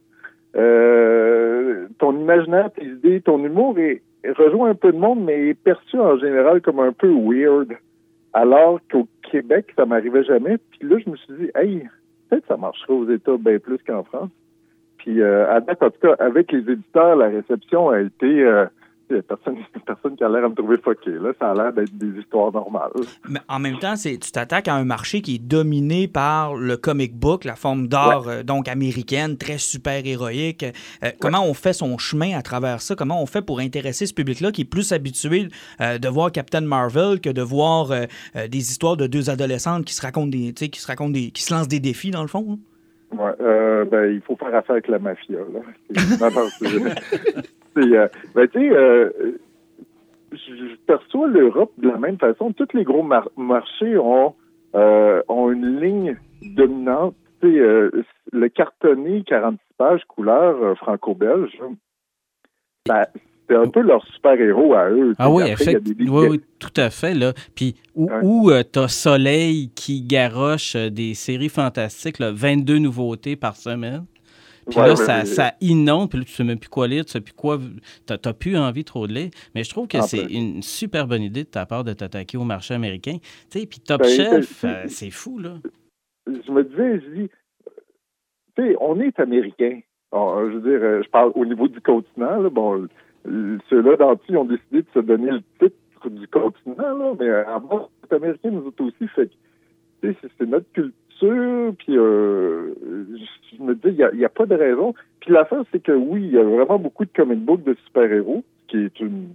euh, 0.55 1.87
ton 1.99 2.17
imaginaire, 2.17 2.71
tes 2.71 2.85
idées, 2.85 3.21
ton 3.21 3.43
humour 3.43 3.77
est, 3.79 4.01
rejoint 4.37 4.69
un 4.69 4.75
peu 4.75 4.91
de 4.91 4.97
monde, 4.97 5.23
mais 5.23 5.49
est 5.49 5.53
perçu 5.53 5.97
en 5.97 6.17
général 6.17 6.61
comme 6.61 6.79
un 6.79 6.93
peu 6.93 7.11
weird. 7.11 7.73
Alors 8.33 8.79
qu'au 8.91 9.07
Québec, 9.29 9.67
ça 9.75 9.85
m'arrivait 9.85 10.23
jamais. 10.23 10.57
Puis 10.71 10.87
là, 10.87 10.97
je 11.03 11.09
me 11.09 11.15
suis 11.17 11.33
dit, 11.33 11.51
hey, 11.55 11.87
peut-être 12.31 12.47
ça 12.47 12.57
marcherait 12.57 12.93
aux 12.93 13.09
États 13.09 13.37
bien 13.37 13.59
plus 13.59 13.77
qu'en 13.85 14.03
France. 14.03 14.29
Puis 14.97 15.21
euh, 15.21 15.51
à 15.51 15.59
date, 15.59 15.83
en 15.83 15.89
tout 15.89 15.99
cas, 16.01 16.15
avec 16.19 16.51
les 16.51 16.59
éditeurs, 16.59 17.15
la 17.15 17.27
réception 17.27 17.89
a 17.89 18.01
été 18.01 18.43
euh, 18.43 18.65
personne, 19.27 19.57
personne 19.85 20.15
qui 20.15 20.23
a 20.23 20.29
l'air 20.29 20.45
à 20.45 20.49
me 20.49 20.55
trouver 20.55 20.77
fucké. 20.77 21.11
Là, 21.11 21.31
ça 21.39 21.51
a 21.51 21.53
l'air 21.53 21.73
d'être 21.73 21.93
des 21.97 22.19
histoires 22.19 22.51
normales. 22.51 22.91
Mais 23.29 23.39
en 23.47 23.59
même 23.59 23.77
temps, 23.79 23.95
c'est, 23.95 24.17
tu 24.17 24.31
t'attaques 24.31 24.67
à 24.67 24.75
un 24.75 24.85
marché 24.85 25.21
qui 25.21 25.35
est 25.35 25.39
dominé 25.39 26.07
par 26.07 26.55
le 26.55 26.77
comic 26.77 27.15
book, 27.15 27.43
la 27.43 27.55
forme 27.55 27.87
d'art 27.87 28.27
euh, 28.27 28.43
donc 28.43 28.67
américaine, 28.67 29.37
très 29.37 29.57
super-héroïque. 29.57 30.65
Euh, 31.03 31.09
Comment 31.19 31.43
on 31.45 31.53
fait 31.53 31.73
son 31.73 31.97
chemin 31.97 32.37
à 32.37 32.41
travers 32.41 32.81
ça? 32.81 32.95
Comment 32.95 33.21
on 33.21 33.25
fait 33.25 33.41
pour 33.41 33.59
intéresser 33.59 34.05
ce 34.05 34.13
public-là 34.13 34.51
qui 34.51 34.61
est 34.61 34.65
plus 34.65 34.91
habitué 34.91 35.47
euh, 35.81 35.97
de 35.97 36.07
voir 36.07 36.31
Captain 36.31 36.61
Marvel 36.61 37.19
que 37.19 37.29
de 37.29 37.41
voir 37.41 37.91
euh, 37.91 38.05
euh, 38.35 38.47
des 38.47 38.71
histoires 38.71 38.97
de 38.97 39.07
deux 39.07 39.29
adolescentes 39.29 39.85
qui 39.85 39.93
se 39.93 40.01
racontent 40.01 40.27
des, 40.27 40.53
qui 40.53 40.79
se 40.79 40.87
racontent 40.87 41.11
des, 41.11 41.31
qui 41.31 41.43
se 41.43 41.53
lancent 41.53 41.67
des 41.67 41.79
défis 41.79 42.11
dans 42.11 42.21
le 42.21 42.27
fond? 42.27 42.45
hein? 42.51 42.59
Ouais, 43.17 43.31
euh, 43.41 43.85
ben, 43.85 44.11
il 44.11 44.21
faut 44.21 44.37
faire 44.37 44.55
affaire 44.55 44.71
avec 44.71 44.87
la 44.87 44.99
mafia. 44.99 45.39
Là. 45.39 45.59
C'est- 47.75 47.97
euh, 47.97 48.07
ben, 48.35 48.47
tu 48.47 48.59
sais, 48.59 48.69
euh, 48.69 49.09
je, 50.31 50.75
perçois 50.87 51.27
l'Europe 51.27 51.71
de 51.77 51.89
la 51.89 51.97
même 51.97 52.17
façon. 52.17 52.51
Tous 52.53 52.67
les 52.73 52.83
gros 52.83 53.03
mar- 53.03 53.29
marchés 53.37 53.97
ont, 53.97 54.35
euh, 54.75 55.21
ont 55.27 55.51
une 55.51 55.79
ligne 55.79 56.17
dominante. 56.55 57.15
Tu 57.41 57.51
sais, 57.53 57.59
euh, 57.59 57.89
le 58.31 58.49
cartonné 58.49 59.23
46 59.25 59.59
pages 59.77 60.03
couleur 60.07 60.77
franco-belge, 60.77 61.57
ben, 62.87 63.03
c'est 63.49 63.55
un 63.55 63.67
peu 63.69 63.81
leur 63.81 64.05
super-héros 64.07 64.73
à 64.73 64.89
eux. 64.89 65.13
Ah 65.17 65.29
oui, 65.29 65.43
après, 65.51 65.75
des- 65.75 66.09
Oui, 66.09 66.27
oui, 66.29 66.41
tout 66.59 66.73
à 66.77 66.89
fait. 66.89 67.13
Là. 67.13 67.33
Puis 67.55 67.75
où, 67.95 68.05
Ouais. 68.07 68.19
où 68.23 68.49
tu 68.71 68.79
as 68.79 68.87
Soleil 68.87 69.69
qui 69.75 70.01
garoche 70.03 70.75
des 70.75 71.13
séries 71.13 71.49
fantastiques, 71.49 72.19
là, 72.19 72.31
22 72.31 72.77
nouveautés 72.77 73.35
par 73.35 73.55
semaine? 73.55 74.05
Puis 74.69 74.79
Ouais, 74.79 74.87
là, 74.87 74.95
ça, 74.95 75.53
inonde, 75.61 76.09
puis 76.09 76.19
là, 76.19 76.25
tu 76.25 76.31
sais 76.31 76.43
même 76.43 76.59
plus 76.59 76.69
quoi 76.69 76.87
lire, 76.87 77.03
tu 77.05 77.11
sais 77.11 77.21
plus 77.21 77.33
quoi. 77.33 77.57
T'as 78.05 78.17
t'as 78.17 78.33
plus 78.33 78.55
envie 78.57 78.83
trop 78.83 79.07
de 79.07 79.13
lire. 79.13 79.29
Mais 79.55 79.63
je 79.63 79.69
trouve 79.69 79.87
que 79.87 79.97
En 79.97 80.01
c'est 80.03 80.25
plus. 80.25 80.33
une 80.35 80.61
super 80.61 81.07
bonne 81.07 81.23
idée 81.23 81.43
de 81.43 81.49
ta 81.49 81.65
part 81.65 81.83
de 81.83 81.93
t'attaquer 81.93 82.37
au 82.37 82.43
marché 82.43 82.73
américain. 82.73 83.17
Tu 83.49 83.59
sais, 83.59 83.65
puis 83.65 83.79
Top 83.79 84.01
Ben, 84.01 84.07
Chef, 84.09 84.45
c'est- 84.47 84.67
euh, 84.67 84.83
c'est 84.87 85.09
fou, 85.09 85.39
là. 85.39 85.55
je 86.27 86.51
me 86.51 86.63
disais, 86.63 86.99
je 87.01 87.21
dis, 87.23 87.29
tu 88.55 88.63
sais, 88.63 88.75
on 88.79 88.99
est 88.99 89.19
américain. 89.19 89.79
Bon, 90.11 90.49
je 90.49 90.57
veux 90.57 90.61
dire, 90.69 90.79
euh, 90.81 91.01
je 91.03 91.09
parle 91.09 91.31
au 91.35 91.45
niveau 91.45 91.67
du 91.67 91.79
continent. 91.81 92.39
Là, 92.41 92.49
bon, 92.49 92.87
euh, 93.27 93.57
ceux-là 93.69 93.95
eux 93.99 94.37
ont 94.37 94.45
décidé 94.45 94.81
de 94.81 94.87
se 94.93 94.99
donner 94.99 95.31
le 95.31 95.41
titre 95.59 95.75
du 96.09 96.27
continent, 96.27 96.97
là, 96.97 97.13
mais 97.19 97.27
euh, 97.27 97.47
avant, 97.47 97.89
c'est 98.03 98.15
américain, 98.15 98.49
nous 98.51 98.65
autres 98.67 98.83
aussi. 98.83 99.07
Fait 99.15 99.27
que, 99.27 99.33
tu 100.01 100.11
sais, 100.11 100.17
c'est- 100.21 100.31
c'est 100.37 100.45
notre 100.47 100.71
culture. 100.73 100.93
Puis, 101.27 101.97
euh, 101.97 102.73
je, 103.57 103.63
me 103.63 103.75
dis, 103.75 103.81
il 103.89 104.17
n'y 104.17 104.23
a, 104.23 104.27
a 104.27 104.29
pas 104.29 104.45
de 104.45 104.55
raison. 104.55 104.93
Puis 105.19 105.31
l'affaire, 105.31 105.63
c'est 105.71 105.81
que 105.81 105.91
oui, 105.91 106.23
il 106.23 106.31
y 106.31 106.37
a 106.37 106.43
vraiment 106.43 106.79
beaucoup 106.79 107.05
de 107.05 107.11
comic 107.15 107.39
books 107.39 107.63
de 107.63 107.75
super-héros, 107.85 108.43
ce 108.63 108.67
qui 108.71 108.77
est 108.85 108.99
une 108.99 109.29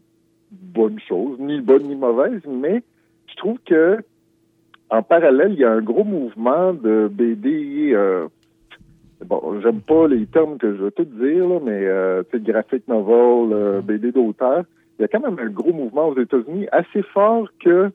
bonne 0.51 0.99
chose, 1.01 1.39
ni 1.39 1.61
bonne 1.61 1.85
ni 1.85 1.97
mauvaise, 1.97 2.43
mais 2.47 2.83
je 3.29 3.37
trouve 3.37 3.59
que 3.65 3.99
en 4.91 5.03
parallèle, 5.03 5.53
il 5.53 5.59
y 5.59 5.65
a 5.65 5.73
un 5.73 5.81
gros 5.81 6.05
mouvement 6.05 6.73
de 6.73 7.09
BD. 7.11 7.93
euh, 7.93 8.29
bon, 9.25 9.61
j'aime 9.61 9.81
pas 9.81 10.07
les 10.07 10.27
termes 10.27 10.59
que 10.59 10.77
je 10.77 10.83
veux 10.83 10.91
tout 10.93 11.05
dire, 11.05 11.49
là, 11.49 11.59
mais 11.63 11.87
euh, 11.87 12.23
graphic 12.35 12.87
novel, 12.87 13.53
euh, 13.53 13.81
BD 13.81 14.13
d'auteur. 14.13 14.65
Il 14.99 15.03
y 15.03 15.05
a 15.05 15.09
quand 15.09 15.21
même 15.21 15.39
un 15.39 15.51
gros 15.51 15.73
mouvement 15.73 16.09
aux 16.09 16.19
États-Unis 16.19 16.69
assez 16.71 17.03
fort 17.03 17.49
que 17.61 17.91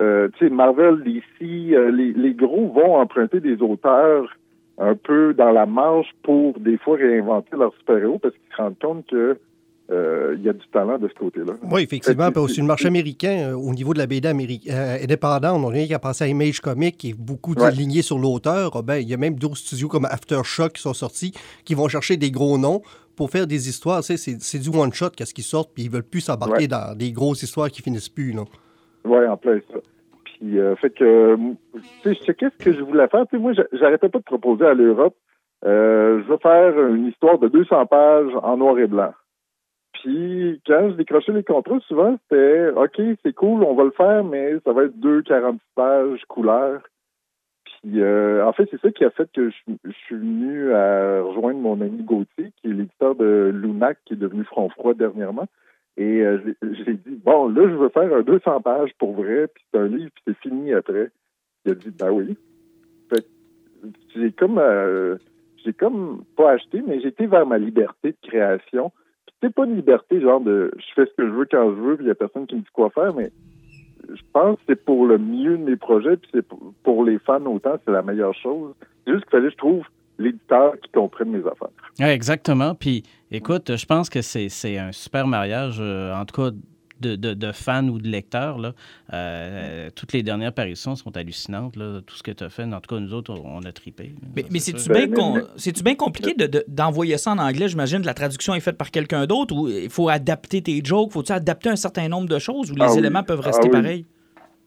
euh, 0.00 0.28
tu 0.38 0.46
sais, 0.48 0.54
Marvel, 0.54 1.02
DC, 1.04 1.42
euh, 1.74 1.90
les, 1.90 2.12
les 2.12 2.34
gros 2.34 2.68
vont 2.72 2.96
emprunter 2.96 3.40
des 3.40 3.60
auteurs 3.62 4.36
un 4.78 4.94
peu 4.94 5.34
dans 5.34 5.50
la 5.50 5.66
marge 5.66 6.06
pour 6.22 6.58
des 6.60 6.78
fois 6.78 6.96
réinventer 6.96 7.56
leurs 7.56 7.74
super-héros 7.78 8.18
parce 8.18 8.34
qu'ils 8.34 8.56
se 8.56 8.62
rendent 8.62 8.78
compte 8.80 9.06
que 9.10 9.38
euh, 9.90 10.36
il 10.38 10.44
y 10.44 10.48
a 10.48 10.52
du 10.52 10.66
talent 10.72 10.98
de 10.98 11.08
ce 11.08 11.14
côté-là. 11.14 11.54
Oui, 11.68 11.82
effectivement. 11.82 12.30
Puis 12.30 12.40
aussi, 12.40 12.60
le 12.60 12.66
marché 12.66 12.86
américain, 12.86 13.50
euh, 13.50 13.54
au 13.54 13.72
niveau 13.74 13.92
de 13.92 13.98
la 13.98 14.06
BD 14.06 14.28
euh, 14.28 14.98
indépendante, 15.02 15.56
on 15.56 15.68
n'a 15.68 15.68
rien 15.74 15.88
qu'à 15.88 15.98
penser 15.98 16.22
à 16.24 16.28
Image 16.28 16.60
Comics, 16.60 16.96
qui 16.96 17.10
est 17.10 17.18
beaucoup 17.18 17.54
Ouais. 17.54 18.02
sur 18.02 18.16
l'auteur. 18.18 18.70
Ah 18.76 18.82
ben, 18.82 18.98
il 18.98 19.08
y 19.08 19.14
a 19.14 19.16
même 19.16 19.34
d'autres 19.34 19.56
studios 19.56 19.88
comme 19.88 20.04
Aftershock 20.04 20.74
qui 20.74 20.82
sont 20.82 20.94
sortis, 20.94 21.32
qui 21.64 21.74
vont 21.74 21.88
chercher 21.88 22.16
des 22.16 22.30
gros 22.30 22.56
noms 22.56 22.82
pour 23.16 23.30
faire 23.30 23.46
des 23.48 23.68
histoires, 23.68 24.02
c'est 24.04 24.58
du 24.60 24.68
one-shot 24.70 25.10
qu'est-ce 25.10 25.34
qui 25.34 25.42
sort, 25.42 25.68
puis 25.68 25.82
ils 25.82 25.90
veulent 25.90 26.04
plus 26.04 26.20
s'embarquer 26.22 26.54
Ouais. 26.62 26.68
dans 26.68 26.96
des 26.96 27.10
grosses 27.12 27.42
histoires 27.42 27.68
qui 27.70 27.82
finissent 27.82 28.08
plus. 28.08 28.32
Là. 28.32 28.44
Ouais, 29.04 29.26
en 29.26 29.36
plein 29.36 29.58
ça. 29.72 29.78
Puis, 30.24 30.58
euh, 30.58 30.76
fait 30.76 30.90
que, 30.90 31.04
euh, 31.04 31.36
tu 32.02 32.14
sais, 32.14 32.34
qu'est-ce 32.34 32.58
que 32.58 32.72
je 32.72 32.82
voulais 32.82 33.08
faire? 33.08 33.26
Tu 33.28 33.38
moi, 33.38 33.52
j'a- 33.52 33.66
j'arrêtais 33.72 34.08
pas 34.08 34.18
de 34.18 34.24
proposer 34.24 34.64
à 34.66 34.74
l'Europe, 34.74 35.16
euh, 35.64 36.22
je 36.22 36.28
veux 36.30 36.38
faire 36.38 36.78
une 36.88 37.06
histoire 37.06 37.38
de 37.38 37.48
200 37.48 37.86
pages 37.86 38.32
en 38.42 38.56
noir 38.56 38.78
et 38.78 38.86
blanc. 38.86 39.12
Puis, 39.94 40.60
quand 40.66 40.90
je 40.90 40.94
décrochais 40.94 41.32
les 41.32 41.42
contrats, 41.44 41.78
souvent, 41.80 42.16
c'était, 42.22 42.70
OK, 42.70 43.00
c'est 43.22 43.34
cool, 43.34 43.62
on 43.64 43.74
va 43.74 43.84
le 43.84 43.90
faire, 43.90 44.24
mais 44.24 44.54
ça 44.64 44.72
va 44.72 44.84
être 44.84 44.98
deux 44.98 45.20
46 45.22 45.60
pages 45.74 46.24
couleurs. 46.26 46.80
Puis, 47.82 48.00
euh, 48.00 48.46
en 48.46 48.52
fait, 48.52 48.66
c'est 48.70 48.80
ça 48.80 48.90
qui 48.90 49.04
a 49.04 49.10
fait 49.10 49.30
que 49.32 49.50
je, 49.50 49.56
je 49.84 49.90
suis 50.06 50.16
venu 50.16 50.72
à 50.72 51.22
rejoindre 51.22 51.58
mon 51.60 51.80
ami 51.80 52.02
Gauthier, 52.02 52.52
qui 52.56 52.68
est 52.68 52.72
l'éditeur 52.72 53.14
de 53.14 53.50
Lunac, 53.54 53.98
qui 54.06 54.14
est 54.14 54.18
devenu 54.18 54.44
Front 54.44 54.68
Froid 54.70 54.94
dernièrement. 54.94 55.46
Et 56.00 56.22
euh, 56.22 56.38
j'ai 56.62 56.94
dit, 56.94 57.20
bon, 57.22 57.50
là, 57.50 57.60
je 57.68 57.74
veux 57.74 57.90
faire 57.90 58.10
un 58.10 58.22
200 58.22 58.62
pages 58.62 58.90
pour 58.98 59.12
vrai, 59.12 59.48
puis 59.48 59.62
c'est 59.70 59.78
un 59.78 59.86
livre, 59.86 60.10
puis 60.14 60.24
c'est 60.26 60.38
fini 60.38 60.72
après. 60.72 61.10
Il 61.66 61.72
a 61.72 61.74
dit, 61.74 61.90
ben 61.90 62.10
oui. 62.10 62.38
Que 63.10 63.18
j'ai 64.16 64.32
comme, 64.32 64.58
euh, 64.58 65.18
j'ai 65.62 65.74
comme 65.74 66.24
pas 66.38 66.52
acheté, 66.52 66.82
mais 66.86 67.02
été 67.02 67.26
vers 67.26 67.44
ma 67.44 67.58
liberté 67.58 68.12
de 68.12 68.28
création. 68.28 68.92
Puis 69.26 69.36
c'est 69.42 69.54
pas 69.54 69.66
une 69.66 69.76
liberté, 69.76 70.22
genre 70.22 70.40
de, 70.40 70.70
je 70.74 70.86
fais 70.94 71.04
ce 71.04 71.14
que 71.18 71.26
je 71.26 71.32
veux 71.32 71.44
quand 71.44 71.68
je 71.68 71.80
veux, 71.80 71.96
puis 71.96 72.06
il 72.06 72.08
y 72.08 72.12
a 72.12 72.14
personne 72.14 72.46
qui 72.46 72.54
me 72.54 72.60
dit 72.60 72.70
quoi 72.72 72.88
faire, 72.88 73.12
mais 73.12 73.30
je 74.08 74.22
pense 74.32 74.56
que 74.56 74.62
c'est 74.68 74.82
pour 74.82 75.04
le 75.04 75.18
mieux 75.18 75.58
de 75.58 75.64
mes 75.64 75.76
projets, 75.76 76.16
puis 76.16 76.30
c'est 76.32 76.48
pour, 76.48 76.72
pour 76.82 77.04
les 77.04 77.18
fans 77.18 77.44
autant, 77.44 77.76
c'est 77.84 77.92
la 77.92 78.00
meilleure 78.00 78.34
chose. 78.34 78.72
C'est 79.04 79.12
juste 79.12 79.24
qu'il 79.24 79.32
fallait, 79.32 79.50
je 79.50 79.56
trouve, 79.56 79.84
l'éditeur 80.20 80.74
qui 80.82 80.90
comprenne 80.92 81.30
mes 81.30 81.40
affaires. 81.40 81.68
Ouais, 81.98 82.14
exactement. 82.14 82.74
Puis, 82.74 83.02
écoute, 83.30 83.76
je 83.76 83.86
pense 83.86 84.08
que 84.10 84.22
c'est 84.22 84.48
c'est 84.48 84.78
un 84.78 84.92
super 84.92 85.26
mariage, 85.26 85.78
euh, 85.80 86.14
en 86.14 86.24
tout 86.24 86.40
cas 86.42 86.50
de, 87.00 87.16
de- 87.16 87.32
de 87.32 87.50
fans 87.52 87.88
ou 87.88 87.98
de 87.98 88.06
lecteurs. 88.08 88.58
Là. 88.58 88.72
Euh, 89.14 89.88
toutes 89.96 90.12
les 90.12 90.22
dernières 90.22 90.52
parutions 90.52 90.96
sont 90.96 91.16
hallucinantes. 91.16 91.76
Là. 91.76 92.00
Tout 92.06 92.14
ce 92.14 92.22
que 92.22 92.30
tu 92.30 92.44
as 92.44 92.50
fait, 92.50 92.64
en 92.64 92.78
tout 92.80 92.94
cas, 92.94 93.00
nous 93.00 93.14
autres, 93.14 93.32
on 93.42 93.60
a 93.62 93.72
tripé. 93.72 94.14
Mais, 94.36 94.42
Ça, 94.42 94.48
mais 94.52 94.58
c'est 94.58 94.78
c'est-tu 94.78 94.92
bien 94.92 95.06
Ben, 95.06 95.14
com- 95.14 95.42
bien 95.82 95.94
compliqué 95.94 96.34
de- 96.34 96.46
de- 96.46 96.64
d'envoyer 96.68 97.16
ça 97.16 97.30
en 97.32 97.38
anglais? 97.38 97.68
J'imagine 97.68 98.02
que 98.02 98.06
la 98.06 98.12
traduction 98.14 98.54
est 98.54 98.60
faite 98.60 98.76
par 98.76 98.90
quelqu'un 98.90 99.24
d'autre 99.26 99.54
ou 99.56 99.68
il 99.68 99.88
faut 99.88 100.10
adapter 100.10 100.60
tes 100.60 100.82
jokes? 100.84 101.10
Faut-tu 101.12 101.32
adapter 101.32 101.70
un 101.70 101.76
certain 101.76 102.06
nombre 102.08 102.28
de 102.28 102.38
choses 102.38 102.70
ou 102.70 102.74
les 102.74 102.82
Ah 102.84 102.92
oui. 102.92 102.98
éléments 102.98 103.22
peuvent 103.22 103.40
rester 103.40 103.68
Ah 103.72 103.76
oui. 103.76 103.80
pareils? 103.80 104.06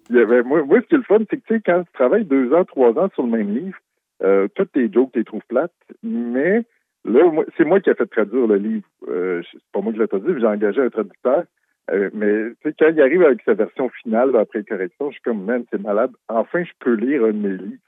Moi, 0.10 0.64
moi, 0.66 0.80
ce 0.82 0.88
qui 0.88 0.96
est 0.96 0.98
le 0.98 1.04
fun, 1.04 1.20
c'est 1.30 1.38
que 1.38 1.44
tu 1.48 1.54
sais, 1.56 1.62
quand 1.66 1.84
tu 1.84 1.92
travailles 1.94 2.26
deux 2.26 2.52
ans, 2.54 2.66
trois 2.66 2.90
ans 2.98 3.10
sur 3.14 3.24
le 3.24 3.30
même 3.30 3.56
livre, 3.56 3.78
euh, 4.24 4.48
toutes 4.56 4.72
tes 4.72 4.92
jokes, 4.92 5.12
tu 5.14 5.20
les 5.20 5.26
trouves 5.26 5.46
plates, 5.48 5.72
mais 6.02 6.64
là, 7.06 7.32
c'est 7.58 7.66
moi 7.66 7.80
qui 7.80 7.90
ai 7.90 7.96
fait 7.96 8.06
traduire 8.06 8.48
le 8.48 8.58
livre. 8.58 8.88
Euh, 9.08 9.42
c'est 9.52 9.60
pas 9.72 9.82
moi 9.82 9.94
qui 9.94 10.00
l'ai 10.00 10.08
traduit, 10.08 10.40
j'ai 10.40 10.48
engagé 10.48 10.82
un 10.82 10.90
traducteur. 10.90 11.44
Euh, 11.92 12.10
mais 12.14 12.52
tu 12.62 12.70
sais, 12.70 12.76
quand 12.80 12.90
il 12.90 13.02
arrive 13.02 13.24
avec 13.24 13.42
sa 13.44 13.54
version 13.56 13.90
finale 14.02 14.32
là, 14.32 14.42
après 14.42 14.64
correction, 14.64 15.10
je 15.10 15.16
suis 15.16 15.22
comme, 15.22 15.44
man, 15.44 15.66
c'est 15.72 15.82
malade. 15.82 16.12
Enfin, 16.30 16.64
je 16.64 16.72
peux 16.80 16.94
lire 16.94 17.26
un 17.26 17.34
de 17.34 17.48
mes 17.48 17.58
livres. 17.58 17.82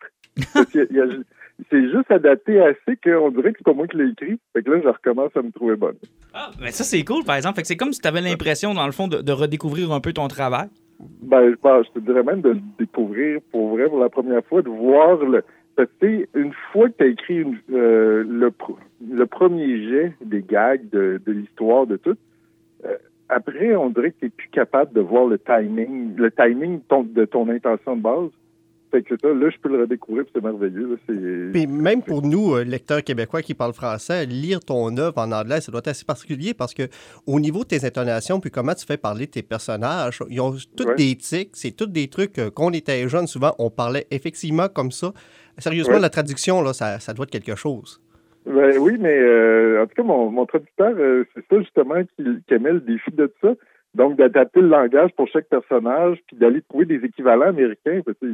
C'est 1.71 1.89
juste 1.89 2.11
adapté 2.11 2.59
assez 2.59 2.97
qu'on 3.01 3.31
dirait 3.31 3.53
que 3.53 3.59
c'est 3.59 3.63
pas 3.63 3.73
moi 3.73 3.87
qui 3.87 3.95
l'ai 3.95 4.09
écrit. 4.09 4.37
Fait 4.51 4.61
que 4.61 4.71
là, 4.71 4.81
je 4.83 4.89
recommence 4.89 5.31
à 5.37 5.41
me 5.41 5.51
trouver 5.51 5.77
bonne. 5.77 5.95
Ah, 6.33 6.51
mais 6.61 6.71
ça, 6.71 6.83
c'est 6.83 7.01
cool, 7.05 7.23
par 7.23 7.37
exemple. 7.37 7.55
Fait 7.55 7.61
que 7.61 7.69
c'est 7.69 7.77
comme 7.77 7.93
si 7.93 8.01
tu 8.01 8.07
avais 8.09 8.19
l'impression, 8.19 8.73
dans 8.73 8.85
le 8.85 8.91
fond, 8.91 9.07
de, 9.07 9.21
de 9.21 9.31
redécouvrir 9.31 9.93
un 9.93 10.01
peu 10.01 10.11
ton 10.11 10.27
travail. 10.27 10.67
Ben, 10.99 11.49
je, 11.49 11.55
je 11.55 11.91
te 11.91 11.99
dirais 11.99 12.23
même 12.23 12.41
de 12.41 12.49
le 12.49 12.59
découvrir 12.77 13.39
pour 13.51 13.69
vrai 13.69 13.87
pour 13.87 13.99
la 13.99 14.09
première 14.09 14.43
fois, 14.45 14.61
de 14.61 14.69
voir 14.69 15.15
le. 15.23 15.43
Parce 15.75 15.89
que, 15.99 16.25
une 16.35 16.53
fois 16.71 16.87
que 16.89 16.93
tu 16.99 17.03
as 17.03 17.07
écrit 17.07 17.35
une- 17.41 17.57
euh, 17.73 18.23
le, 18.27 18.47
pr- 18.49 18.77
le 19.09 19.25
premier 19.25 19.89
jet 19.89 20.13
des 20.23 20.41
gags, 20.41 20.89
de, 20.91 21.19
de 21.25 21.31
l'histoire, 21.33 21.85
de 21.85 21.97
tout, 21.97 22.15
euh, 22.85 22.95
après, 23.27 23.75
on 23.75 23.89
dirait 23.89 24.11
que 24.11 24.17
tu 24.21 24.29
plus 24.29 24.49
capable 24.49 24.93
de 24.93 25.01
voir 25.01 25.25
le 25.25 25.37
timing, 25.39 26.15
le 26.15 26.31
timing 26.31 26.79
ton- 26.87 27.03
de 27.03 27.25
ton 27.25 27.49
intention 27.49 27.95
de 27.97 28.01
base. 28.01 28.29
Fait 28.91 29.01
que 29.01 29.15
ça, 29.19 29.27
là, 29.33 29.49
je 29.49 29.57
peux 29.59 29.67
le 29.67 29.81
redécouvrir, 29.81 30.23
c'est 30.33 30.41
merveilleux. 30.41 30.91
là, 30.91 30.95
c'est- 31.09 31.51
Puis 31.51 31.67
même 31.67 32.01
pour 32.03 32.21
nous, 32.21 32.53
euh, 32.55 32.63
lecteurs 32.63 33.03
québécois 33.03 33.41
qui 33.41 33.53
parlent 33.55 33.73
français, 33.73 34.25
lire 34.25 34.61
ton 34.61 34.95
œuvre 34.95 35.17
en 35.17 35.31
anglais, 35.33 35.59
ça 35.59 35.71
doit 35.71 35.79
être 35.79 35.89
assez 35.89 36.05
particulier 36.05 36.53
parce 36.53 36.73
que 36.73 36.83
au 37.27 37.39
niveau 37.41 37.63
de 37.63 37.67
tes 37.69 37.83
intonations, 37.83 38.39
puis 38.39 38.51
comment 38.51 38.73
tu 38.75 38.85
fais 38.85 38.95
parler 38.95 39.27
tes 39.27 39.41
personnages, 39.41 40.19
ils 40.29 40.39
ont 40.39 40.53
tous 40.77 40.85
Ouais. 40.85 40.95
des 40.95 41.15
tics, 41.17 41.49
c'est 41.53 41.71
tous 41.75 41.87
des 41.87 42.07
trucs 42.07 42.39
qu'on 42.53 42.71
était 42.71 43.09
jeunes, 43.09 43.27
souvent 43.27 43.53
on 43.59 43.69
parlait 43.69 44.05
effectivement 44.11 44.69
comme 44.69 44.91
ça. 44.91 45.11
Sérieusement, 45.57 45.95
Ouais. 45.95 46.01
la 46.01 46.09
traduction, 46.09 46.61
là, 46.61 46.73
ça, 46.73 46.99
ça 46.99 47.13
doit 47.13 47.23
être 47.23 47.31
quelque 47.31 47.55
chose. 47.55 48.01
Ben 48.45 48.77
oui, 48.77 48.97
mais 48.99 49.17
euh, 49.17 49.83
en 49.83 49.87
tout 49.87 49.95
cas, 49.95 50.03
mon, 50.03 50.29
mon 50.29 50.45
traducteur, 50.45 50.93
euh, 50.97 51.23
c'est 51.33 51.45
ça 51.49 51.59
justement 51.59 52.03
qui, 52.15 52.23
qui 52.47 52.53
aimait 52.53 52.73
le 52.73 52.79
défi 52.81 53.11
de 53.11 53.25
tout 53.25 53.47
ça. 53.47 53.53
Donc, 53.95 54.17
d'adapter 54.17 54.59
le 54.59 54.67
langage 54.67 55.11
pour 55.15 55.27
chaque 55.29 55.47
personnage, 55.47 56.19
puis 56.27 56.35
d'aller 56.35 56.61
trouver 56.61 56.85
des 56.85 57.03
équivalents 57.05 57.47
américains. 57.47 58.01
Parce 58.05 58.17
que, 58.19 58.25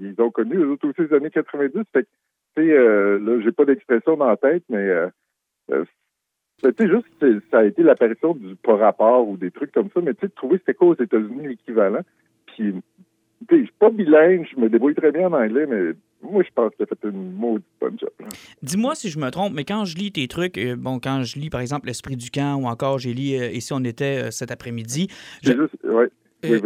ils, 0.00 0.14
ont 0.20 0.30
connu, 0.30 0.56
eux 0.56 0.72
autres 0.72 0.88
aussi, 0.88 1.08
les 1.08 1.16
années 1.16 1.30
90. 1.30 1.82
Fait 1.92 2.02
que, 2.02 2.08
tu 2.56 2.62
sais, 2.64 2.72
euh, 2.72 3.18
là, 3.20 3.40
j'ai 3.42 3.52
pas 3.52 3.64
d'expression 3.64 4.16
dans 4.16 4.26
la 4.26 4.36
tête, 4.36 4.64
mais, 4.68 4.76
euh, 4.78 5.06
euh, 5.70 5.84
ben, 6.62 6.72
tu 6.72 6.84
sais, 6.84 6.90
juste, 6.90 7.42
ça 7.52 7.58
a 7.58 7.64
été 7.64 7.82
l'apparition 7.84 8.34
du 8.34 8.56
pas 8.56 8.76
rapport 8.76 9.28
ou 9.28 9.36
des 9.36 9.52
trucs 9.52 9.70
comme 9.72 9.88
ça. 9.94 10.00
Mais 10.00 10.14
tu 10.14 10.22
sais, 10.22 10.26
de 10.26 10.32
trouver 10.34 10.58
c'était 10.58 10.74
quoi 10.74 10.88
aux 10.88 10.94
États-Unis 11.00 11.46
l'équivalent. 11.46 12.02
Puis, 12.46 12.72
tu 13.48 13.54
sais, 13.54 13.60
je 13.60 13.64
suis 13.66 13.74
pas 13.78 13.90
bilingue, 13.90 14.46
je 14.52 14.60
me 14.60 14.68
débrouille 14.68 14.94
très 14.96 15.12
bien 15.12 15.28
en 15.28 15.32
anglais, 15.32 15.66
mais 15.66 15.92
moi, 16.30 16.42
je 16.42 16.48
pense 16.54 16.70
que 16.70 16.76
j'ai 16.80 16.86
fait 16.86 17.08
une 17.08 17.32
maudite 17.34 17.66
bonne 17.80 17.98
job. 17.98 18.10
Dis-moi 18.62 18.94
si 18.94 19.10
je 19.10 19.18
me 19.18 19.30
trompe, 19.30 19.52
mais 19.54 19.64
quand 19.64 19.84
je 19.84 19.96
lis 19.96 20.10
tes 20.12 20.26
trucs, 20.28 20.58
euh, 20.58 20.74
bon, 20.76 20.98
quand 20.98 21.22
je 21.22 21.38
lis 21.38 21.50
par 21.50 21.60
exemple 21.60 21.86
L'Esprit 21.86 22.16
du 22.16 22.30
camp 22.30 22.56
ou 22.56 22.66
encore 22.66 22.98
j'ai 22.98 23.12
lu 23.14 23.34
euh, 23.34 23.50
Ici 23.52 23.72
on 23.72 23.84
était 23.84 24.24
euh, 24.24 24.30
cet 24.30 24.50
après-midi, 24.50 25.08
je- 25.42 25.52
juste, 25.52 25.74
ouais. 25.84 26.08
Euh, 26.46 26.60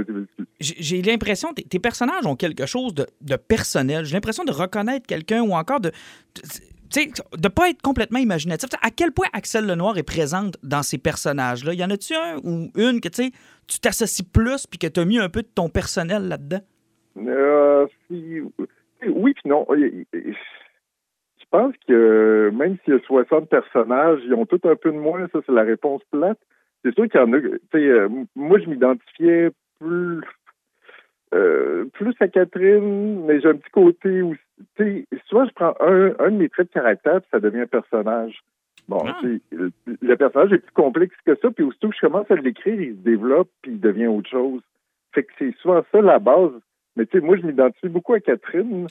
j'ai 0.59 1.02
l'impression 1.02 1.52
que 1.54 1.62
tes 1.62 1.78
personnages 1.78 2.26
ont 2.26 2.34
quelque 2.34 2.66
chose 2.66 2.92
de, 2.94 3.06
de 3.20 3.36
personnel. 3.36 4.04
J'ai 4.04 4.14
l'impression 4.14 4.42
de 4.44 4.50
reconnaître 4.50 5.06
quelqu'un 5.06 5.40
ou 5.42 5.52
encore 5.52 5.78
de. 5.80 5.90
de- 5.90 6.42
tu 6.90 7.02
sais, 7.02 7.11
de 7.36 7.48
pas 7.48 7.68
être 7.68 7.80
complètement 7.82 8.18
imaginatif. 8.18 8.68
Tu 8.70 8.76
À 8.82 8.90
quel 8.90 9.12
point 9.12 9.26
Axel 9.34 9.66
Lenoir 9.66 9.98
est 9.98 10.02
présente 10.02 10.56
dans 10.64 10.82
ces 10.82 10.96
personnages-là? 10.98 11.74
Y 11.74 11.84
en 11.84 11.90
a-tu 11.90 12.14
un 12.14 12.38
ou 12.42 12.70
une 12.76 13.00
que 13.00 13.09
tu 13.09 13.30
tu 13.68 13.78
t'associes 13.78 14.24
plus 14.24 14.66
puis 14.66 14.78
que 14.78 14.86
tu 14.86 14.98
as 14.98 15.04
mis 15.04 15.18
un 15.18 15.28
peu 15.28 15.42
de 15.42 15.48
ton 15.54 15.68
personnel 15.68 16.26
là-dedans? 16.26 16.61
Euh, 17.18 17.86
si- 18.09 18.40
oui 19.07 19.34
puis 19.34 19.49
non. 19.49 19.66
Je 19.72 21.46
pense 21.51 21.74
que 21.86 22.51
même 22.55 22.76
s'il 22.84 22.94
y 22.94 22.96
a 22.96 23.01
60 23.01 23.49
personnages, 23.49 24.20
ils 24.24 24.34
ont 24.34 24.46
tous 24.46 24.61
un 24.68 24.76
peu 24.76 24.92
de 24.92 24.99
moins. 24.99 25.26
Ça, 25.32 25.40
c'est 25.46 25.53
la 25.53 25.62
réponse 25.62 26.03
plate. 26.11 26.38
C'est 26.84 26.94
sûr 26.94 27.09
qu'il 27.09 27.20
y 27.20 27.24
en 27.24 27.32
a. 27.32 27.40
tu 27.40 27.59
sais, 27.72 27.78
euh, 27.78 28.09
moi, 28.36 28.59
je 28.59 28.66
m'identifiais 28.68 29.51
plus, 29.80 30.20
euh, 31.34 31.86
plus 31.94 32.14
à 32.20 32.28
Catherine, 32.28 33.24
mais 33.26 33.40
j'ai 33.40 33.49
un 33.49 33.57
petit 33.57 33.70
côté 33.70 34.22
où. 34.22 34.36
Tu 34.76 35.07
sais, 35.11 35.18
souvent, 35.26 35.46
je 35.46 35.53
prends 35.55 35.74
un, 35.80 36.14
un 36.18 36.30
de 36.30 36.36
mes 36.36 36.49
traits 36.49 36.68
de 36.68 36.72
caractère, 36.72 37.20
puis 37.20 37.30
ça 37.30 37.40
devient 37.40 37.61
un 37.61 37.66
personnage. 37.66 38.40
Bon, 38.88 39.03
Ah. 39.07 39.20
le, 39.22 39.70
le 40.01 40.16
personnage 40.16 40.53
est 40.53 40.59
plus 40.59 40.72
complexe 40.72 41.16
que 41.26 41.34
ça, 41.36 41.51
puis 41.51 41.64
aussitôt 41.64 41.88
que 41.90 41.96
je 41.96 42.01
commence 42.07 42.30
à 42.30 42.36
l'écrire, 42.36 42.80
il 42.80 42.92
se 42.96 43.03
développe, 43.03 43.51
puis 43.62 43.72
il 43.72 43.80
devient 43.80 44.07
autre 44.07 44.30
chose. 44.30 44.62
Fait 45.12 45.24
que 45.24 45.32
c'est 45.38 45.55
souvent 45.59 45.84
ça 45.92 46.01
la 46.01 46.18
base. 46.18 46.53
Mais 46.99 47.07
tu 47.07 47.18
sais, 47.18 47.24
moi, 47.24 47.36
je 47.40 47.46
m'identifie 47.46 47.88
beaucoup 47.88 48.12
à 48.12 48.20
Catherine, 48.20 48.86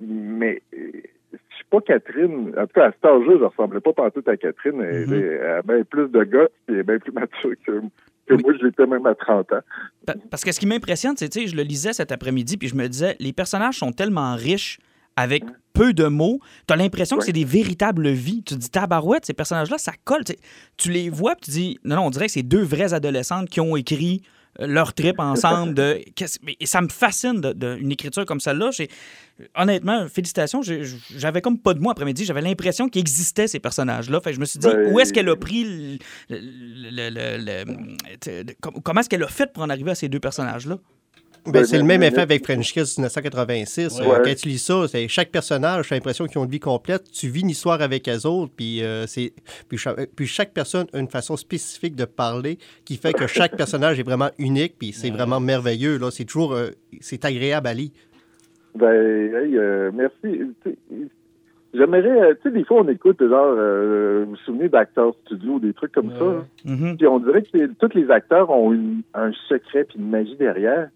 mais 0.00 0.62
euh, 0.74 0.90
je 1.32 1.38
suis 1.56 1.64
pas 1.70 1.80
Catherine. 1.80 2.52
En 2.56 2.62
tout 2.66 2.72
cas, 2.74 2.86
à 2.88 2.92
cet 2.92 3.04
âge-là, 3.04 3.34
je 3.40 3.44
ressemblais 3.44 3.80
pas 3.80 3.92
pantoute 3.92 4.28
à 4.28 4.36
Catherine. 4.36 4.80
Elle, 4.82 5.06
elle 5.12 5.46
a 5.46 5.62
bien 5.62 5.82
plus 5.84 6.08
de 6.08 6.22
gars, 6.24 6.48
puis 6.66 6.74
elle 6.74 6.80
est 6.80 6.82
bien 6.82 6.98
plus 6.98 7.12
mature 7.12 7.52
que, 7.66 7.80
que 8.26 8.34
moi, 8.42 8.52
je 8.60 8.66
l'étais 8.66 8.86
même 8.86 9.06
à 9.06 9.14
30 9.14 9.52
ans. 9.52 9.60
Pa- 10.06 10.14
Parce 10.30 10.44
que 10.44 10.52
ce 10.52 10.60
qui 10.60 10.66
m'impressionne, 10.66 11.16
c'est, 11.16 11.28
tu 11.28 11.40
sais, 11.40 11.46
je 11.46 11.56
le 11.56 11.62
lisais 11.62 11.92
cet 11.92 12.12
après-midi, 12.12 12.56
puis 12.56 12.68
je 12.68 12.74
me 12.74 12.86
disais, 12.88 13.16
les 13.18 13.32
personnages 13.32 13.78
sont 13.78 13.92
tellement 13.92 14.34
riches 14.36 14.78
avec 15.16 15.44
peu 15.74 15.92
de 15.92 16.06
mots, 16.06 16.38
tu 16.66 16.72
as 16.72 16.76
l'impression 16.76 17.16
que 17.16 17.24
c'est 17.24 17.32
des 17.32 17.44
véritables 17.44 18.08
vies. 18.08 18.42
Tu 18.42 18.54
te 18.54 18.58
dis, 18.60 18.70
tabarouette, 18.70 19.24
ces 19.26 19.34
personnages-là, 19.34 19.76
ça 19.78 19.92
colle. 20.04 20.22
Tu 20.76 20.90
les 20.90 21.08
vois, 21.10 21.32
puis 21.34 21.44
tu 21.46 21.50
dis, 21.50 21.78
non, 21.84 21.96
non, 21.96 22.02
on 22.06 22.10
dirait 22.10 22.26
que 22.26 22.32
c'est 22.32 22.42
deux 22.42 22.62
vraies 22.62 22.92
adolescentes 22.94 23.48
qui 23.50 23.60
ont 23.60 23.74
écrit 23.76 24.22
leur 24.58 24.92
trip 24.92 25.18
ensemble. 25.18 25.74
De, 25.74 26.00
mais 26.42 26.56
ça 26.64 26.80
me 26.82 26.88
fascine 26.88 27.40
de, 27.40 27.52
de- 27.52 27.76
une 27.80 27.92
écriture 27.92 28.26
comme 28.26 28.40
celle-là. 28.40 28.70
Honnêtement, 29.56 30.06
félicitations. 30.08 30.60
J'avais 31.16 31.40
comme 31.40 31.58
pas 31.58 31.74
de 31.74 31.80
mots 31.80 31.90
après-midi. 31.90 32.24
J'avais 32.24 32.42
l'impression 32.42 32.88
qu'il 32.88 33.00
existait 33.00 33.48
ces 33.48 33.60
personnages-là. 33.60 34.20
Fait 34.20 34.30
que 34.30 34.36
je 34.36 34.40
me 34.40 34.44
suis 34.44 34.58
dit, 34.58 34.68
Ben- 34.68 34.92
où 34.92 35.00
est-ce 35.00 35.12
qu'elle 35.12 35.28
a 35.28 35.36
pris 35.36 35.98
le- 36.28 37.64
comment 38.82 39.00
est-ce 39.00 39.08
qu'elle 39.08 39.22
a 39.24 39.28
fait 39.28 39.52
pour 39.52 39.62
en 39.62 39.70
arriver 39.70 39.90
à 39.90 39.94
ces 39.94 40.08
deux 40.08 40.20
personnages-là? 40.20 40.78
Ben, 41.44 41.50
Ben, 41.52 41.64
c'est 41.64 41.78
le 41.78 41.82
même 41.84 42.02
effet 42.04 42.20
avec 42.20 42.44
French 42.44 42.72
Kiss 42.72 42.98
1986. 42.98 43.98
Ouais. 44.00 44.06
Euh, 44.06 44.18
quand 44.24 44.34
tu 44.36 44.48
lis 44.48 44.58
ça, 44.58 44.86
c'est 44.86 45.08
chaque 45.08 45.30
personnage, 45.30 45.88
j'ai 45.88 45.96
l'impression 45.96 46.26
qu'ils 46.26 46.38
ont 46.38 46.44
une 46.44 46.50
vie 46.50 46.60
complète. 46.60 47.02
Tu 47.10 47.26
vis 47.28 47.40
une 47.40 47.50
histoire 47.50 47.82
avec 47.82 48.08
eux 48.08 48.26
autres, 48.28 48.52
puis, 48.56 48.82
euh, 48.84 49.06
c'est, 49.08 49.32
puis, 49.68 49.76
cha- 49.76 49.96
puis 50.14 50.26
chaque 50.26 50.52
personne 50.52 50.86
a 50.92 50.98
une 51.00 51.08
façon 51.08 51.36
spécifique 51.36 51.96
de 51.96 52.04
parler 52.04 52.58
qui 52.84 52.96
fait 52.96 53.12
que 53.12 53.26
chaque 53.26 53.56
personnage 53.56 53.98
est 53.98 54.04
vraiment 54.04 54.30
unique, 54.38 54.74
puis 54.78 54.92
c'est 54.92 55.10
vraiment 55.10 55.40
merveilleux. 55.40 55.98
Là. 55.98 56.10
C'est 56.12 56.24
toujours 56.24 56.52
euh, 56.54 56.68
c'est 57.00 57.24
agréable 57.24 57.66
à 57.66 57.74
lire. 57.74 57.90
Ben, 58.76 58.86
hey, 58.94 59.56
euh, 59.58 59.90
merci. 59.92 60.42
J'aimerais, 61.74 62.34
tu 62.36 62.42
sais, 62.42 62.50
des 62.50 62.64
fois, 62.64 62.82
on 62.82 62.88
écoute, 62.88 63.18
genre, 63.26 63.54
euh, 63.56 64.24
vous 64.24 64.30
vous 64.32 64.36
souvenez 64.44 64.68
d'Acteurs 64.68 65.14
Studio, 65.24 65.58
des 65.58 65.72
trucs 65.72 65.92
comme 65.92 66.10
ça. 66.10 66.24
hein? 66.24 66.46
Mhm. 66.66 66.96
Puis 66.98 67.06
on 67.06 67.18
dirait 67.18 67.42
que 67.42 67.66
tous 67.80 67.98
les 67.98 68.10
acteurs 68.10 68.50
ont 68.50 68.72
une- 68.72 69.00
un 69.14 69.32
secret 69.48 69.84
puis 69.84 69.98
une 69.98 70.10
magie 70.10 70.36
derrière. 70.36 70.88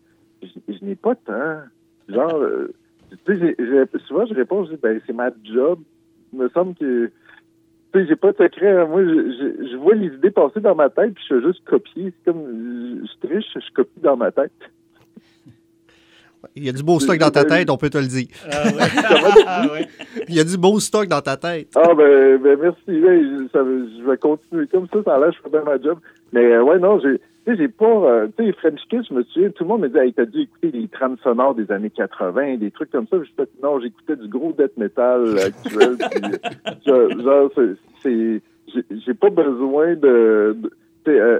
Je, 0.68 0.74
je 0.74 0.84
n'ai 0.84 0.94
pas 0.96 1.14
tant. 1.14 1.60
Genre, 2.08 2.36
euh, 2.36 2.72
tu 3.10 3.16
sais, 3.34 3.38
j'ai- 3.40 3.56
j'ai- 3.58 3.98
souvent 4.06 4.26
je 4.26 4.34
réponds, 4.34 4.64
je 4.64 4.70
dis, 4.72 4.78
ben 4.82 5.00
c'est 5.06 5.12
ma 5.12 5.30
job. 5.44 5.80
Il 6.32 6.38
me 6.40 6.48
semble 6.50 6.74
que, 6.74 7.06
tu 7.06 7.12
sais, 8.00 8.06
j'ai 8.06 8.16
pas 8.16 8.32
de 8.32 8.36
secret. 8.38 8.70
hein. 8.78 8.86
Moi, 8.86 9.04
je, 9.04 9.08
je, 9.10 9.68
je 9.70 9.76
vois 9.76 9.94
les 9.94 10.06
idées 10.14 10.30
passer 10.30 10.60
dans 10.60 10.74
ma 10.74 10.88
tête 10.90 11.14
puis 11.14 11.24
je 11.28 11.34
fais 11.40 11.46
juste 11.46 11.64
copier. 11.64 12.12
C'est 12.24 12.32
comme, 12.32 12.44
je, 12.46 13.06
je 13.06 13.26
triche, 13.28 13.46
je 13.54 13.72
copie 13.74 14.00
dans 14.00 14.16
ma 14.16 14.30
tête. 14.32 14.52
Il 16.54 16.64
y 16.64 16.68
a 16.68 16.72
du 16.72 16.82
beau 16.84 17.00
stock 17.00 17.18
dans 17.18 17.30
ta 17.30 17.44
tête, 17.44 17.70
on 17.70 17.76
peut 17.76 17.90
te 17.90 17.98
le 17.98 18.06
dire. 18.06 18.28
Ah 19.46 19.66
ouais. 19.72 19.88
Il 20.28 20.34
y 20.34 20.40
a 20.40 20.44
du 20.44 20.56
beau 20.56 20.78
stock 20.78 21.08
dans 21.08 21.20
ta 21.20 21.36
tête. 21.36 21.68
Ah 21.74 21.92
ben, 21.94 22.40
ben 22.40 22.58
merci. 22.60 22.78
Ouais, 23.02 23.20
je, 23.22 23.48
ça- 23.52 23.64
je 23.64 24.08
vais 24.08 24.16
continuer 24.16 24.66
comme 24.68 24.86
ça. 24.92 25.02
Ça 25.04 25.16
a 25.16 25.18
l'air, 25.18 25.32
je 25.32 25.40
fais 25.42 25.50
bien 25.50 25.62
ma 25.64 25.80
job. 25.80 25.98
Mais 26.32 26.44
euh, 26.52 26.62
ouais, 26.62 26.78
non, 26.78 27.00
j'ai, 27.00 27.20
tu 27.46 27.52
sais, 27.52 27.56
j'ai 27.58 27.68
pas, 27.68 27.86
euh, 27.86 28.28
tu 28.36 28.44
sais, 28.44 28.52
French 28.54 28.80
Kiss, 28.90 29.06
je 29.08 29.14
me 29.14 29.22
souviens, 29.24 29.50
tout 29.50 29.62
le 29.64 29.68
monde 29.68 29.82
me 29.82 29.88
dit, 29.88 29.98
hey, 29.98 30.12
t'as 30.12 30.24
dû 30.26 30.40
écouter 30.40 30.72
des 30.72 30.88
trames 30.88 31.16
sonores 31.22 31.54
des 31.54 31.70
années 31.70 31.90
80, 31.90 32.56
des 32.56 32.70
trucs 32.72 32.90
comme 32.90 33.06
ça. 33.08 33.16
Je 33.22 33.30
fais, 33.36 33.48
non, 33.62 33.78
j'écoutais 33.80 34.16
du 34.16 34.28
gros 34.28 34.52
death 34.58 34.76
metal 34.76 35.38
actuel. 35.38 35.96
puis, 36.10 36.22
je- 36.86 37.22
genre, 37.22 37.50
c'est, 38.02 38.42
j'ai, 39.06 39.14
pas 39.14 39.30
besoin 39.30 39.94
de, 39.94 40.56
de- 40.60 40.70
tu 41.04 41.12
sais, 41.12 41.20
euh, 41.20 41.38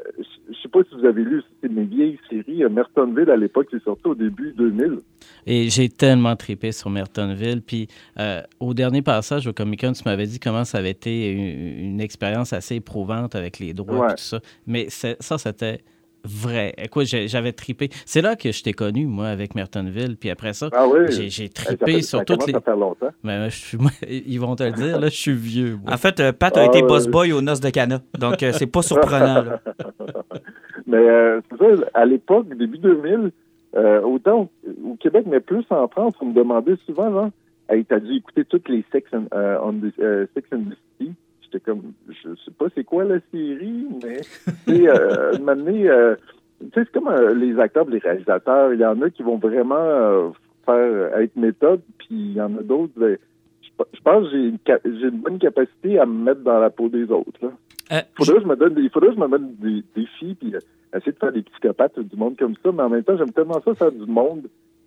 je 0.49 0.55
sais 0.63 0.69
pas 0.69 0.79
si 0.89 0.95
vous 0.95 1.05
avez 1.05 1.25
lu, 1.25 1.43
mes 1.69 1.83
vieilles 1.85 2.19
séries. 2.31 2.63
euh, 2.63 2.69
Mertonville, 2.69 3.29
à 3.31 3.37
l'époque, 3.37 3.67
c'est 3.73 3.83
sorti 3.83 4.07
au 4.07 4.15
début 4.15 4.53
2000. 4.57 5.01
Et 5.45 5.69
j'ai 5.71 5.89
tellement 5.89 6.37
trippé 6.37 6.71
sur 6.71 6.89
Mertonville. 6.89 7.63
Puis 7.63 7.89
euh, 8.21 8.43
au 8.61 8.75
dernier 8.75 9.03
passage 9.03 9.47
au 9.49 9.53
Comic 9.53 9.81
Con, 9.81 9.93
tu 9.93 10.03
m'avais 10.07 10.27
dit 10.27 10.39
comment 10.39 10.65
ça 10.65 10.79
avait 10.79 10.91
été 10.93 11.31
une, 11.33 11.85
une 11.95 12.01
expérience 12.01 12.53
assez 12.53 12.77
éprouvante 12.77 13.35
avec 13.35 13.59
les 13.59 13.75
droits 13.75 13.99
Ouais. 14.07 14.13
et 14.13 14.15
tout 14.15 14.23
ça. 14.23 14.41
Mais 14.69 14.87
ça, 14.89 15.17
c'était 15.39 15.81
vrai. 16.27 16.75
Écoute, 16.79 17.05
j'avais 17.07 17.53
trippé. 17.53 17.89
C'est 18.05 18.21
là 18.23 18.37
que 18.37 18.53
je 18.53 18.63
t'ai 18.63 18.73
connu, 18.73 19.07
moi, 19.07 19.29
avec 19.29 19.55
Mertonville. 19.55 20.17
Puis 20.17 20.31
après 20.31 20.53
ça, 20.53 20.69
Ah 20.73 20.87
oui? 20.87 21.01
j'ai 21.11 21.31
ça 21.55 21.77
fait- 21.77 22.03
sur 22.03 22.19
ça 22.19 22.25
toutes 22.25 22.47
les. 22.47 22.55
à 22.55 22.61
faire 22.61 22.77
longtemps. 22.77 23.11
Mais 23.23 23.39
moi, 23.39 23.49
je 23.49 23.57
suis- 23.57 23.79
moi, 23.79 23.91
ils 24.09 24.39
vont 24.41 24.57
te 24.57 24.63
le 24.65 24.73
dire, 24.73 24.99
là, 25.01 25.09
je 25.09 25.17
suis 25.17 25.33
vieux. 25.35 25.79
moi. 25.83 25.95
En 25.95 25.97
fait, 25.97 26.21
euh, 26.21 26.33
Pat 26.33 26.57
a 26.57 26.63
Ah, 26.63 26.67
été 26.67 26.83
boss 26.83 27.07
boy 27.07 27.33
aux 27.33 27.41
noces 27.41 27.61
de 27.61 27.71
Cana. 27.71 28.01
Donc, 28.19 28.43
euh, 28.43 28.53
c'est 28.53 28.67
pas 28.67 28.83
surprenant. 28.83 29.43
là. 29.43 29.61
Mais 30.87 30.97
euh, 30.99 31.41
c'est 31.51 31.59
ça, 31.59 31.85
à 31.95 32.05
l'époque, 32.05 32.49
début 32.57 32.79
2000, 32.79 33.31
euh, 33.77 34.01
autant 34.03 34.49
au, 34.85 34.95
Québec, 35.01 35.25
mais 35.27 35.41
plus 35.41 35.65
en 35.71 35.89
France, 35.89 36.15
on 36.21 36.27
me 36.27 36.33
demandait 36.35 36.77
souvent, 36.87 37.11
genre, 37.11 37.31
hey, 37.69 37.85
t'as 37.85 37.99
dû 38.01 38.17
écouter 38.17 38.45
toutes 38.45 38.69
les 38.69 38.85
Sex 38.93 39.09
and, 39.13 39.27
on 39.63 39.73
the, 39.75 39.93
Sex 40.35 40.49
and 40.53 40.71
the 40.71 40.77
City. 40.99 41.13
J'étais 41.57 41.71
comme, 41.71 41.93
je 42.09 42.29
sais 42.45 42.51
pas 42.59 42.67
c'est 42.75 42.85
quoi 42.85 43.05
la 43.05 43.19
série, 43.33 43.87
mais 44.05 44.21
tu 44.67 44.89
euh, 44.91 45.33
donné, 45.39 45.89
euh, 45.89 46.15
tu 46.61 46.67
sais, 46.67 46.71
c'est 46.85 46.93
comme 46.93 47.09
euh, 47.09 47.35
les 47.35 47.59
acteurs, 47.59 47.89
les 47.89 47.99
réalisateurs, 47.99 48.75
il 48.75 48.81
y 48.81 48.85
en 48.85 49.01
a 49.03 49.09
qui 49.11 49.23
vont 49.23 49.39
vraiment 49.39 49.75
euh, 49.79 50.29
faire 50.67 51.19
être 51.19 51.37
méthode, 51.37 51.81
puis 51.99 52.09
il 52.11 52.33
y 52.35 52.41
en 52.41 52.57
a 52.59 52.63
d'autres, 52.63 52.93
ben, 52.97 53.17
je 53.63 53.69
pe- 53.79 53.89
je 53.95 54.01
pense 54.01 54.25
que 54.25 54.31
j'ai 54.33 54.49
une, 54.49 54.59
ca- 54.67 54.81
j'ai 54.85 55.09
une 55.09 55.21
bonne 55.21 55.39
capacité 55.39 55.99
à 55.99 56.05
me 56.07 56.25
mettre 56.25 56.41
dans 56.43 56.59
la 56.59 56.71
peau 56.71 56.89
des 56.89 57.05
autres. 57.11 57.39
Là. 57.43 57.49
Euh, 57.93 58.01
Faudrait 58.17 58.41
je 58.43 58.47
me 58.47 58.57
donne 58.57 58.75
des, 58.75 58.83
il 58.83 58.91
faudrait 58.91 59.11
que 59.11 59.15
je 59.17 59.21
me 59.21 59.29
donne 59.29 59.55
des 59.61 59.83
défis 59.95 60.35
puis 60.39 60.55
euh, 60.55 60.59
essayer 60.95 61.13
de 61.13 61.19
faire 61.19 61.33
des 61.33 61.43
psychopathes 61.43 61.99
du 62.01 62.17
monde 62.17 62.37
comme 62.37 62.55
ça, 62.63 62.71
mais 62.73 62.83
en 62.83 62.89
même 62.91 63.05
temps, 63.05 63.17
j'aime 63.17 63.33
tellement 63.33 63.61
ça 63.65 63.75
faire 63.75 63.93
du 63.93 64.07
monde 64.07 64.43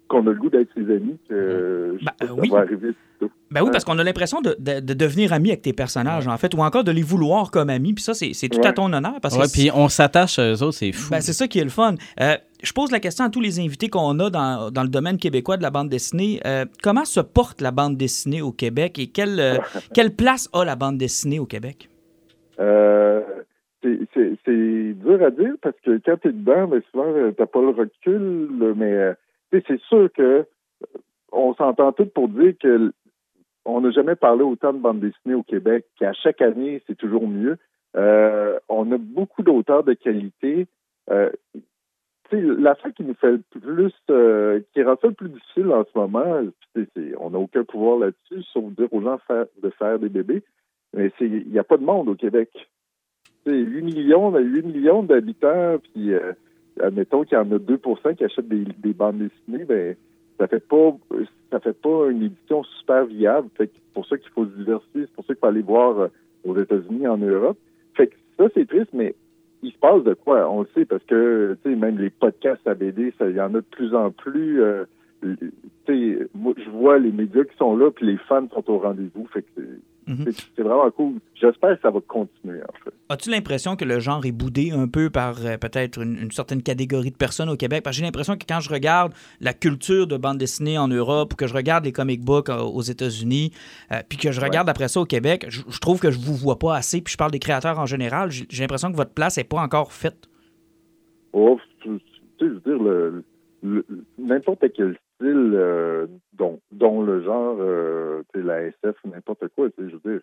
qu'on 0.10 0.28
a 0.28 0.32
le 0.32 0.36
goût 0.36 0.50
d'être 0.50 0.70
ses 0.76 0.82
amis 0.94 1.18
que 1.30 1.96
sais 2.00 2.06
pas 2.20 2.26
si 2.26 2.40
oui. 2.42 2.50
ça 2.50 2.56
va 2.56 2.62
arriver 2.64 2.90
tôt. 3.20 3.30
Ben 3.52 3.62
oui, 3.64 3.70
parce 3.72 3.84
qu'on 3.86 3.98
a 3.98 4.04
l'impression 4.04 4.42
de, 4.42 4.56
de- 4.60 4.80
de 4.82 4.94
devenir 4.94 5.32
ami 5.34 5.50
avec 5.50 5.62
tes 5.62 5.74
personnages, 5.74 6.28
en 6.28 6.38
fait, 6.38 6.54
ou 6.54 6.60
encore 6.60 6.84
de 6.84 6.92
les 6.92 7.02
vouloir 7.02 7.50
comme 7.52 7.70
amis. 7.70 7.94
Puis 7.94 8.04
ça, 8.04 8.14
c'est 8.14 8.34
c'est 8.34 8.50
tout 8.50 8.60
à 8.64 8.74
ton 8.74 8.92
honneur. 8.94 9.16
Parce 9.22 9.38
Ouais, 9.38 9.46
que 9.46 9.52
puis 9.52 9.72
on 9.74 9.88
s'attache 9.88 10.38
à 10.40 10.52
eux 10.52 10.62
autres, 10.64 10.74
c'est 10.78 10.92
fou. 10.92 11.12
Ben, 11.12 11.22
c'est 11.22 11.34
ça 11.34 11.48
qui 11.48 11.60
est 11.60 11.64
le 11.64 11.70
fun. 11.70 11.96
Euh, 12.20 12.36
je 12.62 12.74
pose 12.74 12.92
la 12.92 13.00
question 13.00 13.24
à 13.26 13.30
tous 13.30 13.42
les 13.42 13.60
invités 13.60 13.88
qu'on 13.90 14.20
a 14.20 14.30
dans, 14.30 14.70
dans 14.70 14.84
le 14.84 14.90
domaine 14.90 15.18
québécois 15.18 15.58
de 15.58 15.64
la 15.64 15.72
bande 15.72 15.90
dessinée. 15.90 16.40
Euh, 16.46 16.66
comment 16.84 17.06
se 17.06 17.20
porte 17.22 17.62
la 17.62 17.72
bande 17.72 17.98
dessinée 17.98 18.42
au 18.42 18.52
Québec 18.52 19.00
et 19.00 19.08
quelle, 19.08 19.40
euh, 19.40 19.58
quelle 19.94 20.16
place 20.16 20.50
a 20.54 20.66
la 20.66 20.76
bande 20.76 20.98
dessinée 20.98 21.40
au 21.40 21.46
Québec? 21.46 21.90
Euh, 22.60 23.22
c'est- 23.82 24.00
c'est 24.14 24.34
c'est 24.46 24.94
dur 24.94 25.24
à 25.24 25.32
dire 25.32 25.54
parce 25.62 25.76
que 25.86 26.00
quand 26.06 26.18
t'es 26.22 26.32
dedans, 26.34 26.68
ben 26.68 26.82
souvent 26.92 27.06
euh, 27.08 27.32
t'as 27.38 27.46
pas 27.46 27.62
le 27.62 27.70
recul, 27.70 28.50
mais 28.76 28.92
euh, 28.94 29.14
tu 29.14 29.29
c'est 29.52 29.82
sûr 29.82 30.12
que 30.14 30.22
euh, 30.22 30.44
on 31.32 31.54
s'entend 31.54 31.92
tous 31.92 32.06
pour 32.08 32.28
dire 32.30 32.54
que 32.60 32.92
on 33.66 33.82
n'a 33.82 33.92
jamais 33.92 34.16
parlé 34.16 34.44
autant 34.44 34.74
de 34.74 34.80
bande 34.80 35.00
dessinée 35.00 35.36
au 35.36 35.44
Québec, 35.44 35.86
qu'à 35.98 36.14
chaque 36.14 36.42
année, 36.42 36.82
c'est 36.88 36.98
toujours 36.98 37.28
mieux. 37.28 37.58
Euh, 37.96 38.58
on 38.70 38.92
a 38.92 38.98
beaucoup 38.98 39.44
d'auteurs 39.44 39.84
de 39.84 39.94
qualité. 39.94 40.68
Euh, 41.10 41.30
sais, 42.30 42.42
l'affaire 42.42 42.94
qui 42.94 43.04
nous 43.04 43.16
fait 43.16 43.32
le 43.32 43.42
plus, 43.60 43.94
euh, 44.10 44.60
qui 44.74 44.84
rend 44.84 44.96
ça 45.02 45.08
le 45.08 45.14
plus 45.14 45.30
difficile 45.30 45.72
en 45.72 45.84
ce 45.84 45.98
moment, 45.98 46.42
c'est- 46.76 46.88
c'est- 46.96 47.14
on 47.20 47.32
n'a 47.32 47.40
aucun 47.40 47.64
pouvoir 47.64 48.00
là-dessus, 48.00 48.44
sauf 48.54 48.72
dire 48.76 48.92
aux 48.94 49.02
gens 49.02 49.18
faire- 49.28 49.46
de 49.62 49.70
faire 49.72 50.00
des 50.00 50.10
bébés, 50.10 50.44
mais 50.94 51.12
c'est 51.18 51.26
il 51.26 51.50
n'y 51.50 51.60
a 51.60 51.64
pas 51.64 51.78
de 51.78 51.84
monde 51.84 52.10
au 52.10 52.16
Québec. 52.16 52.50
Sais, 53.46 53.52
8 53.54 53.82
millions, 53.82 54.36
8 54.38 54.64
millions 54.66 55.04
d'habitants, 55.04 55.78
puis 55.94 56.14
euh, 56.14 56.34
admettons 56.82 57.24
qu'il 57.24 57.38
y 57.38 57.42
en 57.42 57.52
a 57.52 57.58
2% 57.58 58.16
qui 58.16 58.24
achètent 58.24 58.48
des, 58.48 58.66
des 58.78 58.94
bandes 58.94 59.18
dessinées, 59.20 59.66
ben 59.66 59.96
ça 60.40 60.48
fait 60.48 60.66
pas 60.66 60.98
ça 61.52 61.60
fait 61.60 61.80
pas 61.80 62.10
une 62.10 62.24
édition 62.24 62.64
super 62.64 63.06
viable. 63.06 63.50
Fait 63.58 63.70
c'est 63.74 63.94
pour 63.94 64.06
ça 64.06 64.18
qu'il 64.18 64.30
faut 64.32 64.46
se 64.46 64.52
diversifier, 64.52 65.02
c'est 65.02 65.14
pour 65.14 65.26
ça 65.26 65.34
qu'il 65.34 65.40
faut 65.40 65.48
aller 65.48 65.62
voir 65.62 66.00
euh, 66.00 66.08
aux 66.46 66.58
États-Unis, 66.58 67.08
en 67.08 67.18
Europe. 67.18 67.58
Fait 67.96 68.08
que 68.08 68.16
ça, 68.38 68.46
c'est 68.54 68.68
triste, 68.68 68.92
mais 68.94 69.16
il 69.62 69.72
se 69.72 69.78
passe 69.78 70.04
de 70.04 70.14
quoi? 70.14 70.50
On 70.50 70.62
le 70.62 70.68
sait 70.74 70.86
parce 70.86 71.04
que 71.04 71.58
même 71.66 71.98
les 71.98 72.10
podcasts 72.10 72.66
à 72.68 72.76
BD, 72.76 73.14
il 73.20 73.36
y 73.36 73.42
en 73.42 73.54
a 73.56 73.60
de 73.60 73.66
plus 73.72 73.94
en 73.94 74.12
plus. 74.12 74.62
euh, 74.62 74.86
moi, 76.34 76.54
je 76.58 76.70
vois 76.70 77.00
les 77.00 77.12
médias 77.12 77.44
qui 77.44 77.58
sont 77.58 77.76
là, 77.76 77.92
puis 77.92 78.06
les 78.06 78.18
fans 78.18 78.48
sont 78.54 78.70
au 78.72 78.78
rendez-vous. 78.78 79.28
Fait 79.34 79.42
que 79.42 79.62
c'est- 80.18 80.26
Mhm. 80.26 80.34
c'est 80.56 80.62
vraiment 80.64 80.90
cool. 80.92 81.14
J'espère 81.36 81.76
que 81.76 81.82
ça 81.82 81.92
va 81.92 82.00
continuer, 82.02 82.60
en 82.62 82.74
fait. 82.84 82.92
As-tu 83.10 83.30
l'impression 83.30 83.76
que 83.76 83.86
le 83.86 84.00
genre 84.00 84.26
est 84.26 84.32
boudé 84.32 84.72
un 84.72 84.88
peu 84.88 85.10
par 85.10 85.36
euh, 85.46 85.58
peut-être 85.58 86.02
une, 86.02 86.18
une 86.18 86.32
certaine 86.32 86.62
catégorie 86.64 87.12
de 87.12 87.16
personnes 87.18 87.50
au 87.50 87.56
Québec? 87.56 87.84
Parce 87.84 87.96
que 87.96 88.00
j'ai 88.00 88.06
l'impression 88.06 88.36
que 88.38 88.46
quand 88.48 88.60
je 88.60 88.70
regarde 88.70 89.14
la 89.40 89.54
culture 89.54 90.08
de 90.08 90.18
bande 90.18 90.38
dessinée 90.38 90.78
en 90.78 90.88
Europe, 90.88 91.34
ou 91.34 91.36
que 91.36 91.48
je 91.48 91.54
regarde 91.54 91.86
les 91.86 91.92
comic 91.92 92.22
books 92.22 92.50
euh, 92.50 92.58
aux 92.62 92.82
États-Unis, 92.82 93.52
euh, 93.92 93.98
puis 94.08 94.18
que 94.18 94.32
je 94.32 94.42
regarde 94.42 94.68
après 94.70 94.88
ça 94.88 95.00
au 95.02 95.06
Québec, 95.06 95.46
je, 95.50 95.62
je 95.70 95.80
trouve 95.80 96.00
que 96.00 96.12
je 96.12 96.20
vous 96.20 96.36
vois 96.36 96.60
pas 96.60 96.76
assez, 96.76 97.02
puis 97.02 97.12
je 97.12 97.18
parle 97.18 97.32
des 97.32 97.40
créateurs 97.40 97.80
en 97.80 97.86
général, 97.86 98.30
j'ai 98.32 98.46
l'impression 98.64 98.92
que 98.92 98.98
votre 98.98 99.14
place 99.14 99.38
est 99.38 99.44
pas 99.44 99.62
encore 99.62 99.94
faite. 99.94 100.28
Oh, 101.34 101.58
tu 101.82 101.98
sais, 101.98 102.02
je 102.42 102.46
veux 102.46 102.60
dire, 102.62 102.84
le, 102.84 103.24
le- 103.64 103.86
n'importe 104.18 104.64
quel 104.76 104.98
euh, 105.28 106.08
dont, 106.34 106.60
dont 106.72 107.02
le 107.02 107.22
genre, 107.24 107.58
euh, 107.60 108.24
la 108.34 108.64
SF 108.64 108.96
ou 109.04 109.10
n'importe 109.10 109.48
quoi, 109.56 109.68
je 109.78 109.84
veux 109.84 110.12
dire, 110.12 110.22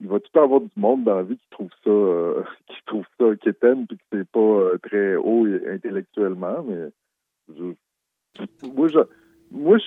il 0.00 0.08
va 0.08 0.20
tout 0.20 0.38
avoir 0.38 0.60
du 0.60 0.68
monde 0.76 1.04
dans 1.04 1.16
la 1.16 1.22
vie 1.22 1.36
qui 1.38 1.48
trouve 1.50 1.70
ça, 1.84 1.90
euh, 1.90 2.42
qui 2.68 2.76
trouve 2.86 3.04
ça 3.18 3.36
quétaine 3.36 3.86
puis 3.86 3.96
que 3.96 4.02
c'est 4.12 4.28
pas 4.28 4.40
euh, 4.40 4.78
très 4.82 5.16
haut 5.16 5.46
intellectuellement, 5.68 6.62
mais 6.62 6.88
je- 7.56 7.74
moi, 8.74 8.88
je, 8.88 8.98
moi, 9.50 9.78
je, 9.78 9.84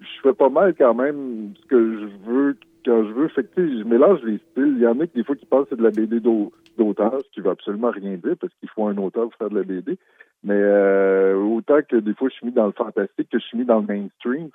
je 0.00 0.20
fais 0.22 0.34
pas 0.34 0.48
mal 0.48 0.74
quand 0.76 0.94
même 0.94 1.54
ce 1.60 1.66
que 1.66 1.98
je 2.00 2.06
veux 2.30 2.56
quand 2.84 3.04
je 3.04 3.12
veux. 3.12 3.28
Fait 3.28 3.44
que, 3.44 3.66
je 3.78 3.84
mélange 3.84 4.22
les 4.22 4.38
styles. 4.50 4.74
Il 4.76 4.82
y 4.82 4.86
en 4.86 4.98
a 5.00 5.06
qui, 5.06 5.14
des 5.18 5.24
fois, 5.24 5.36
qui 5.36 5.46
pensent 5.46 5.64
que 5.64 5.70
c'est 5.70 5.76
de 5.76 5.82
la 5.82 5.90
BD 5.90 6.20
d'au- 6.20 6.52
d'auteur, 6.78 7.20
ce 7.22 7.30
qui 7.30 7.40
veut 7.40 7.50
absolument 7.50 7.90
rien 7.90 8.16
dire 8.16 8.36
parce 8.40 8.52
qu'il 8.54 8.68
faut 8.68 8.86
un 8.86 8.96
auteur 8.98 9.24
pour 9.28 9.34
faire 9.36 9.50
de 9.50 9.58
la 9.58 9.64
BD. 9.64 9.98
Mais 10.44 10.58
euh, 10.58 11.34
autant 11.36 11.80
que 11.88 11.96
des 11.96 12.14
fois, 12.14 12.28
je 12.28 12.34
suis 12.34 12.46
mis 12.46 12.52
dans 12.52 12.66
le 12.66 12.72
fantastique 12.72 13.28
que 13.30 13.38
je 13.38 13.44
suis 13.44 13.58
mis 13.58 13.64
dans 13.64 13.80
le 13.80 13.86
mainstream. 13.86 14.48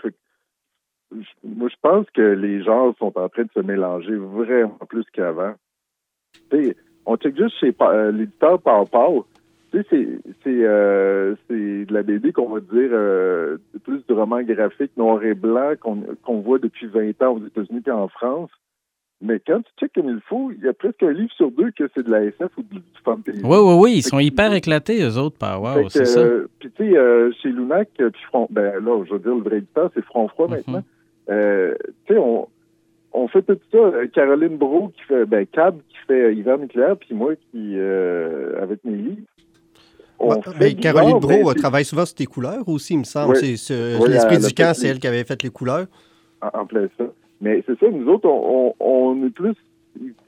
Moi, 1.43 1.69
je 1.69 1.75
pense 1.81 2.05
que 2.11 2.21
les 2.21 2.61
genres 2.63 2.93
sont 2.97 3.17
en 3.17 3.29
train 3.29 3.43
de 3.43 3.51
se 3.53 3.61
mélanger 3.61 4.15
vraiment 4.15 4.77
plus 4.89 5.05
qu'avant. 5.13 5.53
On 7.05 7.15
check 7.15 7.37
juste 7.37 7.57
chez 7.59 7.73
euh, 7.81 8.11
l'éditeur 8.11 8.61
Pow 8.61 8.85
Pow. 8.85 9.25
Tu 9.71 9.79
sais, 9.79 9.85
c'est, 9.89 10.07
c'est, 10.43 10.65
euh, 10.65 11.35
c'est 11.47 11.85
de 11.85 11.93
la 11.93 12.03
BD 12.03 12.31
qu'on 12.31 12.49
va 12.49 12.59
dire 12.61 12.89
euh, 12.93 13.57
plus 13.83 14.05
du 14.07 14.13
roman 14.13 14.41
graphique 14.43 14.91
noir 14.95 15.23
et 15.23 15.33
blanc 15.33 15.73
qu'on, 15.79 16.03
qu'on 16.23 16.39
voit 16.39 16.59
depuis 16.59 16.87
20 16.87 17.21
ans 17.23 17.35
aux 17.35 17.45
États-Unis 17.45 17.81
et 17.85 17.91
en 17.91 18.07
France. 18.07 18.49
Mais 19.19 19.41
quand 19.45 19.59
tu 19.61 19.71
checkes 19.79 19.93
comme 19.95 20.09
il 20.09 20.21
faut, 20.29 20.51
il 20.51 20.63
y 20.63 20.67
a 20.69 20.73
presque 20.73 21.01
un 21.01 21.11
livre 21.11 21.31
sur 21.33 21.49
deux 21.51 21.71
que 21.71 21.89
c'est 21.95 22.03
de 22.05 22.11
la 22.11 22.23
SF 22.25 22.55
ou 22.57 22.61
du, 22.63 22.79
fantasy. 23.03 23.41
Oui, 23.43 23.57
oui, 23.59 23.73
oui, 23.81 23.93
ils 23.97 24.03
sont 24.03 24.19
hyper 24.19 24.53
éclatés, 24.53 25.01
eux 25.03 25.17
autres, 25.17 25.37
par 25.39 25.61
wow, 25.61 25.89
c'est 25.89 26.05
ça. 26.05 26.19
euh, 26.19 26.47
Puis 26.59 26.69
tu 26.71 26.83
sais, 26.91 26.95
euh, 26.97 27.31
chez 27.41 27.49
Lunac, 27.49 27.89
euh, 27.99 28.09
puis 28.11 28.21
Front, 28.29 28.47
ben 28.51 28.73
là, 28.83 29.03
je 29.05 29.13
veux 29.13 29.19
dire, 29.19 29.33
le 29.35 29.41
vrai 29.41 29.57
éditeur, 29.57 29.89
c'est 29.95 30.03
Front 30.05 30.27
Froid 30.27 30.47
Mhm. 30.47 30.53
maintenant. 30.55 30.83
Euh, 31.29 31.73
tu 32.05 32.13
sais, 32.13 32.19
on, 32.19 32.47
on 33.11 33.27
fait 33.27 33.41
tout 33.41 33.57
ça. 33.71 33.77
Euh, 33.79 34.07
Caroline 34.07 34.57
Bro 34.57 34.89
qui 34.95 35.01
fait, 35.07 35.25
ben 35.25 35.45
Cab 35.47 35.77
qui 35.89 35.97
fait 36.07 36.35
Hiver 36.35 36.59
nucléaire, 36.59 36.95
puis 36.95 37.15
moi 37.15 37.33
qui, 37.35 37.73
euh, 37.75 38.61
avec 38.61 38.83
mes 38.85 38.95
livres. 38.95 39.23
Ouais, 40.19 40.41
fait 40.41 40.59
mais 40.59 40.75
Caroline 40.75 41.19
Bro 41.19 41.43
mais 41.49 41.53
travaille 41.55 41.85
souvent 41.85 42.05
sur 42.05 42.15
tes 42.15 42.25
couleurs 42.25 42.67
aussi, 42.67 42.93
il 42.95 42.99
me 42.99 43.03
semble. 43.03 43.35
Oui. 43.41 43.57
C'est 43.57 43.95
Oui, 43.97 44.09
L'esprit 44.09 44.37
du 44.39 44.53
camp, 44.53 44.73
c'est 44.73 44.87
elle 44.87 44.99
qui 44.99 45.07
avait 45.07 45.23
fait 45.23 45.41
les 45.43 45.49
couleurs. 45.49 45.85
en, 46.41 46.59
en 46.61 46.65
plein 46.65 46.87
ça. 46.97 47.05
Mais 47.39 47.63
c'est 47.67 47.77
ça, 47.79 47.85
nous 47.91 48.07
autres, 48.11 48.27
on, 48.27 48.73
on, 48.79 48.85
on 49.13 49.25
est 49.27 49.29
plus 49.29 49.53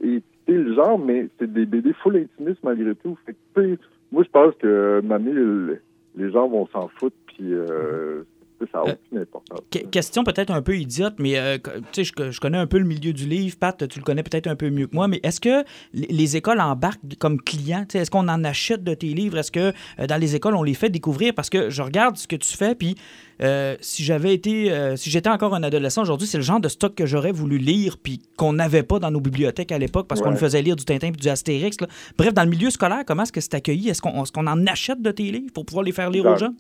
écouté 0.02 0.24
le 0.48 0.76
genre, 0.76 1.00
mais 1.00 1.28
c'est 1.40 1.52
des 1.52 1.66
BD 1.66 1.94
full 1.94 2.18
intimistes 2.18 2.62
malgré 2.64 2.94
tout. 2.96 3.18
Fait 3.26 3.36
que, 3.56 3.78
moi, 4.12 4.24
je 4.24 4.30
pense 4.30 4.54
que 4.60 5.02
mamie, 5.04 5.32
le- 5.32 5.82
les 6.16 6.32
gens 6.32 6.48
vont 6.48 6.68
s'en 6.68 6.88
foutre, 7.00 7.16
puis 7.28 7.54
euh, 7.54 8.24
ça 8.72 8.80
n'a 8.80 8.90
Euh, 8.92 8.94
aucune 9.06 9.18
importance. 9.20 9.60
Que- 9.72 9.80
question 9.80 10.24
peut-être 10.24 10.52
un 10.52 10.62
peu 10.62 10.78
idiote, 10.78 11.16
mais 11.20 11.38
euh, 11.38 11.58
je, 11.96 12.04
je 12.32 12.40
connais 12.40 12.58
un 12.58 12.68
peu 12.68 12.78
le 12.78 12.86
milieu 12.86 13.14
du 13.14 13.26
livre. 13.28 13.58
Pat, 13.58 13.88
tu 13.88 14.00
le 14.00 14.04
connais 14.06 14.24
peut-être 14.24 14.48
un 14.48 14.56
peu 14.56 14.70
mieux 14.70 14.88
que 14.88 14.96
moi, 14.96 15.08
mais 15.08 15.20
est-ce 15.24 15.40
que 15.42 15.64
les, 15.94 16.08
les 16.08 16.36
écoles 16.38 16.60
embarquent 16.60 17.00
comme 17.20 17.42
clients? 17.42 17.86
Est-ce 17.94 18.12
qu'on 18.12 18.28
en 18.28 18.44
achète 18.44 18.84
de 18.84 18.94
tes 18.94 19.08
livres? 19.14 19.38
Est-ce 19.38 19.52
que 19.52 19.74
euh, 20.00 20.08
dans 20.08 20.18
les 20.18 20.36
écoles, 20.36 20.56
on 20.56 20.64
les 20.64 20.74
fait 20.74 20.90
découvrir? 20.90 21.34
Parce 21.34 21.50
que 21.50 21.70
je 21.70 21.82
regarde 21.82 22.18
ce 22.18 22.28
que 22.28 22.36
tu 22.36 22.56
fais, 22.56 22.76
puis 22.76 22.96
euh, 23.42 23.76
si 23.82 24.04
j'avais 24.04 24.34
été, 24.34 24.70
si 24.98 25.10
j'étais 25.10 25.30
encore 25.30 25.56
un 25.56 25.64
adolescent 25.64 26.02
aujourd'hui, 26.02 26.28
c'est 26.28 26.38
le 26.38 26.44
genre 26.44 26.60
de 26.60 26.68
stock 26.68 26.94
que 26.96 27.06
j'aurais 27.06 27.32
voulu 27.32 27.58
lire, 27.58 27.98
puis 27.98 28.22
qu'on 28.36 28.54
n'avait 28.54 28.84
pas 28.84 29.00
dans 29.00 29.12
nos 29.12 29.22
bibliothèques 29.22 29.72
à 29.72 29.78
l'époque, 29.78 30.08
parce 30.08 30.22
qu'on 30.22 30.32
nous 30.32 30.38
faisait 30.38 30.62
lire 30.62 30.76
du 30.76 30.84
Tintin 30.84 31.12
puis 31.12 31.22
du 31.22 31.30
Astérix. 31.30 31.80
là. 31.80 31.88
Bref, 32.18 32.34
dans 32.34 32.44
le 32.44 32.50
milieu 32.50 32.70
scolaire, 32.70 33.04
comment 33.06 33.24
est-ce 33.24 33.32
que 33.32 33.40
c'est 33.42 33.54
accueilli? 33.54 33.90
Est-ce 33.90 34.02
qu'on 34.02 34.24
est-ce 34.24 34.32
qu'on 34.34 34.48
en 34.48 34.68
achète 34.68 35.02
de 35.02 35.12
tes 35.12 35.32
livres 35.32 35.54
pour 35.54 35.66
pouvoir 35.66 35.84
les 35.86 35.92
faire 35.94 36.10
lire 36.10 36.26
aux 36.26 36.36
gens? 36.36 36.54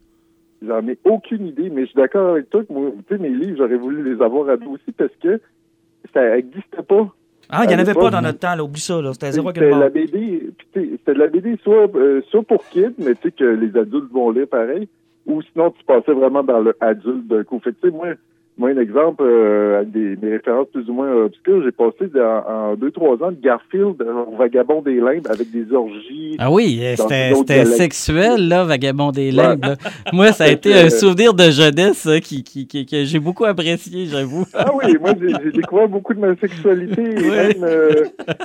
J'en 0.65 0.85
ai 0.87 0.97
aucune 1.05 1.47
idée, 1.47 1.69
mais 1.69 1.81
je 1.81 1.87
suis 1.87 1.95
d'accord 1.95 2.31
avec 2.31 2.49
toi 2.49 2.63
que 2.63 2.73
moi, 2.73 2.91
tu 3.07 3.15
sais, 3.15 3.21
mes 3.21 3.29
livres, 3.29 3.57
j'aurais 3.59 3.77
voulu 3.77 4.13
les 4.13 4.21
avoir 4.21 4.49
à 4.49 4.57
dos 4.57 4.71
aussi 4.71 4.91
parce 4.91 5.15
que 5.21 5.39
ça 6.13 6.35
n'existait 6.35 6.83
pas. 6.83 7.07
Ah, 7.49 7.63
il 7.63 7.69
n'y 7.69 7.75
en 7.75 7.79
avait 7.79 7.93
pas 7.93 8.09
dans 8.09 8.21
notre 8.21 8.39
temps, 8.39 8.55
là, 8.55 8.63
oublie 8.63 8.81
ça, 8.81 9.01
là. 9.01 9.13
C'était 9.13 9.31
zéro 9.31 9.47
C'était 9.47 9.71
la 9.71 9.89
BD, 9.89 10.51
puis 10.57 10.67
tu 10.73 10.81
sais, 10.81 10.89
c'était 10.91 11.13
de 11.13 11.19
la 11.19 11.27
BD 11.27 11.57
soit, 11.63 11.89
euh, 11.95 12.21
soit 12.29 12.43
pour 12.43 12.63
kids, 12.67 12.93
mais 12.99 13.15
tu 13.15 13.21
sais 13.23 13.31
que 13.31 13.43
les 13.43 13.75
adultes 13.77 14.11
vont 14.11 14.29
lire 14.31 14.47
pareil, 14.47 14.87
ou 15.25 15.41
sinon 15.41 15.71
tu 15.71 15.83
passais 15.85 16.11
vraiment 16.11 16.43
dans 16.43 16.59
le 16.59 16.75
adulte 16.79 17.27
d'un 17.27 17.43
coup. 17.43 17.59
Fait 17.59 17.71
que 17.71 17.77
tu 17.81 17.89
sais, 17.89 17.95
moi, 17.95 18.09
moi, 18.59 18.69
un 18.69 18.77
exemple, 18.77 19.23
euh, 19.25 19.77
avec 19.77 19.91
des, 19.91 20.15
des 20.17 20.31
références 20.33 20.67
plus 20.71 20.87
ou 20.89 20.93
moins 20.93 21.11
obscures, 21.25 21.63
j'ai 21.63 21.71
passé 21.71 22.11
dans- 22.13 22.43
en 22.47 22.75
deux, 22.75 22.91
trois 22.91 23.13
ans 23.23 23.31
de 23.31 23.39
Garfield 23.41 23.95
euh, 24.01 24.25
au 24.27 24.35
Vagabond 24.37 24.81
des 24.81 24.95
Limbes 24.99 25.25
avec 25.29 25.49
des 25.51 25.71
orgies. 25.73 26.35
Ah 26.37 26.51
oui, 26.51 26.79
euh, 26.83 26.95
c'était 26.97 27.65
sexuel, 27.65 28.47
là, 28.47 28.65
Vagabond 28.65 29.11
des 29.11 29.31
Limbes. 29.31 29.75
Moi, 30.13 30.31
ça 30.33 30.43
a 30.43 30.47
été 30.51 30.73
un 30.73 30.89
souvenir 30.89 31.33
de 31.33 31.49
jeunesse 31.49 31.97
ça, 31.99 32.19
qui, 32.19 32.43
qui, 32.43 32.67
qui- 32.67 32.85
que 32.85 33.03
j'ai 33.05 33.19
beaucoup 33.19 33.45
apprécié, 33.45 34.05
j'avoue. 34.05 34.45
Ah 34.53 34.71
oui, 34.75 34.95
moi 34.99 35.13
j'ai 35.19 35.51
découvert 35.51 35.87
beaucoup 35.87 36.13
de 36.13 36.19
ma 36.19 36.35
sexualité. 36.35 37.01
et 37.01 37.29
même, 37.29 37.63
euh, 37.63 38.03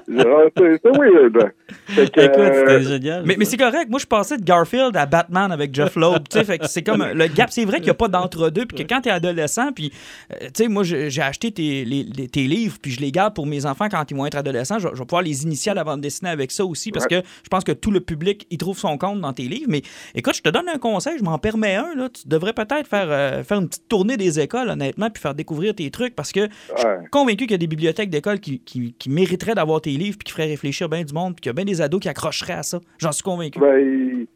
genre, 0.09 0.51
weird. 0.99 1.51
Fait 1.87 2.11
que, 2.11 2.21
Écoute, 2.21 2.39
euh, 2.39 2.53
c'était 2.79 2.83
génial. 2.83 3.23
Mais, 3.27 3.35
mais 3.39 3.45
c'est 3.45 3.57
correct. 3.57 3.89
Moi, 3.91 3.99
je 3.99 4.07
passais 4.07 4.37
de 4.39 4.45
Garfield 4.45 4.97
à 4.97 5.07
Batman 5.07 5.51
avec 5.53 5.75
Jeff 5.75 5.97
Loeb. 5.97 6.23
fait 6.31 6.59
que 6.59 6.67
c'est 6.69 6.83
comme 6.83 7.05
le 7.15 7.27
gap. 7.27 7.49
C'est 7.51 7.65
vrai 7.65 7.79
qu'il 7.79 7.87
n'y 7.87 7.91
a 7.91 7.95
pas 7.95 8.09
d'entre-deux. 8.09 8.67
Puis 8.67 8.85
que 8.85 8.89
quand 8.89 9.01
tu 9.01 9.09
es 9.09 9.13
adolescent, 9.13 9.73
puis, 9.75 9.93
euh, 10.33 10.47
tu 10.47 10.65
sais, 10.65 10.69
moi, 10.69 10.83
j'ai 10.85 11.23
acheté 11.23 11.51
tes, 11.53 11.85
les- 11.85 12.03
les- 12.05 12.29
tes 12.29 12.45
livres, 12.47 12.77
puis 12.81 12.91
je 12.93 13.01
les 13.01 13.13
garde 13.13 13.35
pour 13.35 13.47
mes 13.47 13.67
enfants 13.67 13.89
quand 13.91 14.11
ils 14.11 14.17
vont 14.17 14.27
être 14.27 14.37
adolescents. 14.37 14.79
Je, 14.79 14.89
je 14.93 14.99
vais 14.99 15.05
pouvoir 15.07 15.23
les 15.23 15.43
initier 15.45 15.73
à 15.73 15.75
la 15.75 15.85
bande 15.85 16.01
dessinée 16.01 16.31
avec 16.31 16.51
ça 16.51 16.65
aussi, 16.65 16.91
parce 16.93 17.07
que 17.07 17.17
je 17.43 17.49
pense 17.49 17.65
que 17.65 17.73
tout 17.73 17.91
le 17.91 18.01
public 18.01 18.47
y 18.51 18.59
trouve 18.59 18.79
son 18.79 18.97
compte 18.99 19.21
dans 19.21 19.33
tes 19.33 19.45
livres. 19.45 19.67
Mais 19.69 19.83
écoute, 20.15 20.35
je 20.37 20.43
te 20.43 20.49
donne 20.49 20.69
un 20.69 20.79
conseil, 20.79 21.19
je 21.19 21.25
m'en 21.25 21.39
permets 21.39 21.75
un. 21.77 21.95
Là. 21.95 22.09
Tu 22.09 22.29
devrais 22.29 22.53
peut-être 22.53 22.87
faire, 22.89 23.07
euh, 23.11 23.43
faire 23.43 23.59
une 23.61 23.69
petite 23.69 23.89
tournée 23.89 24.17
des 24.17 24.41
écoles, 24.41 24.69
honnêtement, 24.69 25.11
puis 25.11 25.21
faire 25.21 25.35
découvrir 25.35 25.75
tes 25.75 25.91
trucs, 25.91 26.15
parce 26.15 26.33
que 26.33 26.49
je 26.77 26.81
suis 26.81 26.89
convaincu 27.11 27.45
qu'il 27.45 27.53
y 27.53 27.55
a 27.55 27.59
des 27.59 27.67
bibliothèques 27.67 28.11
d'école 28.11 28.41
qui, 28.41 28.61
qui, 28.61 28.95
qui 28.99 29.11
mériteraient 29.11 29.55
d'avoir 29.55 29.81
tes 29.81 29.91
livres, 29.93 30.17
puis 30.19 30.25
qui 30.25 30.33
feraient 30.33 30.47
réfléchir 30.49 30.89
bien 30.89 31.05
du 31.05 31.13
monde, 31.13 31.35
puis 31.35 31.41
qu'il 31.43 31.49
y 31.49 31.51
a 31.51 31.55
bien 31.55 31.65
des 31.65 31.81
ados 31.81 32.01
qui 32.01 32.09
accrocheraient 32.09 32.53
à 32.55 32.63
ça. 32.63 32.81
J'en 32.99 33.13
suis 33.13 33.23
convaincu. 33.23 33.59
Ben, 33.61 34.27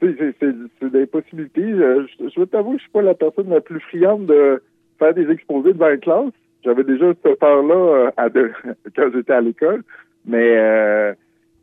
c'est. 0.00 0.16
tu 0.16 0.18
sais, 0.18 0.34
C'est 0.40 0.46
c'est- 0.50 0.56
c'est 0.80 0.92
des 0.92 1.06
possibilités. 1.06 1.62
Euh, 1.62 2.06
Je, 2.20 2.28
je 2.28 2.40
veux 2.40 2.46
t'avouer 2.46 2.72
que 2.74 2.78
je 2.78 2.82
suis 2.84 2.92
pas 2.92 3.02
la 3.02 3.14
personne 3.14 3.48
la 3.50 3.60
plus 3.60 3.80
friande 3.80 4.26
de 4.26 4.62
faire 4.98 5.14
des 5.14 5.30
exposés 5.30 5.72
devant 5.72 5.90
une 5.90 6.00
classe. 6.00 6.32
J'avais 6.64 6.84
déjà 6.84 7.12
cette 7.22 7.38
peur-là 7.38 8.10
euh, 8.18 8.48
quand 8.96 9.10
j'étais 9.14 9.32
à 9.32 9.40
l'école. 9.40 9.82
Mais 10.24 10.56
euh, 10.58 11.12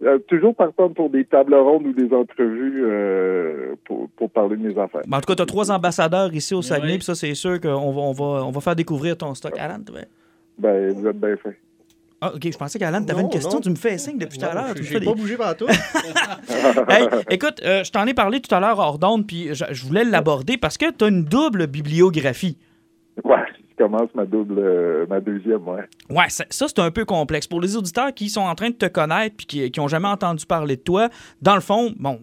euh, 0.03 0.17
toujours 0.27 0.55
partant 0.55 0.89
pour 0.89 1.09
des 1.09 1.25
tables 1.25 1.53
rondes 1.55 1.85
ou 1.87 1.93
des 1.93 2.13
entrevues 2.13 2.83
euh, 2.85 3.75
pour, 3.85 4.09
pour 4.11 4.29
parler 4.29 4.55
de 4.57 4.61
mes 4.67 4.77
affaires. 4.79 5.01
En 5.11 5.19
tout 5.19 5.27
cas, 5.27 5.35
tu 5.35 5.41
as 5.41 5.45
trois 5.45 5.71
ambassadeurs 5.71 6.33
ici 6.33 6.53
au 6.55 6.61
Saguenay, 6.61 6.91
Oui. 6.93 6.97
puis 6.99 7.05
ça, 7.05 7.15
c'est 7.15 7.33
sûr 7.33 7.59
qu'on 7.59 7.91
va, 7.91 8.01
on 8.01 8.11
va, 8.13 8.45
on 8.45 8.51
va 8.51 8.61
faire 8.61 8.75
découvrir 8.75 9.17
ton 9.17 9.33
stock. 9.35 9.53
Alan, 9.59 9.79
tu 9.85 9.91
veux- 9.93 9.99
Ben, 10.57 10.93
vous 10.93 11.07
êtes 11.07 11.19
bien 11.19 11.35
fait. 11.37 11.57
Ah, 12.25 12.31
OK, 12.35 12.49
je 12.49 12.57
pensais 12.57 12.79
qu'Alan, 12.79 13.03
tu 13.03 13.11
avais 13.11 13.21
Non, 13.21 13.27
une 13.27 13.33
question. 13.33 13.51
non. 13.55 13.59
Tu 13.59 13.69
me 13.69 13.75
fais 13.75 13.97
signe 13.97 14.17
depuis 14.17 14.37
tout 14.37 14.45
à 14.45 14.53
l'heure. 14.53 14.73
Je 14.79 14.93
n'ai 14.93 14.99
des- 15.01 15.05
pas 15.05 15.13
bougé 15.13 15.35
partout. 15.35 15.67
Hey, 16.89 17.07
écoute, 17.29 17.61
euh, 17.65 17.83
je 17.83 17.91
t'en 17.91 18.05
ai 18.07 18.13
parlé 18.13 18.39
tout 18.39 18.53
à 18.55 18.59
l'heure 18.61 18.79
hors 18.79 18.97
d'onde, 18.97 19.27
puis 19.27 19.49
je, 19.53 19.65
je 19.71 19.85
voulais 19.85 20.05
l'aborder 20.05 20.57
parce 20.57 20.77
que 20.77 20.89
tu 20.91 21.03
as 21.03 21.07
une 21.09 21.25
double 21.25 21.67
bibliographie. 21.67 22.57
Ouais, 23.25 23.35
commence 23.77 24.09
ma 24.15 24.25
double, 24.25 24.59
euh, 24.59 25.05
ma 25.09 25.19
deuxième, 25.19 25.67
ouais. 25.67 25.83
Ouais, 26.09 26.29
ça, 26.29 26.45
ça, 26.49 26.67
c'est 26.67 26.79
un 26.79 26.91
peu 26.91 27.05
complexe. 27.05 27.47
Pour 27.47 27.61
les 27.61 27.75
auditeurs 27.75 28.13
qui 28.13 28.29
sont 28.29 28.41
en 28.41 28.55
train 28.55 28.69
de 28.69 28.75
te 28.75 28.85
connaître 28.85 29.35
puis 29.35 29.45
qui, 29.45 29.71
qui 29.71 29.79
ont 29.79 29.87
jamais 29.87 30.07
entendu 30.07 30.45
parler 30.45 30.75
de 30.75 30.81
toi, 30.81 31.09
dans 31.41 31.55
le 31.55 31.61
fond, 31.61 31.93
bon, 31.97 32.19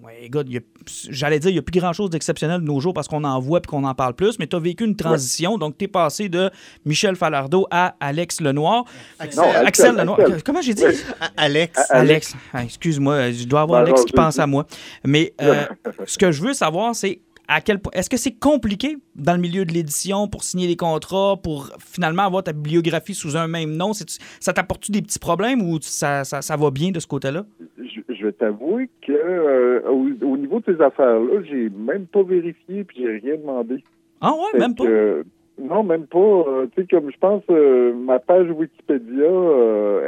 j'allais 1.09 1.39
dire, 1.39 1.51
il 1.51 1.55
n'y 1.55 1.59
a 1.59 1.63
plus 1.63 1.79
grand-chose 1.79 2.11
d'exceptionnel 2.11 2.61
de 2.61 2.67
nos 2.67 2.81
jours 2.81 2.95
parce 2.95 3.09
qu'on 3.09 3.25
en 3.25 3.39
voit 3.41 3.61
puis 3.61 3.71
qu'on 3.71 3.85
en 3.85 3.95
parle 3.95 4.15
plus, 4.15 4.39
mais 4.39 4.47
tu 4.47 4.57
as 4.57 4.61
vécu 4.61 4.85
une 4.85 4.97
transition. 4.97 5.59
Donc, 5.59 5.79
tu 5.79 5.85
es 5.85 5.89
passé 5.89 6.29
de 6.29 6.51
Michel 6.85 7.17
Falardeau 7.17 7.67
à 7.71 7.95
Alex 8.01 8.41
Lenoir. 8.41 8.85
Axel. 9.19 9.43
Non, 9.43 9.51
Axel, 9.51 9.67
Axel, 9.67 9.97
Lenoir. 9.97 10.21
Axel. 10.21 10.43
Comment 10.43 10.63
j'ai 10.63 10.75
dit? 10.75 10.85
Oui. 10.87 10.95
Alex. 11.37 11.91
Alex. 11.91 12.37
Ah, 12.53 12.65
Excuse-moi, 12.65 13.33
je 13.33 13.45
dois 13.45 13.63
avoir 13.63 13.81
Ben 13.81 13.89
Alex 13.89 14.01
non, 14.01 14.07
qui 14.07 14.13
pense 14.13 14.39
à 14.39 14.47
moi. 14.47 14.67
Mais 15.05 15.33
euh, 15.41 15.65
ce 16.07 16.19
que 16.19 16.31
je 16.33 16.43
veux 16.43 16.53
savoir, 16.53 16.95
c'est 16.95 17.21
à 17.51 17.61
quel 17.61 17.81
point. 17.81 17.91
Est-ce 17.95 18.09
que 18.09 18.17
c'est 18.17 18.33
compliqué 18.39 18.97
dans 19.17 19.35
le 19.35 19.41
milieu 19.41 19.65
de 19.65 19.73
l'édition 19.73 20.29
pour 20.29 20.45
signer 20.45 20.67
des 20.69 20.77
contrats, 20.77 21.37
pour 21.43 21.69
finalement 21.79 22.23
avoir 22.23 22.43
ta 22.45 22.53
bibliographie 22.53 23.15
sous 23.15 23.37
un 23.37 23.49
même 23.49 23.73
nom? 23.77 23.93
Ça 23.93 24.53
t'apporte-tu 24.53 24.93
des 24.93 25.03
petits 25.03 25.19
problèmes 25.19 25.61
ou 25.61 25.79
ça, 25.81 26.25
ça, 26.25 26.41
ça 26.43 26.57
va 26.57 26.71
bien 26.71 26.91
de 26.93 27.01
ce 27.01 27.07
côté-là? 27.07 27.45
je, 27.79 28.15
je 28.15 28.27
vais 28.27 28.33
t'avouer 28.33 28.89
que 29.03 29.13
euh, 29.13 29.81
au, 29.91 30.07
au 30.27 30.37
niveau 30.37 30.61
de 30.61 30.75
ces 30.77 30.81
affaires-là, 30.81 31.43
j'ai 31.49 31.69
même 31.71 32.07
pas 32.07 32.23
vérifié 32.23 32.85
puis 32.85 32.99
j'ai 32.99 33.19
rien 33.19 33.37
demandé. 33.37 33.83
Ah 34.21 34.33
ouais, 34.33 34.53
Fait 34.53 34.59
même 34.59 34.75
pas? 34.75 34.85
que, 34.85 35.25
non, 35.61 35.83
même 35.83 36.07
pas. 36.07 36.19
Euh, 36.19 36.67
tu 36.75 36.83
sais, 36.83 36.89
comme 36.89 37.11
je 37.11 37.19
pense, 37.19 37.43
euh, 37.51 37.93
ma 37.95 38.19
page 38.21 38.49
Wikipédia 38.51 39.27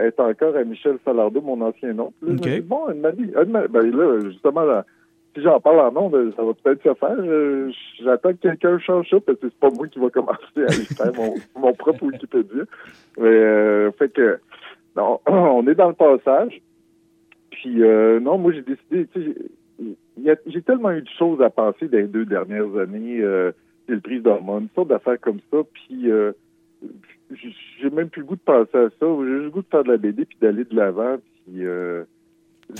est 0.06 0.18
encore 0.20 0.56
à 0.56 0.64
Michel 0.64 0.98
Salardo, 1.04 1.40
mon 1.40 1.60
ancien 1.60 1.92
nom. 1.92 2.12
Là, 2.22 2.32
Ok. 2.34 2.44
je 2.44 2.48
me 2.50 2.54
dis, 2.56 2.60
bon, 2.60 2.80
elle 2.90 2.96
m'a 3.00 3.12
dit, 3.12 3.30
elle 3.36 3.48
m'a- 3.48 3.66
ben 3.68 3.90
là, 3.90 4.20
justement, 4.30 4.62
là, 4.62 4.84
si 5.34 5.42
j'en 5.42 5.60
parle 5.60 5.80
en 5.80 5.92
nom, 5.92 6.08
ben, 6.10 6.32
ça 6.36 6.42
va 6.44 6.52
peut-être 6.54 6.82
se 6.82 6.94
faire. 6.94 7.16
Je- 7.24 7.72
J'attends 8.02 8.30
que 8.32 8.38
quelqu'un 8.38 8.78
change 8.78 9.08
ça, 9.10 9.18
parce 9.20 9.38
que 9.38 9.48
c'est 9.48 9.58
pas 9.58 9.70
moi 9.70 9.88
qui 9.88 9.98
va 9.98 10.10
commencer 10.10 10.38
à 10.56 10.60
aller 10.62 10.84
faire 10.84 11.12
mon, 11.14 11.34
mon 11.60 11.72
propre 11.74 12.02
Wikipédia. 12.04 12.64
Mais, 13.18 13.24
euh, 13.28 13.90
fait 13.92 14.12
que, 14.12 14.38
non, 14.96 15.20
on 15.26 15.66
est 15.66 15.74
dans 15.74 15.88
le 15.88 15.94
passage. 15.94 16.60
Puis, 17.50 17.82
euh, 17.82 18.18
non, 18.20 18.38
moi, 18.38 18.52
j'ai 18.52 18.62
décidé, 18.62 19.06
tu 19.12 19.22
sais, 19.22 19.34
j'ai- 20.48 20.62
tellement 20.62 20.90
eu 20.92 21.02
de 21.02 21.08
choses 21.18 21.40
à 21.42 21.50
passer 21.50 21.88
dans 21.88 21.98
les 21.98 22.06
deux 22.06 22.24
dernières 22.24 22.76
années. 22.76 23.20
Euh, 23.20 23.52
j'ai 23.88 23.94
le 23.94 24.00
prise 24.00 24.22
d'hormones, 24.22 24.64
une 24.64 24.68
sorte 24.74 24.88
d'affaires 24.88 25.20
comme 25.20 25.40
ça. 25.52 25.58
Puis, 25.72 26.10
euh, 26.10 26.32
j'ai 27.80 27.90
même 27.90 28.08
plus 28.10 28.20
le 28.20 28.26
goût 28.26 28.36
de 28.36 28.40
penser 28.40 28.76
à 28.76 28.88
ça. 28.90 29.06
J'ai 29.06 29.30
juste 29.32 29.44
le 29.44 29.50
goût 29.50 29.62
de 29.62 29.66
faire 29.70 29.84
de 29.84 29.90
la 29.90 29.96
BD 29.96 30.24
puis 30.24 30.36
d'aller 30.40 30.64
de 30.64 30.74
l'avant. 30.76 31.16
Puis, 31.46 31.64
euh, 31.66 32.04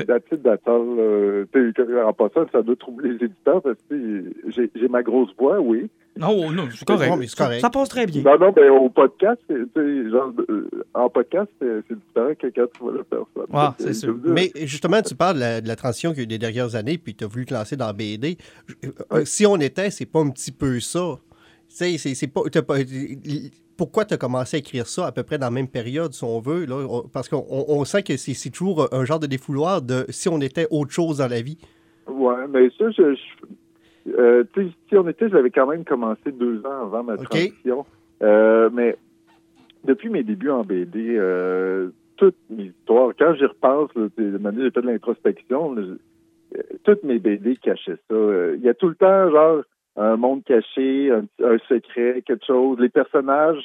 that's 0.07 0.25
it, 0.33 0.43
that's 0.43 0.67
all. 0.67 0.97
Euh, 0.99 1.45
en 2.07 2.13
passant, 2.13 2.47
ça 2.53 2.63
doit 2.63 2.77
troubler 2.77 3.11
les 3.11 3.27
éditeurs 3.27 3.63
parce 3.63 3.77
que 3.89 4.25
j'ai 4.49 4.71
j'ai 4.75 4.89
ma 4.89 5.03
grosse 5.03 5.31
voix, 5.39 5.61
oui. 5.61 5.89
Non, 6.17 6.53
non, 6.53 6.69
c'est 6.75 6.85
correct. 6.87 7.11
Non, 7.11 7.17
mais 7.17 7.27
c'est 7.27 7.37
Ça- 7.39 7.45
correct. 7.47 7.61
Ça, 7.63 7.71
passe 7.71 7.89
très 7.89 8.05
bien. 8.07 8.23
Non, 8.23 8.39
non, 8.39 8.53
mais 8.55 8.69
au 8.69 8.91
podcast, 8.91 9.41
c'est- 9.49 9.55
tu 9.75 10.05
sais, 10.05 10.11
genre, 10.11 10.31
euh, 10.51 10.69
en 10.93 11.09
podcast, 11.09 11.49
c'est 11.61 11.81
c'est 11.89 11.95
différent 11.99 12.35
que 12.39 12.47
quand 12.49 12.67
tu 12.75 12.81
vois 12.83 12.93
la 12.99 13.05
personne. 13.05 13.47
Ah, 13.53 13.75
c'est 13.79 13.95
sûr. 13.95 14.15
Mais 14.25 14.51
justement, 14.63 15.01
tu 15.01 15.15
parles 15.15 15.37
de 15.37 15.41
la, 15.41 15.61
de 15.63 15.69
la 15.69 15.77
transition 15.77 16.11
qu'il 16.11 16.19
y 16.19 16.23
a 16.23 16.25
eu 16.25 16.27
des 16.27 16.39
dernières 16.39 16.75
années, 16.77 16.99
puis 16.99 17.15
tu 17.15 17.25
as 17.25 17.27
voulu 17.29 17.47
te 17.47 17.55
lancer 17.55 17.77
dans 17.77 17.93
BD. 17.95 18.37
Euh, 19.13 19.25
Si 19.25 19.47
on 19.47 19.57
était, 19.57 19.89
c'est 19.91 20.05
pas 20.07 20.21
un 20.21 20.29
petit 20.31 20.53
peu 20.53 20.81
ça. 20.81 21.19
Sais, 21.75 21.97
c'est- 21.97 22.15
c'est 22.15 22.27
pas, 22.29 22.43
pourquoi 23.79 24.05
tu 24.05 24.13
as 24.13 24.19
commencé 24.19 24.57
à 24.57 24.61
écrire 24.61 24.87
ça 24.87 25.07
à 25.07 25.13
peu 25.13 25.23
près 25.23 25.39
dans 25.39 25.47
la 25.47 25.51
même 25.51 25.69
période, 25.69 26.13
si 26.13 26.23
on 26.23 26.39
veut? 26.41 26.67
Là? 26.67 26.77
On- 26.89 27.09
Parce 27.09 27.29
qu'on 27.31 27.45
on- 27.49 27.65
on 27.69 27.85
sent 27.87 28.03
que 28.03 28.17
c'est 28.19 28.35
c'est 28.35 28.51
toujours 28.51 28.89
un 28.93 29.05
genre 29.07 29.19
de 29.21 29.27
défouloir 29.27 29.81
de 29.81 30.05
si 30.11 30.29
on 30.29 30.39
était 30.41 30.67
autre 30.71 30.91
chose 30.91 31.19
dans 31.19 31.29
la 31.29 31.41
vie. 31.41 31.57
Ouais, 32.07 32.47
mais 32.51 32.69
ça, 32.79 32.91
je. 32.91 33.15
je 33.15 34.13
euh, 34.19 34.45
si 34.89 34.97
on 34.97 35.09
était, 35.09 35.29
je 35.31 35.35
l'avais 35.35 35.51
quand 35.51 35.67
même 35.67 35.85
commencé 35.85 36.31
deux 36.33 36.59
ans 36.67 36.83
avant 36.83 37.05
ma 37.05 37.17
transition. 37.17 37.87
Euh, 38.23 38.69
mais 38.73 38.97
depuis 39.85 40.11
mes 40.11 40.25
débuts 40.25 40.51
en 40.51 40.65
BD, 40.65 41.17
euh, 41.17 41.89
toutes 42.17 42.37
mes 42.51 42.65
histoires, 42.65 43.13
quand 43.19 43.35
j'y 43.37 43.47
repense, 43.47 43.91
j'ai 43.97 44.09
fait 44.17 44.23
de 44.83 44.87
l'introspection, 44.87 45.75
euh, 45.77 45.97
toutes 46.85 47.03
mes 47.05 47.19
BD 47.19 47.57
cachaient 47.57 47.99
ça. 48.11 48.17
Il 48.57 48.61
y 48.63 48.69
a 48.69 48.75
tout 48.75 48.89
le 48.89 48.95
temps, 48.97 49.31
genre, 49.31 49.63
un 49.97 50.17
monde 50.17 50.43
caché, 50.45 51.11
un, 51.11 51.25
un 51.45 51.59
secret, 51.69 52.23
quelque 52.27 52.45
chose. 52.47 52.79
Les 52.81 52.89
personnages 52.89 53.63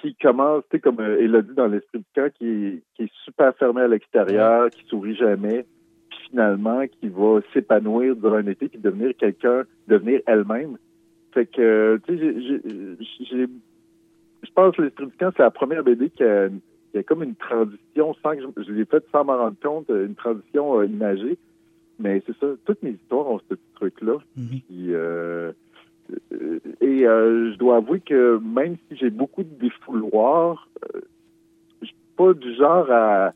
qui 0.00 0.14
commencent, 0.16 0.64
tu 0.70 0.76
sais, 0.76 0.80
comme 0.80 1.00
euh, 1.00 1.18
Elodie 1.20 1.54
dans 1.54 1.66
l'esprit 1.68 1.98
du 1.98 2.04
camp, 2.14 2.30
qui, 2.34 2.46
est- 2.48 2.82
qui 2.94 3.02
est 3.04 3.12
super 3.24 3.54
fermé 3.56 3.82
à 3.82 3.88
l'extérieur, 3.88 4.70
qui 4.70 4.84
sourit 4.86 5.16
jamais, 5.16 5.64
puis 6.10 6.18
finalement, 6.30 6.84
qui 6.86 7.08
va 7.08 7.40
s'épanouir 7.52 8.14
durant 8.16 8.36
un 8.36 8.46
été, 8.46 8.68
puis 8.68 8.78
devenir 8.78 9.16
quelqu'un, 9.16 9.64
devenir 9.88 10.20
elle-même. 10.26 10.76
Fait 11.32 11.46
que, 11.46 11.60
euh, 11.60 11.98
tu 12.06 12.18
sais, 12.18 12.40
j'ai- 13.20 13.46
je 14.42 14.50
pense 14.54 14.76
que 14.76 14.82
l'Esprit 14.82 15.06
du 15.06 15.16
camp, 15.16 15.30
c'est 15.36 15.42
la 15.42 15.50
première 15.50 15.82
BD 15.82 16.10
qui 16.10 16.22
a, 16.22 16.48
qui 16.92 16.98
a 16.98 17.02
comme 17.02 17.22
une 17.22 17.34
transition, 17.34 18.14
sans 18.22 18.36
que 18.36 18.42
je, 18.58 18.62
je 18.64 18.72
l'ai 18.72 18.84
faite 18.84 19.04
sans 19.12 19.24
m'en 19.24 19.36
rendre 19.36 19.56
compte, 19.62 19.88
une 19.88 20.14
transition 20.14 20.78
euh, 20.80 20.86
imagée. 20.86 21.36
Mais 21.98 22.22
c'est 22.26 22.36
ça, 22.38 22.46
toutes 22.66 22.82
mes 22.82 22.90
histoires 22.90 23.26
ont 23.26 23.38
ce 23.38 23.54
petit 23.54 23.72
truc-là. 23.76 24.18
Mhm. 24.36 24.60
Puis, 24.68 24.92
euh, 24.94 24.96
euh, 25.48 25.52
et 26.80 27.06
euh, 27.06 27.52
je 27.52 27.58
dois 27.58 27.76
avouer 27.76 28.00
que 28.00 28.38
même 28.38 28.76
si 28.88 28.96
j'ai 28.96 29.10
beaucoup 29.10 29.42
de 29.42 29.54
défouloirs, 29.60 30.68
euh, 30.94 31.00
je 31.82 31.86
suis 31.86 31.96
pas 32.16 32.32
du 32.32 32.54
genre 32.54 32.90
à, 32.90 33.32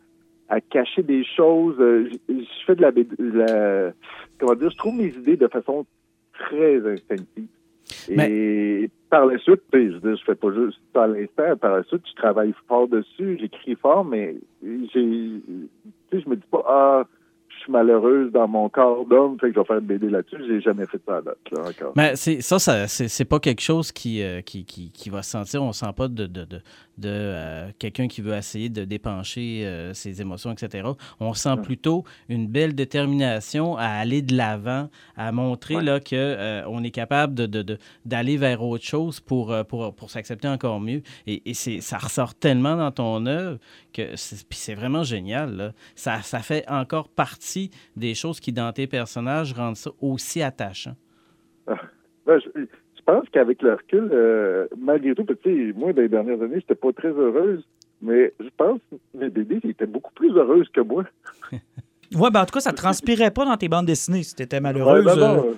à 0.49 0.61
cacher 0.61 1.03
des 1.03 1.25
choses. 1.25 1.77
Euh, 1.81 2.11
Je, 2.29 2.35
je 2.35 2.65
fais 2.67 2.75
de 2.77 2.83
la, 2.83 3.93
comment 4.39 4.55
dire, 4.55 4.71
je 4.71 4.77
trouve 4.77 4.95
mes 4.95 5.09
idées 5.09 5.37
de 5.37 5.49
façon 5.49 5.87
très 6.33 6.77
instinctive. 6.91 7.49
Et 8.09 8.89
par 9.09 9.27
la 9.27 9.39
suite, 9.39 9.63
je 9.73 9.99
je 10.03 10.25
fais 10.25 10.35
pas 10.35 10.53
juste 10.53 10.81
à 10.95 11.07
l'instant. 11.07 11.57
Par 11.57 11.77
la 11.77 11.83
suite, 11.85 12.03
je 12.09 12.15
travaille 12.15 12.55
fort 12.69 12.89
dessus, 12.89 13.39
j'écris 13.41 13.75
fort, 13.75 14.05
mais 14.05 14.37
j'ai, 14.63 14.89
tu 14.93 15.69
sais, 16.11 16.21
je 16.21 16.29
me 16.29 16.37
dis 16.37 16.47
pas, 16.51 16.65
ah, 16.69 17.05
je 17.61 17.65
suis 17.65 17.73
malheureuse 17.73 18.33
dans 18.33 18.49
mon 18.49 18.71
corps 18.71 19.05
d'homme, 19.05 19.39
fait 19.39 19.49
que 19.49 19.55
je 19.55 19.61
vais 19.61 19.67
faire 19.67 19.79
une 19.79 19.85
BD 19.87 20.09
là-dessus. 20.09 20.43
J'ai 20.49 20.63
jamais 20.63 20.87
fait 20.87 21.01
ça 21.07 21.19
à 21.19 21.21
date. 21.21 21.39
Mais 21.95 22.17
ça, 22.17 22.59
ça 22.59 22.89
c'est, 22.89 23.25
pas 23.27 23.39
quelque 23.39 23.61
chose 23.61 23.93
qui, 23.93 24.23
euh, 24.23 24.41
qui, 24.41 24.65
qui, 24.65 24.91
qui 24.91 25.11
va 25.11 25.23
se 25.23 25.31
sentir. 25.31 25.63
On 25.63 25.73
sent 25.73 25.93
pas 25.95 26.09
de, 26.09 26.27
de, 26.27 26.45
de, 26.45 26.63
de, 27.01 27.09
euh, 27.11 27.71
quelqu'un 27.79 28.07
qui 28.07 28.21
veut 28.21 28.35
essayer 28.35 28.69
de 28.69 28.85
dépencher 28.85 29.63
euh, 29.67 29.93
ses 29.95 30.21
émotions, 30.21 30.53
etc. 30.53 30.89
On 31.19 31.35
sent 31.35 31.57
plutôt 31.63 32.05
une 32.29 32.47
belle 32.47 32.75
détermination 32.75 33.77
à 33.77 33.87
aller 33.87 34.23
de 34.23 34.37
l'avant, 34.37 34.89
à 35.17 35.33
montrer 35.33 35.77
Ouais. 35.77 35.83
là, 35.83 36.01
que 36.01 36.15
euh, 36.15 36.63
on 36.69 36.85
est 36.85 36.91
capable 36.91 37.35
de, 37.35 37.47
de, 37.47 37.63
de- 37.63 37.79
d'aller 38.05 38.37
vers 38.37 38.63
autre 38.63 38.85
chose 38.85 39.21
pour, 39.21 39.53
euh, 39.53 39.65
pour, 39.65 39.95
pour 39.95 40.11
s'accepter 40.11 40.49
encore 40.49 40.81
mieux. 40.81 41.03
Et, 41.27 41.43
et 41.51 41.55
ça 41.55 41.99
ressort 41.99 42.35
tellement 42.35 42.77
dans 42.77 42.91
ton 42.93 43.27
œuvre 43.27 43.59
que 43.93 44.15
c'est, 44.17 44.75
vraiment 44.75 45.03
génial. 45.03 45.57
là. 45.57 45.73
Ça, 45.95 46.23
ça 46.23 46.41
fait 46.41 46.65
encore 46.69 47.09
partie 47.09 47.71
des 47.97 48.15
choses 48.15 48.39
qui, 48.41 48.53
dans 48.53 48.73
tes 48.73 48.87
personnages, 48.87 49.53
rendent 49.53 49.77
ça 49.77 49.91
aussi 50.01 50.43
attachant. 50.43 50.95
Ben, 51.67 52.39
je, 52.45 52.61
je 53.01 53.05
pense 53.05 53.29
qu'avec 53.31 53.63
le 53.63 53.75
recul, 53.75 54.11
euh, 54.13 54.67
malgré 54.79 55.15
tout, 55.15 55.27
moi, 55.77 55.93
dans 55.93 56.03
les 56.03 56.09
dernières 56.09 56.43
années, 56.43 56.57
j'étais 56.61 56.75
pas 56.75 56.93
très 56.93 57.09
heureuse, 57.09 57.65
mais 58.03 58.33
je 58.39 58.49
pense 58.57 58.79
que 58.91 58.97
mes 59.19 59.31
BD 59.31 59.61
étaient 59.65 59.87
beaucoup 59.87 60.13
plus 60.15 60.37
heureuses 60.37 60.69
que 60.73 60.81
moi. 60.81 61.05
Ouais, 62.13 62.29
ben 62.29 62.43
en 62.43 62.45
tout 62.45 62.55
cas, 62.55 62.61
ça 62.61 62.73
transpirait 62.73 63.31
pas 63.31 63.45
dans 63.45 63.57
tes 63.57 63.69
bandes 63.69 63.87
dessinées 63.87 64.25
si 64.25 64.35
t'étais 64.35 64.59
malheureuse. 64.59 65.07
Ouais, 65.07 65.15
non, 65.15 65.45
euh. 65.47 65.55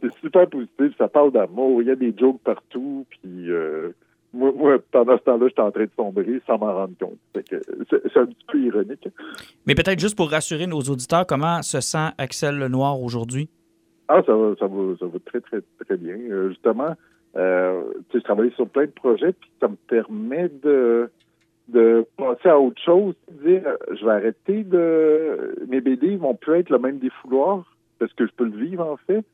c'est 0.00 0.14
super 0.14 0.48
positif, 0.48 0.96
ça 0.96 1.08
parle 1.08 1.30
d'amour, 1.30 1.82
il 1.82 1.88
y 1.88 1.90
a 1.90 1.94
des 1.94 2.14
jokes 2.18 2.40
partout, 2.42 3.04
puis 3.10 3.50
euh, 3.50 3.90
moi, 4.32 4.50
moi, 4.56 4.78
pendant 4.90 5.18
ce 5.18 5.24
temps-là, 5.24 5.46
j'étais 5.46 5.60
en 5.60 5.70
train 5.70 5.84
de 5.84 5.90
sombrer 5.94 6.40
sans 6.46 6.56
m'en 6.56 6.72
rendre 6.72 6.94
compte. 6.98 7.18
C'est 7.34 8.16
un 8.18 8.24
petit 8.24 8.46
peu 8.50 8.58
ironique. 8.60 9.06
Mais 9.66 9.74
peut-être 9.74 10.00
juste 10.00 10.16
pour 10.16 10.30
rassurer 10.30 10.66
nos 10.66 10.80
auditeurs, 10.80 11.26
comment 11.26 11.60
se 11.60 11.82
sent 11.82 12.08
Axel 12.16 12.58
Lenoir 12.58 12.98
aujourd'hui? 12.98 13.50
Ah, 14.08 14.22
ça 14.26 14.34
va, 14.34 14.54
ça 14.58 14.66
va, 14.66 14.96
ça 14.98 15.06
va 15.06 15.18
très, 15.24 15.40
très, 15.40 15.60
très 15.80 15.96
bien. 15.96 16.16
Euh, 16.16 16.50
justement, 16.50 16.94
euh, 17.36 17.82
je 18.12 18.18
travaille 18.18 18.52
sur 18.52 18.68
plein 18.68 18.84
de 18.84 18.90
projets, 18.90 19.32
puis 19.32 19.50
ça 19.60 19.68
me 19.68 19.76
permet 19.88 20.48
de, 20.62 21.10
de 21.68 22.06
passer 22.16 22.48
à 22.48 22.58
autre 22.58 22.80
chose, 22.82 23.14
dire, 23.30 23.62
euh, 23.66 23.76
je 23.94 24.04
vais 24.04 24.12
arrêter 24.12 24.62
de... 24.62 25.56
Mes 25.68 25.80
BD 25.80 26.16
vont 26.16 26.34
plus 26.34 26.58
être 26.58 26.70
le 26.70 26.78
même 26.78 26.98
défouloir, 26.98 27.64
parce 27.98 28.12
que 28.12 28.26
je 28.26 28.32
peux 28.32 28.44
le 28.44 28.56
vivre, 28.56 28.86
en 28.86 28.96
fait. 28.98 29.24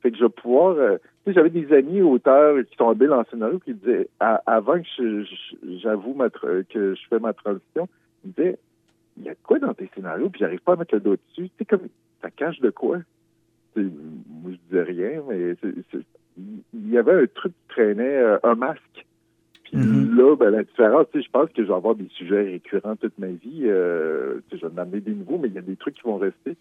Fait 0.00 0.10
que 0.10 0.16
je 0.16 0.24
vais 0.24 0.30
pouvoir... 0.30 0.76
euh, 0.76 0.96
tu 1.24 1.32
sais, 1.32 1.34
j'avais 1.34 1.50
des 1.50 1.72
amis 1.74 2.00
auteurs 2.00 2.56
qui 2.64 2.76
sont 2.76 2.88
habiles 2.88 3.12
en 3.12 3.24
scénario 3.24 3.58
qui 3.58 3.74
disaient, 3.74 4.08
avant 4.20 4.80
que 4.80 5.24
j'avoue 5.82 6.16
que 6.70 6.94
je 6.94 7.08
fais 7.08 7.18
ma 7.18 7.34
transition, 7.34 7.88
ils 8.24 8.30
disaient, 8.30 8.58
il 9.18 9.24
y 9.24 9.28
a 9.28 9.34
quoi 9.34 9.58
dans 9.58 9.74
tes 9.74 9.90
scénarios, 9.94 10.30
puis 10.30 10.38
j'arrive 10.40 10.60
pas 10.60 10.72
à 10.72 10.76
mettre 10.76 10.94
le 10.94 11.00
doigt 11.00 11.16
dessus. 11.16 11.50
Tu 11.50 11.56
sais, 11.58 11.64
comme, 11.66 11.88
ça 12.22 12.30
cache 12.30 12.60
de 12.60 12.70
quoi? 12.70 12.98
Moi, 13.82 14.52
je 14.52 14.56
disais 14.68 14.82
rien, 14.82 15.22
mais 15.28 15.54
il 16.74 16.90
y 16.90 16.98
avait 16.98 17.22
un 17.22 17.26
truc 17.34 17.52
qui 17.52 17.68
traînait, 17.74 18.16
euh, 18.18 18.38
un 18.42 18.54
masque. 18.54 19.06
Puis 19.64 19.76
Mhm. 19.76 20.16
là, 20.16 20.36
ben, 20.36 20.50
la 20.50 20.62
différence, 20.64 21.06
tu 21.12 21.18
sais, 21.20 21.24
je 21.26 21.30
pense 21.30 21.48
que 21.50 21.62
je 21.62 21.68
vais 21.68 21.74
avoir 21.74 21.94
des 21.94 22.08
sujets 22.16 22.42
récurrents 22.42 22.96
toute 22.96 23.16
ma 23.18 23.28
vie. 23.28 23.62
Euh, 23.66 24.40
tu 24.48 24.56
sais, 24.56 24.62
je 24.62 24.66
vais 24.66 24.72
en 24.72 24.82
amener 24.82 25.00
des 25.00 25.12
nouveaux, 25.12 25.38
mais 25.38 25.48
il 25.48 25.54
y 25.54 25.58
a 25.58 25.62
des 25.62 25.76
trucs 25.76 25.94
qui 25.94 26.02
vont 26.02 26.16
rester. 26.18 26.56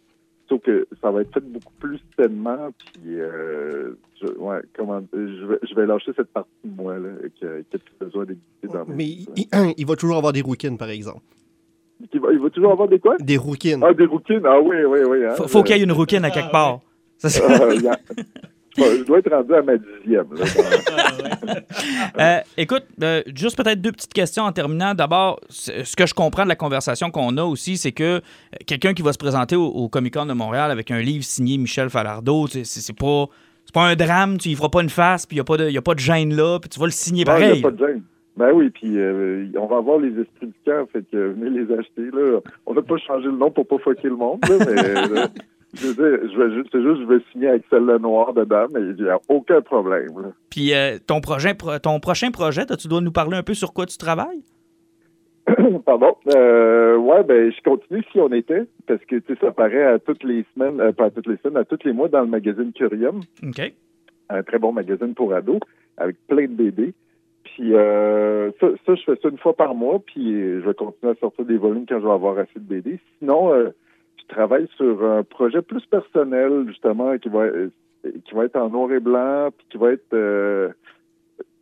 Sauf 0.48 0.62
que 0.62 0.88
ça 1.02 1.12
va 1.12 1.22
être 1.22 1.32
fait 1.34 1.44
beaucoup 1.44 1.74
plus 1.80 2.00
sainement, 2.20 2.70
puis 2.78 3.20
euh, 3.20 3.92
je, 4.20 4.28
ouais, 4.38 4.62
comment, 4.76 5.00
je, 5.14 5.46
vais, 5.46 5.60
je 5.62 5.76
vais 5.76 5.86
lâcher 5.86 6.12
cette 6.16 6.32
partie 6.34 6.50
de 6.64 6.76
moi 6.76 6.98
là, 6.98 7.10
qui 7.36 7.46
a, 7.46 7.62
qui 7.70 7.76
a 7.76 7.80
plus 7.80 7.96
besoin 8.06 8.26
d'exister 8.26 8.68
dans 8.68 8.84
mes 8.88 8.96
Mais 8.96 9.06
il, 9.06 9.28
il- 9.36 9.74
il 9.78 9.86
va 9.86 9.96
toujours 9.96 10.18
avoir 10.18 10.34
des 10.34 10.42
rouquines, 10.42 10.78
par 10.80 10.90
exemple. 10.90 11.22
il 12.12 12.20
va, 12.20 12.34
il 12.34 12.40
va 12.40 12.50
toujours 12.50 12.72
avoir 12.72 12.88
des 12.88 12.98
quoi? 13.00 13.16
Des 13.20 13.38
rouquines. 13.38 13.84
Ah, 13.84 13.94
des 13.94 14.06
rouquines? 14.06 14.42
Ah 14.46 14.60
oui, 14.60 14.78
oui, 14.88 15.00
oui. 15.08 15.26
hein. 15.26 15.36
Faut, 15.36 15.48
faut 15.48 15.62
qu'il 15.64 15.78
y 15.78 15.80
ait 15.80 15.84
une 15.84 15.92
rouquine 15.92 16.26
à 16.26 16.32
quelque 16.32 16.52
part. 16.52 16.80
Ça, 17.20 17.30
c'est- 17.30 17.44
Ah, 17.48 17.68
il 17.74 17.82
y 17.84 17.88
a- 17.88 18.00
Bon, 18.78 18.86
je 18.98 19.04
dois 19.04 19.20
être 19.20 19.30
rendu 19.32 19.54
à 19.54 19.62
ma 19.62 19.74
dixième. 19.78 20.26
Là, 20.34 20.46
dans- 20.46 21.54
Euh, 22.20 22.40
écoute, 22.58 22.84
euh, 23.04 23.22
juste 23.36 23.58
peut-être 23.62 23.82
deux 23.82 23.92
petites 23.92 24.14
questions 24.14 24.44
en 24.44 24.52
terminant. 24.52 24.94
D'abord, 24.94 25.40
ce 25.50 25.96
que 25.96 26.06
je 26.06 26.14
comprends 26.14 26.44
de 26.44 26.50
la 26.50 26.56
conversation 26.56 27.12
qu'on 27.12 27.36
a 27.38 27.44
aussi, 27.44 27.78
c'est 27.78 27.92
que 27.92 28.04
euh, 28.04 28.20
quelqu'un 28.66 28.94
qui 28.94 29.02
va 29.02 29.12
se 29.14 29.18
présenter 29.18 29.56
au, 29.56 29.66
au 29.66 29.90
Comic 29.90 30.14
Con 30.14 30.26
de 30.26 30.34
Montréal 30.34 30.72
avec 30.72 30.92
un 30.92 31.00
livre 31.00 31.24
signé 31.24 31.58
Michel 31.58 31.90
Falardeau, 31.90 32.48
tu 32.48 32.64
sais, 32.64 32.80
c'est 32.82 32.96
pas. 32.98 33.26
C'est 33.66 33.74
pas 33.74 33.88
un 33.88 33.96
drame, 33.96 34.38
tu 34.40 34.50
y 34.50 34.56
feras 34.56 34.70
pas 34.70 34.82
une 34.82 34.90
face, 34.90 35.26
puis 35.28 35.36
il 35.36 35.38
n'y 35.38 35.42
a, 35.42 35.44
pas 35.44 35.58
de- 35.58 35.70
y 35.70 35.78
a 35.78 35.82
pas 35.82 35.94
de 35.94 36.00
gêne 36.00 36.36
là, 36.36 36.58
puis 36.60 36.70
tu 36.70 36.80
vas 36.80 36.86
le 36.88 36.92
signer 36.92 37.24
Non, 37.24 37.34
il 37.34 37.40
pareil. 37.40 37.54
n'y 37.54 37.60
a 37.60 37.62
pas 37.62 37.72
de 37.72 37.78
gêne. 37.88 38.04
Ben 38.36 38.52
oui, 38.54 38.70
puis 38.72 38.98
euh, 38.98 39.46
on 39.60 39.68
va 39.68 39.78
avoir 39.78 40.00
les 40.00 40.10
esprits 40.10 40.48
du 40.48 40.54
camp, 40.66 40.88
fait 40.92 41.04
que 41.12 41.34
venez 41.34 41.50
les 41.60 41.74
acheter. 41.74 42.10
Là. 42.14 42.40
On 42.66 42.74
n'a 42.74 42.82
pas 42.82 42.98
changé 42.98 43.26
le 43.26 43.38
nom 43.38 43.52
pour 43.52 43.68
pas 43.68 43.78
fucker 43.78 44.08
le 44.08 44.16
monde, 44.16 44.40
là, 44.50 44.56
mais 44.60 44.86
euh, 44.86 45.28
je 45.74 45.88
veux 45.88 45.94
dire, 45.94 46.30
je 46.32 46.38
vais 46.42 46.54
juste, 46.56 46.70
c'est 46.72 46.82
juste, 46.82 47.02
je 47.02 47.06
vais 47.06 47.20
signer 47.32 47.50
Axel 47.50 47.86
Lenoir 47.86 48.34
dedans, 48.34 48.66
mais 48.74 48.82
il 48.82 49.04
n'y 49.04 49.10
a 49.10 49.20
aucun 49.30 49.62
problème. 49.62 50.10
là. 50.22 50.30
Puis 50.50 50.74
euh, 50.74 50.98
ton, 51.06 51.22
projet, 51.22 51.54
pro- 51.54 51.78
ton 51.80 52.00
prochain 52.00 52.32
projet, 52.32 52.66
tu 52.66 52.88
dois 52.88 53.02
nous 53.02 53.12
parler 53.12 53.38
un 53.38 53.44
peu 53.44 53.54
sur 53.54 53.74
quoi 53.74 53.86
tu 53.86 53.98
travailles? 53.98 54.44
Pardon? 55.86 56.16
Euh, 56.36 56.96
ouais, 56.98 57.24
ben 57.24 57.52
je 57.52 57.62
continue 57.64 58.04
si 58.12 58.20
on 58.20 58.32
était, 58.32 58.66
parce 58.88 59.04
que 59.06 59.16
tu 59.18 59.34
sais, 59.34 59.40
ça 59.42 59.52
paraît 59.52 59.84
à 59.86 60.00
toutes 60.00 60.24
les 60.24 60.46
semaines, 60.54 60.80
euh, 60.80 60.92
pas 60.92 61.06
à 61.06 61.10
toutes 61.10 61.28
les 61.28 61.38
semaines, 61.38 61.58
à 61.58 61.66
tous 61.66 61.80
les 61.86 61.94
mois 61.94 62.08
dans 62.08 62.22
le 62.22 62.28
magazine 62.28 62.72
Curium. 62.74 63.22
OK. 63.44 63.74
un 64.30 64.44
très 64.44 64.60
bon 64.60 64.72
magazine 64.72 65.14
pour 65.16 65.34
ados 65.34 65.60
avec 65.98 66.18
plein 66.28 66.44
de 66.46 66.54
BD. 66.54 66.94
Puis 67.44 67.74
euh, 67.74 68.52
ça, 68.60 68.68
ça, 68.86 68.96
je 68.96 69.02
fais 69.04 69.20
ça 69.22 69.30
une 69.30 69.38
fois 69.40 69.56
par 69.56 69.74
mois, 69.74 70.00
puis 70.06 70.34
je 70.34 70.60
vais 70.68 70.74
continuer 70.76 71.14
à 71.14 71.16
sortir 71.16 71.46
des 71.46 71.58
volumes 71.58 71.86
quand 71.88 72.00
je 72.00 72.06
vais 72.06 72.12
avoir 72.12 72.38
assez 72.38 72.58
de 72.60 72.60
BD. 72.60 73.00
Sinon, 73.18 73.52
euh, 73.54 73.70
travaille 74.30 74.68
sur 74.78 75.04
un 75.04 75.24
projet 75.24 75.62
plus 75.62 75.86
personnel, 75.86 76.66
justement, 76.68 77.18
qui 77.18 77.28
va, 77.30 77.48
qui 78.26 78.34
va 78.34 78.46
être 78.46 78.56
en 78.56 78.70
noir 78.70 78.92
et 78.94 79.00
blanc, 79.02 79.50
puis 79.58 79.66
qui 79.72 79.78
va 79.78 79.92
être 79.92 80.14
euh, 80.14 80.70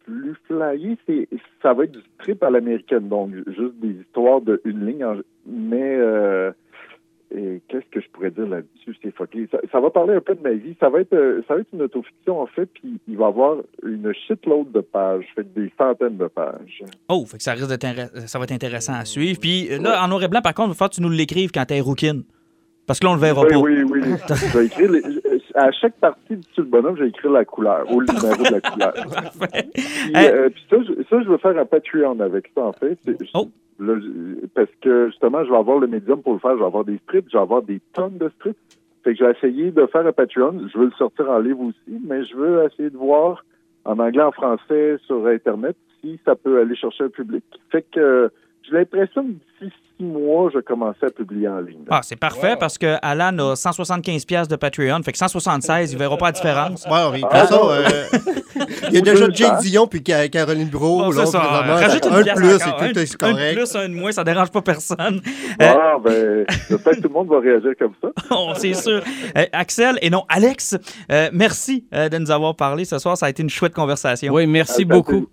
plus 0.05 0.35
flyé. 0.45 0.97
C'est, 1.07 1.27
ça 1.61 1.73
va 1.73 1.85
être 1.85 1.91
du 1.93 2.01
strip 2.19 2.43
à 2.43 2.49
l'américaine, 2.49 3.07
donc 3.09 3.31
juste 3.47 3.75
des 3.81 4.01
histoires 4.01 4.41
de 4.41 4.61
une 4.65 4.85
ligne, 4.85 5.03
en- 5.03 5.17
mais 5.45 5.95
euh, 5.97 6.51
qu'est-ce 7.67 7.89
que 7.91 7.99
je 7.99 8.09
pourrais 8.11 8.31
dire 8.31 8.47
là-dessus? 8.47 8.95
C'est 9.01 9.13
fucké. 9.15 9.47
Ça, 9.71 9.79
va 9.79 9.89
parler 9.89 10.13
un 10.15 10.21
peu 10.21 10.35
de 10.35 10.41
ma 10.41 10.51
vie. 10.51 10.75
Ça 10.79 10.89
va 10.89 11.01
être, 11.01 11.13
euh, 11.13 11.41
ça 11.47 11.55
va 11.55 11.61
être 11.61 11.67
une 11.73 11.81
autofiction, 11.81 12.39
en 12.39 12.47
fait, 12.47 12.67
puis 12.67 12.99
il 13.07 13.17
va 13.17 13.25
y 13.25 13.27
avoir 13.27 13.57
une 13.83 14.13
shitload 14.13 14.71
de 14.71 14.79
pages, 14.81 15.25
fait 15.35 15.51
des 15.53 15.71
centaines 15.77 16.17
de 16.17 16.27
pages. 16.27 16.83
Oh, 17.09 17.25
fait 17.25 17.37
que 17.37 17.43
ça 17.43 17.51
risque 17.53 17.65
ça 18.27 18.39
va 18.39 18.43
être 18.45 18.51
intéressant 18.53 18.93
à 18.93 19.05
suivre. 19.05 19.39
Puis 19.41 19.67
là, 19.79 20.03
en 20.03 20.07
noir 20.07 20.23
et 20.23 20.27
blanc, 20.29 20.41
par 20.41 20.53
contre, 20.53 20.69
il 20.69 20.71
va 20.71 20.75
falloir 20.75 20.89
que 20.91 20.95
tu 20.95 21.01
nous 21.01 21.09
l'écrives 21.09 21.51
quand 21.51 21.65
t'es 21.65 21.81
rouquine. 21.81 22.23
Parce 22.87 22.99
que 22.99 23.05
là, 23.05 23.11
on 23.11 23.15
le 23.15 23.19
verra 23.21 23.41
Oui, 23.43 23.49
pas. 23.49 23.57
oui, 23.59 23.83
oui. 23.83 24.01
les- 24.89 25.41
à 25.55 25.71
chaque 25.71 25.95
partie 25.99 26.37
du 26.37 26.45
le 26.57 26.63
bonhomme, 26.63 26.95
je 26.97 27.03
vais 27.03 27.09
écrire 27.09 27.31
la 27.31 27.43
couleur, 27.45 27.83
au 27.91 28.01
numéro 28.01 28.43
de 28.43 28.51
la 28.53 28.61
couleur. 28.61 28.93
Puis, 29.73 29.83
Hey. 30.15 30.27
euh, 30.29 30.49
puis 30.49 30.63
ça, 30.69 30.77
je, 30.83 30.93
ça, 31.09 31.21
je 31.23 31.27
veux 31.29 31.37
faire 31.37 31.57
un 31.57 31.65
Patreon 31.65 32.19
avec 32.19 32.51
ça, 32.55 32.61
en 32.63 32.73
fait. 32.73 32.97
Oh. 33.33 33.47
là, 33.79 33.95
parce 34.55 34.69
que, 34.81 35.07
justement, 35.07 35.43
je 35.43 35.49
vais 35.49 35.57
avoir 35.57 35.79
le 35.79 35.87
médium 35.87 36.21
pour 36.21 36.33
le 36.33 36.39
faire. 36.39 36.53
Je 36.53 36.59
vais 36.59 36.65
avoir 36.65 36.85
des 36.85 36.97
strips, 36.99 37.25
je 37.31 37.37
vais 37.37 37.41
avoir 37.41 37.61
des 37.63 37.79
tonnes 37.93 38.17
de 38.17 38.29
strips. 38.37 38.57
Fait 39.03 39.13
que 39.13 39.19
je 39.19 39.23
vais 39.25 39.31
essayer 39.31 39.71
de 39.71 39.85
faire 39.87 40.05
un 40.05 40.11
Patreon. 40.11 40.67
Je 40.71 40.77
veux 40.77 40.85
le 40.85 40.91
sortir 40.91 41.29
en 41.29 41.39
livre 41.39 41.61
aussi, 41.61 41.99
mais 42.07 42.23
je 42.23 42.35
veux 42.35 42.63
essayer 42.65 42.89
de 42.89 42.97
voir 42.97 43.43
en 43.85 43.97
anglais, 43.99 44.23
en 44.23 44.31
français, 44.31 44.97
sur 45.07 45.25
Internet, 45.27 45.75
si 46.01 46.19
ça 46.25 46.35
peut 46.35 46.59
aller 46.59 46.75
chercher 46.75 47.05
un 47.05 47.09
public. 47.09 47.43
Fait 47.71 47.81
que 47.83 47.99
euh, 47.99 48.29
j'ai 48.69 48.77
l'impression 48.77 49.23
que 49.23 49.31
d'ici 49.65 49.73
six 49.97 50.03
mois, 50.03 50.49
je 50.53 50.57
vais 50.59 50.63
commencer 50.63 51.05
à 51.05 51.09
publier 51.09 51.47
en 51.47 51.59
ligne. 51.59 51.83
Ah, 51.89 52.01
c'est 52.03 52.15
parfait 52.15 52.55
parce 52.59 52.77
que 52.77 52.97
Alan 53.01 53.35
a 53.39 53.53
175$ 53.55 54.25
piastres 54.27 54.51
de 54.51 54.55
Patreon. 54.55 55.01
Fait 55.03 55.11
que 55.11 55.17
176, 55.17 55.91
il 55.93 55.97
verra 55.97 56.17
pas 56.17 56.27
la 56.27 56.31
différence. 56.33 56.85
Ouais, 56.85 56.99
oui, 57.11 57.21
pour 57.21 57.29
Ah, 57.31 57.47
euh, 57.51 57.83
il 58.89 58.93
y 58.95 58.97
a 58.97 59.01
déjà 59.01 59.27
Jake. 59.31 59.57
Dion 59.61 59.87
puis 59.87 60.03
Ca- 60.05 60.27
Caroline 60.29 60.69
Bro. 60.69 60.99
Bon, 60.99 61.09
là, 61.11 61.25
c'est 61.25 61.37
Rajoute 61.37 62.05
une 62.05 62.13
un 62.13 62.17
de 62.19 62.23
pièce 62.23 62.35
plus, 62.35 62.53
Un, 62.53 62.57
tout 62.57 62.83
est 62.83 62.87
un 62.89 62.91
de 62.91 63.17
correct. 63.33 63.55
plus, 63.55 63.75
un 63.75 63.89
de 63.89 63.93
moins, 63.95 64.11
ça 64.11 64.23
dérange 64.23 64.51
pas 64.51 64.61
personne. 64.61 65.21
Euh, 65.61 65.73
Ah, 65.75 65.97
ben, 66.03 66.45
j'espère 66.69 66.93
que 66.95 67.01
tout 67.01 67.07
le 67.07 67.13
monde 67.13 67.29
va 67.29 67.39
réagir 67.39 67.71
comme 67.79 67.93
ça. 68.01 68.09
Oh, 68.31 68.51
c'est 68.55 68.73
sûr. 68.73 69.01
Euh, 69.37 69.45
Axel 69.51 69.97
et 70.03 70.09
non 70.11 70.25
Alex, 70.29 70.77
euh, 71.11 71.29
merci 71.33 71.85
euh, 71.93 72.07
de 72.09 72.17
nous 72.19 72.29
avoir 72.29 72.55
parlé 72.55 72.85
ce 72.85 72.99
soir. 72.99 73.17
Ça 73.17 73.25
a 73.25 73.29
été 73.29 73.41
une 73.41 73.49
chouette 73.49 73.73
conversation. 73.73 74.31
Oui, 74.33 74.45
merci 74.45 74.85
ben, 74.85 74.97
beaucoup. 74.97 75.27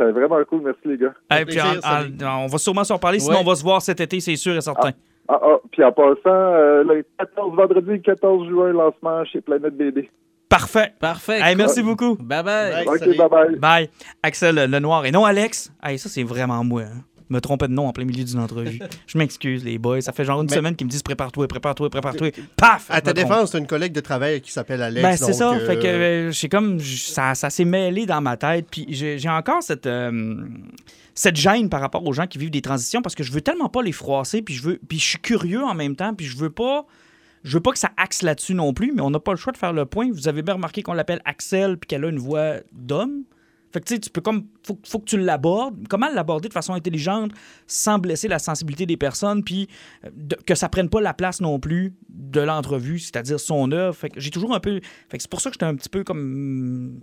C'était 0.00 0.12
vraiment 0.12 0.42
cool. 0.48 0.62
Merci, 0.64 0.80
les 0.86 0.96
gars. 0.96 1.12
Et 1.30 1.34
fait 1.34 1.44
puis, 1.44 1.54
plaisir, 1.56 1.66
en- 1.66 1.78
en- 1.78 2.00
salut. 2.00 2.14
on 2.44 2.46
va 2.46 2.58
sûrement 2.58 2.84
s'en 2.84 2.94
reparler, 2.94 3.18
sinon 3.20 3.36
Ouais. 3.36 3.42
on 3.44 3.48
va 3.48 3.54
se 3.54 3.62
voir 3.62 3.82
cet 3.82 4.00
été, 4.00 4.18
c'est 4.20 4.36
sûr 4.36 4.56
et 4.56 4.60
certain. 4.62 4.92
Ah, 5.28 5.38
ah, 5.42 5.56
puis 5.70 5.84
en 5.84 5.92
passant, 5.92 6.18
euh, 6.26 6.82
le 6.82 7.04
14, 7.18 7.54
vendredi 7.54 8.00
14 8.02 8.48
juin, 8.48 8.72
lancement 8.72 9.24
chez 9.26 9.40
Planète 9.40 9.76
BD. 9.76 10.10
Parfait. 10.48 10.92
Parfait. 10.98 11.38
Hey, 11.40 11.54
merci 11.54 11.80
beaucoup. 11.82 12.16
Bye 12.16 12.42
bye. 12.42 12.72
Bye. 12.72 12.88
OK, 12.88 12.98
salut. 12.98 13.16
bye-bye. 13.16 13.56
Bye. 13.60 13.88
Axel 14.22 14.56
Lenoir. 14.56 15.06
Et 15.06 15.12
non, 15.12 15.24
Alex. 15.24 15.72
Hey, 15.80 15.96
ça, 15.98 16.08
c'est 16.08 16.24
vraiment 16.24 16.64
moi. 16.64 16.82
hein. 16.82 17.02
Me 17.30 17.40
tromper 17.40 17.68
de 17.68 17.72
nom 17.72 17.86
en 17.86 17.92
plein 17.92 18.04
milieu 18.04 18.24
d'une 18.24 18.40
entrevue. 18.40 18.80
Je 19.06 19.16
m'excuse, 19.16 19.64
les 19.64 19.78
boys. 19.78 20.00
Ça 20.00 20.12
fait 20.12 20.24
genre 20.24 20.40
une 20.42 20.48
Mais- 20.50 20.56
semaine 20.56 20.74
qu'ils 20.76 20.86
me 20.86 20.90
disent 20.90 21.02
prépare-toi, 21.02 21.46
prépare-toi, 21.48 21.88
prépare-toi. 21.88 22.30
Paf! 22.56 22.86
À 22.90 23.00
ta 23.00 23.12
défense, 23.12 23.52
tu 23.52 23.56
as 23.56 23.60
une 23.60 23.66
collègue 23.68 23.92
de 23.92 24.00
travail 24.00 24.40
qui 24.40 24.50
s'appelle 24.50 24.82
Alex. 24.82 25.02
Ben, 25.02 25.16
c'est 25.16 25.32
ça. 25.32 25.52
euh, 25.52 25.64
Fait 25.66 25.78
que 25.78 25.86
euh, 25.86 26.30
j'ai 26.32 26.48
comme. 26.48 26.80
Ça, 26.80 27.34
ça 27.34 27.48
s'est 27.48 27.64
mêlé 27.64 28.04
dans 28.04 28.20
ma 28.20 28.36
tête. 28.36 28.66
Puis 28.70 28.86
j'ai 28.88 29.18
j'ai 29.18 29.28
encore 29.28 29.62
cette. 29.62 29.86
euh, 29.86 30.36
cette 31.14 31.36
gêne 31.36 31.68
par 31.68 31.80
rapport 31.80 32.06
aux 32.06 32.12
gens 32.12 32.26
qui 32.26 32.38
vivent 32.38 32.50
des 32.50 32.62
transitions 32.62 33.02
parce 33.02 33.14
que 33.14 33.22
je 33.24 33.30
veux 33.32 33.40
tellement 33.42 33.68
pas 33.68 33.82
les 33.82 33.92
froisser 33.92 34.42
puis 34.42 34.54
je 34.54 34.62
veux 34.62 34.80
puis 34.88 34.98
je 34.98 35.04
suis 35.04 35.18
curieux 35.18 35.62
en 35.62 35.74
même 35.74 35.94
temps 35.96 36.14
puis 36.14 36.24
je 36.24 36.36
veux 36.36 36.50
pas 36.50 36.86
je 37.44 37.56
veux 37.56 37.60
pas 37.60 37.72
que 37.72 37.78
ça 37.78 37.90
axe 37.96 38.22
là-dessus 38.22 38.54
non 38.54 38.72
plus 38.72 38.92
mais 38.94 39.02
on 39.02 39.10
n'a 39.10 39.18
pas 39.18 39.32
le 39.32 39.36
choix 39.36 39.52
de 39.52 39.58
faire 39.58 39.72
le 39.72 39.84
point 39.84 40.08
vous 40.10 40.28
avez 40.28 40.40
bien 40.40 40.54
remarqué 40.54 40.82
qu'on 40.82 40.94
l'appelle 40.94 41.20
Axel 41.26 41.76
puis 41.78 41.88
qu'elle 41.88 42.04
a 42.04 42.08
une 42.08 42.20
voix 42.20 42.54
d'homme 42.72 43.24
fait 43.72 43.80
que 43.80 43.84
tu 43.86 43.94
sais 43.94 44.00
tu 44.00 44.10
peux 44.10 44.20
comme 44.20 44.46
faut, 44.64 44.78
faut 44.84 44.98
que 44.98 45.04
tu 45.04 45.18
l'abordes. 45.18 45.86
Comment 45.88 46.08
l'aborder 46.12 46.48
de 46.48 46.52
façon 46.52 46.72
intelligente 46.74 47.32
sans 47.66 47.98
blesser 47.98 48.28
la 48.28 48.38
sensibilité 48.38 48.86
des 48.86 48.96
personnes 48.96 49.42
puis 49.44 49.68
euh, 50.04 50.10
de- 50.14 50.36
que 50.36 50.54
ça 50.54 50.68
prenne 50.68 50.88
pas 50.88 51.00
la 51.00 51.14
place 51.14 51.40
non 51.40 51.58
plus 51.60 51.94
de 52.08 52.40
l'entrevue 52.40 52.98
c'est-à-dire 52.98 53.38
son 53.40 53.70
œuvre. 53.72 53.94
Fait 53.96 54.10
que 54.10 54.20
j'ai 54.20 54.30
toujours 54.30 54.54
un 54.54 54.60
peu 54.60 54.80
fait 55.08 55.16
que 55.16 55.22
c'est 55.22 55.30
pour 55.30 55.40
ça 55.40 55.50
que 55.50 55.54
j'étais 55.54 55.66
un 55.66 55.74
petit 55.76 55.88
peu 55.88 56.04
comme 56.04 57.00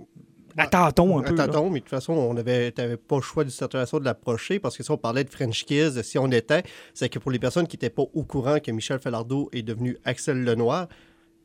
à 0.59 0.65
tâtons 0.65 1.19
un 1.19 1.21
peu 1.21 1.35
là. 1.35 1.43
Attends, 1.43 1.69
mais 1.69 1.79
de 1.79 1.83
toute 1.83 1.89
façon, 1.91 2.13
on 2.13 2.35
avait, 2.35 2.71
t'avais 2.71 2.97
pas 2.97 3.17
le 3.17 3.21
choix 3.21 3.43
d'une 3.43 3.51
certaine 3.51 3.81
façon 3.81 3.99
de 3.99 4.05
l'approcher 4.05 4.59
parce 4.59 4.75
que 4.75 4.81
si 4.81 4.89
on 4.89 4.97
parlait 4.97 5.23
de 5.23 5.29
French 5.29 5.65
Kiss, 5.65 6.01
si 6.01 6.17
on 6.17 6.31
était, 6.31 6.63
c'est 6.95 7.09
que 7.09 7.19
pour 7.19 7.29
les 7.29 7.37
personnes 7.37 7.67
qui 7.67 7.75
n'étaient 7.75 7.91
pas 7.91 8.01
au 8.11 8.23
courant 8.23 8.57
que 8.59 8.71
Michel 8.71 8.97
Falardeau 8.99 9.49
est 9.53 9.61
devenu 9.61 9.97
Axel 10.03 10.43
Lenoir, 10.43 10.87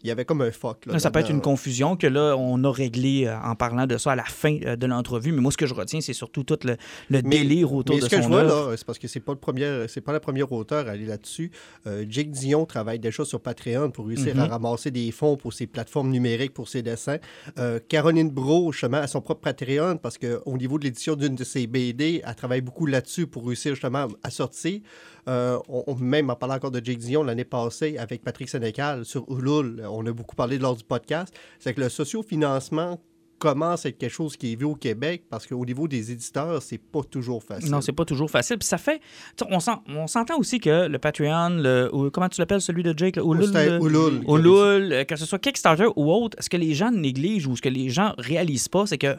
il 0.04 0.08
y 0.08 0.10
avait 0.10 0.24
comme 0.24 0.42
un 0.42 0.50
fuck. 0.50 0.86
Là, 0.86 0.98
ça 0.98 1.10
peut 1.10 1.20
être 1.20 1.30
une 1.30 1.40
confusion 1.40 1.96
que 1.96 2.06
là, 2.06 2.34
on 2.36 2.62
a 2.64 2.70
réglé 2.72 3.26
euh, 3.26 3.36
en 3.40 3.54
parlant 3.54 3.86
de 3.86 3.96
ça 3.98 4.12
à 4.12 4.16
la 4.16 4.24
fin 4.24 4.58
euh, 4.66 4.76
de 4.76 4.86
l'entrevue. 4.86 5.32
Mais 5.32 5.40
moi, 5.40 5.52
ce 5.52 5.56
que 5.56 5.66
je 5.66 5.74
retiens, 5.74 6.00
c'est 6.00 6.12
surtout 6.12 6.42
tout 6.44 6.58
le, 6.64 6.76
le 7.10 7.22
Mais- 7.22 7.38
délire 7.38 7.72
autour 7.72 7.94
Mais 7.96 8.00
de 8.00 8.06
ce 8.06 8.10
que 8.10 8.16
je 8.16 8.22
son 8.22 8.28
vois 8.30 8.42
là, 8.42 8.74
c'est 8.76 8.84
parce 8.86 8.98
que 8.98 9.08
c'est 9.08 9.20
pas 9.20 9.32
le 9.32 9.38
premier, 9.38 9.86
c'est 9.88 10.00
pas 10.00 10.12
la 10.12 10.20
première 10.20 10.50
auteur 10.52 10.88
à 10.88 10.90
aller 10.92 11.06
là-dessus. 11.06 11.50
Euh, 11.86 12.04
Jake 12.08 12.30
Dion 12.30 12.66
travaille 12.66 12.98
déjà 12.98 13.24
sur 13.24 13.40
Patreon 13.40 13.90
pour 13.90 14.06
réussir 14.08 14.38
à 14.40 14.44
Mhm. 14.44 14.50
ramasser 14.50 14.90
des 14.90 15.10
fonds 15.12 15.36
pour 15.36 15.52
ses 15.52 15.66
plateformes 15.66 16.10
numériques 16.10 16.54
pour 16.54 16.68
ses 16.68 16.82
dessins. 16.82 17.18
Caroline 17.88 18.30
Bro, 18.30 18.72
justement, 18.72 18.98
a 18.98 19.06
son 19.06 19.20
propre 19.20 19.40
Patreon 19.42 19.96
parce 19.96 20.18
qu'au 20.18 20.56
niveau 20.56 20.78
de 20.78 20.84
l'édition 20.84 21.14
d'une 21.16 21.34
de 21.34 21.44
ses 21.44 21.66
BD, 21.66 22.22
elle 22.26 22.34
travaille 22.34 22.60
beaucoup 22.60 22.86
là-dessus 22.86 23.26
pour 23.26 23.46
réussir 23.46 23.74
justement 23.74 24.08
à 24.22 24.30
sortir. 24.30 24.80
Euh, 25.28 25.58
on, 25.68 25.84
on- 25.86 25.94
même 25.94 26.30
en 26.30 26.34
parlant 26.36 26.56
encore 26.56 26.70
de 26.72 26.84
Jake 26.84 26.98
Dion 26.98 27.22
l'année 27.22 27.44
passée 27.44 27.96
avec 27.98 28.22
Patrick 28.24 28.48
Sénécal 28.48 29.04
sur 29.04 29.24
Ulul, 29.30 29.84
on 29.88 30.04
a 30.06 30.12
beaucoup 30.12 30.34
parlé 30.34 30.58
lors 30.58 30.74
du 30.76 30.82
podcast. 30.84 31.32
C'est 31.60 31.74
que 31.74 31.80
le 31.80 31.88
sociofinancement 31.88 32.98
commence 33.38 33.86
à 33.86 33.88
être 33.88 33.98
quelque 33.98 34.12
chose 34.12 34.36
qui 34.36 34.52
est 34.52 34.56
vu 34.56 34.64
au 34.66 34.76
Québec 34.76 35.24
parce 35.28 35.46
qu'au 35.48 35.64
niveau 35.64 35.88
des 35.88 36.12
éditeurs, 36.12 36.62
c'est 36.62 36.78
pas 36.78 37.02
toujours 37.02 37.42
facile. 37.42 37.70
Non, 37.72 37.80
c'est 37.80 37.92
pas 37.92 38.04
toujours 38.04 38.30
facile. 38.30 38.56
Puis 38.58 38.68
ça 38.68 38.78
fait. 38.78 39.00
On, 39.50 39.58
s'en- 39.58 39.82
on 39.88 40.06
s'entend 40.06 40.38
aussi 40.38 40.60
que 40.60 40.86
le 40.86 40.98
Patreon, 40.98 41.50
le, 41.50 41.90
ou 41.92 42.10
comment 42.10 42.28
tu 42.28 42.40
l'appelles 42.40 42.60
celui 42.60 42.84
de 42.84 42.94
Jake, 42.96 43.16
le 43.16 43.24
Ulul, 43.24 43.46
C'était 43.46 43.70
le- 43.70 43.80
Ulul. 43.84 44.22
Ulul, 44.28 44.92
euh, 44.92 45.04
que 45.04 45.16
ce 45.16 45.26
soit 45.26 45.40
Kickstarter 45.40 45.86
ou 45.96 46.12
autre, 46.12 46.36
ce 46.40 46.48
que 46.48 46.56
les 46.56 46.74
gens 46.74 46.92
négligent 46.92 47.48
ou 47.48 47.56
ce 47.56 47.62
que 47.62 47.68
les 47.68 47.90
gens 47.90 48.14
réalisent 48.16 48.68
pas, 48.68 48.86
c'est 48.86 48.98
que 48.98 49.16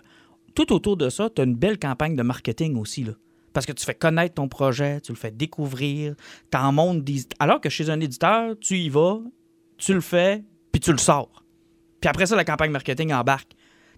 tout 0.56 0.72
autour 0.72 0.96
de 0.96 1.10
ça, 1.10 1.30
tu 1.30 1.42
as 1.42 1.46
une 1.46 1.56
belle 1.56 1.78
campagne 1.78 2.16
de 2.16 2.24
marketing 2.24 2.78
aussi. 2.78 3.04
Là. 3.04 3.14
Parce 3.54 3.66
que 3.66 3.72
tu 3.72 3.86
fais 3.86 3.94
connaître 3.94 4.36
ton 4.36 4.48
projet, 4.48 5.00
tu 5.02 5.12
le 5.12 5.18
fais 5.18 5.32
découvrir, 5.32 6.16
t'en 6.50 6.72
montres 6.72 7.04
des... 7.04 7.22
Alors 7.40 7.62
que 7.62 7.70
chez 7.70 7.90
un 7.90 8.00
éditeur, 8.00 8.56
tu 8.60 8.78
y 8.78 8.90
vas, 8.90 9.20
tu 9.78 9.94
le 9.94 10.02
fais, 10.02 10.44
puis 10.72 10.80
tu 10.80 10.92
le 10.92 10.98
sors. 10.98 11.44
Puis 12.02 12.10
après 12.10 12.26
ça, 12.26 12.36
la 12.36 12.44
campagne 12.44 12.72
marketing 12.72 13.14
embarque. 13.14 13.54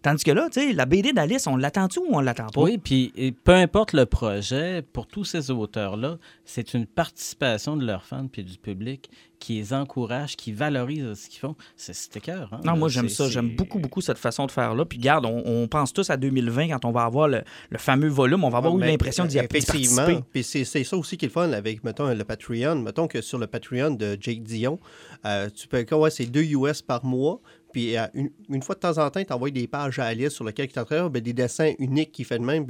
Tandis 0.06 0.24
que 0.24 0.30
là, 0.30 0.50
tu 0.52 0.62
sais, 0.62 0.72
la 0.74 0.86
BD 0.86 1.14
d'Alice, 1.14 1.48
on 1.48 1.56
l'attend-tu 1.58 1.98
ou 1.98 2.10
on 2.12 2.20
l'attend 2.20 2.46
pas? 2.46 2.62
Oui, 2.62 2.78
puis 2.78 3.12
et 3.16 3.32
peu 3.32 3.54
importe 3.54 3.92
le 3.94 4.06
projet, 4.06 4.84
pour 4.84 5.08
tous 5.08 5.24
ces 5.24 5.50
auteurs-là, 5.50 6.20
c'est 6.44 6.76
une 6.76 6.86
participation 6.86 7.76
de 7.76 7.84
leurs 7.84 8.06
fans 8.06 8.28
puis 8.32 8.44
du 8.44 8.60
public 8.60 9.10
qui 9.40 9.56
les 9.56 9.74
encourage, 9.74 10.36
qui 10.36 10.52
valorise 10.52 11.12
ce 11.16 11.28
qu'ils 11.28 11.40
font. 11.40 11.56
C'est 11.76 11.96
c'était 11.96 12.20
cœur. 12.20 12.50
Hein, 12.54 12.60
Non, 12.64 12.74
là. 12.74 12.78
moi, 12.78 12.90
j'aime 12.90 13.10
ça. 13.10 13.28
J'aime 13.30 13.56
beaucoup, 13.56 13.80
beaucoup 13.80 14.00
cette 14.00 14.20
façon 14.20 14.46
de 14.46 14.52
faire-là. 14.52 14.86
Puis, 14.86 15.00
garde, 15.00 15.26
on, 15.26 15.42
on 15.44 15.68
pense 15.68 15.92
tous 15.92 16.08
à 16.12 16.18
2020 16.18 16.68
quand 16.70 16.86
on 16.86 16.92
va 16.92 17.02
avoir 17.04 17.28
le, 17.28 17.42
le 17.72 17.78
fameux 17.80 18.08
volume. 18.08 18.44
On 18.44 18.50
va 18.50 18.60
avoir 18.60 18.76
eu 18.76 18.82
Mais, 18.82 18.92
l'impression 18.92 19.26
d'y 19.26 19.40
Ah, 19.40 19.42
ben, 19.42 19.48
Effectivement. 19.58 19.96
participer. 20.04 20.24
Puis 20.32 20.44
c'est 20.44 20.66
c'est 20.66 20.84
ça 20.84 20.98
aussi 20.98 21.18
qui 21.18 21.26
est 21.26 21.30
le 21.30 21.34
fun 21.34 21.52
avec, 21.52 21.84
mettons, 21.84 22.14
le 22.14 22.24
Patreon. 22.24 22.76
Mettons 22.76 23.08
que 23.08 23.22
sur 23.22 23.40
le 23.40 23.48
Patreon 23.48 23.92
de 23.96 24.18
Jake 24.22 24.44
Dion, 24.44 24.80
euh, 25.26 25.50
tu 25.50 25.68
peux, 25.68 25.84
ouais, 25.96 26.12
c'est 26.12 26.28
2 26.28 26.42
US 26.44 26.84
par 26.84 27.04
mois. 27.04 27.42
Puis 27.76 27.98
euh, 27.98 28.08
une, 28.14 28.64
fois 28.64 28.76
de 28.76 28.80
temps 28.80 28.98
en 29.06 29.10
temps, 29.10 29.22
tu 29.22 29.34
envoies 29.34 29.52
des 29.52 29.68
pages 29.68 30.00
à 30.00 30.06
Alice 30.06 30.30
sur 30.30 30.46
lesquelles 30.46 30.70
tu 30.72 30.80
es 30.80 31.10
ben, 31.10 31.22
des 31.22 31.34
dessins 31.34 31.74
uniques 31.78 32.14
qu'il 32.14 32.24
fait 32.24 32.40
de 32.40 32.44
même. 32.46 32.66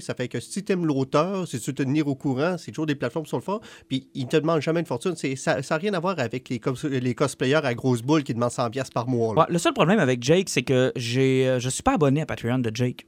Ça 0.00 0.12
fait 0.12 0.26
que 0.26 0.40
si 0.40 0.64
tu 0.64 0.72
aimes 0.72 0.86
l'auteur, 0.86 1.46
si 1.46 1.60
tu 1.60 1.72
te 1.72 1.84
tenir 1.84 2.08
au 2.08 2.16
courant, 2.16 2.56
c'est 2.58 2.72
toujours 2.72 2.86
des 2.86 2.96
plateformes 2.96 3.26
sur 3.26 3.36
le 3.36 3.44
fort. 3.44 3.60
Puis 3.86 4.08
ils 4.12 4.26
te 4.26 4.36
demandent 4.36 4.60
jamais 4.60 4.80
une 4.80 4.86
fortune. 4.86 5.14
Ça 5.14 5.60
n'a 5.60 5.76
rien 5.76 5.94
à 5.94 6.00
voir 6.00 6.18
avec 6.18 6.48
les, 6.48 6.58
cos- 6.58 6.88
les 6.88 7.14
cosplayers 7.14 7.60
à 7.64 7.74
grosse 7.74 8.02
boule 8.02 8.24
qui 8.24 8.34
demandent 8.34 8.50
100$ 8.50 8.70
piastres 8.70 8.92
par 8.92 9.06
mois. 9.06 9.46
le 9.48 9.58
seul 9.58 9.72
problème 9.72 10.00
avec 10.00 10.20
Jake, 10.20 10.48
c'est 10.48 10.62
que 10.62 10.90
j'ai, 10.96 11.46
euh, 11.46 11.60
je 11.60 11.68
suis 11.68 11.84
pas 11.84 11.94
abonné 11.94 12.22
à 12.22 12.26
Patreon 12.26 12.58
de 12.58 12.72
Jake. 12.74 13.06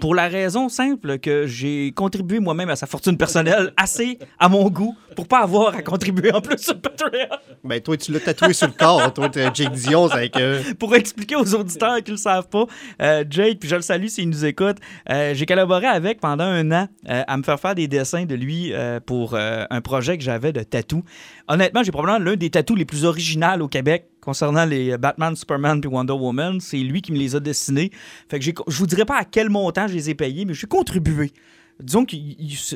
Pour 0.00 0.14
la 0.14 0.28
raison 0.28 0.68
simple 0.68 1.18
que 1.18 1.46
j'ai 1.46 1.92
contribué 1.92 2.40
moi-même 2.40 2.70
à 2.70 2.76
sa 2.76 2.86
fortune 2.86 3.16
personnelle 3.16 3.72
assez 3.76 4.18
à 4.38 4.48
mon 4.48 4.68
goût 4.68 4.96
pour 5.14 5.28
pas 5.28 5.40
avoir 5.40 5.74
à 5.74 5.82
contribuer 5.82 6.32
en 6.32 6.40
plus 6.40 6.58
sur 6.58 6.80
Patreon. 6.80 7.28
Ben, 7.64 7.80
toi, 7.80 7.96
tu 7.96 8.12
l'as 8.12 8.20
tatoué 8.20 8.52
sur 8.52 8.66
le 8.66 8.72
corps. 8.72 9.12
Toi, 9.12 9.28
t'es 9.28 9.48
Jake 9.54 9.72
Dion, 9.72 10.08
que. 10.08 10.72
pour 10.74 10.94
expliquer 10.94 11.36
aux 11.36 11.54
auditeurs 11.54 11.96
qui 12.02 12.10
ne 12.10 12.16
le 12.16 12.20
savent 12.20 12.48
pas, 12.48 12.66
euh, 13.00 13.24
Jake, 13.28 13.58
puis 13.60 13.68
je 13.68 13.76
le 13.76 13.82
salue 13.82 14.06
s'il 14.06 14.28
nous 14.28 14.44
écoute, 14.44 14.78
euh, 15.10 15.34
j'ai 15.34 15.46
collaboré 15.46 15.86
avec 15.86 16.20
pendant 16.20 16.44
un 16.44 16.70
an 16.72 16.88
euh, 17.08 17.22
à 17.26 17.36
me 17.36 17.42
faire 17.42 17.60
faire 17.60 17.74
des 17.74 17.88
dessins 17.88 18.24
de 18.24 18.34
lui 18.34 18.72
pour 19.06 19.34
un 19.34 19.80
projet 19.80 20.18
que 20.18 20.24
j'avais 20.24 20.52
de 20.52 20.62
tatou. 20.62 21.02
Honnêtement, 21.48 21.82
j'ai 21.82 21.92
probablement 21.92 22.24
l'un 22.24 22.36
des 22.36 22.50
tatous 22.50 22.76
les 22.76 22.84
plus 22.84 23.04
originaux 23.04 23.32
au 23.60 23.68
Québec 23.68 24.11
concernant 24.22 24.64
les 24.64 24.96
Batman, 24.96 25.36
Superman 25.36 25.80
puis 25.82 25.90
Wonder 25.90 26.14
Woman. 26.14 26.60
C'est 26.60 26.78
lui 26.78 27.02
qui 27.02 27.12
me 27.12 27.18
les 27.18 27.36
a 27.36 27.40
dessinés. 27.40 27.90
Fait 28.30 28.38
que 28.38 28.44
je 28.46 28.78
vous 28.78 28.86
dirai 28.86 29.04
pas 29.04 29.18
à 29.18 29.24
quel 29.26 29.50
montant 29.50 29.86
je 29.86 29.92
les 29.94 30.08
ai 30.08 30.14
payés, 30.14 30.46
mais 30.46 30.54
j'ai 30.54 30.66
contribué. 30.66 31.30
Disons 31.80 32.04
que 32.04 32.16